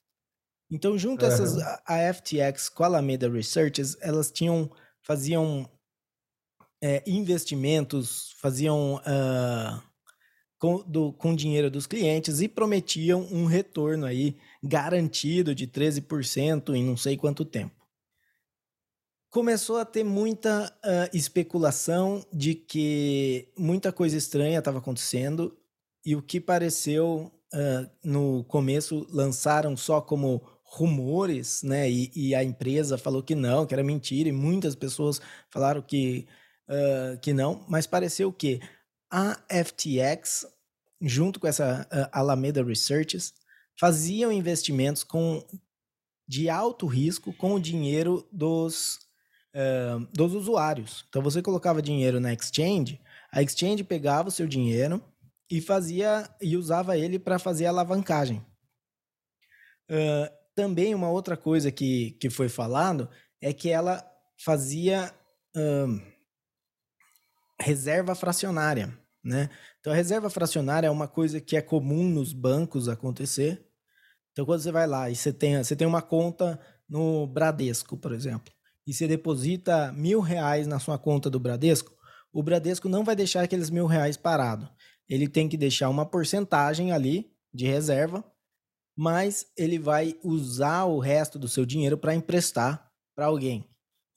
Então, 0.70 0.98
junto 0.98 1.24
uhum. 1.24 1.30
essas 1.30 1.56
a 1.86 2.12
FTX 2.12 2.68
com 2.68 2.82
a 2.82 2.86
Alameda 2.86 3.30
Researches, 3.30 3.96
elas 4.00 4.30
tinham 4.30 4.70
faziam 5.00 5.70
é, 6.82 7.02
investimentos, 7.06 8.34
faziam 8.40 8.96
uh, 8.96 9.82
com, 10.58 10.82
do, 10.86 11.12
com 11.12 11.34
dinheiro 11.34 11.70
dos 11.70 11.86
clientes 11.86 12.40
e 12.40 12.48
prometiam 12.48 13.26
um 13.30 13.44
retorno 13.44 14.06
aí 14.06 14.36
garantido 14.62 15.54
de 15.54 15.66
13% 15.66 16.74
em 16.74 16.84
não 16.84 16.96
sei 16.96 17.16
quanto 17.16 17.44
tempo. 17.44 17.74
Começou 19.30 19.76
a 19.76 19.84
ter 19.84 20.02
muita 20.02 20.72
uh, 20.82 21.16
especulação 21.16 22.24
de 22.32 22.54
que 22.54 23.52
muita 23.56 23.92
coisa 23.92 24.16
estranha 24.16 24.58
estava 24.58 24.78
acontecendo 24.78 25.54
e 26.04 26.16
o 26.16 26.22
que 26.22 26.40
pareceu 26.40 27.30
uh, 27.52 27.90
no 28.02 28.44
começo 28.44 29.06
lançaram 29.10 29.76
só 29.76 30.00
como 30.00 30.42
rumores, 30.62 31.62
né? 31.62 31.90
E, 31.90 32.10
e, 32.14 32.34
a 32.34 32.42
empresa 32.42 32.98
falou 32.98 33.22
que 33.22 33.34
não, 33.34 33.66
que 33.66 33.74
era 33.74 33.84
mentira, 33.84 34.28
e 34.28 34.32
muitas 34.32 34.74
pessoas 34.74 35.20
falaram 35.50 35.80
que, 35.80 36.26
uh, 36.68 37.18
que 37.20 37.32
não, 37.32 37.64
mas 37.68 37.86
pareceu 37.86 38.32
que 38.32 38.60
a 39.10 39.38
FTX, 39.50 40.46
junto 41.00 41.38
com 41.38 41.46
essa 41.46 41.86
uh, 41.92 42.08
Alameda 42.12 42.64
Researches, 42.64 43.34
faziam 43.78 44.32
investimentos 44.32 45.04
com 45.04 45.44
de 46.28 46.48
alto 46.48 46.86
risco 46.86 47.32
com 47.32 47.54
o 47.54 47.60
dinheiro 47.60 48.28
dos, 48.32 48.98
uh, 49.54 50.04
dos 50.12 50.34
usuários. 50.34 51.04
Então 51.08 51.22
você 51.22 51.40
colocava 51.40 51.80
dinheiro 51.80 52.18
na 52.18 52.32
exchange, 52.32 53.00
a 53.30 53.42
exchange 53.42 53.84
pegava 53.84 54.28
o 54.28 54.32
seu 54.32 54.46
dinheiro 54.46 55.02
e 55.50 55.60
fazia 55.60 56.28
e 56.40 56.56
usava 56.56 56.98
ele 56.98 57.18
para 57.18 57.38
fazer 57.38 57.66
alavancagem. 57.66 58.44
Uh, 59.88 60.28
também 60.54 60.94
uma 60.94 61.10
outra 61.10 61.36
coisa 61.36 61.70
que, 61.70 62.12
que 62.12 62.28
foi 62.28 62.48
falado 62.48 63.08
é 63.40 63.52
que 63.52 63.68
ela 63.68 64.04
fazia 64.42 65.14
uh, 65.56 66.15
reserva 67.60 68.14
fracionária, 68.14 68.96
né? 69.24 69.50
Então 69.80 69.92
a 69.92 69.96
reserva 69.96 70.30
fracionária 70.30 70.86
é 70.86 70.90
uma 70.90 71.08
coisa 71.08 71.40
que 71.40 71.56
é 71.56 71.62
comum 71.62 72.08
nos 72.08 72.32
bancos 72.32 72.88
acontecer. 72.88 73.64
Então 74.32 74.44
quando 74.44 74.60
você 74.60 74.72
vai 74.72 74.86
lá 74.86 75.10
e 75.10 75.16
você 75.16 75.32
tem, 75.32 75.62
você 75.62 75.74
tem 75.74 75.86
uma 75.86 76.02
conta 76.02 76.60
no 76.88 77.26
Bradesco, 77.26 77.96
por 77.96 78.12
exemplo, 78.12 78.52
e 78.86 78.92
você 78.92 79.08
deposita 79.08 79.92
mil 79.92 80.20
reais 80.20 80.66
na 80.66 80.78
sua 80.78 80.98
conta 80.98 81.28
do 81.28 81.40
Bradesco, 81.40 81.94
o 82.32 82.42
Bradesco 82.42 82.88
não 82.88 83.02
vai 83.02 83.16
deixar 83.16 83.42
aqueles 83.42 83.70
mil 83.70 83.86
reais 83.86 84.16
parado 84.16 84.70
ele 85.08 85.28
tem 85.28 85.48
que 85.48 85.56
deixar 85.56 85.88
uma 85.88 86.04
porcentagem 86.04 86.92
ali 86.92 87.30
de 87.52 87.66
reserva, 87.66 88.24
mas 88.96 89.46
ele 89.56 89.78
vai 89.78 90.18
usar 90.22 90.84
o 90.84 90.98
resto 90.98 91.38
do 91.38 91.48
seu 91.48 91.64
dinheiro 91.64 91.96
para 91.96 92.14
emprestar 92.14 92.90
para 93.14 93.26
alguém. 93.26 93.68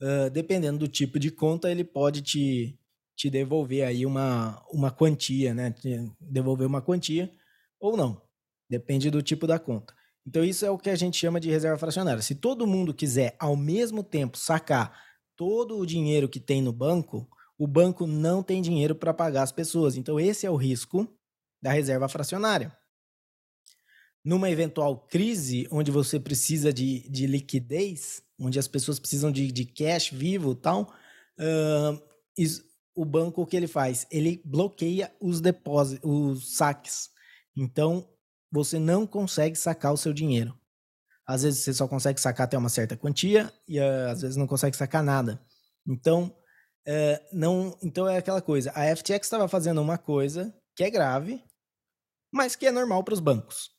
Uh, 0.02 0.30
dependendo 0.30 0.78
do 0.78 0.88
tipo 0.88 1.18
de 1.18 1.30
conta, 1.30 1.70
ele 1.70 1.84
pode 1.84 2.22
te, 2.22 2.78
te 3.20 3.28
devolver 3.28 3.84
aí 3.84 4.06
uma, 4.06 4.64
uma 4.72 4.90
quantia, 4.90 5.52
né? 5.52 5.70
Te 5.72 6.10
devolver 6.18 6.66
uma 6.66 6.80
quantia 6.80 7.30
ou 7.78 7.94
não. 7.94 8.22
Depende 8.66 9.10
do 9.10 9.20
tipo 9.20 9.46
da 9.46 9.58
conta. 9.58 9.94
Então, 10.26 10.42
isso 10.42 10.64
é 10.64 10.70
o 10.70 10.78
que 10.78 10.88
a 10.88 10.96
gente 10.96 11.18
chama 11.18 11.38
de 11.38 11.50
reserva 11.50 11.76
fracionária. 11.76 12.22
Se 12.22 12.34
todo 12.34 12.66
mundo 12.66 12.94
quiser, 12.94 13.36
ao 13.38 13.54
mesmo 13.56 14.02
tempo, 14.02 14.38
sacar 14.38 14.98
todo 15.36 15.76
o 15.76 15.84
dinheiro 15.84 16.30
que 16.30 16.40
tem 16.40 16.62
no 16.62 16.72
banco, 16.72 17.28
o 17.58 17.66
banco 17.66 18.06
não 18.06 18.42
tem 18.42 18.62
dinheiro 18.62 18.94
para 18.94 19.12
pagar 19.12 19.42
as 19.42 19.52
pessoas. 19.52 19.96
Então, 19.96 20.18
esse 20.18 20.46
é 20.46 20.50
o 20.50 20.56
risco 20.56 21.06
da 21.60 21.70
reserva 21.72 22.08
fracionária. 22.08 22.74
Numa 24.24 24.48
eventual 24.48 25.06
crise, 25.08 25.68
onde 25.70 25.90
você 25.90 26.18
precisa 26.18 26.72
de, 26.72 27.06
de 27.10 27.26
liquidez, 27.26 28.22
onde 28.38 28.58
as 28.58 28.66
pessoas 28.66 28.98
precisam 28.98 29.30
de, 29.30 29.52
de 29.52 29.66
cash 29.66 30.08
vivo 30.08 30.52
e 30.52 30.56
tal, 30.56 30.94
uh, 31.38 32.10
isso, 32.38 32.69
o 33.00 33.04
banco 33.04 33.40
o 33.40 33.46
que 33.46 33.56
ele 33.56 33.66
faz? 33.66 34.06
Ele 34.10 34.42
bloqueia 34.44 35.10
os 35.18 35.40
depósitos, 35.40 36.04
os 36.04 36.54
saques. 36.54 37.08
Então, 37.56 38.06
você 38.52 38.78
não 38.78 39.06
consegue 39.06 39.56
sacar 39.56 39.94
o 39.94 39.96
seu 39.96 40.12
dinheiro. 40.12 40.54
Às 41.26 41.42
vezes 41.42 41.60
você 41.60 41.72
só 41.72 41.88
consegue 41.88 42.20
sacar 42.20 42.44
até 42.44 42.58
uma 42.58 42.68
certa 42.68 42.98
quantia 42.98 43.50
e 43.66 43.80
uh, 43.80 44.10
às 44.10 44.20
vezes 44.20 44.36
não 44.36 44.46
consegue 44.46 44.76
sacar 44.76 45.02
nada. 45.02 45.40
Então, 45.88 46.36
é, 46.86 47.26
não, 47.32 47.74
então 47.82 48.06
é 48.06 48.18
aquela 48.18 48.42
coisa. 48.42 48.70
A 48.74 48.94
FTX 48.94 49.26
estava 49.26 49.48
fazendo 49.48 49.80
uma 49.80 49.96
coisa 49.96 50.54
que 50.76 50.84
é 50.84 50.90
grave, 50.90 51.42
mas 52.30 52.54
que 52.54 52.66
é 52.66 52.70
normal 52.70 53.02
para 53.02 53.14
os 53.14 53.20
bancos. 53.20 53.70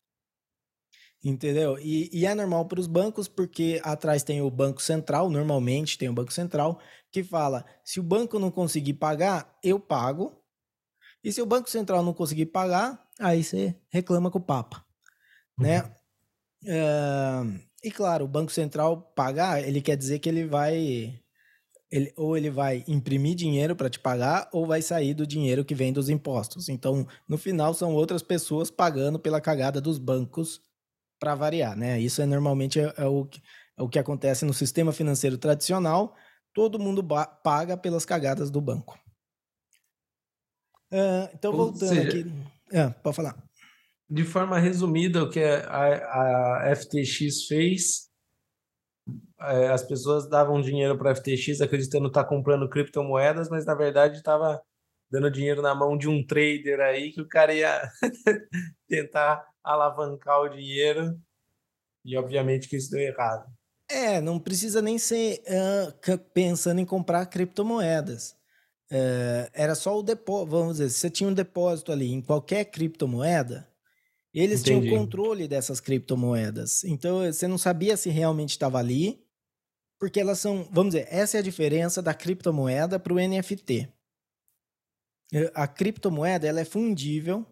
Entendeu? 1.23 1.77
E, 1.79 2.09
e 2.11 2.25
é 2.25 2.33
normal 2.33 2.65
para 2.65 2.79
os 2.79 2.87
bancos 2.87 3.27
porque 3.27 3.79
atrás 3.83 4.23
tem 4.23 4.41
o 4.41 4.49
Banco 4.49 4.81
Central, 4.81 5.29
normalmente 5.29 5.97
tem 5.97 6.09
o 6.09 6.13
Banco 6.13 6.33
Central, 6.33 6.79
que 7.11 7.23
fala: 7.23 7.63
se 7.85 7.99
o 7.99 8.03
banco 8.03 8.39
não 8.39 8.49
conseguir 8.49 8.95
pagar, 8.95 9.55
eu 9.63 9.79
pago. 9.79 10.35
E 11.23 11.31
se 11.31 11.39
o 11.39 11.45
Banco 11.45 11.69
Central 11.69 12.01
não 12.03 12.13
conseguir 12.13 12.47
pagar, 12.47 12.99
aí 13.19 13.43
você 13.43 13.75
reclama 13.89 14.31
com 14.31 14.39
o 14.39 14.43
Papa. 14.43 14.83
Né? 15.59 15.83
Uhum. 15.83 15.89
Né? 16.63 16.81
Uh, 17.53 17.59
e 17.83 17.91
claro, 17.91 18.25
o 18.25 18.27
Banco 18.27 18.51
Central 18.51 19.13
pagar, 19.15 19.63
ele 19.63 19.81
quer 19.81 19.95
dizer 19.95 20.17
que 20.17 20.27
ele 20.27 20.47
vai 20.47 21.21
ele, 21.91 22.11
ou 22.15 22.35
ele 22.35 22.49
vai 22.49 22.83
imprimir 22.87 23.35
dinheiro 23.35 23.75
para 23.75 23.89
te 23.89 23.99
pagar, 23.99 24.49
ou 24.51 24.65
vai 24.65 24.81
sair 24.81 25.13
do 25.13 25.27
dinheiro 25.27 25.65
que 25.65 25.75
vem 25.75 25.93
dos 25.93 26.09
impostos. 26.09 26.69
Então, 26.69 27.05
no 27.27 27.37
final, 27.37 27.75
são 27.75 27.93
outras 27.93 28.23
pessoas 28.23 28.71
pagando 28.71 29.19
pela 29.19 29.41
cagada 29.41 29.79
dos 29.79 29.99
bancos 29.99 30.59
para 31.21 31.35
variar, 31.35 31.77
né? 31.77 31.99
Isso 31.99 32.19
é 32.19 32.25
normalmente 32.25 32.79
é, 32.79 32.91
é, 32.97 33.05
o, 33.05 33.29
é 33.77 33.83
o 33.83 33.87
que 33.87 33.99
acontece 33.99 34.43
no 34.43 34.55
sistema 34.55 34.91
financeiro 34.91 35.37
tradicional. 35.37 36.15
Todo 36.51 36.79
mundo 36.79 37.07
paga 37.43 37.77
pelas 37.77 38.03
cagadas 38.03 38.49
do 38.49 38.59
banco. 38.59 38.99
Uh, 40.91 41.29
então, 41.35 41.53
voltando 41.53 41.89
seja, 41.89 42.09
aqui. 42.09 42.25
É, 42.71 42.89
pode 42.89 43.15
falar. 43.15 43.37
De 44.09 44.23
forma 44.25 44.57
resumida, 44.57 45.23
o 45.23 45.29
que 45.29 45.41
a, 45.41 46.63
a 46.67 46.75
FTX 46.75 47.45
fez 47.47 48.09
é, 49.39 49.69
as 49.69 49.83
pessoas 49.83 50.27
davam 50.27 50.59
dinheiro 50.59 50.97
para 50.97 51.15
FTX 51.15 51.61
acreditando 51.61 52.07
estar 52.07 52.23
tá 52.23 52.29
comprando 52.29 52.67
criptomoedas, 52.67 53.47
mas 53.47 53.63
na 53.63 53.75
verdade 53.75 54.17
estava 54.17 54.59
dando 55.09 55.31
dinheiro 55.31 55.61
na 55.61 55.75
mão 55.75 55.97
de 55.97 56.09
um 56.09 56.25
trader 56.25 56.79
aí 56.79 57.11
que 57.11 57.21
o 57.21 57.27
cara 57.27 57.53
ia 57.53 57.81
tentar 58.89 59.50
alavancar 59.63 60.41
o 60.41 60.49
dinheiro 60.49 61.19
e 62.03 62.17
obviamente 62.17 62.67
que 62.67 62.75
isso 62.75 62.91
deu 62.91 62.99
errado. 62.99 63.45
É, 63.89 64.21
não 64.21 64.39
precisa 64.39 64.81
nem 64.81 64.97
ser 64.97 65.43
uh, 65.47 66.17
pensando 66.33 66.79
em 66.79 66.85
comprar 66.85 67.25
criptomoedas. 67.25 68.31
Uh, 68.91 69.47
era 69.53 69.75
só 69.75 69.97
o 69.97 70.03
depósito, 70.03 70.51
vamos 70.51 70.77
dizer, 70.77 70.89
se 70.89 70.99
você 70.99 71.09
tinha 71.09 71.29
um 71.29 71.33
depósito 71.33 71.91
ali 71.91 72.11
em 72.11 72.21
qualquer 72.21 72.65
criptomoeda, 72.65 73.69
eles 74.33 74.61
Entendi. 74.61 74.87
tinham 74.87 74.97
controle 74.97 75.47
dessas 75.47 75.79
criptomoedas. 75.79 76.83
Então 76.85 77.19
você 77.19 77.47
não 77.47 77.57
sabia 77.57 77.97
se 77.97 78.09
realmente 78.09 78.51
estava 78.51 78.77
ali, 78.79 79.25
porque 79.99 80.19
elas 80.19 80.39
são, 80.39 80.67
vamos 80.71 80.93
dizer, 80.93 81.07
essa 81.09 81.37
é 81.37 81.39
a 81.39 81.43
diferença 81.43 82.01
da 82.01 82.13
criptomoeda 82.13 82.97
para 82.97 83.13
o 83.13 83.19
NFT. 83.19 83.89
A 85.53 85.67
criptomoeda 85.67 86.47
ela 86.47 86.61
é 86.61 86.65
fundível 86.65 87.45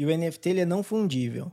e 0.00 0.06
o 0.06 0.16
NFT 0.16 0.48
ele 0.48 0.60
é 0.60 0.64
não 0.64 0.82
fundível. 0.82 1.52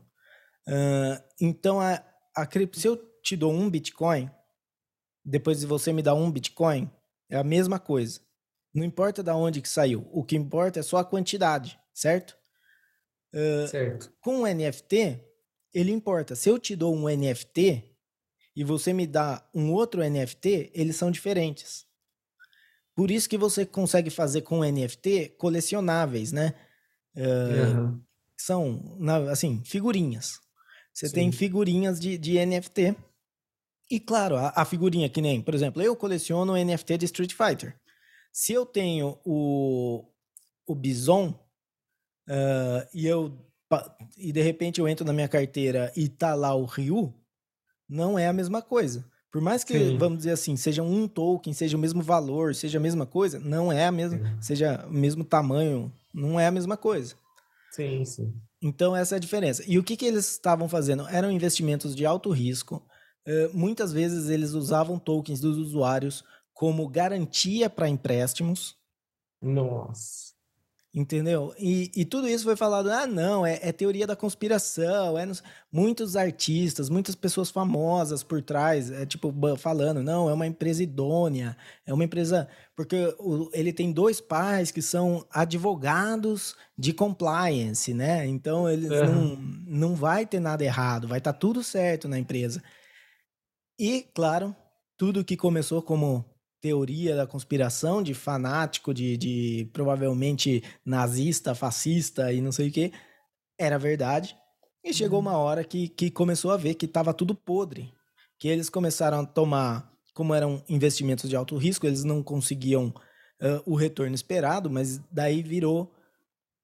Uh, 0.66 1.22
então, 1.42 1.82
a, 1.82 2.02
a, 2.34 2.48
se 2.72 2.88
eu 2.88 2.96
te 3.22 3.36
dou 3.36 3.52
um 3.52 3.70
Bitcoin, 3.70 4.32
depois 5.24 5.60
de 5.60 5.66
você 5.66 5.92
me 5.92 6.02
dar 6.02 6.14
um 6.14 6.32
Bitcoin, 6.32 6.90
é 7.30 7.36
a 7.36 7.44
mesma 7.44 7.78
coisa. 7.78 8.22
Não 8.74 8.86
importa 8.86 9.22
de 9.22 9.32
onde 9.32 9.62
que 9.62 9.68
saiu, 9.68 10.08
o 10.14 10.24
que 10.24 10.38
importa 10.38 10.80
é 10.80 10.84
só 10.84 10.96
a 10.96 11.04
quantidade, 11.04 11.78
certo? 11.94 12.38
Uh, 13.34 13.68
certo. 13.68 14.14
Com 14.22 14.44
o 14.44 14.48
NFT, 14.48 15.22
ele 15.74 15.92
importa. 15.92 16.34
Se 16.34 16.48
eu 16.50 16.58
te 16.58 16.74
dou 16.74 16.96
um 16.96 17.10
NFT, 17.10 17.84
e 18.56 18.64
você 18.64 18.94
me 18.94 19.06
dá 19.06 19.46
um 19.54 19.74
outro 19.74 20.02
NFT, 20.02 20.72
eles 20.74 20.96
são 20.96 21.12
diferentes. 21.12 21.86
Por 22.96 23.12
isso 23.12 23.28
que 23.28 23.38
você 23.38 23.66
consegue 23.66 24.10
fazer 24.10 24.44
com 24.44 24.64
NFT 24.64 25.36
colecionáveis, 25.38 26.32
né? 26.32 26.54
Uh, 27.14 27.78
uhum. 27.78 28.07
São, 28.38 28.98
assim, 29.32 29.62
figurinhas. 29.66 30.40
Você 30.94 31.08
Sim. 31.08 31.14
tem 31.14 31.32
figurinhas 31.32 32.00
de, 32.00 32.18
de 32.18 32.44
NFT. 32.46 32.96
E 33.90 34.00
claro, 34.00 34.36
a, 34.36 34.54
a, 34.56 34.66
figurinha 34.66 35.10
que 35.10 35.22
nem, 35.22 35.42
por 35.42 35.56
exemplo, 35.56 35.82
eu 35.82 35.96
coleciono 35.96 36.56
NFT 36.58 36.98
de 36.98 37.06
Street 37.06 37.34
Fighter. 37.34 37.76
Se 38.34 38.54
eu 38.54 38.66
tenho 38.66 39.18
o, 39.26 40.04
o 40.68 40.76
Bison 40.76 41.30
uh, 42.30 42.88
e 42.94 43.08
eu 43.08 43.32
e 44.18 44.32
de 44.32 44.42
repente 44.42 44.80
eu 44.80 44.88
entro 44.88 45.06
na 45.06 45.12
minha 45.12 45.28
carteira 45.28 45.92
e 45.96 46.08
tá 46.08 46.34
lá 46.34 46.56
o 46.56 46.66
Ryu, 46.66 47.14
não 47.88 48.18
é 48.18 48.28
a 48.28 48.34
mesma 48.34 48.62
coisa. 48.62 49.06
Por 49.32 49.42
mais 49.42 49.64
que, 49.64 49.78
Sim. 49.78 49.98
vamos 49.98 50.20
dizer 50.20 50.32
assim, 50.32 50.56
seja 50.56 50.82
um 50.82 51.08
token, 51.08 51.54
seja 51.54 51.76
o 51.78 51.80
mesmo 51.80 52.02
valor, 52.02 52.56
seja 52.56 52.78
a 52.78 52.82
mesma 52.82 53.06
coisa, 53.06 53.40
não 53.40 53.72
é 53.72 53.86
a 53.86 53.92
mesma, 53.92 54.18
sim. 54.18 54.42
seja 54.42 54.86
o 54.88 54.94
mesmo 54.94 55.24
tamanho, 55.24 55.92
não 56.14 56.40
é 56.40 56.48
a 56.48 56.52
mesma 56.52 56.78
coisa. 56.78 57.16
Sim, 57.72 58.06
sim. 58.06 58.34
Então, 58.62 58.96
essa 58.96 59.16
é 59.16 59.18
a 59.18 59.20
diferença. 59.20 59.64
E 59.68 59.78
o 59.78 59.84
que, 59.84 59.96
que 59.96 60.06
eles 60.06 60.30
estavam 60.32 60.68
fazendo? 60.68 61.08
Eram 61.08 61.32
investimentos 61.32 61.96
de 61.96 62.06
alto 62.06 62.32
risco. 62.32 62.88
Uh, 63.28 63.56
muitas 63.56 63.92
vezes 63.92 64.30
eles 64.30 64.52
usavam 64.52 64.98
tokens 64.98 65.40
dos 65.40 65.58
usuários 65.58 66.24
como 66.54 66.88
garantia 66.88 67.70
para 67.70 67.90
empréstimos. 67.90 68.76
Nossa. 69.42 70.37
Entendeu? 71.00 71.54
E, 71.60 71.92
e 71.96 72.04
tudo 72.04 72.28
isso 72.28 72.44
foi 72.44 72.56
falado, 72.56 72.90
ah, 72.90 73.06
não, 73.06 73.46
é, 73.46 73.60
é 73.62 73.72
teoria 73.72 74.08
da 74.08 74.16
conspiração, 74.16 75.16
é 75.16 75.28
nos- 75.28 75.44
muitos 75.72 76.16
artistas, 76.16 76.90
muitas 76.90 77.14
pessoas 77.14 77.52
famosas 77.52 78.24
por 78.24 78.42
trás, 78.42 78.90
é 78.90 79.06
tipo, 79.06 79.32
falando, 79.60 80.02
não, 80.02 80.28
é 80.28 80.34
uma 80.34 80.48
empresa 80.48 80.82
idônea, 80.82 81.56
é 81.86 81.94
uma 81.94 82.04
empresa. 82.04 82.48
Porque 82.76 83.16
o- 83.20 83.48
ele 83.54 83.72
tem 83.72 83.92
dois 83.92 84.20
pais 84.20 84.72
que 84.72 84.82
são 84.82 85.24
advogados 85.30 86.56
de 86.76 86.92
compliance, 86.92 87.94
né? 87.94 88.26
Então 88.26 88.68
eles 88.68 88.90
não, 88.90 89.36
não 89.68 89.96
vai 89.96 90.26
ter 90.26 90.40
nada 90.40 90.64
errado, 90.66 91.08
vai 91.08 91.20
estar 91.20 91.34
tudo 91.34 91.62
certo 91.64 92.08
na 92.08 92.18
empresa. 92.18 92.64
E, 93.80 94.02
claro, 94.16 94.56
tudo 94.98 95.24
que 95.24 95.38
começou 95.38 95.80
como 95.80 96.26
teoria 96.62 97.16
da 97.16 97.28
conspiração, 97.28 98.02
de 98.02 98.14
fanático, 98.14 98.94
de, 98.94 99.18
de 99.18 99.70
provavelmente 99.74 100.64
nazista, 100.86 101.54
fascista 101.54 102.32
e 102.34 102.42
não 102.42 102.52
sei 102.52 102.70
o 102.70 102.72
que, 102.72 102.92
era 103.58 103.78
verdade. 103.78 104.36
E 104.84 104.94
chegou 104.94 105.20
uma 105.20 105.38
hora 105.38 105.64
que, 105.64 105.90
que 105.90 106.10
começou 106.10 106.52
a 106.52 106.58
ver 106.58 106.76
que 106.76 106.86
estava 106.86 107.14
tudo 107.14 107.36
podre. 107.36 107.94
Que 108.40 108.48
eles 108.48 108.70
começaram 108.70 109.20
a 109.20 109.26
tomar, 109.26 109.92
como 110.14 110.34
eram 110.34 110.64
investimentos 110.70 111.30
de 111.30 111.36
alto 111.36 111.58
risco, 111.58 111.86
eles 111.86 112.04
não 112.04 112.24
conseguiam 112.24 112.94
ah, 113.42 113.62
o 113.66 113.76
retorno 113.76 114.16
esperado, 114.16 114.70
mas 114.70 115.00
daí 115.12 115.42
virou 115.42 115.94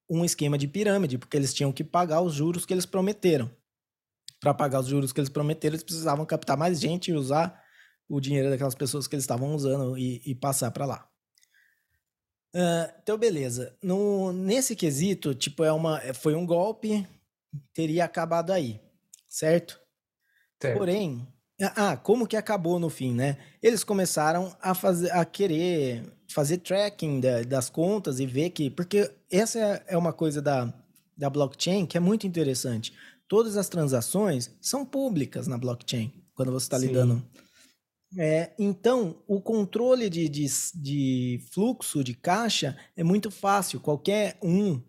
um 0.08 0.24
esquema 0.24 0.58
de 0.58 0.68
pirâmide, 0.68 1.18
porque 1.18 1.36
eles 1.36 1.54
tinham 1.54 1.72
que 1.72 1.82
pagar 1.82 2.20
os 2.20 2.34
juros 2.34 2.66
que 2.66 2.74
eles 2.74 2.86
prometeram. 2.86 3.50
Para 4.40 4.52
pagar 4.52 4.80
os 4.80 4.86
juros 4.86 5.12
que 5.12 5.20
eles 5.20 5.30
prometeram, 5.30 5.74
eles 5.74 5.84
precisavam 5.84 6.26
captar 6.26 6.56
mais 6.56 6.78
gente 6.80 7.10
e 7.10 7.14
usar 7.14 7.63
o 8.08 8.20
dinheiro 8.20 8.50
daquelas 8.50 8.74
pessoas 8.74 9.06
que 9.06 9.14
eles 9.14 9.24
estavam 9.24 9.54
usando 9.54 9.96
e, 9.98 10.20
e 10.24 10.34
passar 10.34 10.70
para 10.70 10.86
lá. 10.86 11.08
Ah, 12.54 12.94
então, 13.02 13.18
beleza. 13.18 13.76
No, 13.82 14.32
nesse 14.32 14.76
quesito, 14.76 15.34
tipo, 15.34 15.64
é 15.64 15.72
uma, 15.72 16.00
foi 16.14 16.34
um 16.34 16.46
golpe, 16.46 17.06
teria 17.72 18.04
acabado 18.04 18.52
aí, 18.52 18.80
certo? 19.28 19.80
Certo. 20.60 20.78
Porém, 20.78 21.26
ah, 21.60 21.96
como 21.96 22.26
que 22.26 22.36
acabou 22.36 22.78
no 22.78 22.88
fim, 22.88 23.12
né? 23.12 23.38
Eles 23.62 23.82
começaram 23.82 24.54
a 24.60 24.74
fazer, 24.74 25.10
a 25.10 25.24
querer 25.24 26.04
fazer 26.28 26.58
tracking 26.58 27.20
da- 27.20 27.42
das 27.42 27.68
contas 27.68 28.18
e 28.20 28.26
ver 28.26 28.50
que, 28.50 28.70
porque 28.70 29.10
essa 29.30 29.58
é- 29.58 29.84
é 29.88 29.96
uma 29.98 30.12
coisa 30.12 30.40
da, 30.40 30.72
da 31.16 31.28
blockchain 31.28 31.86
que 31.86 31.96
é 31.96 32.00
muito 32.00 32.26
interessante. 32.26 32.92
Todas 33.28 33.56
as 33.56 33.68
transações 33.68 34.50
são 34.60 34.84
públicas 34.86 35.46
na 35.46 35.58
blockchain 35.58 36.12
quando 36.34 36.52
você 36.52 36.66
está 36.66 36.78
lidando. 36.78 37.22
É, 38.16 38.54
então, 38.58 39.22
o 39.26 39.40
controle 39.40 40.08
de, 40.08 40.28
de, 40.28 40.46
de 40.74 41.40
fluxo 41.52 42.04
de 42.04 42.14
caixa 42.14 42.76
é 42.96 43.02
muito 43.02 43.30
fácil. 43.30 43.80
Qualquer 43.80 44.38
um 44.42 44.80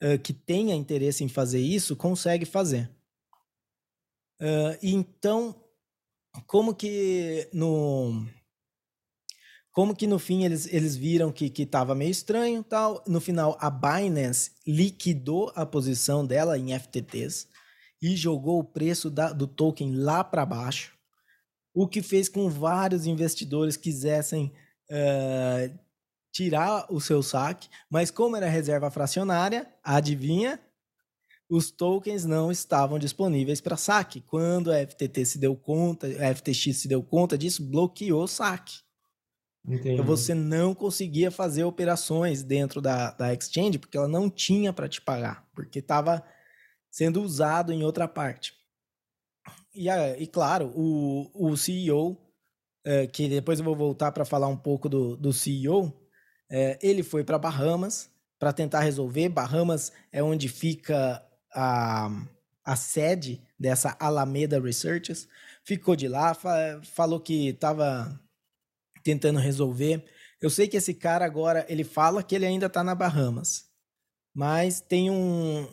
eh, 0.00 0.18
que 0.18 0.32
tenha 0.32 0.74
interesse 0.74 1.22
em 1.22 1.28
fazer 1.28 1.60
isso 1.60 1.94
consegue 1.96 2.44
fazer. 2.44 2.90
Ah, 4.40 4.76
então, 4.82 5.54
como 6.46 6.74
que 6.74 7.48
no 7.52 8.26
como 9.72 9.94
que 9.94 10.06
no 10.06 10.18
fim 10.18 10.44
eles, 10.44 10.66
eles 10.72 10.96
viram 10.96 11.32
que 11.32 11.48
que 11.48 11.62
estava 11.62 11.94
meio 11.94 12.10
estranho 12.10 12.62
tal 12.62 13.02
no 13.06 13.20
final 13.20 13.56
a 13.60 13.70
Binance 13.70 14.50
liquidou 14.66 15.50
a 15.54 15.64
posição 15.64 16.26
dela 16.26 16.58
em 16.58 16.72
FTTs 16.72 17.46
e 18.00 18.16
jogou 18.16 18.58
o 18.58 18.64
preço 18.64 19.08
da- 19.10 19.32
do 19.32 19.46
token 19.46 19.94
lá 19.96 20.22
para 20.24 20.44
baixo 20.44 20.92
o 21.74 21.86
que 21.88 22.02
fez 22.02 22.28
com 22.28 22.48
vários 22.48 23.06
investidores 23.06 23.76
quisessem 23.76 24.52
eh, 24.90 25.70
tirar 26.32 26.86
o 26.90 27.00
seu 27.00 27.22
saque 27.22 27.68
mas 27.90 28.10
como 28.10 28.36
era 28.36 28.48
reserva 28.48 28.90
fracionária 28.90 29.66
adivinha 29.82 30.60
os 31.54 31.70
tokens 31.70 32.24
não 32.24 32.50
estavam 32.50 32.98
disponíveis 32.98 33.60
para 33.60 33.76
saque. 33.76 34.22
Quando 34.22 34.72
a 34.72 34.86
FTT 34.86 35.26
se 35.26 35.38
deu 35.38 35.54
conta, 35.54 36.06
a 36.06 36.34
FTX 36.34 36.78
se 36.78 36.88
deu 36.88 37.02
conta 37.02 37.36
disso, 37.36 37.62
bloqueou 37.62 38.22
o 38.22 38.26
saque. 38.26 38.72
Entendi. 39.62 39.90
Então 39.90 40.04
você 40.04 40.32
não 40.32 40.74
conseguia 40.74 41.30
fazer 41.30 41.64
operações 41.64 42.42
dentro 42.42 42.80
da, 42.80 43.10
da 43.10 43.34
exchange 43.34 43.78
porque 43.78 43.98
ela 43.98 44.08
não 44.08 44.30
tinha 44.30 44.72
para 44.72 44.88
te 44.88 45.02
pagar, 45.02 45.46
porque 45.54 45.80
estava 45.80 46.24
sendo 46.90 47.22
usado 47.22 47.70
em 47.70 47.84
outra 47.84 48.08
parte. 48.08 48.54
E, 49.74 49.88
a- 49.88 50.16
e 50.18 50.26
claro, 50.26 50.72
o, 50.74 51.30
o 51.34 51.56
CEO, 51.56 52.16
eh, 52.84 53.06
que 53.06 53.28
depois 53.28 53.58
eu 53.58 53.64
vou 53.64 53.76
voltar 53.76 54.12
para 54.12 54.24
falar 54.24 54.48
um 54.48 54.56
pouco 54.56 54.88
do, 54.88 55.16
do 55.16 55.32
CEO, 55.32 55.92
eh, 56.50 56.78
ele 56.82 57.02
foi 57.02 57.24
para 57.24 57.38
Bahamas 57.38 58.10
para 58.38 58.52
tentar 58.52 58.80
resolver. 58.80 59.28
Bahamas 59.28 59.92
é 60.12 60.22
onde 60.22 60.48
fica 60.48 61.24
a, 61.54 62.08
a 62.64 62.76
sede 62.76 63.42
dessa 63.58 63.96
Alameda 63.98 64.60
Researches. 64.60 65.28
Ficou 65.64 65.96
de 65.96 66.08
lá, 66.08 66.34
fa- 66.34 66.80
falou 66.82 67.20
que 67.20 67.48
estava 67.48 68.20
tentando 69.02 69.38
resolver. 69.38 70.04
Eu 70.40 70.50
sei 70.50 70.68
que 70.68 70.76
esse 70.76 70.94
cara 70.94 71.24
agora, 71.24 71.64
ele 71.68 71.84
fala 71.84 72.22
que 72.22 72.34
ele 72.34 72.46
ainda 72.46 72.68
tá 72.68 72.82
na 72.84 72.94
Bahamas. 72.94 73.66
Mas 74.34 74.80
tem 74.80 75.10
um 75.10 75.68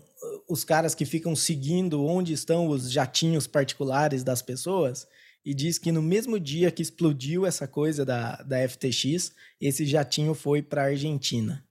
os 0.50 0.64
caras 0.64 0.96
que 0.96 1.06
ficam 1.06 1.36
seguindo 1.36 2.04
onde 2.04 2.34
estão 2.34 2.68
os 2.68 2.92
jatinhos 2.92 3.46
particulares 3.48 4.24
das 4.24 4.42
pessoas 4.42 5.08
e 5.46 5.54
diz 5.54 5.78
que 5.78 5.92
no 5.92 6.02
mesmo 6.02 6.40
dia 6.40 6.72
que 6.72 6.82
explodiu 6.82 7.46
essa 7.46 7.68
coisa 7.68 8.04
da, 8.04 8.36
da 8.38 8.68
FTX, 8.68 9.32
esse 9.62 9.86
jatinho 9.86 10.34
foi 10.34 10.62
para 10.62 10.84
Argentina, 10.86 11.64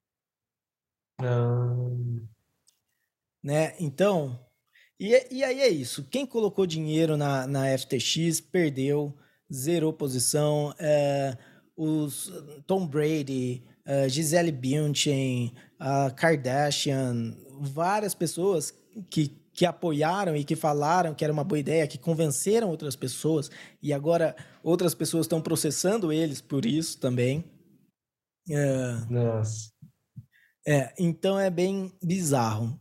Ah, 1.21 1.77
né? 3.43 3.75
Então, 3.81 4.39
e, 4.99 5.11
e 5.31 5.45
aí 5.45 5.61
é 5.61 5.69
isso. 5.69 6.05
Quem 6.11 6.27
colocou 6.27 6.67
dinheiro 6.67 7.17
na, 7.17 7.47
na 7.47 7.77
FTX 7.77 8.41
perdeu, 8.41 9.17
zerou 9.53 9.93
posição. 9.93 10.75
é, 10.79 11.37
os 11.77 12.33
Tom 12.67 12.87
Brady, 12.87 13.65
é, 13.85 14.09
Gisele 14.09 14.51
Bündchen, 14.51 15.55
a 15.79 16.11
Kardashian, 16.11 17.37
várias 17.61 18.15
pessoas 18.15 18.73
que, 19.11 19.29
que 19.53 19.67
apoiaram 19.67 20.37
e 20.37 20.45
que 20.45 20.57
falaram 20.57 21.15
que 21.15 21.25
era 21.25 21.33
uma 21.33 21.45
boa 21.45 21.59
ideia, 21.59 21.87
que 21.87 21.99
convenceram 21.99 22.69
outras 22.69 22.97
pessoas 22.97 23.51
e 23.83 23.93
agora 23.93 24.37
outras 24.63 24.95
pessoas 24.95 25.25
estão 25.27 25.41
processando 25.41 26.13
eles 26.13 26.41
por 26.41 26.65
isso 26.65 26.99
também. 26.99 27.45
É, 28.51 28.93
nossa. 29.11 29.71
é, 30.67 30.95
então 30.99 31.39
é 31.39 31.51
bem 31.51 31.93
bizarro. 32.03 32.79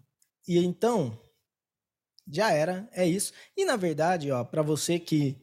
E 0.47 0.57
então, 0.59 1.19
já 2.31 2.51
era, 2.51 2.87
é 2.93 3.05
isso. 3.05 3.33
E 3.55 3.65
na 3.65 3.75
verdade, 3.75 4.31
ó, 4.31 4.43
para 4.43 4.61
você 4.61 4.99
que, 4.99 5.37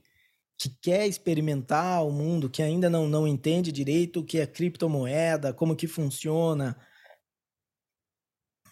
que 0.59 0.71
quer 0.81 1.07
experimentar 1.07 2.07
o 2.07 2.11
mundo, 2.11 2.49
que 2.49 2.63
ainda 2.63 2.89
não, 2.89 3.07
não 3.07 3.27
entende 3.27 3.73
direito 3.73 4.21
o 4.21 4.25
que 4.25 4.39
é 4.39 4.47
criptomoeda, 4.47 5.53
como 5.53 5.77
que 5.77 5.87
funciona, 5.87 6.77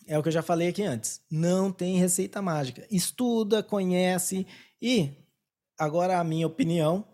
é 0.07 0.19
o 0.19 0.23
que 0.23 0.29
eu 0.29 0.33
já 0.33 0.43
falei 0.43 0.69
aqui 0.69 0.83
antes. 0.83 1.21
Não 1.31 1.71
tem 1.73 1.99
receita 1.99 2.43
mágica. 2.43 2.87
Estuda, 2.91 3.63
conhece 3.63 4.47
e 4.81 5.11
agora 5.79 6.19
a 6.19 6.25
minha 6.25 6.47
opinião, 6.47 7.05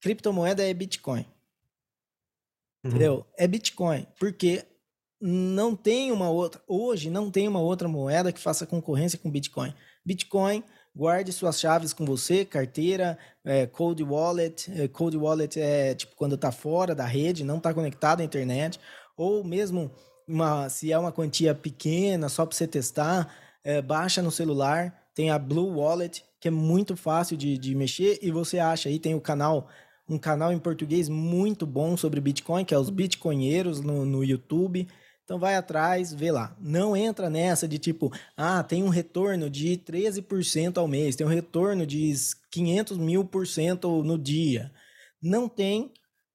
criptomoeda 0.00 0.62
é 0.62 0.72
Bitcoin. 0.72 1.20
Uhum. 2.82 2.90
Entendeu? 2.90 3.26
É 3.36 3.46
Bitcoin, 3.46 4.06
porque 4.18 4.64
não 5.20 5.74
tem 5.74 6.12
uma 6.12 6.28
outra, 6.28 6.62
hoje 6.68 7.08
não 7.08 7.30
tem 7.30 7.48
uma 7.48 7.60
outra 7.60 7.88
moeda 7.88 8.32
que 8.32 8.40
faça 8.40 8.66
concorrência 8.66 9.18
com 9.18 9.30
Bitcoin. 9.30 9.74
Bitcoin, 10.04 10.62
guarde 10.94 11.32
suas 11.32 11.58
chaves 11.58 11.92
com 11.92 12.04
você, 12.04 12.44
carteira, 12.44 13.18
é, 13.42 13.66
cold 13.66 14.02
wallet, 14.02 14.70
é, 14.70 14.86
cold 14.86 15.16
wallet 15.16 15.58
é 15.58 15.94
tipo 15.94 16.14
quando 16.14 16.36
tá 16.36 16.52
fora 16.52 16.94
da 16.94 17.06
rede, 17.06 17.42
não 17.42 17.58
tá 17.58 17.72
conectado 17.72 18.20
à 18.20 18.24
internet, 18.24 18.78
ou 19.16 19.42
mesmo 19.42 19.90
uma, 20.26 20.68
se 20.68 20.92
é 20.92 20.98
uma 20.98 21.12
quantia 21.12 21.54
pequena, 21.54 22.28
só 22.28 22.44
para 22.46 22.56
você 22.56 22.66
testar, 22.66 23.34
é, 23.62 23.80
baixa 23.82 24.22
no 24.22 24.30
celular, 24.30 25.08
tem 25.14 25.30
a 25.30 25.38
Blue 25.38 25.78
Wallet, 25.78 26.24
que 26.40 26.48
é 26.48 26.50
muito 26.50 26.96
fácil 26.96 27.36
de, 27.36 27.56
de 27.56 27.74
mexer, 27.74 28.18
e 28.22 28.30
você 28.30 28.58
acha 28.58 28.88
aí, 28.88 28.98
tem 28.98 29.14
o 29.14 29.20
canal 29.20 29.68
um 30.08 30.18
canal 30.18 30.52
em 30.52 30.58
português 30.58 31.08
muito 31.08 31.66
bom 31.66 31.96
sobre 31.96 32.20
Bitcoin, 32.20 32.64
que 32.64 32.74
é 32.74 32.78
os 32.78 32.90
Bitcoinheiros 32.90 33.80
no, 33.80 34.04
no 34.04 34.22
YouTube. 34.22 34.86
Então 35.24 35.38
vai 35.38 35.56
atrás, 35.56 36.12
vê 36.12 36.30
lá. 36.30 36.54
Não 36.60 36.94
entra 36.94 37.30
nessa 37.30 37.66
de 37.66 37.78
tipo, 37.78 38.12
ah, 38.36 38.62
tem 38.62 38.82
um 38.82 38.90
retorno 38.90 39.48
de 39.48 39.78
13% 39.78 40.76
ao 40.76 40.86
mês, 40.86 41.16
tem 41.16 41.26
um 41.26 41.30
retorno 41.30 41.86
de 41.86 42.12
500 42.50 42.98
mil 42.98 43.24
por 43.24 43.46
cento 43.46 44.02
no 44.02 44.18
dia. 44.18 44.70
Não 45.22 45.48
tem, 45.48 45.90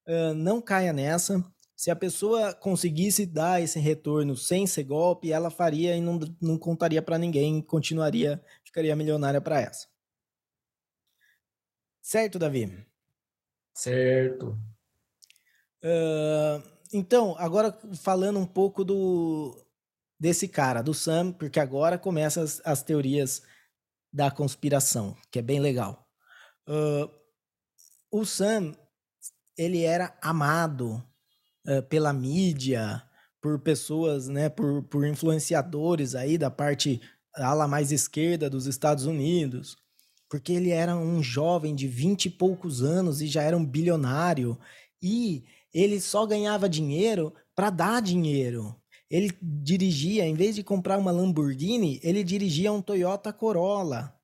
uh, 0.08 0.34
não 0.34 0.60
caia 0.60 0.92
nessa. 0.92 1.44
Se 1.80 1.90
a 1.90 1.96
pessoa 1.96 2.52
conseguisse 2.52 3.24
dar 3.24 3.62
esse 3.62 3.80
retorno 3.80 4.36
sem 4.36 4.66
ser 4.66 4.84
golpe, 4.84 5.32
ela 5.32 5.50
faria 5.50 5.96
e 5.96 6.00
não, 6.02 6.20
não 6.38 6.58
contaria 6.58 7.00
para 7.00 7.16
ninguém, 7.16 7.62
continuaria, 7.62 8.44
ficaria 8.62 8.94
milionária 8.94 9.40
para 9.40 9.62
essa. 9.62 9.88
Certo, 12.02 12.38
Davi? 12.38 12.86
Certo. 13.72 14.58
Uh, 15.82 16.62
então, 16.92 17.34
agora 17.38 17.72
falando 18.02 18.38
um 18.38 18.46
pouco 18.46 18.84
do 18.84 19.56
desse 20.18 20.48
cara, 20.48 20.82
do 20.82 20.92
Sam, 20.92 21.32
porque 21.32 21.58
agora 21.58 21.98
começam 21.98 22.42
as, 22.42 22.60
as 22.62 22.82
teorias 22.82 23.40
da 24.12 24.30
conspiração, 24.30 25.16
que 25.30 25.38
é 25.38 25.42
bem 25.42 25.60
legal. 25.60 26.06
Uh, 26.68 27.10
o 28.10 28.26
Sam, 28.26 28.76
ele 29.56 29.82
era 29.82 30.14
amado 30.20 31.02
uh, 31.66 31.82
pela 31.88 32.12
mídia, 32.12 33.02
por 33.40 33.58
pessoas, 33.60 34.28
né, 34.28 34.48
por, 34.48 34.82
por 34.84 35.06
influenciadores 35.06 36.14
aí 36.14 36.36
da 36.36 36.50
parte 36.50 37.00
ala 37.34 37.66
mais 37.66 37.92
esquerda 37.92 38.50
dos 38.50 38.66
Estados 38.66 39.06
Unidos, 39.06 39.76
porque 40.28 40.52
ele 40.52 40.70
era 40.70 40.96
um 40.96 41.22
jovem 41.22 41.74
de 41.74 41.88
vinte 41.88 42.26
e 42.26 42.30
poucos 42.30 42.82
anos 42.82 43.20
e 43.20 43.26
já 43.26 43.42
era 43.42 43.56
um 43.56 43.64
bilionário 43.64 44.58
e 45.02 45.44
ele 45.72 46.00
só 46.00 46.26
ganhava 46.26 46.68
dinheiro 46.68 47.32
para 47.54 47.70
dar 47.70 48.02
dinheiro. 48.02 48.76
Ele 49.10 49.32
dirigia, 49.42 50.24
em 50.24 50.34
vez 50.34 50.54
de 50.54 50.62
comprar 50.62 50.98
uma 50.98 51.10
Lamborghini, 51.10 52.00
ele 52.02 52.22
dirigia 52.22 52.72
um 52.72 52.80
Toyota 52.80 53.32
Corolla. 53.32 54.14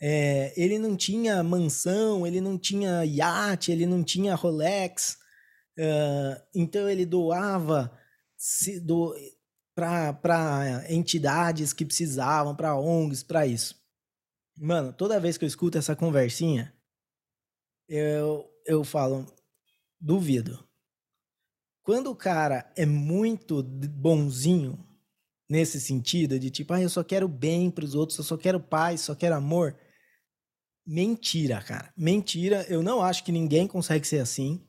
É, 0.00 0.52
ele 0.56 0.78
não 0.78 0.94
tinha 0.94 1.42
mansão, 1.42 2.26
ele 2.26 2.40
não 2.40 2.58
tinha 2.58 3.04
iate, 3.04 3.72
ele 3.72 3.86
não 3.86 4.02
tinha 4.02 4.34
Rolex. 4.34 5.16
Então 6.54 6.88
ele 6.88 7.04
doava 7.04 7.96
do, 8.82 9.14
para 9.74 10.84
entidades 10.88 11.72
que 11.72 11.84
precisavam, 11.84 12.54
para 12.54 12.78
ONGs, 12.78 13.22
para 13.22 13.46
isso. 13.46 13.82
Mano, 14.56 14.92
toda 14.92 15.20
vez 15.20 15.36
que 15.36 15.44
eu 15.44 15.48
escuto 15.48 15.76
essa 15.78 15.96
conversinha, 15.96 16.72
eu, 17.88 18.48
eu 18.66 18.84
falo, 18.84 19.26
duvido. 20.00 20.64
Quando 21.82 22.10
o 22.10 22.16
cara 22.16 22.72
é 22.76 22.86
muito 22.86 23.62
bonzinho 23.62 24.78
nesse 25.48 25.80
sentido, 25.80 26.38
de 26.38 26.50
tipo, 26.50 26.72
ah, 26.72 26.80
eu 26.80 26.88
só 26.88 27.04
quero 27.04 27.28
bem 27.28 27.70
para 27.70 27.84
os 27.84 27.94
outros, 27.94 28.18
eu 28.18 28.24
só 28.24 28.36
quero 28.36 28.60
paz, 28.60 29.02
só 29.02 29.14
quero 29.14 29.34
amor. 29.34 29.76
Mentira, 30.86 31.60
cara. 31.62 31.92
Mentira. 31.96 32.64
Eu 32.68 32.82
não 32.82 33.02
acho 33.02 33.24
que 33.24 33.32
ninguém 33.32 33.66
consegue 33.66 34.06
ser 34.06 34.20
assim. 34.20 34.66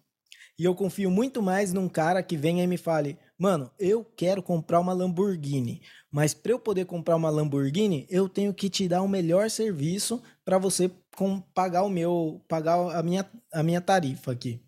E 0.57 0.63
eu 0.63 0.73
confio 0.73 1.11
muito 1.11 1.41
mais 1.41 1.73
num 1.73 1.89
cara 1.89 2.23
que 2.23 2.37
venha 2.37 2.63
e 2.63 2.67
me 2.67 2.77
fale: 2.77 3.17
Mano, 3.37 3.69
eu 3.77 4.05
quero 4.05 4.41
comprar 4.41 4.79
uma 4.79 4.93
Lamborghini, 4.93 5.81
mas 6.09 6.33
para 6.33 6.53
eu 6.53 6.59
poder 6.59 6.85
comprar 6.85 7.17
uma 7.17 7.29
Lamborghini, 7.29 8.07
eu 8.09 8.29
tenho 8.29 8.53
que 8.53 8.69
te 8.69 8.87
dar 8.87 9.01
o 9.01 9.07
melhor 9.07 9.49
serviço 9.49 10.23
para 10.45 10.57
você 10.57 10.89
com, 11.15 11.41
pagar 11.53 11.83
o 11.83 11.89
meu, 11.89 12.41
pagar 12.47 12.97
a 12.97 13.03
minha, 13.03 13.29
a 13.53 13.61
minha 13.61 13.81
tarifa 13.81 14.31
aqui. 14.31 14.61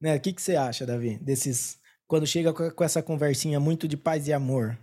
Né? 0.00 0.16
O 0.16 0.20
que, 0.20 0.32
que 0.32 0.40
você 0.40 0.56
acha, 0.56 0.86
Davi, 0.86 1.18
desses 1.18 1.78
quando 2.06 2.26
chega 2.26 2.52
com 2.52 2.84
essa 2.84 3.02
conversinha 3.02 3.58
muito 3.58 3.86
de 3.86 3.96
paz 3.96 4.28
e 4.28 4.32
amor? 4.32 4.78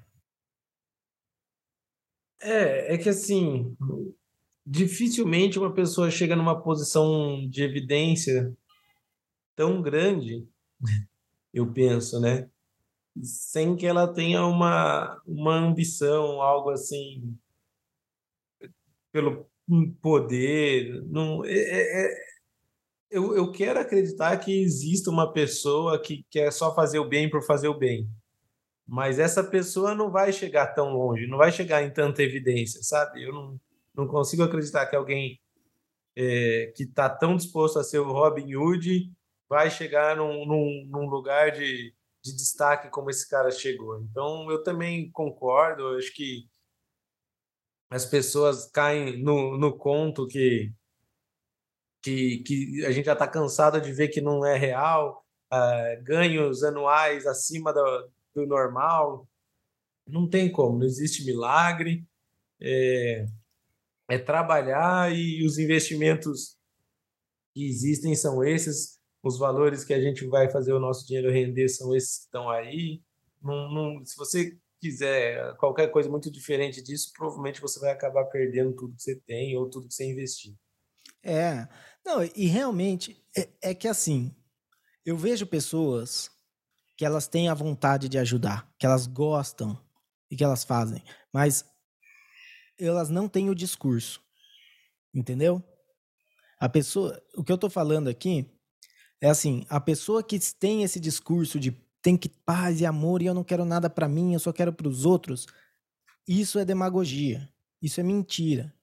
É, 2.42 2.94
é 2.94 2.98
que 2.98 3.08
assim, 3.08 3.76
dificilmente 4.66 5.58
uma 5.58 5.74
pessoa 5.74 6.12
chega 6.12 6.36
numa 6.36 6.62
posição 6.62 7.48
de 7.50 7.64
evidência 7.64 8.54
tão 9.56 9.82
grande, 9.82 10.48
eu 11.54 11.72
penso, 11.72 12.20
né? 12.20 12.50
Sem 13.22 13.76
que 13.76 13.86
ela 13.86 14.12
tenha 14.12 14.46
uma, 14.46 15.22
uma 15.26 15.56
ambição, 15.56 16.42
algo 16.42 16.72
assim, 16.72 17.38
pelo 19.12 19.48
poder. 20.02 21.04
Não, 21.06 21.46
é, 21.46 21.54
é, 21.54 22.06
é 22.06 22.34
eu, 23.12 23.36
eu 23.36 23.52
quero 23.52 23.80
acreditar 23.80 24.36
que 24.38 24.52
exista 24.64 25.12
uma 25.12 25.32
pessoa 25.32 26.02
que 26.02 26.26
quer 26.32 26.52
só 26.52 26.74
fazer 26.74 26.98
o 26.98 27.08
bem 27.08 27.30
por 27.30 27.44
fazer 27.44 27.68
o 27.68 27.78
bem. 27.78 28.10
Mas 28.88 29.20
essa 29.20 29.44
pessoa 29.44 29.94
não 29.94 30.12
vai 30.12 30.34
chegar 30.34 30.74
tão 30.74 30.94
longe, 30.94 31.28
não 31.28 31.38
vai 31.38 31.52
chegar 31.52 31.84
em 31.84 31.94
tanta 31.94 32.24
evidência, 32.24 32.82
sabe? 32.82 33.24
Eu 33.24 33.32
não, 33.32 33.62
não 33.96 34.08
consigo 34.08 34.42
acreditar 34.44 34.88
que 34.88 34.96
alguém 34.96 35.40
é, 36.16 36.74
que 36.76 36.84
está 36.84 37.08
tão 37.08 37.36
disposto 37.36 37.78
a 37.78 37.84
ser 37.84 38.00
o 38.00 38.12
Robin 38.12 38.56
Hood 38.56 39.12
vai 39.54 39.70
chegar 39.70 40.18
num, 40.18 40.48
num, 40.48 40.88
num 40.90 41.06
lugar 41.08 41.52
de, 41.52 41.94
de 42.24 42.36
destaque 42.36 42.90
como 42.90 43.12
esse 43.12 43.30
cara 43.30 43.52
chegou. 43.52 44.02
Então, 44.02 44.50
eu 44.50 44.64
também 44.64 45.12
concordo, 45.12 45.96
acho 45.96 46.12
que 46.12 46.50
as 47.92 48.04
pessoas 48.04 48.68
caem 48.72 49.22
no, 49.22 49.56
no 49.56 49.78
conto 49.78 50.26
que 50.26 50.74
que, 52.02 52.40
que 52.40 52.86
a 52.86 52.92
gente 52.92 53.06
já 53.06 53.14
está 53.14 53.26
cansado 53.26 53.80
de 53.80 53.94
ver 53.94 54.10
que 54.10 54.20
não 54.20 54.46
é 54.46 54.58
real, 54.58 55.26
uh, 55.54 56.04
ganhos 56.04 56.62
anuais 56.62 57.26
acima 57.26 57.72
do, 57.72 58.12
do, 58.36 58.46
normal. 58.46 59.26
Não 60.06 60.30
tem 60.30 60.52
como, 60.52 60.80
não 60.80 60.86
existe 60.86 61.24
milagre. 61.24 62.06
É, 62.62 63.26
é 64.10 64.18
trabalhar 64.18 65.16
e 65.16 65.46
os 65.46 65.58
investimentos 65.58 66.58
que 67.54 67.66
existem 67.66 68.16
são 68.16 68.44
esses, 68.44 69.00
os 69.24 69.40
valores 69.40 69.86
que 69.86 69.94
a 69.94 70.02
gente 70.02 70.28
vai 70.28 70.52
fazer 70.52 70.74
o 70.74 70.80
nosso 70.80 71.08
dinheiro 71.08 71.32
render 71.32 71.70
são 71.70 71.96
esses 71.96 72.18
que 72.18 72.26
estão 72.26 72.50
aí. 72.50 73.02
Não, 73.42 73.74
não, 73.74 74.06
se 74.06 74.18
você 74.18 74.60
quiser 74.82 75.56
qualquer 75.56 75.88
coisa 75.88 76.10
muito 76.10 76.30
diferente 76.30 76.84
disso, 76.84 77.14
provavelmente 77.16 77.62
você 77.62 77.80
vai 77.80 77.92
acabar 77.92 78.26
perdendo 78.26 78.76
tudo 78.76 78.96
que 78.96 79.02
você 79.02 79.16
tem 79.22 79.58
ou 79.58 79.70
tudo 79.70 79.88
que 79.88 79.94
você 79.94 80.12
investiu. 80.12 80.54
É, 81.24 81.66
não, 82.06 82.22
e 82.36 82.48
realmente 82.48 83.26
é, 83.36 83.48
é 83.62 83.74
que 83.74 83.88
assim, 83.88 84.36
eu 85.06 85.16
vejo 85.16 85.48
pessoas 85.48 86.30
que 86.98 87.06
elas 87.06 87.26
têm 87.26 87.48
a 87.48 87.54
vontade 87.54 88.10
de 88.10 88.18
ajudar, 88.18 88.70
que 88.78 88.86
elas 88.86 89.08
gostam 89.08 89.82
e 90.30 90.36
que 90.36 90.44
elas 90.44 90.66
fazem, 90.66 91.02
mas 91.32 91.64
elas 92.78 93.10
não 93.10 93.30
têm 93.30 93.50
o 93.50 93.56
discurso. 93.56 94.22
Entendeu? 95.14 95.64
A 96.60 96.68
pessoa, 96.68 97.22
o 97.36 97.44
que 97.44 97.52
eu 97.52 97.58
tô 97.58 97.70
falando 97.70 98.10
aqui 98.10 98.50
é 99.24 99.30
assim, 99.30 99.66
a 99.70 99.80
pessoa 99.80 100.24
que 100.24 100.38
tem 100.60 100.84
esse 100.84 101.00
discurso 101.00 101.60
de 101.60 101.72
tem 102.04 102.18
que 102.18 102.30
paz 102.30 102.82
e 102.82 102.86
amor 102.86 103.22
e 103.22 103.28
eu 103.28 103.34
não 103.34 103.46
quero 103.46 103.66
nada 103.66 103.90
para 103.90 104.10
mim, 104.10 104.34
eu 104.34 104.40
só 104.40 104.52
quero 104.54 104.74
para 104.74 104.90
os 104.90 105.06
outros, 105.06 105.48
isso 106.28 106.60
é 106.60 106.66
demagogia. 106.66 107.50
Isso 107.82 108.00
é 108.00 108.04
mentira. 108.04 108.74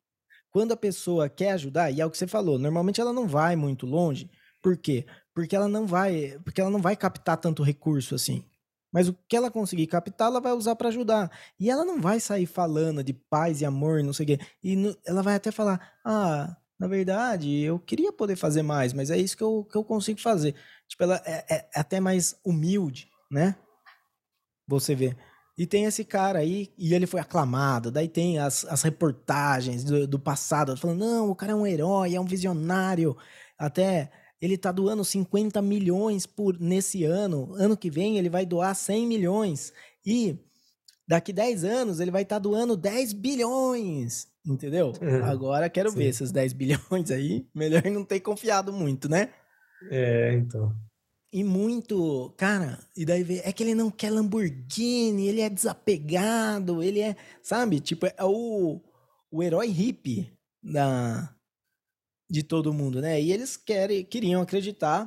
Quando 0.50 0.72
a 0.72 0.76
pessoa 0.76 1.28
quer 1.28 1.52
ajudar, 1.52 1.90
e 1.90 2.00
é 2.00 2.06
o 2.06 2.10
que 2.10 2.18
você 2.18 2.26
falou, 2.26 2.58
normalmente 2.58 3.00
ela 3.00 3.12
não 3.12 3.28
vai 3.28 3.56
muito 3.56 3.86
longe. 3.86 4.30
Por 4.62 4.76
quê? 4.76 5.06
Porque 5.34 5.56
ela 5.56 5.68
não 5.68 5.86
vai, 5.86 6.38
porque 6.44 6.60
ela 6.60 6.70
não 6.70 6.82
vai 6.82 6.96
captar 6.96 7.36
tanto 7.38 7.62
recurso 7.62 8.14
assim. 8.14 8.44
Mas 8.92 9.08
o 9.08 9.14
que 9.28 9.36
ela 9.36 9.50
conseguir 9.50 9.86
captar, 9.86 10.28
ela 10.28 10.40
vai 10.40 10.52
usar 10.52 10.76
para 10.76 10.88
ajudar. 10.88 11.30
E 11.58 11.70
ela 11.70 11.84
não 11.84 12.00
vai 12.00 12.20
sair 12.20 12.46
falando 12.46 13.04
de 13.04 13.12
paz 13.14 13.60
e 13.60 13.64
amor, 13.64 14.02
não 14.02 14.12
sei 14.12 14.24
o 14.24 14.26
quê. 14.28 14.38
E 14.64 14.76
ela 15.06 15.22
vai 15.22 15.34
até 15.36 15.50
falar: 15.52 15.80
"Ah, 16.04 16.56
na 16.80 16.88
verdade, 16.88 17.60
eu 17.60 17.78
queria 17.78 18.10
poder 18.10 18.36
fazer 18.36 18.62
mais, 18.62 18.94
mas 18.94 19.10
é 19.10 19.18
isso 19.18 19.36
que 19.36 19.44
eu, 19.44 19.68
que 19.70 19.76
eu 19.76 19.84
consigo 19.84 20.18
fazer". 20.18 20.54
Tipo, 20.88 21.02
ela 21.04 21.22
é, 21.26 21.44
é, 21.48 21.68
é 21.76 21.80
até 21.80 22.00
mais 22.00 22.34
humilde, 22.42 23.08
né? 23.30 23.54
Você 24.66 24.94
vê. 24.94 25.14
E 25.58 25.66
tem 25.66 25.84
esse 25.84 26.06
cara 26.06 26.38
aí, 26.38 26.72
e 26.78 26.94
ele 26.94 27.06
foi 27.06 27.20
aclamado. 27.20 27.90
Daí 27.90 28.08
tem 28.08 28.38
as, 28.38 28.64
as 28.64 28.80
reportagens 28.80 29.84
do, 29.84 30.06
do 30.06 30.18
passado, 30.18 30.74
falando: 30.74 31.00
não, 31.00 31.30
o 31.30 31.34
cara 31.36 31.52
é 31.52 31.54
um 31.54 31.66
herói, 31.66 32.14
é 32.14 32.20
um 32.20 32.24
visionário. 32.24 33.14
Até 33.58 34.10
ele 34.40 34.56
tá 34.56 34.72
doando 34.72 35.04
50 35.04 35.60
milhões 35.60 36.24
por 36.24 36.58
nesse 36.58 37.04
ano. 37.04 37.54
Ano 37.56 37.76
que 37.76 37.90
vem 37.90 38.16
ele 38.16 38.30
vai 38.30 38.46
doar 38.46 38.74
100 38.74 39.06
milhões. 39.06 39.70
E 40.04 40.38
daqui 41.06 41.30
10 41.30 41.62
anos 41.64 42.00
ele 42.00 42.10
vai 42.10 42.22
estar 42.22 42.36
tá 42.36 42.40
doando 42.40 42.74
10 42.74 43.12
bilhões. 43.12 44.29
Entendeu? 44.46 44.92
Uhum. 45.00 45.24
Agora 45.24 45.68
quero 45.68 45.90
Sim. 45.90 45.98
ver 45.98 46.06
esses 46.06 46.32
10 46.32 46.52
bilhões 46.52 47.10
aí. 47.10 47.46
Melhor 47.54 47.82
não 47.84 48.04
ter 48.04 48.20
confiado 48.20 48.72
muito, 48.72 49.08
né? 49.08 49.30
É, 49.90 50.34
então. 50.34 50.74
E 51.32 51.44
muito, 51.44 52.34
cara, 52.36 52.78
e 52.96 53.04
daí 53.04 53.22
vê, 53.22 53.40
é 53.44 53.52
que 53.52 53.62
ele 53.62 53.74
não 53.74 53.88
quer 53.88 54.10
Lamborghini, 54.10 55.28
ele 55.28 55.40
é 55.40 55.48
desapegado, 55.48 56.82
ele 56.82 57.00
é, 57.00 57.14
sabe? 57.40 57.78
Tipo, 57.78 58.06
é 58.06 58.14
o, 58.24 58.80
o 59.30 59.42
herói 59.42 59.68
hippie 59.68 60.32
da, 60.60 61.32
de 62.28 62.42
todo 62.42 62.74
mundo, 62.74 63.00
né? 63.00 63.20
E 63.22 63.30
eles 63.30 63.56
querem, 63.56 64.04
queriam 64.04 64.42
acreditar, 64.42 65.04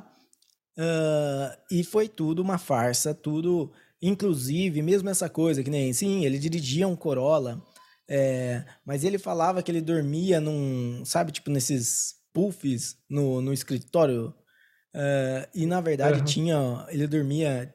uh, 0.78 1.60
e 1.70 1.84
foi 1.84 2.08
tudo 2.08 2.40
uma 2.40 2.56
farsa, 2.56 3.12
tudo, 3.12 3.70
inclusive, 4.00 4.80
mesmo 4.80 5.10
essa 5.10 5.28
coisa, 5.28 5.62
que 5.62 5.70
nem, 5.70 5.92
sim, 5.92 6.24
ele 6.24 6.38
dirigia 6.38 6.88
um 6.88 6.96
Corolla, 6.96 7.62
é, 8.08 8.64
mas 8.84 9.04
ele 9.04 9.18
falava 9.18 9.62
que 9.62 9.70
ele 9.70 9.80
dormia 9.80 10.40
num, 10.40 11.04
sabe, 11.04 11.32
tipo, 11.32 11.50
nesses 11.50 12.14
puffs 12.32 12.96
no, 13.08 13.40
no 13.40 13.52
escritório 13.52 14.34
Uh, 14.94 15.42
e 15.52 15.66
na 15.66 15.80
verdade 15.80 16.20
uhum. 16.20 16.24
tinha. 16.24 16.86
Ele 16.88 17.06
dormia. 17.08 17.72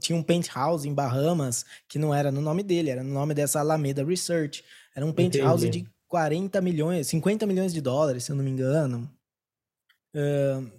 Tinha 0.00 0.18
um 0.18 0.22
penthouse 0.22 0.86
em 0.86 0.92
Bahamas 0.92 1.64
que 1.88 1.98
não 1.98 2.14
era 2.14 2.30
no 2.30 2.42
nome 2.42 2.62
dele, 2.62 2.90
era 2.90 3.02
no 3.02 3.10
nome 3.10 3.32
dessa 3.32 3.60
Alameda 3.60 4.04
Research. 4.04 4.62
Era 4.94 5.06
um 5.06 5.12
penthouse 5.12 5.66
Entendi. 5.66 5.86
de 5.86 5.90
40 6.06 6.60
milhões, 6.60 7.06
50 7.06 7.46
milhões 7.46 7.72
de 7.72 7.80
dólares, 7.80 8.24
se 8.24 8.32
eu 8.32 8.36
não 8.36 8.44
me 8.44 8.50
engano. 8.50 9.10
Uh, 10.14 10.70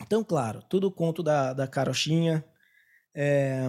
então, 0.00 0.22
claro, 0.22 0.62
tudo 0.68 0.90
conto 0.90 1.20
da, 1.20 1.52
da 1.52 1.66
carochinha. 1.66 2.44
É, 3.12 3.68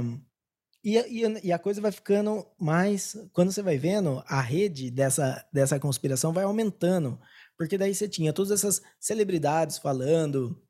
e, 0.86 0.98
e, 0.99 1.48
e, 1.48 1.52
a 1.52 1.57
coisa 1.57 1.82
vai 1.82 1.91
ficando 1.91 2.45
mais. 2.60 3.18
Quando 3.34 3.52
você 3.52 3.64
vai 3.64 3.76
vendo, 3.76 4.24
a 4.28 4.40
rede 4.40 4.91
dessa, 4.91 5.44
dessa 5.52 5.80
conspiração 5.80 6.32
vai 6.32 6.44
aumentando. 6.44 7.20
Porque 7.57 7.76
daí 7.76 7.95
você 7.95 8.07
tinha 8.07 8.32
todas 8.32 8.52
essas 8.52 8.84
celebridades 8.99 9.80
falando 9.80 10.62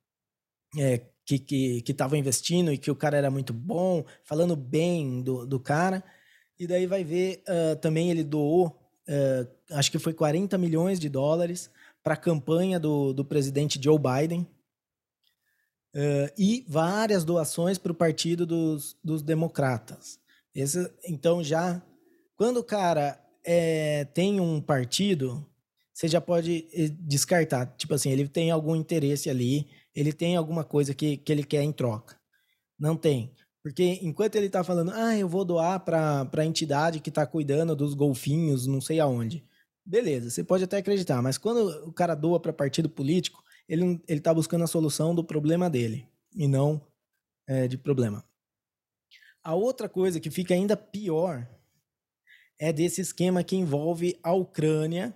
é, 0.78 1.02
que 1.26 1.84
estavam 1.86 2.18
investindo 2.18 2.72
e 2.72 2.78
que 2.78 2.90
o 2.90 2.96
cara 2.96 3.18
era 3.18 3.30
muito 3.30 3.52
bom, 3.52 4.06
falando 4.24 4.56
bem 4.56 5.22
do, 5.22 5.46
do 5.46 5.60
cara. 5.60 6.02
E 6.58 6.66
daí 6.66 6.88
vai 6.88 7.04
ver, 7.04 7.44
uh, 7.50 7.76
também 7.76 8.10
ele 8.10 8.24
doou, 8.24 8.68
uh, 9.10 9.48
acho 9.72 9.92
que 9.92 10.00
foi 10.00 10.14
40 10.14 10.58
milhões 10.58 10.98
de 10.98 11.10
dólares 11.10 11.70
para 12.02 12.14
a 12.14 12.18
campanha 12.18 12.80
do, 12.80 13.12
do 13.12 13.26
presidente 13.26 13.78
Joe 13.84 14.00
Biden. 14.00 14.48
Uh, 15.96 16.28
e 16.38 16.66
várias 16.68 17.24
doações 17.24 17.78
para 17.78 17.92
o 17.92 17.96
partido 17.96 18.46
dos, 18.46 18.98
dos 19.02 19.22
democratas. 19.22 20.20
Esse, 20.54 20.92
então, 21.08 21.42
já 21.42 21.82
quando 22.36 22.58
o 22.58 22.64
cara 22.64 23.18
é, 23.46 24.04
tem 24.06 24.40
um 24.42 24.60
partido, 24.60 25.46
você 25.94 26.08
já 26.08 26.20
pode 26.20 26.68
eh, 26.74 26.90
descartar. 27.00 27.68
Tipo 27.78 27.94
assim, 27.94 28.12
ele 28.12 28.28
tem 28.28 28.52
algum 28.52 28.76
interesse 28.76 29.30
ali, 29.30 29.68
ele 29.96 30.12
tem 30.12 30.36
alguma 30.36 30.64
coisa 30.64 30.94
que, 30.94 31.16
que 31.16 31.32
ele 31.32 31.44
quer 31.44 31.64
em 31.64 31.72
troca. 31.72 32.20
Não 32.78 32.98
tem. 32.98 33.32
Porque 33.64 34.00
enquanto 34.02 34.36
ele 34.36 34.48
está 34.48 34.64
falando, 34.64 34.92
ah, 34.92 35.18
eu 35.18 35.30
vou 35.30 35.46
doar 35.46 35.80
para 35.80 36.30
a 36.32 36.46
entidade 36.46 37.00
que 37.00 37.10
está 37.10 37.26
cuidando 37.26 37.76
dos 37.76 37.94
golfinhos, 37.94 38.68
não 38.68 38.82
sei 38.82 39.00
aonde. 39.00 39.46
Beleza, 39.86 40.30
você 40.30 40.44
pode 40.44 40.64
até 40.64 40.78
acreditar, 40.78 41.22
mas 41.22 41.38
quando 41.38 41.88
o 41.88 41.94
cara 41.94 42.16
doa 42.16 42.40
para 42.40 42.52
partido 42.52 42.90
político, 42.90 43.44
ele 43.68 44.02
está 44.08 44.34
buscando 44.34 44.64
a 44.64 44.68
solução 44.68 45.14
do 45.14 45.24
problema 45.24 45.70
dele 45.70 46.08
e 46.34 46.48
não 46.48 46.82
é, 47.48 47.68
de 47.68 47.78
problema. 47.78 48.24
A 49.44 49.54
outra 49.54 49.88
coisa 49.88 50.20
que 50.20 50.32
fica 50.32 50.54
ainda 50.54 50.76
pior 50.76 51.48
é 52.60 52.72
desse 52.74 53.02
esquema 53.02 53.44
que 53.44 53.56
envolve 53.56 54.18
a 54.24 54.34
Ucrânia, 54.34 55.14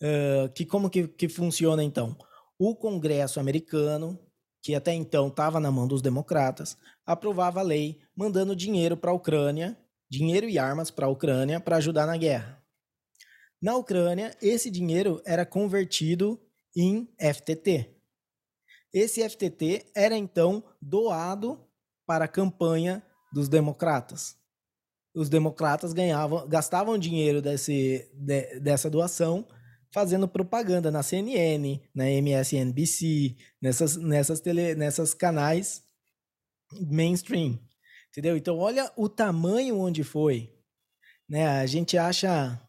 uh, 0.00 0.48
que 0.52 0.64
como 0.64 0.90
que, 0.90 1.08
que 1.08 1.28
funciona 1.28 1.82
então? 1.82 2.16
O 2.58 2.74
Congresso 2.76 3.40
americano, 3.40 4.18
que 4.62 4.74
até 4.74 4.92
então 4.92 5.28
estava 5.28 5.58
na 5.58 5.70
mão 5.70 5.88
dos 5.88 6.02
democratas, 6.02 6.76
aprovava 7.04 7.60
a 7.60 7.64
lei 7.64 8.00
mandando 8.14 8.54
dinheiro 8.54 8.96
para 8.96 9.10
a 9.10 9.14
Ucrânia, 9.14 9.76
dinheiro 10.08 10.48
e 10.48 10.58
armas 10.58 10.90
para 10.90 11.06
a 11.06 11.10
Ucrânia 11.10 11.58
para 11.58 11.76
ajudar 11.76 12.06
na 12.06 12.16
guerra. 12.16 12.62
Na 13.60 13.74
Ucrânia, 13.74 14.36
esse 14.40 14.70
dinheiro 14.70 15.20
era 15.24 15.44
convertido 15.46 16.40
em 16.76 17.08
FTT. 17.18 17.96
Esse 18.92 19.28
FTT 19.28 19.86
era 19.94 20.16
então 20.16 20.62
doado 20.80 21.66
para 22.06 22.26
a 22.26 22.28
campanha 22.28 23.02
dos 23.32 23.48
democratas. 23.48 24.36
Os 25.14 25.28
democratas 25.28 25.92
ganhavam, 25.92 26.46
gastavam 26.46 26.98
dinheiro 26.98 27.40
desse, 27.40 28.10
de, 28.14 28.60
dessa 28.60 28.90
doação 28.90 29.46
fazendo 29.92 30.28
propaganda 30.28 30.90
na 30.90 31.02
CNN, 31.02 31.80
na 31.94 32.10
MSNBC, 32.10 33.36
nessas, 33.62 33.96
nessas, 33.96 34.40
tele, 34.40 34.74
nessas 34.74 35.14
canais 35.14 35.82
mainstream. 36.90 37.58
Entendeu? 38.10 38.36
Então, 38.36 38.58
olha 38.58 38.92
o 38.96 39.08
tamanho 39.08 39.78
onde 39.78 40.04
foi. 40.04 40.54
Né? 41.28 41.46
A 41.46 41.66
gente 41.66 41.96
acha, 41.96 42.60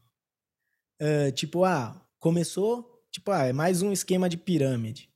uh, 1.01 1.31
tipo, 1.33 1.63
ah, 1.63 2.05
começou 2.19 2.96
Tipo, 3.17 3.31
ah, 3.31 3.45
é 3.45 3.51
mais 3.51 3.81
um 3.81 3.91
esquema 3.91 4.29
de 4.29 4.37
pirâmide. 4.37 5.09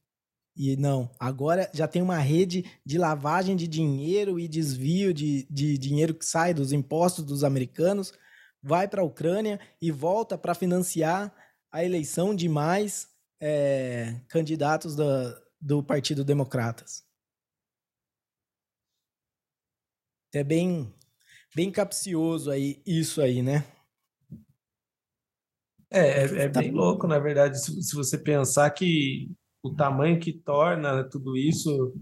E 0.57 0.75
não, 0.75 1.07
agora 1.19 1.69
já 1.71 1.87
tem 1.87 2.01
uma 2.01 2.17
rede 2.17 2.65
de 2.83 2.97
lavagem 2.97 3.55
de 3.55 3.67
dinheiro 3.67 4.39
e 4.39 4.47
desvio 4.47 5.13
de, 5.13 5.43
de 5.47 5.77
dinheiro 5.77 6.15
que 6.15 6.25
sai 6.25 6.51
dos 6.51 6.71
impostos 6.71 7.23
dos 7.23 7.43
americanos, 7.43 8.11
vai 8.59 8.87
para 8.87 9.03
a 9.03 9.05
Ucrânia 9.05 9.59
e 9.79 9.91
volta 9.91 10.35
para 10.35 10.55
financiar 10.55 11.31
a 11.71 11.85
eleição 11.85 12.35
de 12.35 12.49
mais 12.49 13.07
é, 13.39 14.19
candidatos 14.29 14.95
do, 14.95 15.03
do 15.61 15.83
Partido 15.83 16.25
Democratas. 16.25 17.03
É 20.33 20.43
bem, 20.43 20.91
bem 21.55 21.71
capcioso 21.71 22.49
aí 22.49 22.81
isso 22.83 23.21
aí, 23.21 23.43
né? 23.43 23.63
É, 25.91 26.23
é, 26.23 26.43
é 26.43 26.49
tá 26.49 26.61
bem 26.61 26.71
louco, 26.71 27.05
na 27.05 27.19
verdade, 27.19 27.61
se, 27.61 27.83
se 27.83 27.93
você 27.93 28.17
pensar 28.17 28.69
que 28.71 29.29
o 29.61 29.75
tamanho 29.75 30.19
que 30.19 30.31
torna 30.31 31.03
tudo 31.03 31.35
isso, 31.35 31.93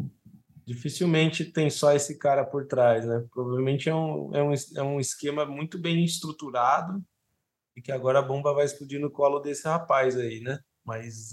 dificilmente 0.66 1.44
tem 1.44 1.70
só 1.70 1.94
esse 1.94 2.18
cara 2.20 2.46
por 2.46 2.68
trás, 2.68 3.04
né? 3.06 3.26
Provavelmente 3.32 3.90
é 3.90 3.96
um, 3.96 4.36
é 4.36 4.44
um, 4.44 4.54
é 4.76 4.84
um 4.84 5.00
esquema 5.00 5.44
muito 5.44 5.80
bem 5.80 6.04
estruturado 6.04 7.04
e 7.76 7.82
que 7.82 7.92
agora 7.92 8.20
a 8.20 8.22
bomba 8.22 8.54
vai 8.54 8.66
explodir 8.66 9.00
no 9.00 9.10
colo 9.10 9.40
desse 9.40 9.68
rapaz 9.68 10.16
aí, 10.16 10.40
né? 10.42 10.60
Mas 10.86 11.32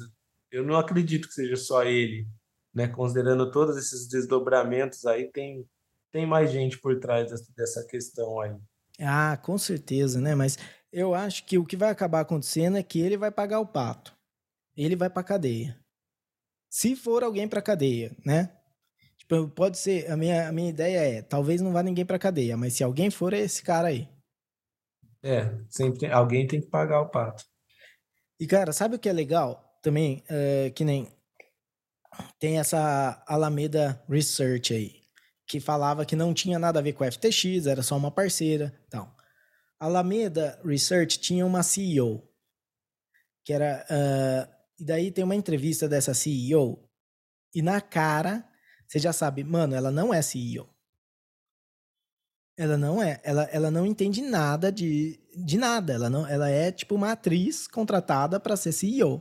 eu 0.51 0.65
não 0.65 0.77
acredito 0.77 1.29
que 1.29 1.35
seja 1.35 1.57
só 1.57 1.85
ele, 1.85 2.27
né? 2.75 2.89
Considerando 2.89 3.51
todos 3.51 3.77
esses 3.77 4.09
desdobramentos 4.09 5.05
aí, 5.05 5.31
tem, 5.31 5.69
tem 6.11 6.27
mais 6.27 6.51
gente 6.51 6.79
por 6.79 6.99
trás 6.99 7.31
dessa, 7.31 7.53
dessa 7.55 7.87
questão 7.87 8.41
aí. 8.41 8.57
Ah, 8.99 9.37
com 9.37 9.59
certeza, 9.59 10.19
né? 10.19 10.35
Mas 10.35 10.59
eu 10.97 11.15
acho 11.15 11.45
que 11.45 11.59
o 11.59 11.65
que 11.67 11.77
vai 11.77 11.91
acabar 11.91 12.21
acontecendo 12.21 12.79
é 12.79 12.83
que 12.83 12.99
ele 12.99 13.19
vai 13.19 13.31
pagar 13.31 13.61
o 13.61 13.67
pato. 13.67 14.17
Ele 14.75 14.97
vai 14.97 15.11
pra 15.11 15.23
cadeia. 15.23 15.79
Se 16.71 16.97
for 16.97 17.23
alguém 17.23 17.47
pra 17.47 17.61
cadeia, 17.61 18.17
né? 18.25 18.51
Tipo, 19.19 19.47
pode 19.51 19.77
ser. 19.77 20.11
A 20.11 20.17
minha, 20.17 20.49
a 20.49 20.53
minha 20.53 20.71
ideia 20.71 21.19
é: 21.19 21.23
talvez 21.23 21.61
não 21.61 21.71
vá 21.71 21.83
ninguém 21.83 22.07
pra 22.07 22.19
cadeia, 22.19 22.57
mas 22.57 22.73
se 22.73 22.83
alguém 22.83 23.11
for, 23.11 23.35
é 23.35 23.41
esse 23.41 23.63
cara 23.63 23.89
aí. 23.89 24.09
É, 25.23 25.55
sempre 25.69 26.11
alguém 26.11 26.47
tem 26.47 26.63
que 26.63 26.67
pagar 26.69 27.03
o 27.03 27.11
pato. 27.11 27.45
E, 28.41 28.47
cara, 28.47 28.73
sabe 28.73 28.97
o 28.97 28.99
que 28.99 29.09
é 29.09 29.13
legal 29.13 29.79
também? 29.83 30.25
É, 30.31 30.71
que 30.71 30.83
nem. 30.83 31.15
Tem 32.39 32.59
essa 32.59 33.23
Alameda 33.27 34.03
Research 34.09 34.73
aí, 34.73 35.03
que 35.47 35.61
falava 35.61 36.07
que 36.07 36.17
não 36.17 36.33
tinha 36.33 36.59
nada 36.59 36.79
a 36.79 36.83
ver 36.83 36.95
com 36.95 37.05
a 37.05 37.11
FTX, 37.11 37.67
era 37.67 37.83
só 37.83 37.99
uma 37.99 38.11
parceira. 38.11 38.73
Então, 39.77 39.89
Alameda 39.89 40.61
Research 40.65 41.19
tinha 41.19 41.45
uma 41.47 41.63
CEO, 41.63 42.23
que 43.45 43.53
era. 43.53 43.87
Uh, 43.91 44.57
e 44.79 44.85
daí 44.85 45.11
tem 45.11 45.25
uma 45.25 45.35
entrevista 45.35 45.89
dessa 45.89 46.13
CEO, 46.13 46.89
e 47.55 47.63
na 47.63 47.81
cara, 47.81 48.47
você 48.87 48.99
já 48.99 49.13
sabe, 49.13 49.43
mano, 49.45 49.75
ela 49.75 49.91
não 49.91 50.13
é 50.13 50.21
CEO. 50.21 50.69
Ela 52.59 52.79
não 52.79 53.03
é, 53.03 53.21
ela, 53.23 53.45
ela 53.45 53.71
não 53.71 53.85
entende 53.85 54.23
nada 54.23 54.73
de, 54.73 55.21
de 55.45 55.59
nada. 55.59 55.93
Ela 55.93 56.09
não, 56.09 56.27
ela 56.27 56.49
é 56.49 56.73
tipo 56.73 56.95
uma 56.95 57.13
atriz 57.13 57.69
contratada 57.69 58.41
para 58.41 58.57
ser 58.57 58.73
CEO. 58.73 59.19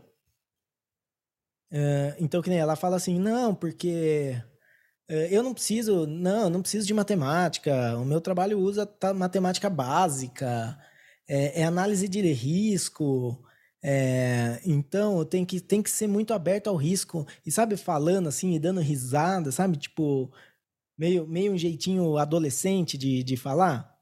Uh, 1.72 2.16
então 2.18 2.42
que 2.42 2.50
nem 2.50 2.60
ela 2.60 2.78
fala 2.78 2.96
assim, 2.96 3.20
não, 3.20 3.54
porque 3.54 4.42
eu 5.08 5.44
não 5.44 5.54
preciso, 5.54 6.08
não, 6.08 6.50
não 6.50 6.62
preciso 6.62 6.88
de 6.88 6.94
matemática. 6.94 7.98
O 7.98 8.06
meu 8.06 8.20
trabalho 8.20 8.60
usa 8.60 8.90
matemática 9.16 9.70
básica, 9.70 10.78
é, 11.28 11.62
é 11.62 11.64
análise 11.64 12.08
de 12.08 12.22
risco. 12.32 13.42
É, 13.84 14.60
então 14.66 15.20
eu 15.20 15.26
tenho 15.26 15.46
que, 15.46 15.60
tem 15.62 15.82
que 15.84 15.90
ser 15.92 16.08
muito 16.08 16.34
aberto 16.34 16.68
ao 16.68 16.76
risco. 16.76 17.26
E 17.46 17.52
sabe, 17.52 17.78
falando 17.78 18.28
assim 18.28 18.54
e 18.54 18.60
dando 18.60 18.82
risada, 18.82 19.52
sabe? 19.52 19.78
Tipo, 19.78 20.32
meio, 20.98 21.28
meio 21.28 21.54
um 21.54 21.58
jeitinho 21.58 22.18
adolescente 22.18 22.98
de, 22.98 23.24
de 23.24 23.38
falar. 23.38 23.96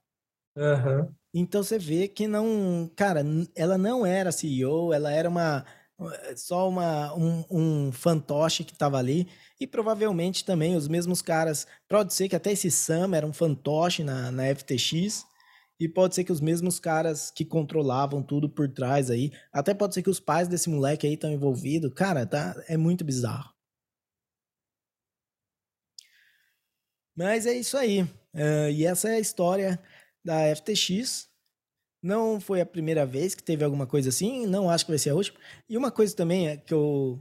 Uhum. 0.55 1.13
Então 1.33 1.63
você 1.63 1.79
vê 1.79 2.07
que 2.07 2.27
não. 2.27 2.89
Cara, 2.95 3.23
ela 3.55 3.77
não 3.77 4.05
era 4.05 4.31
CEO, 4.31 4.93
ela 4.93 5.11
era 5.11 5.27
uma 5.27 5.65
só 6.35 6.67
uma, 6.67 7.13
um, 7.15 7.45
um 7.49 7.91
fantoche 7.91 8.63
que 8.63 8.73
estava 8.73 8.97
ali. 8.97 9.27
E 9.59 9.67
provavelmente 9.67 10.43
também 10.45 10.75
os 10.75 10.87
mesmos 10.87 11.21
caras. 11.21 11.67
Pode 11.87 12.13
ser 12.13 12.27
que 12.29 12.35
até 12.35 12.51
esse 12.51 12.69
Sam 12.71 13.15
era 13.15 13.25
um 13.25 13.33
fantoche 13.33 14.03
na, 14.03 14.31
na 14.31 14.43
FTX. 14.55 15.25
E 15.79 15.89
pode 15.89 16.15
ser 16.15 16.23
que 16.23 16.31
os 16.31 16.39
mesmos 16.39 16.79
caras 16.79 17.31
que 17.31 17.43
controlavam 17.43 18.21
tudo 18.23 18.49
por 18.49 18.69
trás 18.69 19.09
aí. 19.09 19.31
Até 19.51 19.73
pode 19.73 19.93
ser 19.93 20.03
que 20.03 20.09
os 20.09 20.19
pais 20.19 20.47
desse 20.47 20.69
moleque 20.69 21.07
aí 21.07 21.13
estão 21.13 21.31
envolvidos. 21.31 21.93
Cara, 21.93 22.25
tá, 22.25 22.55
é 22.67 22.77
muito 22.77 23.03
bizarro. 23.03 23.53
Mas 27.15 27.45
é 27.45 27.53
isso 27.53 27.77
aí. 27.77 28.03
Uh, 28.33 28.69
e 28.71 28.85
essa 28.85 29.09
é 29.09 29.15
a 29.15 29.19
história 29.19 29.79
da 30.23 30.55
FTX. 30.55 31.29
Não 32.03 32.41
foi 32.41 32.59
a 32.59 32.65
primeira 32.65 33.05
vez 33.05 33.33
que 33.33 33.41
teve 33.41 33.63
alguma 33.63 33.87
coisa 33.87 34.09
assim, 34.09 34.45
não 34.45 34.69
acho 34.69 34.85
que 34.85 34.91
vai 34.91 34.99
ser 34.99 35.11
a 35.11 35.15
última. 35.15 35.39
E 35.69 35.77
uma 35.77 35.89
coisa 35.89 36.13
também 36.13 36.49
é 36.49 36.57
que 36.57 36.73
eu 36.73 37.17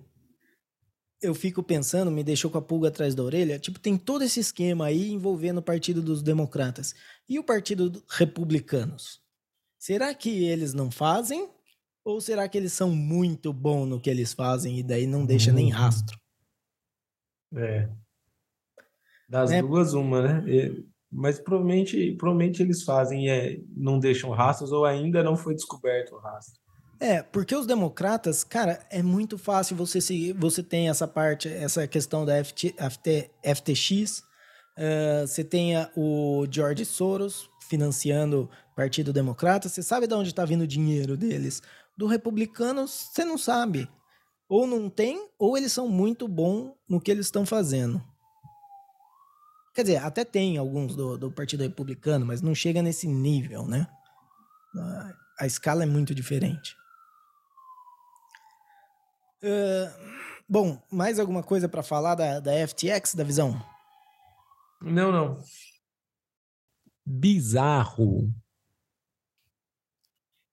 eu 1.23 1.37
fico 1.37 1.63
pensando, 1.63 2.11
me 2.11 2.25
deixou 2.25 2.51
com 2.51 2.59
a 2.59 2.63
pulga 2.63 2.89
atrás 2.89 3.15
da 3.15 3.23
orelha, 3.23 3.57
tipo, 3.57 3.79
tem 3.79 3.97
todo 3.97 4.25
esse 4.25 4.41
esquema 4.41 4.87
aí 4.87 5.13
envolvendo 5.13 5.59
o 5.59 5.63
Partido 5.63 6.03
dos 6.03 6.21
Democratas 6.21 6.97
e 7.29 7.39
o 7.39 7.45
Partido 7.45 7.89
dos 7.89 8.03
Republicanos. 8.09 9.23
Será 9.79 10.13
que 10.15 10.45
eles 10.45 10.75
não 10.75 10.91
fazem? 10.91 11.49
Ou 12.05 12.21
será 12.21 12.49
que 12.49 12.59
eles 12.59 12.73
são 12.73 12.91
muito 12.91 13.53
bons 13.53 13.87
no 13.87 14.01
que 14.01 14.11
eles 14.11 14.33
fazem 14.33 14.81
e 14.81 14.83
daí 14.83 15.07
não 15.07 15.25
deixa 15.25 15.53
nem 15.53 15.71
rastro? 15.71 16.19
É. 17.55 17.89
Das 19.29 19.51
né? 19.51 19.63
duas, 19.63 19.95
uma, 19.95 20.41
né? 20.41 20.85
E- 21.13 21.17
mas 21.17 21.39
provavelmente, 21.39 22.13
provavelmente 22.19 22.63
eles 22.63 22.83
fazem, 22.83 23.29
é, 23.29 23.59
não 23.77 23.99
deixam 23.99 24.31
rastros 24.31 24.73
ou 24.73 24.85
ainda 24.85 25.23
não 25.23 25.37
foi 25.37 25.55
descoberto 25.55 26.15
o 26.15 26.19
rastro. 26.19 26.61
É, 27.01 27.21
porque 27.21 27.55
os 27.55 27.67
democratas, 27.67 28.45
cara, 28.45 28.79
é 28.89 29.03
muito 29.03 29.37
fácil 29.37 29.75
você 29.77 30.01
se 30.01 30.33
você 30.35 30.63
tem 30.63 30.89
essa 30.89 31.09
parte, 31.09 31.49
essa 31.49 31.87
questão 31.89 32.25
da 32.25 32.37
FT, 32.37 32.75
FT, 32.79 33.31
FTX, 33.43 34.23
eh, 34.79 35.25
você 35.27 35.43
tem 35.43 35.73
o 35.97 36.47
George 36.49 36.85
Soros 36.85 37.51
financiando 37.69 38.49
o 38.73 38.75
Partido 38.77 39.13
Democrata, 39.13 39.69
você 39.69 39.83
sabe 39.83 40.07
de 40.07 40.15
onde 40.15 40.29
está 40.29 40.45
vindo 40.45 40.63
o 40.63 40.67
dinheiro 40.67 41.17
deles. 41.17 41.61
Do 41.99 42.07
republicano, 42.07 42.87
você 42.87 43.25
não 43.25 43.37
sabe. 43.37 43.89
Ou 44.49 44.67
não 44.67 44.89
tem, 44.89 45.29
ou 45.39 45.57
eles 45.59 45.73
são 45.73 45.89
muito 45.89 46.29
bons 46.29 46.73
no 46.89 47.01
que 47.01 47.11
eles 47.11 47.27
estão 47.27 47.45
fazendo. 47.45 48.01
Quer 49.75 49.83
dizer, 49.83 49.97
até 50.05 50.25
tem 50.25 50.59
alguns 50.59 50.95
do, 50.95 51.17
do 51.17 51.31
Partido 51.33 51.63
Republicano, 51.63 52.27
mas 52.27 52.43
não 52.43 52.55
chega 52.55 52.83
nesse 52.83 53.07
nível, 53.07 53.67
né? 53.67 53.87
A- 54.77 55.13
A 55.41 55.47
escala 55.47 55.83
é 55.83 55.87
muito 55.87 56.15
diferente. 56.15 56.77
Ah, 59.43 59.93
bom, 60.49 60.81
mais 60.91 61.19
alguma 61.19 61.43
coisa 61.43 61.69
para 61.69 61.83
falar 61.83 62.15
da, 62.15 62.39
da 62.41 62.53
FTX, 62.53 63.15
da 63.15 63.25
visão? 63.25 63.61
Não, 64.81 65.11
não. 65.13 65.43
Bizarro. 67.05 68.33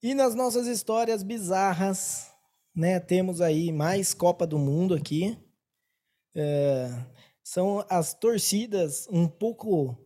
E 0.01 0.13
nas 0.13 0.33
nossas 0.33 0.65
histórias 0.65 1.23
bizarras, 1.23 2.31
né? 2.75 2.99
Temos 2.99 3.41
aí 3.41 3.71
mais 3.71 4.13
Copa 4.13 4.47
do 4.47 4.57
Mundo 4.57 4.95
aqui. 4.95 5.37
É, 6.35 6.89
são 7.49 7.83
as 7.89 8.13
torcidas 8.13 9.07
um 9.09 9.27
pouco 9.27 9.97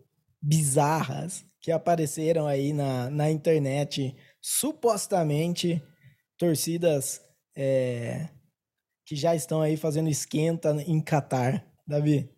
bizarras 0.42 1.46
que 1.60 1.74
apareceram 1.74 2.48
aí 2.48 2.72
na, 2.72 3.10
na 3.10 3.30
internet, 3.30 4.16
supostamente 4.42 5.84
torcidas 6.38 7.22
é, 7.54 8.30
que 9.06 9.14
já 9.14 9.36
estão 9.36 9.62
aí 9.62 9.76
fazendo 9.76 10.08
esquenta 10.08 10.72
em 10.88 11.02
Catar, 11.02 11.70
Davi. 11.86 12.34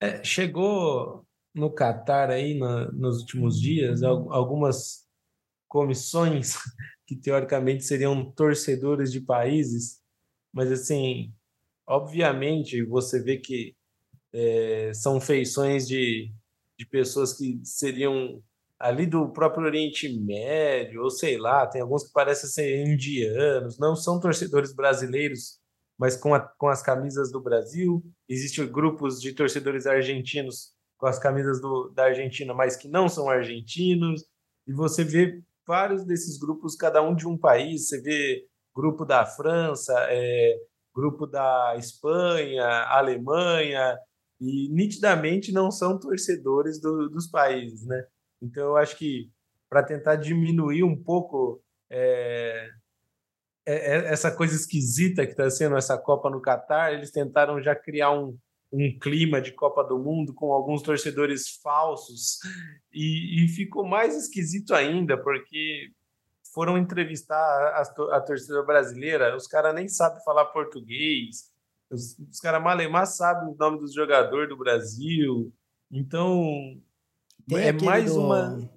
É, 0.00 0.24
chegou 0.24 1.24
no 1.54 1.72
Catar 1.72 2.30
aí 2.30 2.58
na- 2.58 2.90
nos 2.90 3.20
últimos 3.20 3.60
dias 3.60 4.02
al- 4.02 4.32
algumas 4.32 5.06
comissões 5.68 6.54
que 7.06 7.14
teoricamente 7.14 7.84
seriam 7.84 8.32
torcedores 8.32 9.12
de 9.12 9.20
países, 9.20 10.00
mas 10.52 10.72
assim, 10.72 11.32
obviamente 11.88 12.84
você 12.84 13.22
vê 13.22 13.38
que 13.38 13.74
é, 14.32 14.92
são 14.94 15.20
feições 15.20 15.86
de, 15.88 16.32
de 16.78 16.86
pessoas 16.86 17.34
que 17.36 17.60
seriam 17.64 18.42
ali 18.78 19.06
do 19.06 19.30
próprio 19.32 19.64
Oriente 19.66 20.08
Médio, 20.20 21.02
ou 21.02 21.10
sei 21.10 21.36
lá, 21.38 21.66
tem 21.66 21.80
alguns 21.82 22.06
que 22.06 22.12
parecem 22.12 22.48
ser 22.48 22.86
indianos, 22.86 23.78
não 23.78 23.96
são 23.96 24.20
torcedores 24.20 24.72
brasileiros, 24.74 25.58
mas 25.98 26.16
com, 26.16 26.34
a- 26.34 26.40
com 26.40 26.68
as 26.68 26.82
camisas 26.82 27.32
do 27.32 27.40
Brasil. 27.42 28.02
Existem 28.28 28.66
grupos 28.70 29.20
de 29.20 29.32
torcedores 29.32 29.86
argentinos 29.86 30.72
com 30.96 31.06
as 31.06 31.18
camisas 31.18 31.60
do, 31.60 31.90
da 31.90 32.04
Argentina, 32.04 32.54
mas 32.54 32.76
que 32.76 32.88
não 32.88 33.08
são 33.08 33.28
argentinos. 33.28 34.24
E 34.66 34.72
você 34.72 35.02
vê 35.04 35.42
vários 35.66 36.04
desses 36.04 36.38
grupos, 36.38 36.76
cada 36.76 37.02
um 37.02 37.14
de 37.16 37.26
um 37.26 37.36
país. 37.36 37.88
Você 37.88 38.00
vê 38.00 38.46
grupo 38.74 39.04
da 39.04 39.26
França, 39.26 39.92
é, 40.10 40.56
grupo 40.94 41.26
da 41.26 41.74
Espanha, 41.76 42.66
Alemanha, 42.88 43.96
e 44.40 44.68
nitidamente 44.70 45.52
não 45.52 45.70
são 45.70 45.98
torcedores 45.98 46.80
do- 46.80 47.08
dos 47.08 47.28
países, 47.28 47.84
né? 47.86 48.04
Então, 48.40 48.62
eu 48.68 48.76
acho 48.76 48.96
que 48.96 49.30
para 49.68 49.82
tentar 49.82 50.16
diminuir 50.16 50.82
um 50.84 50.96
pouco 50.96 51.62
é, 51.90 52.68
é- 53.66 53.96
é- 53.96 54.12
essa 54.12 54.34
coisa 54.34 54.54
esquisita 54.54 55.24
que 55.26 55.32
está 55.32 55.48
sendo 55.50 55.76
essa 55.76 55.96
Copa 55.98 56.30
no 56.30 56.40
Catar, 56.40 56.92
eles 56.92 57.10
tentaram 57.10 57.60
já 57.62 57.74
criar 57.74 58.12
um, 58.12 58.36
um 58.72 58.98
clima 58.98 59.40
de 59.40 59.52
Copa 59.52 59.82
do 59.82 59.98
Mundo 59.98 60.34
com 60.34 60.52
alguns 60.52 60.82
torcedores 60.82 61.58
falsos 61.62 62.38
e, 62.92 63.44
e 63.44 63.48
ficou 63.48 63.86
mais 63.86 64.16
esquisito 64.16 64.74
ainda, 64.74 65.16
porque 65.22 65.90
foram 66.58 66.76
entrevistar 66.76 67.36
a, 67.36 67.82
a- 67.82 68.16
a 68.16 68.20
torcida 68.20 68.60
brasileira, 68.64 69.36
os 69.36 69.46
caras 69.46 69.72
nem 69.72 69.86
sabem 69.86 70.20
falar 70.24 70.46
português, 70.46 71.52
os, 71.88 72.18
os 72.18 72.40
caras 72.40 72.60
malemar 72.60 73.06
sabem 73.06 73.48
o 73.48 73.56
nome 73.56 73.78
dos 73.78 73.94
jogadores 73.94 74.48
do 74.48 74.56
Brasil, 74.58 75.52
então 75.88 76.42
é 77.52 77.68
aquele 77.68 77.84
mais 77.86 78.12
do- 78.12 78.20
uma... 78.20 78.68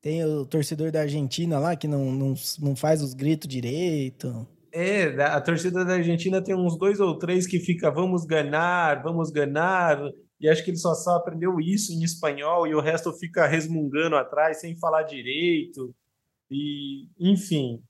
Tem 0.00 0.24
o 0.24 0.44
torcedor 0.44 0.90
da 0.90 1.02
Argentina 1.02 1.60
lá 1.60 1.76
que 1.76 1.86
não, 1.86 2.10
não, 2.10 2.34
não 2.60 2.74
faz 2.74 3.00
os 3.00 3.14
gritos 3.14 3.46
direito. 3.48 4.44
É, 4.72 5.04
a 5.22 5.40
torcida 5.40 5.84
da 5.84 5.92
Argentina 5.94 6.42
tem 6.42 6.56
uns 6.56 6.76
dois 6.76 6.98
ou 6.98 7.16
três 7.20 7.46
que 7.46 7.60
fica 7.60 7.88
vamos 7.88 8.24
ganhar, 8.24 9.00
vamos 9.00 9.30
ganhar, 9.30 10.00
e 10.40 10.48
acho 10.48 10.64
que 10.64 10.72
ele 10.72 10.76
só, 10.76 10.92
só 10.92 11.14
aprendeu 11.18 11.60
isso 11.60 11.92
em 11.92 12.02
espanhol 12.02 12.66
e 12.66 12.74
o 12.74 12.80
resto 12.80 13.12
fica 13.12 13.46
resmungando 13.46 14.16
atrás 14.16 14.58
sem 14.60 14.76
falar 14.76 15.04
direito. 15.04 15.94
E, 16.52 17.08
enfim, 17.18 17.82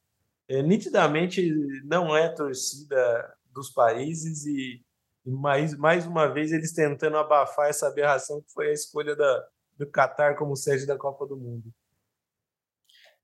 é, 0.49 0.63
nitidamente 0.63 1.43
não 1.85 2.17
é 2.17 2.29
torcida 2.29 3.35
dos 3.53 3.71
países 3.71 4.47
e, 4.47 4.81
mais, 5.27 5.77
mais 5.77 6.07
uma 6.07 6.27
vez 6.29 6.53
eles 6.53 6.73
tentando 6.73 7.17
abafar 7.17 7.69
essa 7.69 7.89
aberração 7.89 8.41
que 8.41 8.53
foi 8.53 8.69
a 8.69 8.73
escolha 8.73 9.17
da, 9.17 9.49
do 9.77 9.87
Catar 9.91 10.37
como 10.37 10.55
sede 10.57 10.87
da 10.87 10.97
Copa 10.97 11.27
do 11.27 11.37
Mundo. 11.37 11.73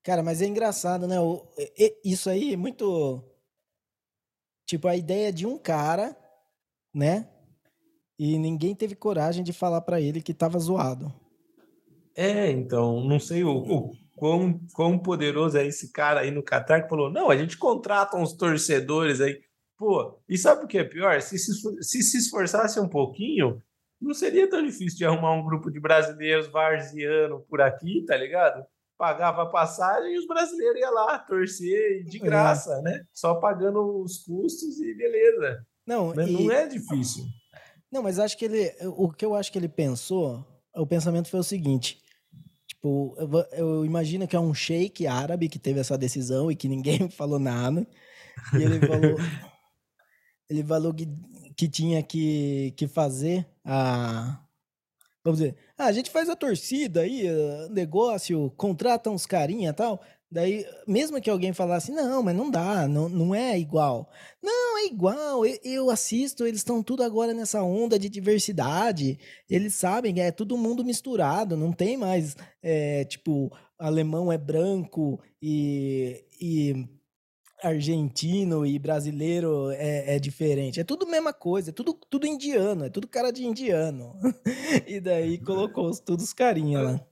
Cara, 0.03 0.23
mas 0.23 0.43
é 0.43 0.47
engraçado, 0.47 1.07
né? 1.07 1.21
O- 1.21 1.47
isso 2.05 2.31
aí 2.31 2.55
é 2.55 2.57
muito. 2.57 3.23
Tipo, 4.65 4.89
a 4.89 4.97
ideia 4.97 5.33
de 5.33 5.47
um 5.47 5.59
cara, 5.59 6.17
né? 6.95 7.29
E 8.19 8.39
ninguém 8.39 8.75
teve 8.75 8.95
coragem 8.97 9.45
de 9.45 9.53
falar 9.53 9.81
pra 9.83 10.01
ele 10.01 10.21
que 10.23 10.35
tava 10.35 10.59
zoado. 10.59 11.13
É, 12.15 12.51
então, 12.51 13.05
não 13.05 13.21
sei 13.21 13.45
o, 13.45 13.51
o 13.59 13.93
quão, 14.19 14.61
quão 14.75 14.99
poderoso 14.99 15.57
é 15.57 15.67
esse 15.67 15.93
cara 15.93 16.21
aí 16.21 16.31
no 16.31 16.43
Catar 16.43 16.83
que 16.83 16.89
falou: 16.89 17.11
não, 17.11 17.31
a 17.31 17.37
gente 17.37 17.57
contrata 17.57 18.17
uns 18.17 18.33
torcedores 18.33 19.21
aí. 19.21 19.41
Pô, 19.77 20.21
e 20.29 20.37
sabe 20.37 20.65
o 20.65 20.67
que 20.67 20.77
é 20.79 20.85
pior? 20.85 21.21
Se 21.23 21.39
se, 21.39 21.53
se 21.83 22.03
se 22.03 22.19
esforçasse 22.19 22.81
um 22.81 22.89
pouquinho, 22.89 23.63
não 24.01 24.13
seria 24.13 24.49
tão 24.51 24.63
difícil 24.65 24.99
de 24.99 25.05
arrumar 25.05 25.33
um 25.35 25.45
grupo 25.45 25.71
de 25.71 25.79
brasileiros 25.81 26.49
varziano 26.49 27.41
por 27.49 27.61
aqui, 27.61 28.05
tá 28.05 28.17
ligado? 28.17 28.65
Pagava 28.99 29.43
a 29.43 29.47
passagem 29.47 30.13
e 30.15 30.19
os 30.19 30.27
brasileiros 30.27 30.81
iam 30.81 30.93
lá 30.93 31.17
torcer 31.21 32.03
de 32.05 32.17
É. 32.17 32.21
graça, 32.21 32.83
né? 32.83 33.05
Só 33.13 33.37
pagando 33.37 34.03
os 34.03 34.19
custos 34.25 34.81
e 34.81 34.93
beleza. 34.95 35.65
Não, 35.87 36.13
Mas 36.15 36.29
e- 36.29 36.33
não 36.33 36.51
é 36.51 36.67
difícil. 36.67 37.25
Não, 37.91 38.03
mas 38.03 38.19
acho 38.19 38.37
que 38.37 38.45
ele. 38.45 38.71
O 38.97 39.11
que 39.13 39.25
eu 39.25 39.35
acho 39.37 39.51
que 39.53 39.59
ele 39.59 39.69
pensou, 39.69 40.45
o 40.75 40.87
pensamento 40.87 41.31
foi 41.31 41.39
o 41.41 41.45
seguinte. 41.45 42.03
Tipo, 42.79 43.17
eu, 43.19 43.59
eu 43.59 43.85
imagino 43.85 44.27
que 44.29 44.37
é 44.37 44.41
um 44.41 44.55
sheik 44.55 45.05
árabe 45.07 45.49
que 45.49 45.59
teve 45.59 45.81
essa 45.81 45.99
decisão 45.99 46.51
e 46.51 46.55
que 46.55 46.69
ninguém 46.69 47.09
falou 47.11 47.39
nada. 47.39 47.85
E 48.55 48.63
ele 48.63 48.79
falou. 48.87 49.17
ele 50.49 50.65
falou 50.65 50.95
que, 50.95 51.09
que 51.57 51.69
tinha 51.69 52.03
que, 52.03 52.73
que 52.77 52.87
fazer 52.87 53.47
a. 53.65 54.41
Vamos 55.25 55.41
dizer, 55.41 55.57
ah, 55.77 55.87
a 55.87 55.93
gente 55.93 56.09
faz 56.09 56.29
a 56.29 56.37
torcida 56.37 57.01
aí, 57.01 57.25
negócio, 57.71 58.51
contrata 58.57 59.11
uns 59.11 59.27
carinha 59.27 59.71
e 59.71 59.73
tal. 59.73 60.01
Daí, 60.31 60.67
mesmo 60.87 61.21
que 61.23 61.31
alguém 61.31 61.55
falasse, 61.55 61.91
não, 61.91 62.23
mas 62.23 62.37
não 62.37 62.51
dá, 62.51 62.87
não, 62.87 63.09
não 63.09 63.35
é 63.35 63.59
igual. 63.59 64.11
Não, 64.43 64.79
é 64.79 64.85
igual, 64.87 65.47
eu, 65.47 65.59
eu 65.65 65.91
assisto, 65.91 66.47
eles 66.47 66.61
estão 66.61 66.83
tudo 66.83 67.03
agora 67.03 67.33
nessa 67.33 67.63
onda 67.63 67.99
de 67.99 68.11
diversidade. 68.11 69.19
Eles 69.49 69.75
sabem 69.75 70.21
é 70.21 70.31
todo 70.31 70.59
mundo 70.59 70.85
misturado, 70.85 71.57
não 71.57 71.73
tem 71.73 71.97
mais, 71.97 72.37
é, 72.63 73.05
tipo, 73.07 73.51
alemão 73.79 74.31
é 74.31 74.37
branco 74.37 75.19
e, 75.41 76.23
e 76.39 76.75
argentino 77.63 78.65
e 78.67 78.79
brasileiro 78.79 79.71
é, 79.71 80.17
é 80.17 80.19
diferente. 80.19 80.79
É 80.81 80.85
tudo 80.85 81.07
mesma 81.07 81.33
coisa, 81.33 81.71
é 81.71 81.73
tudo, 81.73 81.95
tudo 81.95 82.27
indiano, 82.27 82.85
é 82.85 82.91
tudo 82.91 83.09
cara 83.09 83.33
de 83.33 83.45
indiano. 83.45 84.15
e 84.87 85.01
daí 85.01 85.39
colocou 85.39 85.89
os- 85.89 86.01
todos 86.01 86.25
os 86.27 86.33
carinha 86.33 86.81
lá. 86.83 87.08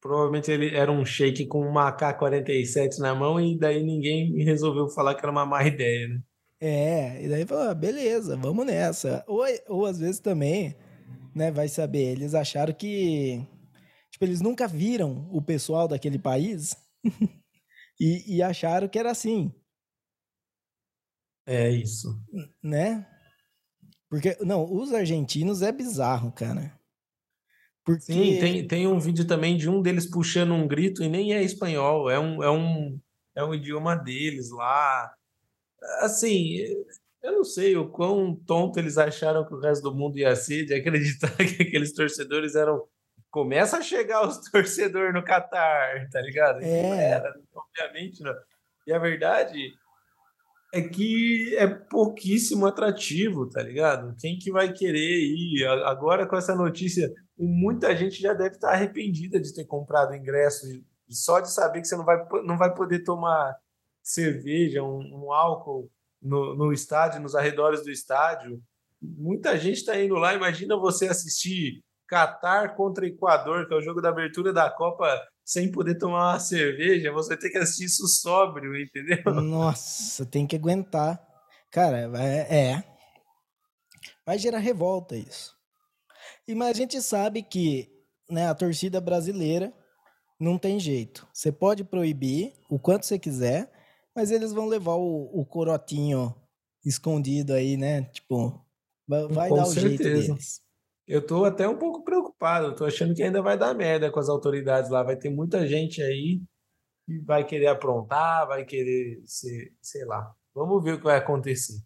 Provavelmente 0.00 0.50
ele 0.50 0.74
era 0.74 0.90
um 0.90 1.04
shake 1.04 1.46
com 1.46 1.60
uma 1.66 1.88
AK-47 1.88 2.98
na 2.98 3.14
mão 3.14 3.40
e 3.40 3.58
daí 3.58 3.82
ninguém 3.82 4.44
resolveu 4.44 4.88
falar 4.88 5.14
que 5.14 5.20
era 5.20 5.32
uma 5.32 5.44
má 5.46 5.64
ideia, 5.66 6.08
né? 6.08 6.22
É, 6.62 7.24
e 7.24 7.28
daí 7.28 7.46
falou, 7.46 7.70
ah, 7.70 7.74
beleza, 7.74 8.36
vamos 8.36 8.66
nessa. 8.66 9.24
Ou, 9.26 9.44
ou 9.66 9.86
às 9.86 9.98
vezes 9.98 10.20
também, 10.20 10.76
né, 11.34 11.50
vai 11.50 11.68
saber, 11.68 12.12
eles 12.12 12.34
acharam 12.34 12.74
que, 12.74 13.46
tipo, 14.10 14.24
eles 14.24 14.42
nunca 14.42 14.68
viram 14.68 15.28
o 15.32 15.40
pessoal 15.40 15.88
daquele 15.88 16.18
país 16.18 16.76
e, 17.98 18.36
e 18.36 18.42
acharam 18.42 18.88
que 18.88 18.98
era 18.98 19.10
assim, 19.10 19.52
É 21.46 21.70
isso. 21.70 22.08
né? 22.62 23.06
Porque, 24.08 24.36
não, 24.44 24.70
os 24.70 24.92
argentinos 24.92 25.62
é 25.62 25.72
bizarro, 25.72 26.32
cara. 26.32 26.79
Porque... 27.84 28.12
Sim, 28.12 28.38
tem, 28.38 28.66
tem 28.66 28.86
um 28.86 28.98
vídeo 28.98 29.26
também 29.26 29.56
de 29.56 29.68
um 29.68 29.80
deles 29.80 30.08
puxando 30.08 30.52
um 30.52 30.68
grito 30.68 31.02
e 31.02 31.08
nem 31.08 31.34
é 31.34 31.42
espanhol, 31.42 32.10
é 32.10 32.18
um, 32.18 32.42
é 32.42 32.50
um, 32.50 33.00
é 33.34 33.44
um 33.44 33.54
idioma 33.54 33.96
deles 33.96 34.50
lá. 34.50 35.12
Assim, 36.00 36.58
eu 37.22 37.32
não 37.32 37.44
sei 37.44 37.76
o 37.76 37.88
quão 37.88 38.34
tonto 38.34 38.78
eles 38.78 38.96
acharam 38.96 39.46
que 39.46 39.54
o 39.54 39.60
resto 39.60 39.82
do 39.82 39.94
mundo 39.94 40.18
ia 40.18 40.34
ser 40.34 40.64
de 40.64 40.74
acreditar 40.74 41.34
que 41.36 41.62
aqueles 41.62 41.92
torcedores 41.92 42.54
eram. 42.54 42.86
Começa 43.30 43.78
a 43.78 43.82
chegar 43.82 44.26
os 44.26 44.38
torcedores 44.50 45.14
no 45.14 45.22
Catar, 45.22 46.08
tá 46.10 46.20
ligado? 46.20 46.60
É. 46.62 46.82
Não 46.82 46.94
era, 46.94 47.34
obviamente 47.54 48.22
não. 48.22 48.34
E 48.86 48.92
a 48.92 48.98
verdade 48.98 49.72
é 50.72 50.82
que 50.82 51.54
é 51.56 51.66
pouquíssimo 51.66 52.66
atrativo, 52.66 53.48
tá 53.48 53.62
ligado? 53.62 54.16
Quem 54.18 54.38
que 54.38 54.50
vai 54.50 54.72
querer 54.72 55.20
ir? 55.20 55.64
Agora 55.84 56.26
com 56.26 56.36
essa 56.36 56.54
notícia, 56.54 57.12
muita 57.46 57.96
gente 57.96 58.20
já 58.20 58.34
deve 58.34 58.56
estar 58.56 58.72
arrependida 58.72 59.40
de 59.40 59.54
ter 59.54 59.64
comprado 59.64 60.14
ingresso 60.14 60.66
só 61.08 61.40
de 61.40 61.50
saber 61.50 61.80
que 61.80 61.88
você 61.88 61.96
não 61.96 62.04
vai, 62.04 62.24
não 62.44 62.58
vai 62.58 62.74
poder 62.74 63.00
tomar 63.00 63.56
cerveja, 64.02 64.82
um, 64.82 65.24
um 65.24 65.32
álcool 65.32 65.90
no, 66.20 66.54
no 66.54 66.72
estádio, 66.72 67.20
nos 67.20 67.34
arredores 67.34 67.82
do 67.82 67.90
estádio. 67.90 68.62
Muita 69.00 69.58
gente 69.58 69.78
está 69.78 69.98
indo 69.98 70.14
lá. 70.14 70.34
Imagina 70.34 70.76
você 70.76 71.08
assistir 71.08 71.82
Catar 72.06 72.74
contra 72.74 73.06
Equador, 73.06 73.68
que 73.68 73.72
é 73.72 73.76
o 73.76 73.80
jogo 73.80 74.02
da 74.02 74.08
abertura 74.08 74.52
da 74.52 74.68
Copa, 74.68 75.06
sem 75.44 75.70
poder 75.70 75.96
tomar 75.96 76.32
uma 76.32 76.40
cerveja. 76.40 77.12
Você 77.12 77.36
tem 77.36 77.52
que 77.52 77.58
assistir 77.58 77.84
isso 77.84 78.06
sóbrio, 78.08 78.76
entendeu? 78.76 79.22
Nossa, 79.32 80.26
tem 80.26 80.44
que 80.44 80.56
aguentar. 80.56 81.24
Cara, 81.70 82.10
é. 82.18 82.72
é. 82.72 82.84
Vai 84.26 84.38
gerar 84.38 84.58
revolta 84.58 85.16
isso. 85.16 85.59
E 86.50 86.54
mas 86.56 86.70
a 86.70 86.72
gente 86.72 87.00
sabe 87.00 87.44
que 87.44 87.88
né, 88.28 88.48
a 88.48 88.54
torcida 88.56 89.00
brasileira 89.00 89.72
não 90.38 90.58
tem 90.58 90.80
jeito. 90.80 91.24
Você 91.32 91.52
pode 91.52 91.84
proibir 91.84 92.54
o 92.68 92.76
quanto 92.76 93.06
você 93.06 93.20
quiser, 93.20 93.70
mas 94.16 94.32
eles 94.32 94.52
vão 94.52 94.66
levar 94.66 94.96
o, 94.96 95.30
o 95.32 95.46
corotinho 95.46 96.34
escondido 96.84 97.52
aí, 97.52 97.76
né? 97.76 98.02
Tipo, 98.06 98.66
vai, 99.06 99.48
dar 99.48 99.64
certeza. 99.64 99.78
o 99.78 99.88
jeito 99.88 100.02
deles. 100.02 100.60
Eu 101.06 101.24
tô 101.24 101.44
até 101.44 101.68
um 101.68 101.78
pouco 101.78 102.02
preocupado, 102.02 102.74
tô 102.74 102.84
achando 102.84 103.14
que 103.14 103.22
ainda 103.22 103.40
vai 103.40 103.56
dar 103.56 103.72
merda 103.72 104.10
com 104.10 104.18
as 104.18 104.28
autoridades 104.28 104.90
lá. 104.90 105.04
Vai 105.04 105.16
ter 105.16 105.30
muita 105.30 105.64
gente 105.68 106.02
aí 106.02 106.42
que 107.06 107.20
vai 107.20 107.46
querer 107.46 107.68
aprontar, 107.68 108.48
vai 108.48 108.64
querer 108.64 109.22
ser, 109.24 109.72
sei 109.80 110.04
lá. 110.04 110.34
Vamos 110.52 110.82
ver 110.82 110.94
o 110.94 110.98
que 110.98 111.04
vai 111.04 111.18
acontecer. 111.18 111.80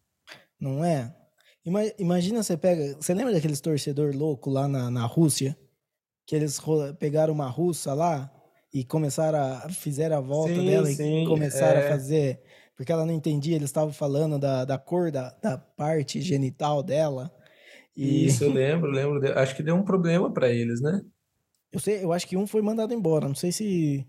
Não 0.58 0.82
é? 0.82 1.14
Imagina 1.98 2.42
você 2.42 2.56
pega. 2.56 2.94
Você 3.00 3.14
lembra 3.14 3.32
daqueles 3.32 3.60
torcedor 3.60 4.14
louco 4.14 4.50
lá 4.50 4.68
na, 4.68 4.90
na 4.90 5.06
Rússia? 5.06 5.56
Que 6.26 6.36
eles 6.36 6.60
pegaram 6.98 7.32
uma 7.32 7.48
russa 7.48 7.94
lá 7.94 8.30
e 8.72 8.84
começaram 8.84 9.38
a. 9.38 9.68
fizeram 9.70 10.18
a 10.18 10.20
volta 10.20 10.54
sim, 10.54 10.66
dela 10.66 10.86
sim, 10.86 11.22
e 11.22 11.26
começaram 11.26 11.80
é. 11.80 11.86
a 11.86 11.88
fazer. 11.88 12.40
Porque 12.76 12.90
ela 12.90 13.06
não 13.06 13.14
entendia, 13.14 13.54
eles 13.54 13.70
estavam 13.70 13.92
falando 13.92 14.38
da, 14.38 14.64
da 14.64 14.76
cor 14.76 15.10
da, 15.10 15.30
da 15.40 15.56
parte 15.56 16.20
genital 16.20 16.82
dela. 16.82 17.32
E... 17.96 18.26
Isso, 18.26 18.44
eu 18.44 18.52
lembro, 18.52 18.90
lembro. 18.90 19.38
Acho 19.38 19.54
que 19.54 19.62
deu 19.62 19.76
um 19.76 19.84
problema 19.84 20.32
para 20.32 20.50
eles, 20.50 20.80
né? 20.80 21.00
Eu 21.72 21.80
sei, 21.80 22.04
eu 22.04 22.12
acho 22.12 22.26
que 22.26 22.36
um 22.36 22.46
foi 22.46 22.62
mandado 22.62 22.92
embora. 22.92 23.28
Não 23.28 23.34
sei 23.34 23.52
se, 23.52 24.06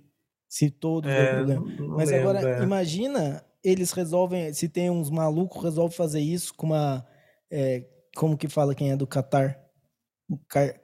se 0.48 0.69
todos 0.69 1.10
é, 1.10 1.44
deu 1.44 1.61
problema. 1.61 1.95
Mas 1.95 2.10
lembro, 2.10 2.30
agora, 2.30 2.60
é. 2.60 2.64
imagina, 2.64 3.44
eles 3.64 3.91
resolvem. 3.91 4.52
Se 4.53 4.68
tem 4.68 4.90
uns 4.90 5.10
malucos, 5.10 5.64
resolve 5.64 5.95
fazer 5.95 6.22
isso 6.22 6.53
com 6.56 6.68
uma. 6.68 7.06
É, 7.57 7.86
como 8.18 8.38
que 8.38 8.49
fala 8.49 8.76
quem 8.76 8.91
é 8.91 8.98
do 8.98 9.07
Catar? 9.07 9.57
Cat, 10.49 10.77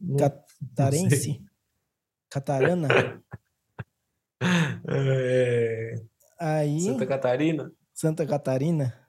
não, 0.00 0.16
catarense? 0.16 1.44
Catarana? 2.30 2.88
É... 4.88 5.94
Aí, 6.40 6.80
Santa 6.80 7.06
Catarina? 7.06 7.72
Santa 7.94 8.26
Catarina. 8.26 9.08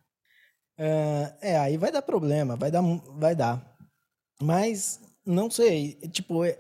É, 0.77 1.35
é, 1.41 1.57
aí 1.57 1.75
vai 1.75 1.91
dar 1.91 2.03
problema, 2.03 2.55
vai 2.55 2.69
dar, 2.69 2.83
vai 3.17 3.35
dar. 3.35 3.75
Mas, 4.39 5.01
não 5.25 5.49
sei, 5.49 5.95
tipo, 6.11 6.45
é... 6.45 6.55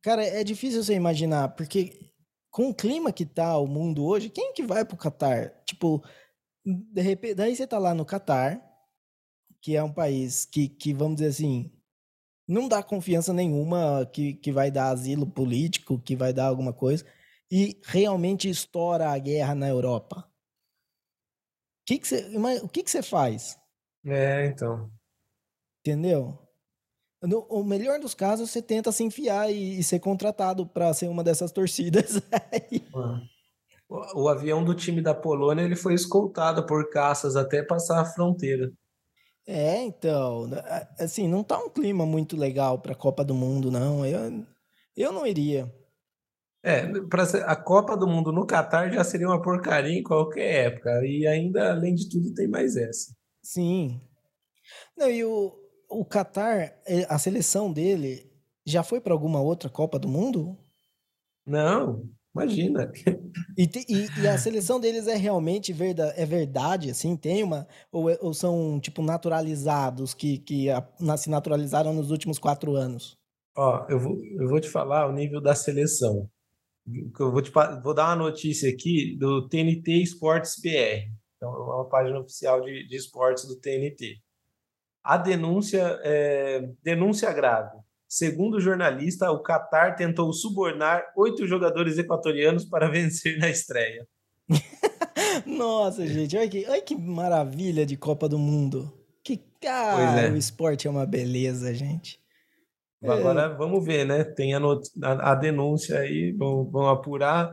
cara, 0.00 0.24
é 0.24 0.42
difícil 0.42 0.82
você 0.82 0.94
imaginar, 0.94 1.50
porque 1.50 2.10
com 2.50 2.70
o 2.70 2.74
clima 2.74 3.12
que 3.12 3.26
tá 3.26 3.58
o 3.58 3.66
mundo 3.66 4.02
hoje, 4.06 4.30
quem 4.30 4.54
que 4.54 4.62
vai 4.62 4.82
pro 4.82 4.96
Catar? 4.96 5.50
Tipo, 5.66 6.02
de 6.64 7.02
repente, 7.02 7.34
daí 7.34 7.54
você 7.54 7.66
tá 7.66 7.78
lá 7.78 7.94
no 7.94 8.04
Catar, 8.04 8.62
que 9.60 9.76
é 9.76 9.82
um 9.82 9.92
país 9.92 10.44
que, 10.44 10.68
que 10.68 10.92
vamos 10.92 11.16
dizer 11.16 11.28
assim, 11.28 11.72
não 12.46 12.68
dá 12.68 12.82
confiança 12.82 13.32
nenhuma 13.32 14.08
que, 14.12 14.34
que 14.34 14.52
vai 14.52 14.70
dar 14.70 14.90
asilo 14.90 15.26
político, 15.26 16.00
que 16.00 16.16
vai 16.16 16.32
dar 16.32 16.46
alguma 16.46 16.72
coisa, 16.72 17.04
e 17.50 17.80
realmente 17.84 18.48
estoura 18.48 19.10
a 19.10 19.18
guerra 19.18 19.54
na 19.54 19.68
Europa. 19.68 20.28
Que 21.86 21.98
que 21.98 22.06
cê, 22.06 22.30
o 22.62 22.68
que, 22.68 22.82
que 22.82 22.90
você 22.90 23.02
faz? 23.02 23.58
É, 24.04 24.46
então. 24.46 24.90
Entendeu? 25.80 26.38
No 27.22 27.40
o 27.48 27.64
melhor 27.64 28.00
dos 28.00 28.14
casos, 28.14 28.50
você 28.50 28.60
tenta 28.60 28.90
se 28.90 29.04
enfiar 29.04 29.50
e, 29.50 29.78
e 29.78 29.84
ser 29.84 30.00
contratado 30.00 30.66
para 30.66 30.92
ser 30.92 31.08
uma 31.08 31.22
dessas 31.22 31.52
torcidas. 31.52 32.20
o, 33.92 34.22
o 34.22 34.28
avião 34.28 34.64
do 34.64 34.74
time 34.74 35.02
da 35.02 35.14
Polônia 35.14 35.62
ele 35.62 35.76
foi 35.76 35.94
escoltado 35.94 36.64
por 36.66 36.88
caças 36.90 37.36
até 37.36 37.62
passar 37.62 38.00
a 38.00 38.04
fronteira. 38.04 38.72
É, 39.46 39.82
então, 39.82 40.48
assim, 40.98 41.26
não 41.28 41.42
tá 41.42 41.58
um 41.58 41.68
clima 41.68 42.06
muito 42.06 42.36
legal 42.36 42.78
para 42.78 42.92
a 42.92 42.96
Copa 42.96 43.24
do 43.24 43.34
Mundo, 43.34 43.70
não. 43.70 44.06
Eu, 44.06 44.44
eu 44.96 45.12
não 45.12 45.26
iria. 45.26 45.72
É, 46.62 46.86
para 47.08 47.24
a 47.24 47.56
Copa 47.56 47.96
do 47.96 48.06
Mundo 48.06 48.30
no 48.30 48.46
Catar 48.46 48.92
já 48.92 49.02
seria 49.02 49.26
uma 49.26 49.42
porcaria 49.42 49.98
em 49.98 50.02
qualquer 50.02 50.66
época. 50.66 51.04
E 51.04 51.26
ainda, 51.26 51.72
além 51.72 51.94
de 51.94 52.08
tudo, 52.08 52.32
tem 52.32 52.46
mais 52.46 52.76
essa. 52.76 53.12
Sim. 53.42 54.00
Não, 54.96 55.10
e 55.10 55.24
o, 55.24 55.52
o 55.90 56.04
Catar, 56.04 56.80
é, 56.86 57.04
a 57.08 57.18
seleção 57.18 57.72
dele 57.72 58.30
já 58.64 58.84
foi 58.84 59.00
para 59.00 59.12
alguma 59.12 59.40
outra 59.40 59.68
Copa 59.68 59.98
do 59.98 60.06
Mundo? 60.06 60.56
Não, 61.44 62.08
Imagina. 62.34 62.90
E, 63.58 63.64
e, 63.64 64.22
e, 64.22 64.28
a 64.28 64.38
seleção 64.38 64.80
deles 64.80 65.06
é 65.06 65.16
realmente 65.16 65.72
verdade, 65.72 66.14
é 66.18 66.24
verdade, 66.24 66.90
assim? 66.90 67.14
Tem 67.14 67.42
uma. 67.42 67.68
Ou, 67.90 68.08
é, 68.08 68.18
ou 68.22 68.32
são, 68.32 68.80
tipo, 68.80 69.02
naturalizados 69.02 70.14
que, 70.14 70.38
que 70.38 70.70
a, 70.70 70.82
se 71.18 71.28
naturalizaram 71.28 71.92
nos 71.92 72.10
últimos 72.10 72.38
quatro 72.38 72.74
anos? 72.74 73.18
Ó, 73.54 73.86
eu 73.90 73.98
vou, 73.98 74.18
eu 74.24 74.48
vou 74.48 74.60
te 74.60 74.68
falar 74.70 75.06
o 75.06 75.12
nível 75.12 75.40
da 75.42 75.54
seleção. 75.54 76.28
Eu 76.86 77.30
vou, 77.30 77.42
te, 77.42 77.52
vou 77.82 77.94
dar 77.94 78.08
uma 78.08 78.24
notícia 78.24 78.68
aqui 78.70 79.14
do 79.18 79.46
TNT 79.48 80.02
Esportes 80.02 80.54
BR. 80.60 81.12
Então, 81.36 81.52
é 81.52 81.74
uma 81.74 81.88
página 81.88 82.18
oficial 82.18 82.62
de, 82.62 82.86
de 82.86 82.96
esportes 82.96 83.46
do 83.46 83.60
TNT. 83.60 84.16
A 85.04 85.18
denúncia 85.18 86.00
é 86.02 86.66
denúncia 86.82 87.32
grave. 87.32 87.76
Segundo 88.12 88.58
o 88.58 88.60
jornalista, 88.60 89.30
o 89.30 89.42
Qatar 89.42 89.96
tentou 89.96 90.30
subornar 90.34 91.02
oito 91.16 91.46
jogadores 91.46 91.96
equatorianos 91.96 92.62
para 92.62 92.86
vencer 92.90 93.38
na 93.38 93.48
estreia. 93.48 94.06
Nossa, 95.46 96.06
gente, 96.06 96.36
olha 96.36 96.46
que, 96.46 96.66
olha 96.68 96.82
que 96.82 96.94
maravilha 96.94 97.86
de 97.86 97.96
Copa 97.96 98.28
do 98.28 98.38
Mundo. 98.38 98.92
Que 99.24 99.38
cara, 99.58 100.26
é. 100.26 100.30
o 100.30 100.36
esporte 100.36 100.86
é 100.86 100.90
uma 100.90 101.06
beleza, 101.06 101.72
gente. 101.72 102.20
Agora 103.02 103.44
é. 103.44 103.48
vamos 103.48 103.82
ver, 103.82 104.04
né? 104.04 104.24
Tem 104.24 104.52
a, 104.52 104.58
a, 104.58 105.32
a 105.32 105.34
denúncia 105.34 105.98
aí, 105.98 106.32
vão, 106.32 106.70
vão, 106.70 106.90
apurar. 106.90 107.50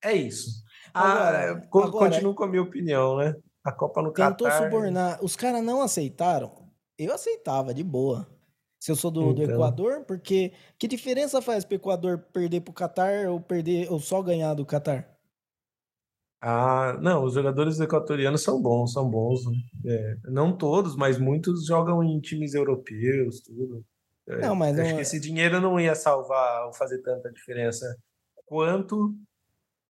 É 0.00 0.12
isso. 0.12 0.62
Agora, 0.94 1.38
ah, 1.38 1.50
agora, 1.50 1.90
continuo 1.90 2.36
com 2.36 2.44
a 2.44 2.48
minha 2.48 2.62
opinião, 2.62 3.16
né? 3.16 3.34
A 3.64 3.72
Copa 3.72 4.00
no 4.00 4.12
Tentou 4.12 4.48
Tentou 4.48 4.64
subornar. 4.64 5.18
Os 5.24 5.34
caras 5.34 5.64
não 5.64 5.82
aceitaram. 5.82 6.68
Eu 6.96 7.12
aceitava, 7.12 7.74
de 7.74 7.82
boa. 7.82 8.37
Se 8.80 8.92
eu 8.92 8.96
sou 8.96 9.10
do, 9.10 9.32
do 9.32 9.42
então. 9.42 9.54
Equador, 9.54 10.04
porque 10.04 10.52
que 10.78 10.86
diferença 10.86 11.42
faz 11.42 11.64
para 11.64 11.74
o 11.74 11.76
Equador 11.76 12.18
perder 12.32 12.60
para 12.60 12.70
o 12.70 12.74
Catar 12.74 13.28
ou 13.28 13.40
perder 13.40 13.90
ou 13.90 13.98
só 13.98 14.22
ganhar 14.22 14.54
do 14.54 14.64
Catar? 14.64 15.18
Ah, 16.40 16.96
não, 17.02 17.24
os 17.24 17.34
jogadores 17.34 17.80
equatorianos 17.80 18.42
são 18.42 18.62
bons, 18.62 18.92
são 18.92 19.10
bons. 19.10 19.44
Né? 19.46 19.58
É, 19.86 20.16
não 20.30 20.56
todos, 20.56 20.94
mas 20.94 21.18
muitos 21.18 21.66
jogam 21.66 22.04
em 22.04 22.20
times 22.20 22.54
europeus, 22.54 23.40
tudo. 23.40 23.84
É, 24.28 24.42
não, 24.42 24.54
mas 24.54 24.78
acho 24.78 24.90
não... 24.90 24.94
que 24.96 25.00
é 25.00 25.02
esse 25.02 25.18
dinheiro 25.18 25.60
não 25.60 25.80
ia 25.80 25.94
salvar 25.96 26.66
ou 26.66 26.72
fazer 26.72 27.02
tanta 27.02 27.32
diferença 27.32 27.86
quanto, 28.48 29.14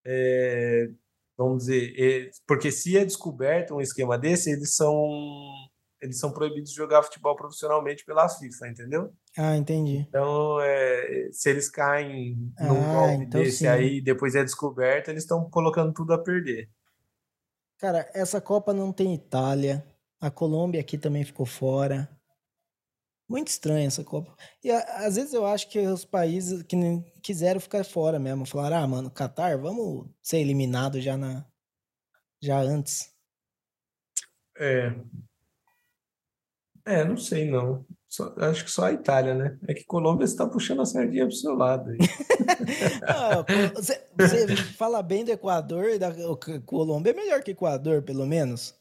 é, 0.05 0.87
vamos 1.37 1.65
dizer, 1.65 1.93
é, 1.97 2.29
porque 2.47 2.71
se 2.71 2.97
é 2.97 3.05
descoberto 3.05 3.75
um 3.75 3.81
esquema 3.81 4.17
desse, 4.17 4.51
eles 4.51 4.75
são 4.75 4.93
eles 6.01 6.19
são 6.19 6.31
proibidos 6.31 6.71
de 6.71 6.75
jogar 6.75 7.03
futebol 7.03 7.35
profissionalmente 7.35 8.05
pela 8.05 8.29
FIFA, 8.29 8.67
entendeu? 8.67 9.13
Ah, 9.37 9.55
entendi. 9.55 10.05
Então, 10.07 10.59
é, 10.61 11.29
se 11.31 11.49
eles 11.49 11.69
caem 11.69 12.35
num 12.59 12.81
ah, 12.81 12.93
golpe 12.93 13.23
então 13.23 13.41
desse 13.41 13.59
sim. 13.59 13.67
aí 13.67 14.01
depois 14.01 14.35
é 14.35 14.43
descoberto, 14.43 15.09
eles 15.09 15.23
estão 15.23 15.49
colocando 15.49 15.93
tudo 15.93 16.13
a 16.13 16.17
perder. 16.17 16.69
Cara, 17.77 18.09
essa 18.13 18.41
Copa 18.41 18.73
não 18.73 18.91
tem 18.91 19.13
Itália, 19.13 19.85
A 20.19 20.31
Colômbia 20.31 20.81
aqui 20.81 20.97
também 20.97 21.23
ficou 21.23 21.45
fora. 21.45 22.09
Muito 23.29 23.49
estranha 23.49 23.87
essa 23.87 24.03
Copa. 24.03 24.35
E 24.63 24.71
às 24.71 25.15
vezes 25.15 25.33
eu 25.33 25.45
acho 25.45 25.69
que 25.69 25.79
os 25.79 26.05
países 26.05 26.63
que 26.63 26.77
quiseram 27.21 27.59
ficar 27.59 27.83
fora 27.83 28.17
mesmo, 28.17 28.45
falaram, 28.45 28.77
ah, 28.77 28.87
mano, 28.87 29.11
Qatar, 29.11 29.59
vamos 29.59 30.07
ser 30.21 30.37
eliminado 30.37 31.01
já 31.01 31.17
na 31.17 31.45
já 32.41 32.59
antes. 32.59 33.11
É. 34.57 34.95
É, 36.87 37.03
não 37.03 37.17
sei 37.17 37.51
não. 37.51 37.85
Só- 38.07 38.33
acho 38.37 38.63
que 38.63 38.71
só 38.71 38.85
a 38.85 38.93
Itália, 38.93 39.35
né? 39.35 39.57
É 39.67 39.73
que 39.73 39.83
Colômbia 39.83 40.23
está 40.23 40.47
puxando 40.47 40.81
a 40.81 40.85
sardinha 40.85 41.25
pro 41.25 41.35
seu 41.35 41.53
lado. 41.53 41.91
Ah, 43.05 43.43
pô, 43.43 43.53
você, 43.75 44.01
você 44.17 44.55
fala 44.55 45.03
bem 45.03 45.25
do 45.25 45.31
Equador 45.31 45.89
e 45.89 45.99
da 45.99 46.09
o 46.09 46.37
Colômbia 46.61 47.11
é 47.11 47.13
melhor 47.13 47.43
que 47.43 47.51
Equador, 47.51 48.01
pelo 48.03 48.25
menos. 48.25 48.73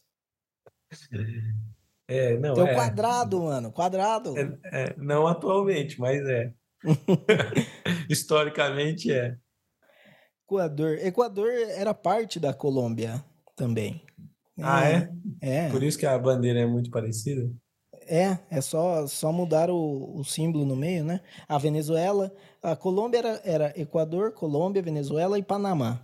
É, 2.07 2.39
não, 2.39 2.55
Tem 2.55 2.63
o 2.63 2.69
é. 2.69 2.75
quadrado, 2.75 3.43
mano, 3.43 3.73
quadrado. 3.73 4.35
É, 4.39 4.95
não 4.97 5.27
atualmente, 5.27 6.01
mas 6.01 6.25
é. 6.25 6.53
Historicamente 8.09 9.11
é. 9.11 9.37
Equador. 10.45 10.99
Equador 11.01 11.51
era 11.51 11.93
parte 11.93 12.39
da 12.39 12.55
Colômbia 12.55 13.25
também. 13.57 14.07
Ah, 14.63 14.89
é? 14.89 15.11
É. 15.41 15.69
Por 15.71 15.83
isso 15.83 15.99
que 15.99 16.07
a 16.07 16.17
bandeira 16.17 16.61
é 16.61 16.67
muito 16.67 16.91
parecida? 16.91 17.51
É, 18.07 18.39
é 18.51 18.61
só, 18.61 19.07
só 19.07 19.33
mudar 19.33 19.71
o, 19.71 20.19
o 20.19 20.25
símbolo 20.25 20.65
no 20.65 20.77
meio, 20.77 21.05
né? 21.05 21.21
A 21.49 21.59
Venezuela, 21.59 22.33
a 22.63 22.77
Colômbia 22.77 23.19
era, 23.19 23.41
era 23.45 23.81
Equador, 23.81 24.33
Colômbia, 24.33 24.83
Venezuela 24.83 25.39
e 25.39 25.43
Panamá. 25.43 26.01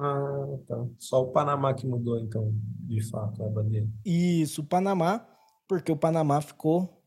Ah, 0.00 0.58
tá. 0.66 0.86
Só 0.98 1.22
o 1.22 1.32
Panamá 1.32 1.74
que 1.74 1.86
mudou, 1.86 2.20
então, 2.20 2.52
de 2.54 3.02
fato, 3.08 3.42
a 3.42 3.48
bandeira. 3.48 3.88
Isso, 4.04 4.62
Panamá, 4.62 5.26
porque 5.66 5.90
o 5.90 5.96
Panamá 5.96 6.40
ficou 6.40 7.02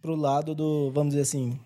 pro 0.00 0.14
lado 0.14 0.54
do, 0.54 0.92
vamos 0.92 1.14
dizer 1.14 1.22
assim, 1.22 1.58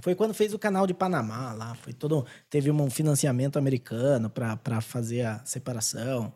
foi 0.00 0.14
quando 0.14 0.32
fez 0.32 0.54
o 0.54 0.58
canal 0.58 0.86
de 0.86 0.94
Panamá 0.94 1.52
lá, 1.52 1.74
foi 1.74 1.92
todo, 1.92 2.26
teve 2.48 2.70
um 2.70 2.90
financiamento 2.90 3.58
americano 3.58 4.30
para 4.30 4.80
fazer 4.80 5.22
a 5.22 5.44
separação. 5.44 6.32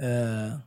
É, 0.00 0.58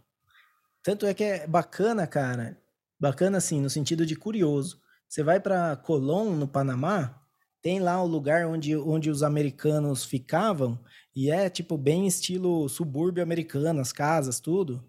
tanto 0.81 1.05
é 1.05 1.13
que 1.13 1.23
é 1.23 1.47
bacana, 1.47 2.07
cara, 2.07 2.57
bacana 3.05 3.37
assim, 3.37 3.61
no 3.61 3.69
sentido 3.69 4.03
de 4.03 4.15
curioso. 4.15 4.81
Você 5.07 5.21
vai 5.21 5.39
para 5.39 5.75
Colón, 5.75 6.31
no 6.31 6.47
Panamá, 6.47 7.21
tem 7.61 7.79
lá 7.79 8.01
o 8.01 8.07
lugar 8.07 8.47
onde, 8.47 8.75
onde 8.75 9.11
os 9.11 9.21
americanos 9.21 10.03
ficavam, 10.03 10.79
e 11.15 11.29
é 11.29 11.47
tipo 11.47 11.77
bem 11.77 12.07
estilo 12.07 12.67
subúrbio 12.67 13.21
americano, 13.21 13.79
as 13.79 13.93
casas, 13.93 14.39
tudo. 14.39 14.83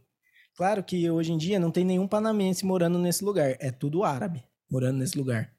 Claro 0.56 0.82
que 0.82 1.10
hoje 1.10 1.30
em 1.30 1.36
dia 1.36 1.60
não 1.60 1.70
tem 1.70 1.84
nenhum 1.84 2.08
panamense 2.08 2.64
morando 2.64 2.98
nesse 2.98 3.22
lugar, 3.22 3.54
é 3.60 3.70
tudo 3.70 4.02
árabe 4.02 4.42
morando 4.70 4.98
nesse 4.98 5.18
lugar. 5.18 5.54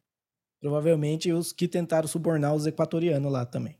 Provavelmente 0.59 1.31
os 1.31 1.53
que 1.53 1.67
tentaram 1.67 2.07
subornar 2.07 2.55
os 2.55 2.65
equatorianos 2.65 3.31
lá 3.31 3.45
também. 3.45 3.77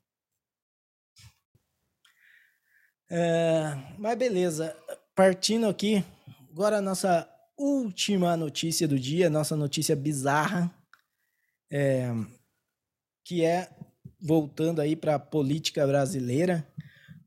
É, 3.10 3.76
mas 3.98 4.16
beleza, 4.16 4.78
partindo 5.16 5.68
aqui, 5.68 6.06
agora 6.52 6.78
a 6.78 6.82
nossa 6.82 7.28
última 7.58 8.38
notícia 8.38 8.88
do 8.88 9.00
dia, 9.00 9.30
nossa 9.30 9.56
notícia 9.56 9.96
bizarra, 9.96 10.74
é, 11.72 12.08
que 13.26 13.44
é, 13.44 13.70
voltando 14.20 14.80
aí 14.80 14.96
para 14.96 15.16
a 15.16 15.20
política 15.20 15.86
brasileira, 15.86 16.68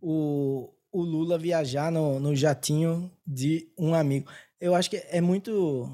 o, 0.01 0.73
o 0.93 1.03
Lula 1.03 1.39
viajar 1.39 1.91
no, 1.91 2.19
no 2.21 2.35
jatinho 2.35 3.11
de 3.27 3.73
um 3.79 3.95
amigo. 3.95 4.31
Eu 4.61 4.75
acho 4.75 4.89
que 4.89 4.97
é 4.97 5.21
muito. 5.21 5.91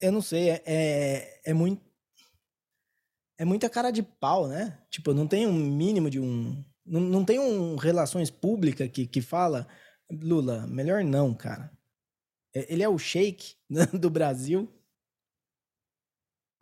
Eu 0.00 0.12
não 0.12 0.22
sei, 0.22 0.50
é, 0.50 0.62
é, 0.64 1.40
é 1.46 1.54
muito. 1.54 1.82
É 3.38 3.44
muita 3.44 3.70
cara 3.70 3.90
de 3.90 4.02
pau, 4.02 4.46
né? 4.48 4.78
Tipo, 4.90 5.14
não 5.14 5.26
tem 5.26 5.46
um 5.46 5.52
mínimo 5.52 6.10
de 6.10 6.20
um. 6.20 6.62
Não, 6.84 7.00
não 7.00 7.24
tem 7.24 7.38
um 7.38 7.76
relações 7.76 8.30
públicas 8.30 8.88
que, 8.90 9.06
que 9.06 9.22
fala, 9.22 9.66
Lula, 10.10 10.66
melhor 10.66 11.04
não, 11.04 11.32
cara. 11.34 11.70
É- 12.54 12.72
Ele 12.72 12.82
é 12.82 12.88
o 12.88 12.98
shake 12.98 13.54
do 13.98 14.10
Brasil. 14.10 14.68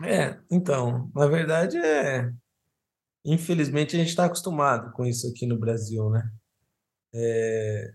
É, 0.03 0.39
então, 0.51 1.11
na 1.15 1.27
verdade 1.27 1.77
é. 1.79 2.31
Infelizmente 3.25 3.97
a 3.97 4.01
gente 4.01 4.09
está 4.11 4.27
acostumado 4.27 4.93
com 4.93 5.07
isso 5.07 5.29
aqui 5.29 5.47
no 5.47 5.59
Brasil, 5.59 6.11
né? 6.11 6.31
É, 7.15 7.93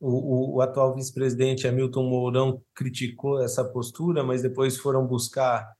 O, 0.00 0.08
o- 0.10 0.56
o 0.56 0.60
atual 0.60 0.94
vice-presidente 0.94 1.66
Hamilton 1.66 2.02
Mourão 2.08 2.62
criticou 2.74 3.42
essa 3.42 3.64
postura, 3.64 4.22
mas 4.24 4.42
depois 4.42 4.76
foram 4.76 5.06
buscar 5.06 5.72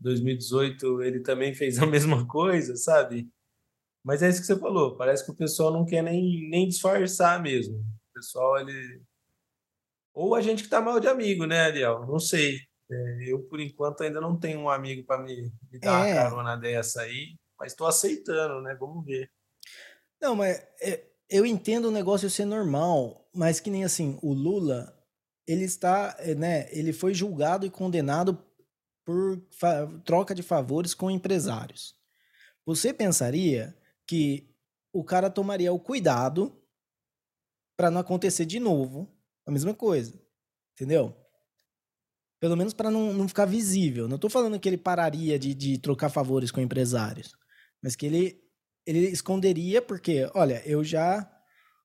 2018, 0.00 1.02
ele 1.02 1.20
também 1.20 1.54
fez 1.54 1.78
a 1.78 1.86
mesma 1.86 2.26
coisa, 2.26 2.76
sabe? 2.76 3.28
Mas 4.04 4.22
é 4.22 4.28
isso 4.30 4.40
que 4.40 4.46
você 4.46 4.58
falou, 4.58 4.96
parece 4.96 5.24
que 5.24 5.32
o 5.32 5.36
pessoal 5.36 5.72
não 5.72 5.84
quer 5.86 6.02
nem, 6.02 6.48
nem 6.50 6.68
disfarçar 6.68 7.42
mesmo. 7.42 7.78
O 7.78 8.14
pessoal, 8.14 8.58
ele. 8.60 9.02
Ou 10.14 10.34
a 10.34 10.40
gente 10.40 10.62
que 10.64 10.68
tá 10.68 10.80
mal 10.80 11.00
de 11.00 11.08
amigo, 11.08 11.46
né, 11.46 11.60
Ariel? 11.60 12.06
Não 12.06 12.18
sei. 12.18 12.58
É, 12.90 13.24
eu, 13.26 13.42
por 13.44 13.60
enquanto, 13.60 14.02
ainda 14.02 14.20
não 14.20 14.38
tenho 14.38 14.60
um 14.60 14.68
amigo 14.68 15.04
para 15.06 15.22
me, 15.22 15.50
me 15.70 15.78
dar 15.78 16.06
É. 16.06 16.12
uma 16.14 16.22
carona 16.22 16.56
dessa 16.56 17.02
aí, 17.02 17.36
mas 17.58 17.72
estou 17.72 17.86
aceitando, 17.86 18.60
né? 18.60 18.76
Vamos 18.78 19.04
ver. 19.04 19.30
Não, 20.20 20.36
mas 20.36 20.58
é, 20.80 21.04
eu 21.28 21.46
entendo 21.46 21.86
o 21.86 21.90
negócio 21.90 22.28
ser 22.28 22.44
normal, 22.44 23.28
mas 23.34 23.58
que 23.60 23.70
nem 23.70 23.84
assim, 23.84 24.18
o 24.22 24.34
Lula, 24.34 24.94
ele 25.46 25.64
está, 25.64 26.14
é, 26.18 26.34
né, 26.34 26.68
ele 26.70 26.92
foi 26.92 27.14
julgado 27.14 27.64
e 27.64 27.70
condenado 27.70 28.38
por 29.04 29.42
troca 30.04 30.34
de 30.34 30.42
favores 30.42 30.94
com 30.94 31.10
empresários. 31.10 31.96
Você 32.64 32.92
pensaria 32.92 33.76
que 34.06 34.54
o 34.92 35.02
cara 35.02 35.28
tomaria 35.30 35.72
o 35.72 35.80
cuidado 35.80 36.56
para 37.76 37.90
não 37.90 38.00
acontecer 38.00 38.44
de 38.44 38.60
novo 38.60 39.10
a 39.46 39.50
mesma 39.50 39.74
coisa, 39.74 40.18
entendeu? 40.74 41.14
Pelo 42.40 42.56
menos 42.56 42.74
para 42.74 42.90
não, 42.90 43.12
não 43.12 43.28
ficar 43.28 43.44
visível. 43.44 44.08
Não 44.08 44.18
tô 44.18 44.28
falando 44.28 44.58
que 44.58 44.68
ele 44.68 44.76
pararia 44.78 45.38
de, 45.38 45.54
de 45.54 45.78
trocar 45.78 46.08
favores 46.08 46.50
com 46.50 46.60
empresários, 46.60 47.34
mas 47.82 47.94
que 47.96 48.06
ele 48.06 48.42
ele 48.84 48.98
esconderia 49.06 49.80
porque, 49.80 50.28
olha, 50.34 50.60
eu 50.66 50.82
já 50.82 51.30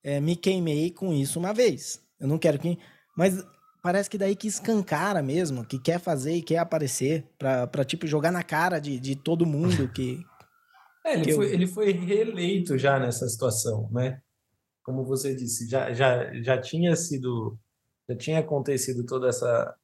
eh, 0.03 0.19
me 0.19 0.35
queimei 0.35 0.89
com 0.89 1.13
isso 1.13 1.37
uma 1.37 1.53
vez. 1.53 2.01
Eu 2.19 2.27
não 2.27 2.39
quero 2.39 2.57
que. 2.57 2.75
Mas 3.15 3.45
parece 3.83 4.09
que 4.09 4.17
daí 4.17 4.35
que 4.35 4.47
escancara 4.47 5.21
mesmo, 5.21 5.63
que 5.63 5.77
quer 5.77 5.99
fazer 5.99 6.33
e 6.33 6.41
quer 6.41 6.57
aparecer 6.57 7.23
pra, 7.37 7.67
pra 7.67 7.85
tipo, 7.85 8.07
jogar 8.07 8.31
na 8.31 8.41
cara 8.41 8.79
de, 8.79 8.99
de 8.99 9.15
todo 9.15 9.45
mundo 9.45 9.87
que. 9.91 10.19
É, 11.05 11.13
ele 11.13 11.23
Que 11.23 11.31
eu- 11.31 11.35
foi, 11.37 11.53
ele 11.53 11.67
foi 11.67 11.91
reeleito 11.91 12.77
já 12.77 12.99
nessa 12.99 13.29
situação, 13.29 13.87
né? 13.93 14.19
Como 14.87 15.03
você 15.03 15.35
disse, 15.35 15.69
já, 15.69 15.93
já, 15.93 16.33
já 16.41 16.57
tinha 16.57 16.95
sido, 16.95 17.59
já 18.07 18.15
tinha 18.15 18.39
acontecido 18.39 19.05
toda 19.05 19.27
essa, 19.27 19.75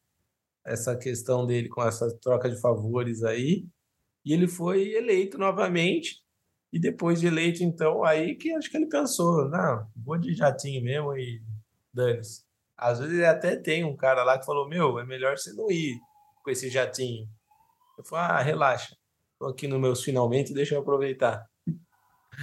essa 0.65 0.95
questão 0.95 1.45
dele 1.45 1.67
com 1.67 1.83
essa 1.83 2.09
troca 2.21 2.49
de 2.49 2.55
favores 2.61 3.21
aí, 3.21 3.67
e 4.23 4.31
ele 4.31 4.47
foi 4.47 4.93
eleito 4.93 5.37
novamente, 5.37 6.23
e 6.71 6.79
depois 6.79 7.19
de 7.19 7.27
eleito, 7.27 7.65
então, 7.65 8.05
aí 8.05 8.33
que 8.35 8.53
acho 8.53 8.71
que 8.71 8.77
ele 8.77 8.87
pensou, 8.87 9.49
não, 9.49 9.85
vou 9.93 10.17
de 10.17 10.33
jatinho 10.33 10.81
mesmo 10.81 11.17
e 11.17 11.41
dane-se. 11.93 12.45
Às 12.77 12.99
vezes 12.99 13.21
até 13.25 13.57
tem 13.57 13.83
um 13.83 13.97
cara 13.97 14.23
lá 14.23 14.39
que 14.39 14.45
falou, 14.45 14.69
meu, 14.69 14.97
é 14.99 15.05
melhor 15.05 15.37
você 15.37 15.51
não 15.51 15.69
ir 15.69 15.99
com 16.41 16.49
esse 16.49 16.69
jatinho. 16.69 17.27
Eu 17.97 18.05
falei, 18.05 18.25
ah, 18.25 18.41
relaxa, 18.41 18.95
tô 19.37 19.47
aqui 19.47 19.67
nos 19.67 19.81
meus 19.81 20.01
finalmente, 20.01 20.53
deixa 20.53 20.75
eu 20.75 20.79
aproveitar. 20.79 21.45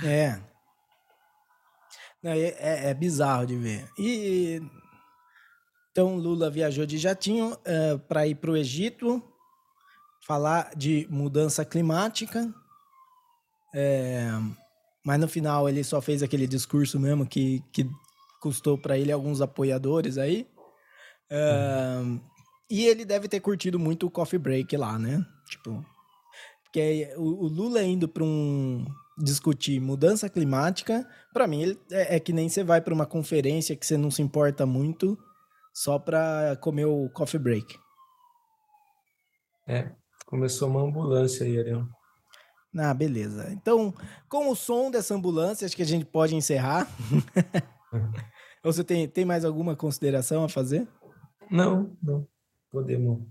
É. 0.04 0.49
É, 2.22 2.38
é- 2.38 2.90
é 2.90 2.94
bizarro 2.94 3.46
de 3.46 3.56
ver. 3.56 3.88
E. 3.98 4.60
Então, 5.90 6.16
Lula 6.16 6.50
viajou 6.50 6.86
de 6.86 6.98
jatinho 6.98 7.56
para 8.08 8.26
ir 8.26 8.36
para 8.36 8.52
o 8.52 8.56
Egito, 8.56 9.20
falar 10.24 10.70
de 10.76 11.06
mudança 11.10 11.64
climática. 11.64 12.52
É, 13.74 14.28
mas 15.04 15.18
no 15.20 15.26
final 15.28 15.68
ele 15.68 15.82
só 15.82 16.00
fez 16.00 16.22
aquele 16.22 16.46
discurso 16.46 16.98
mesmo 16.98 17.26
que, 17.26 17.60
que 17.72 17.88
custou 18.40 18.78
para 18.78 18.96
ele 18.98 19.10
alguns 19.10 19.40
apoiadores 19.40 20.16
aí. 20.16 20.46
É, 21.28 22.00
E 22.70 22.86
ele 22.86 23.04
deve 23.04 23.26
ter 23.28 23.40
curtido 23.40 23.78
muito 23.78 24.06
o 24.06 24.10
coffee 24.10 24.38
break 24.38 24.76
lá, 24.76 24.96
né? 24.98 25.24
Tipo, 25.48 25.84
porque 26.64 27.12
o, 27.16 27.44
o 27.44 27.48
Lula 27.48 27.82
indo 27.82 28.08
para 28.08 28.22
um 28.22 28.86
discutir 29.22 29.80
mudança 29.80 30.28
climática, 30.28 31.06
para 31.32 31.46
mim 31.46 31.76
é, 31.90 32.16
é 32.16 32.20
que 32.20 32.32
nem 32.32 32.48
você 32.48 32.64
vai 32.64 32.80
para 32.80 32.94
uma 32.94 33.06
conferência 33.06 33.76
que 33.76 33.86
você 33.86 33.96
não 33.96 34.10
se 34.10 34.22
importa 34.22 34.66
muito 34.66 35.18
só 35.72 35.98
para 35.98 36.56
comer 36.60 36.86
o 36.86 37.08
coffee 37.10 37.40
break. 37.40 37.78
É, 39.66 39.92
começou 40.26 40.68
uma 40.68 40.82
ambulância 40.82 41.46
aí, 41.46 41.58
Ariel. 41.58 41.86
Ah, 42.76 42.94
beleza. 42.94 43.50
Então, 43.52 43.92
com 44.28 44.48
o 44.48 44.56
som 44.56 44.90
dessa 44.90 45.14
ambulância, 45.14 45.66
acho 45.66 45.76
que 45.76 45.82
a 45.82 45.86
gente 45.86 46.04
pode 46.04 46.34
encerrar. 46.36 46.88
Ou 48.64 48.72
você 48.72 48.84
tem, 48.84 49.08
tem 49.08 49.24
mais 49.24 49.44
alguma 49.44 49.74
consideração 49.74 50.44
a 50.44 50.48
fazer? 50.48 50.86
Não, 51.50 51.96
não. 52.02 52.26
Podemos. 52.70 53.26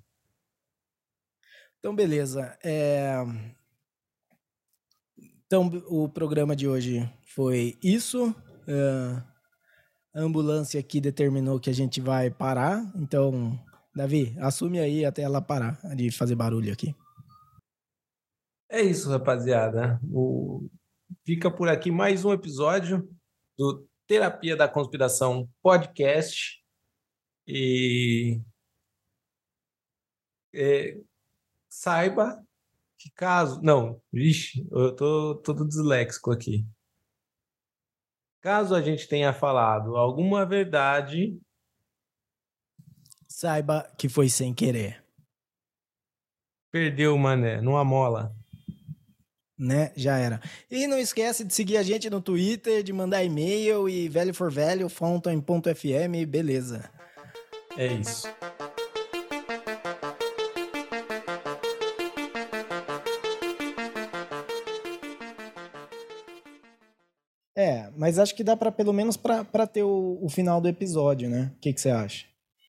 Então, 1.79 1.95
beleza. 1.95 2.57
É... 2.61 3.15
Então, 5.51 5.65
o 5.87 6.07
programa 6.07 6.55
de 6.55 6.67
hoje 6.67 7.11
foi 7.23 7.75
isso. 7.81 8.29
Uh, 8.67 9.19
a 10.13 10.21
ambulância 10.21 10.79
aqui 10.79 11.01
determinou 11.01 11.59
que 11.59 11.71
a 11.71 11.73
gente 11.73 11.99
vai 11.99 12.29
parar. 12.29 12.79
Então, 12.95 13.59
Davi, 13.95 14.37
assume 14.37 14.79
aí 14.79 15.03
até 15.03 15.23
ela 15.23 15.41
parar 15.41 15.79
de 15.95 16.11
fazer 16.11 16.35
barulho 16.35 16.71
aqui. 16.71 16.95
É 18.69 18.79
isso, 18.79 19.09
rapaziada. 19.09 19.99
O... 20.13 20.69
Fica 21.25 21.49
por 21.49 21.67
aqui 21.67 21.89
mais 21.89 22.23
um 22.23 22.31
episódio 22.31 23.09
do 23.57 23.89
Terapia 24.05 24.55
da 24.55 24.67
Conspiração 24.67 25.49
Podcast. 25.63 26.63
E 27.47 28.39
é... 30.53 30.95
saiba 31.67 32.39
que 32.99 33.09
caso. 33.11 33.61
Não, 33.63 34.01
vixe, 34.11 34.67
eu 34.69 34.93
tô 34.93 35.35
todo 35.35 35.65
disléxico 35.65 36.31
aqui. 36.31 36.67
Caso 38.41 38.75
a 38.75 38.81
gente 38.81 39.07
tenha 39.07 39.33
falado 39.33 39.95
alguma 39.95 40.45
verdade. 40.45 41.39
Saiba 43.27 43.89
que 43.97 44.09
foi 44.09 44.27
sem 44.27 44.53
querer. 44.53 45.03
Perdeu, 46.71 47.17
mané, 47.17 47.61
numa 47.61 47.83
mola. 47.83 48.35
Né? 49.57 49.91
Já 49.95 50.17
era. 50.17 50.41
E 50.69 50.87
não 50.87 50.97
esquece 50.97 51.43
de 51.43 51.53
seguir 51.53 51.77
a 51.77 51.83
gente 51.83 52.09
no 52.09 52.21
Twitter, 52.21 52.83
de 52.83 52.93
mandar 52.93 53.23
e-mail 53.23 53.89
e 53.89 54.07
velho 54.07 54.33
for 54.33 54.51
velho, 54.51 54.87
fountain.fm, 54.87 56.25
beleza. 56.27 56.89
É 57.77 57.87
isso. 57.87 58.27
É, 67.59 67.89
mas 67.97 68.17
acho 68.17 68.33
que 68.33 68.41
dá 68.41 68.55
para 68.55 68.71
pelo 68.71 68.93
menos 68.93 69.17
para 69.17 69.67
ter 69.67 69.83
o, 69.83 70.17
o, 70.21 70.29
final 70.29 70.61
do 70.61 70.69
episódio, 70.69 71.29
né? 71.29 71.51
O 71.57 71.59
que, 71.59 71.73
que 71.73 71.81
você 71.81 71.89
acha? 71.89 72.25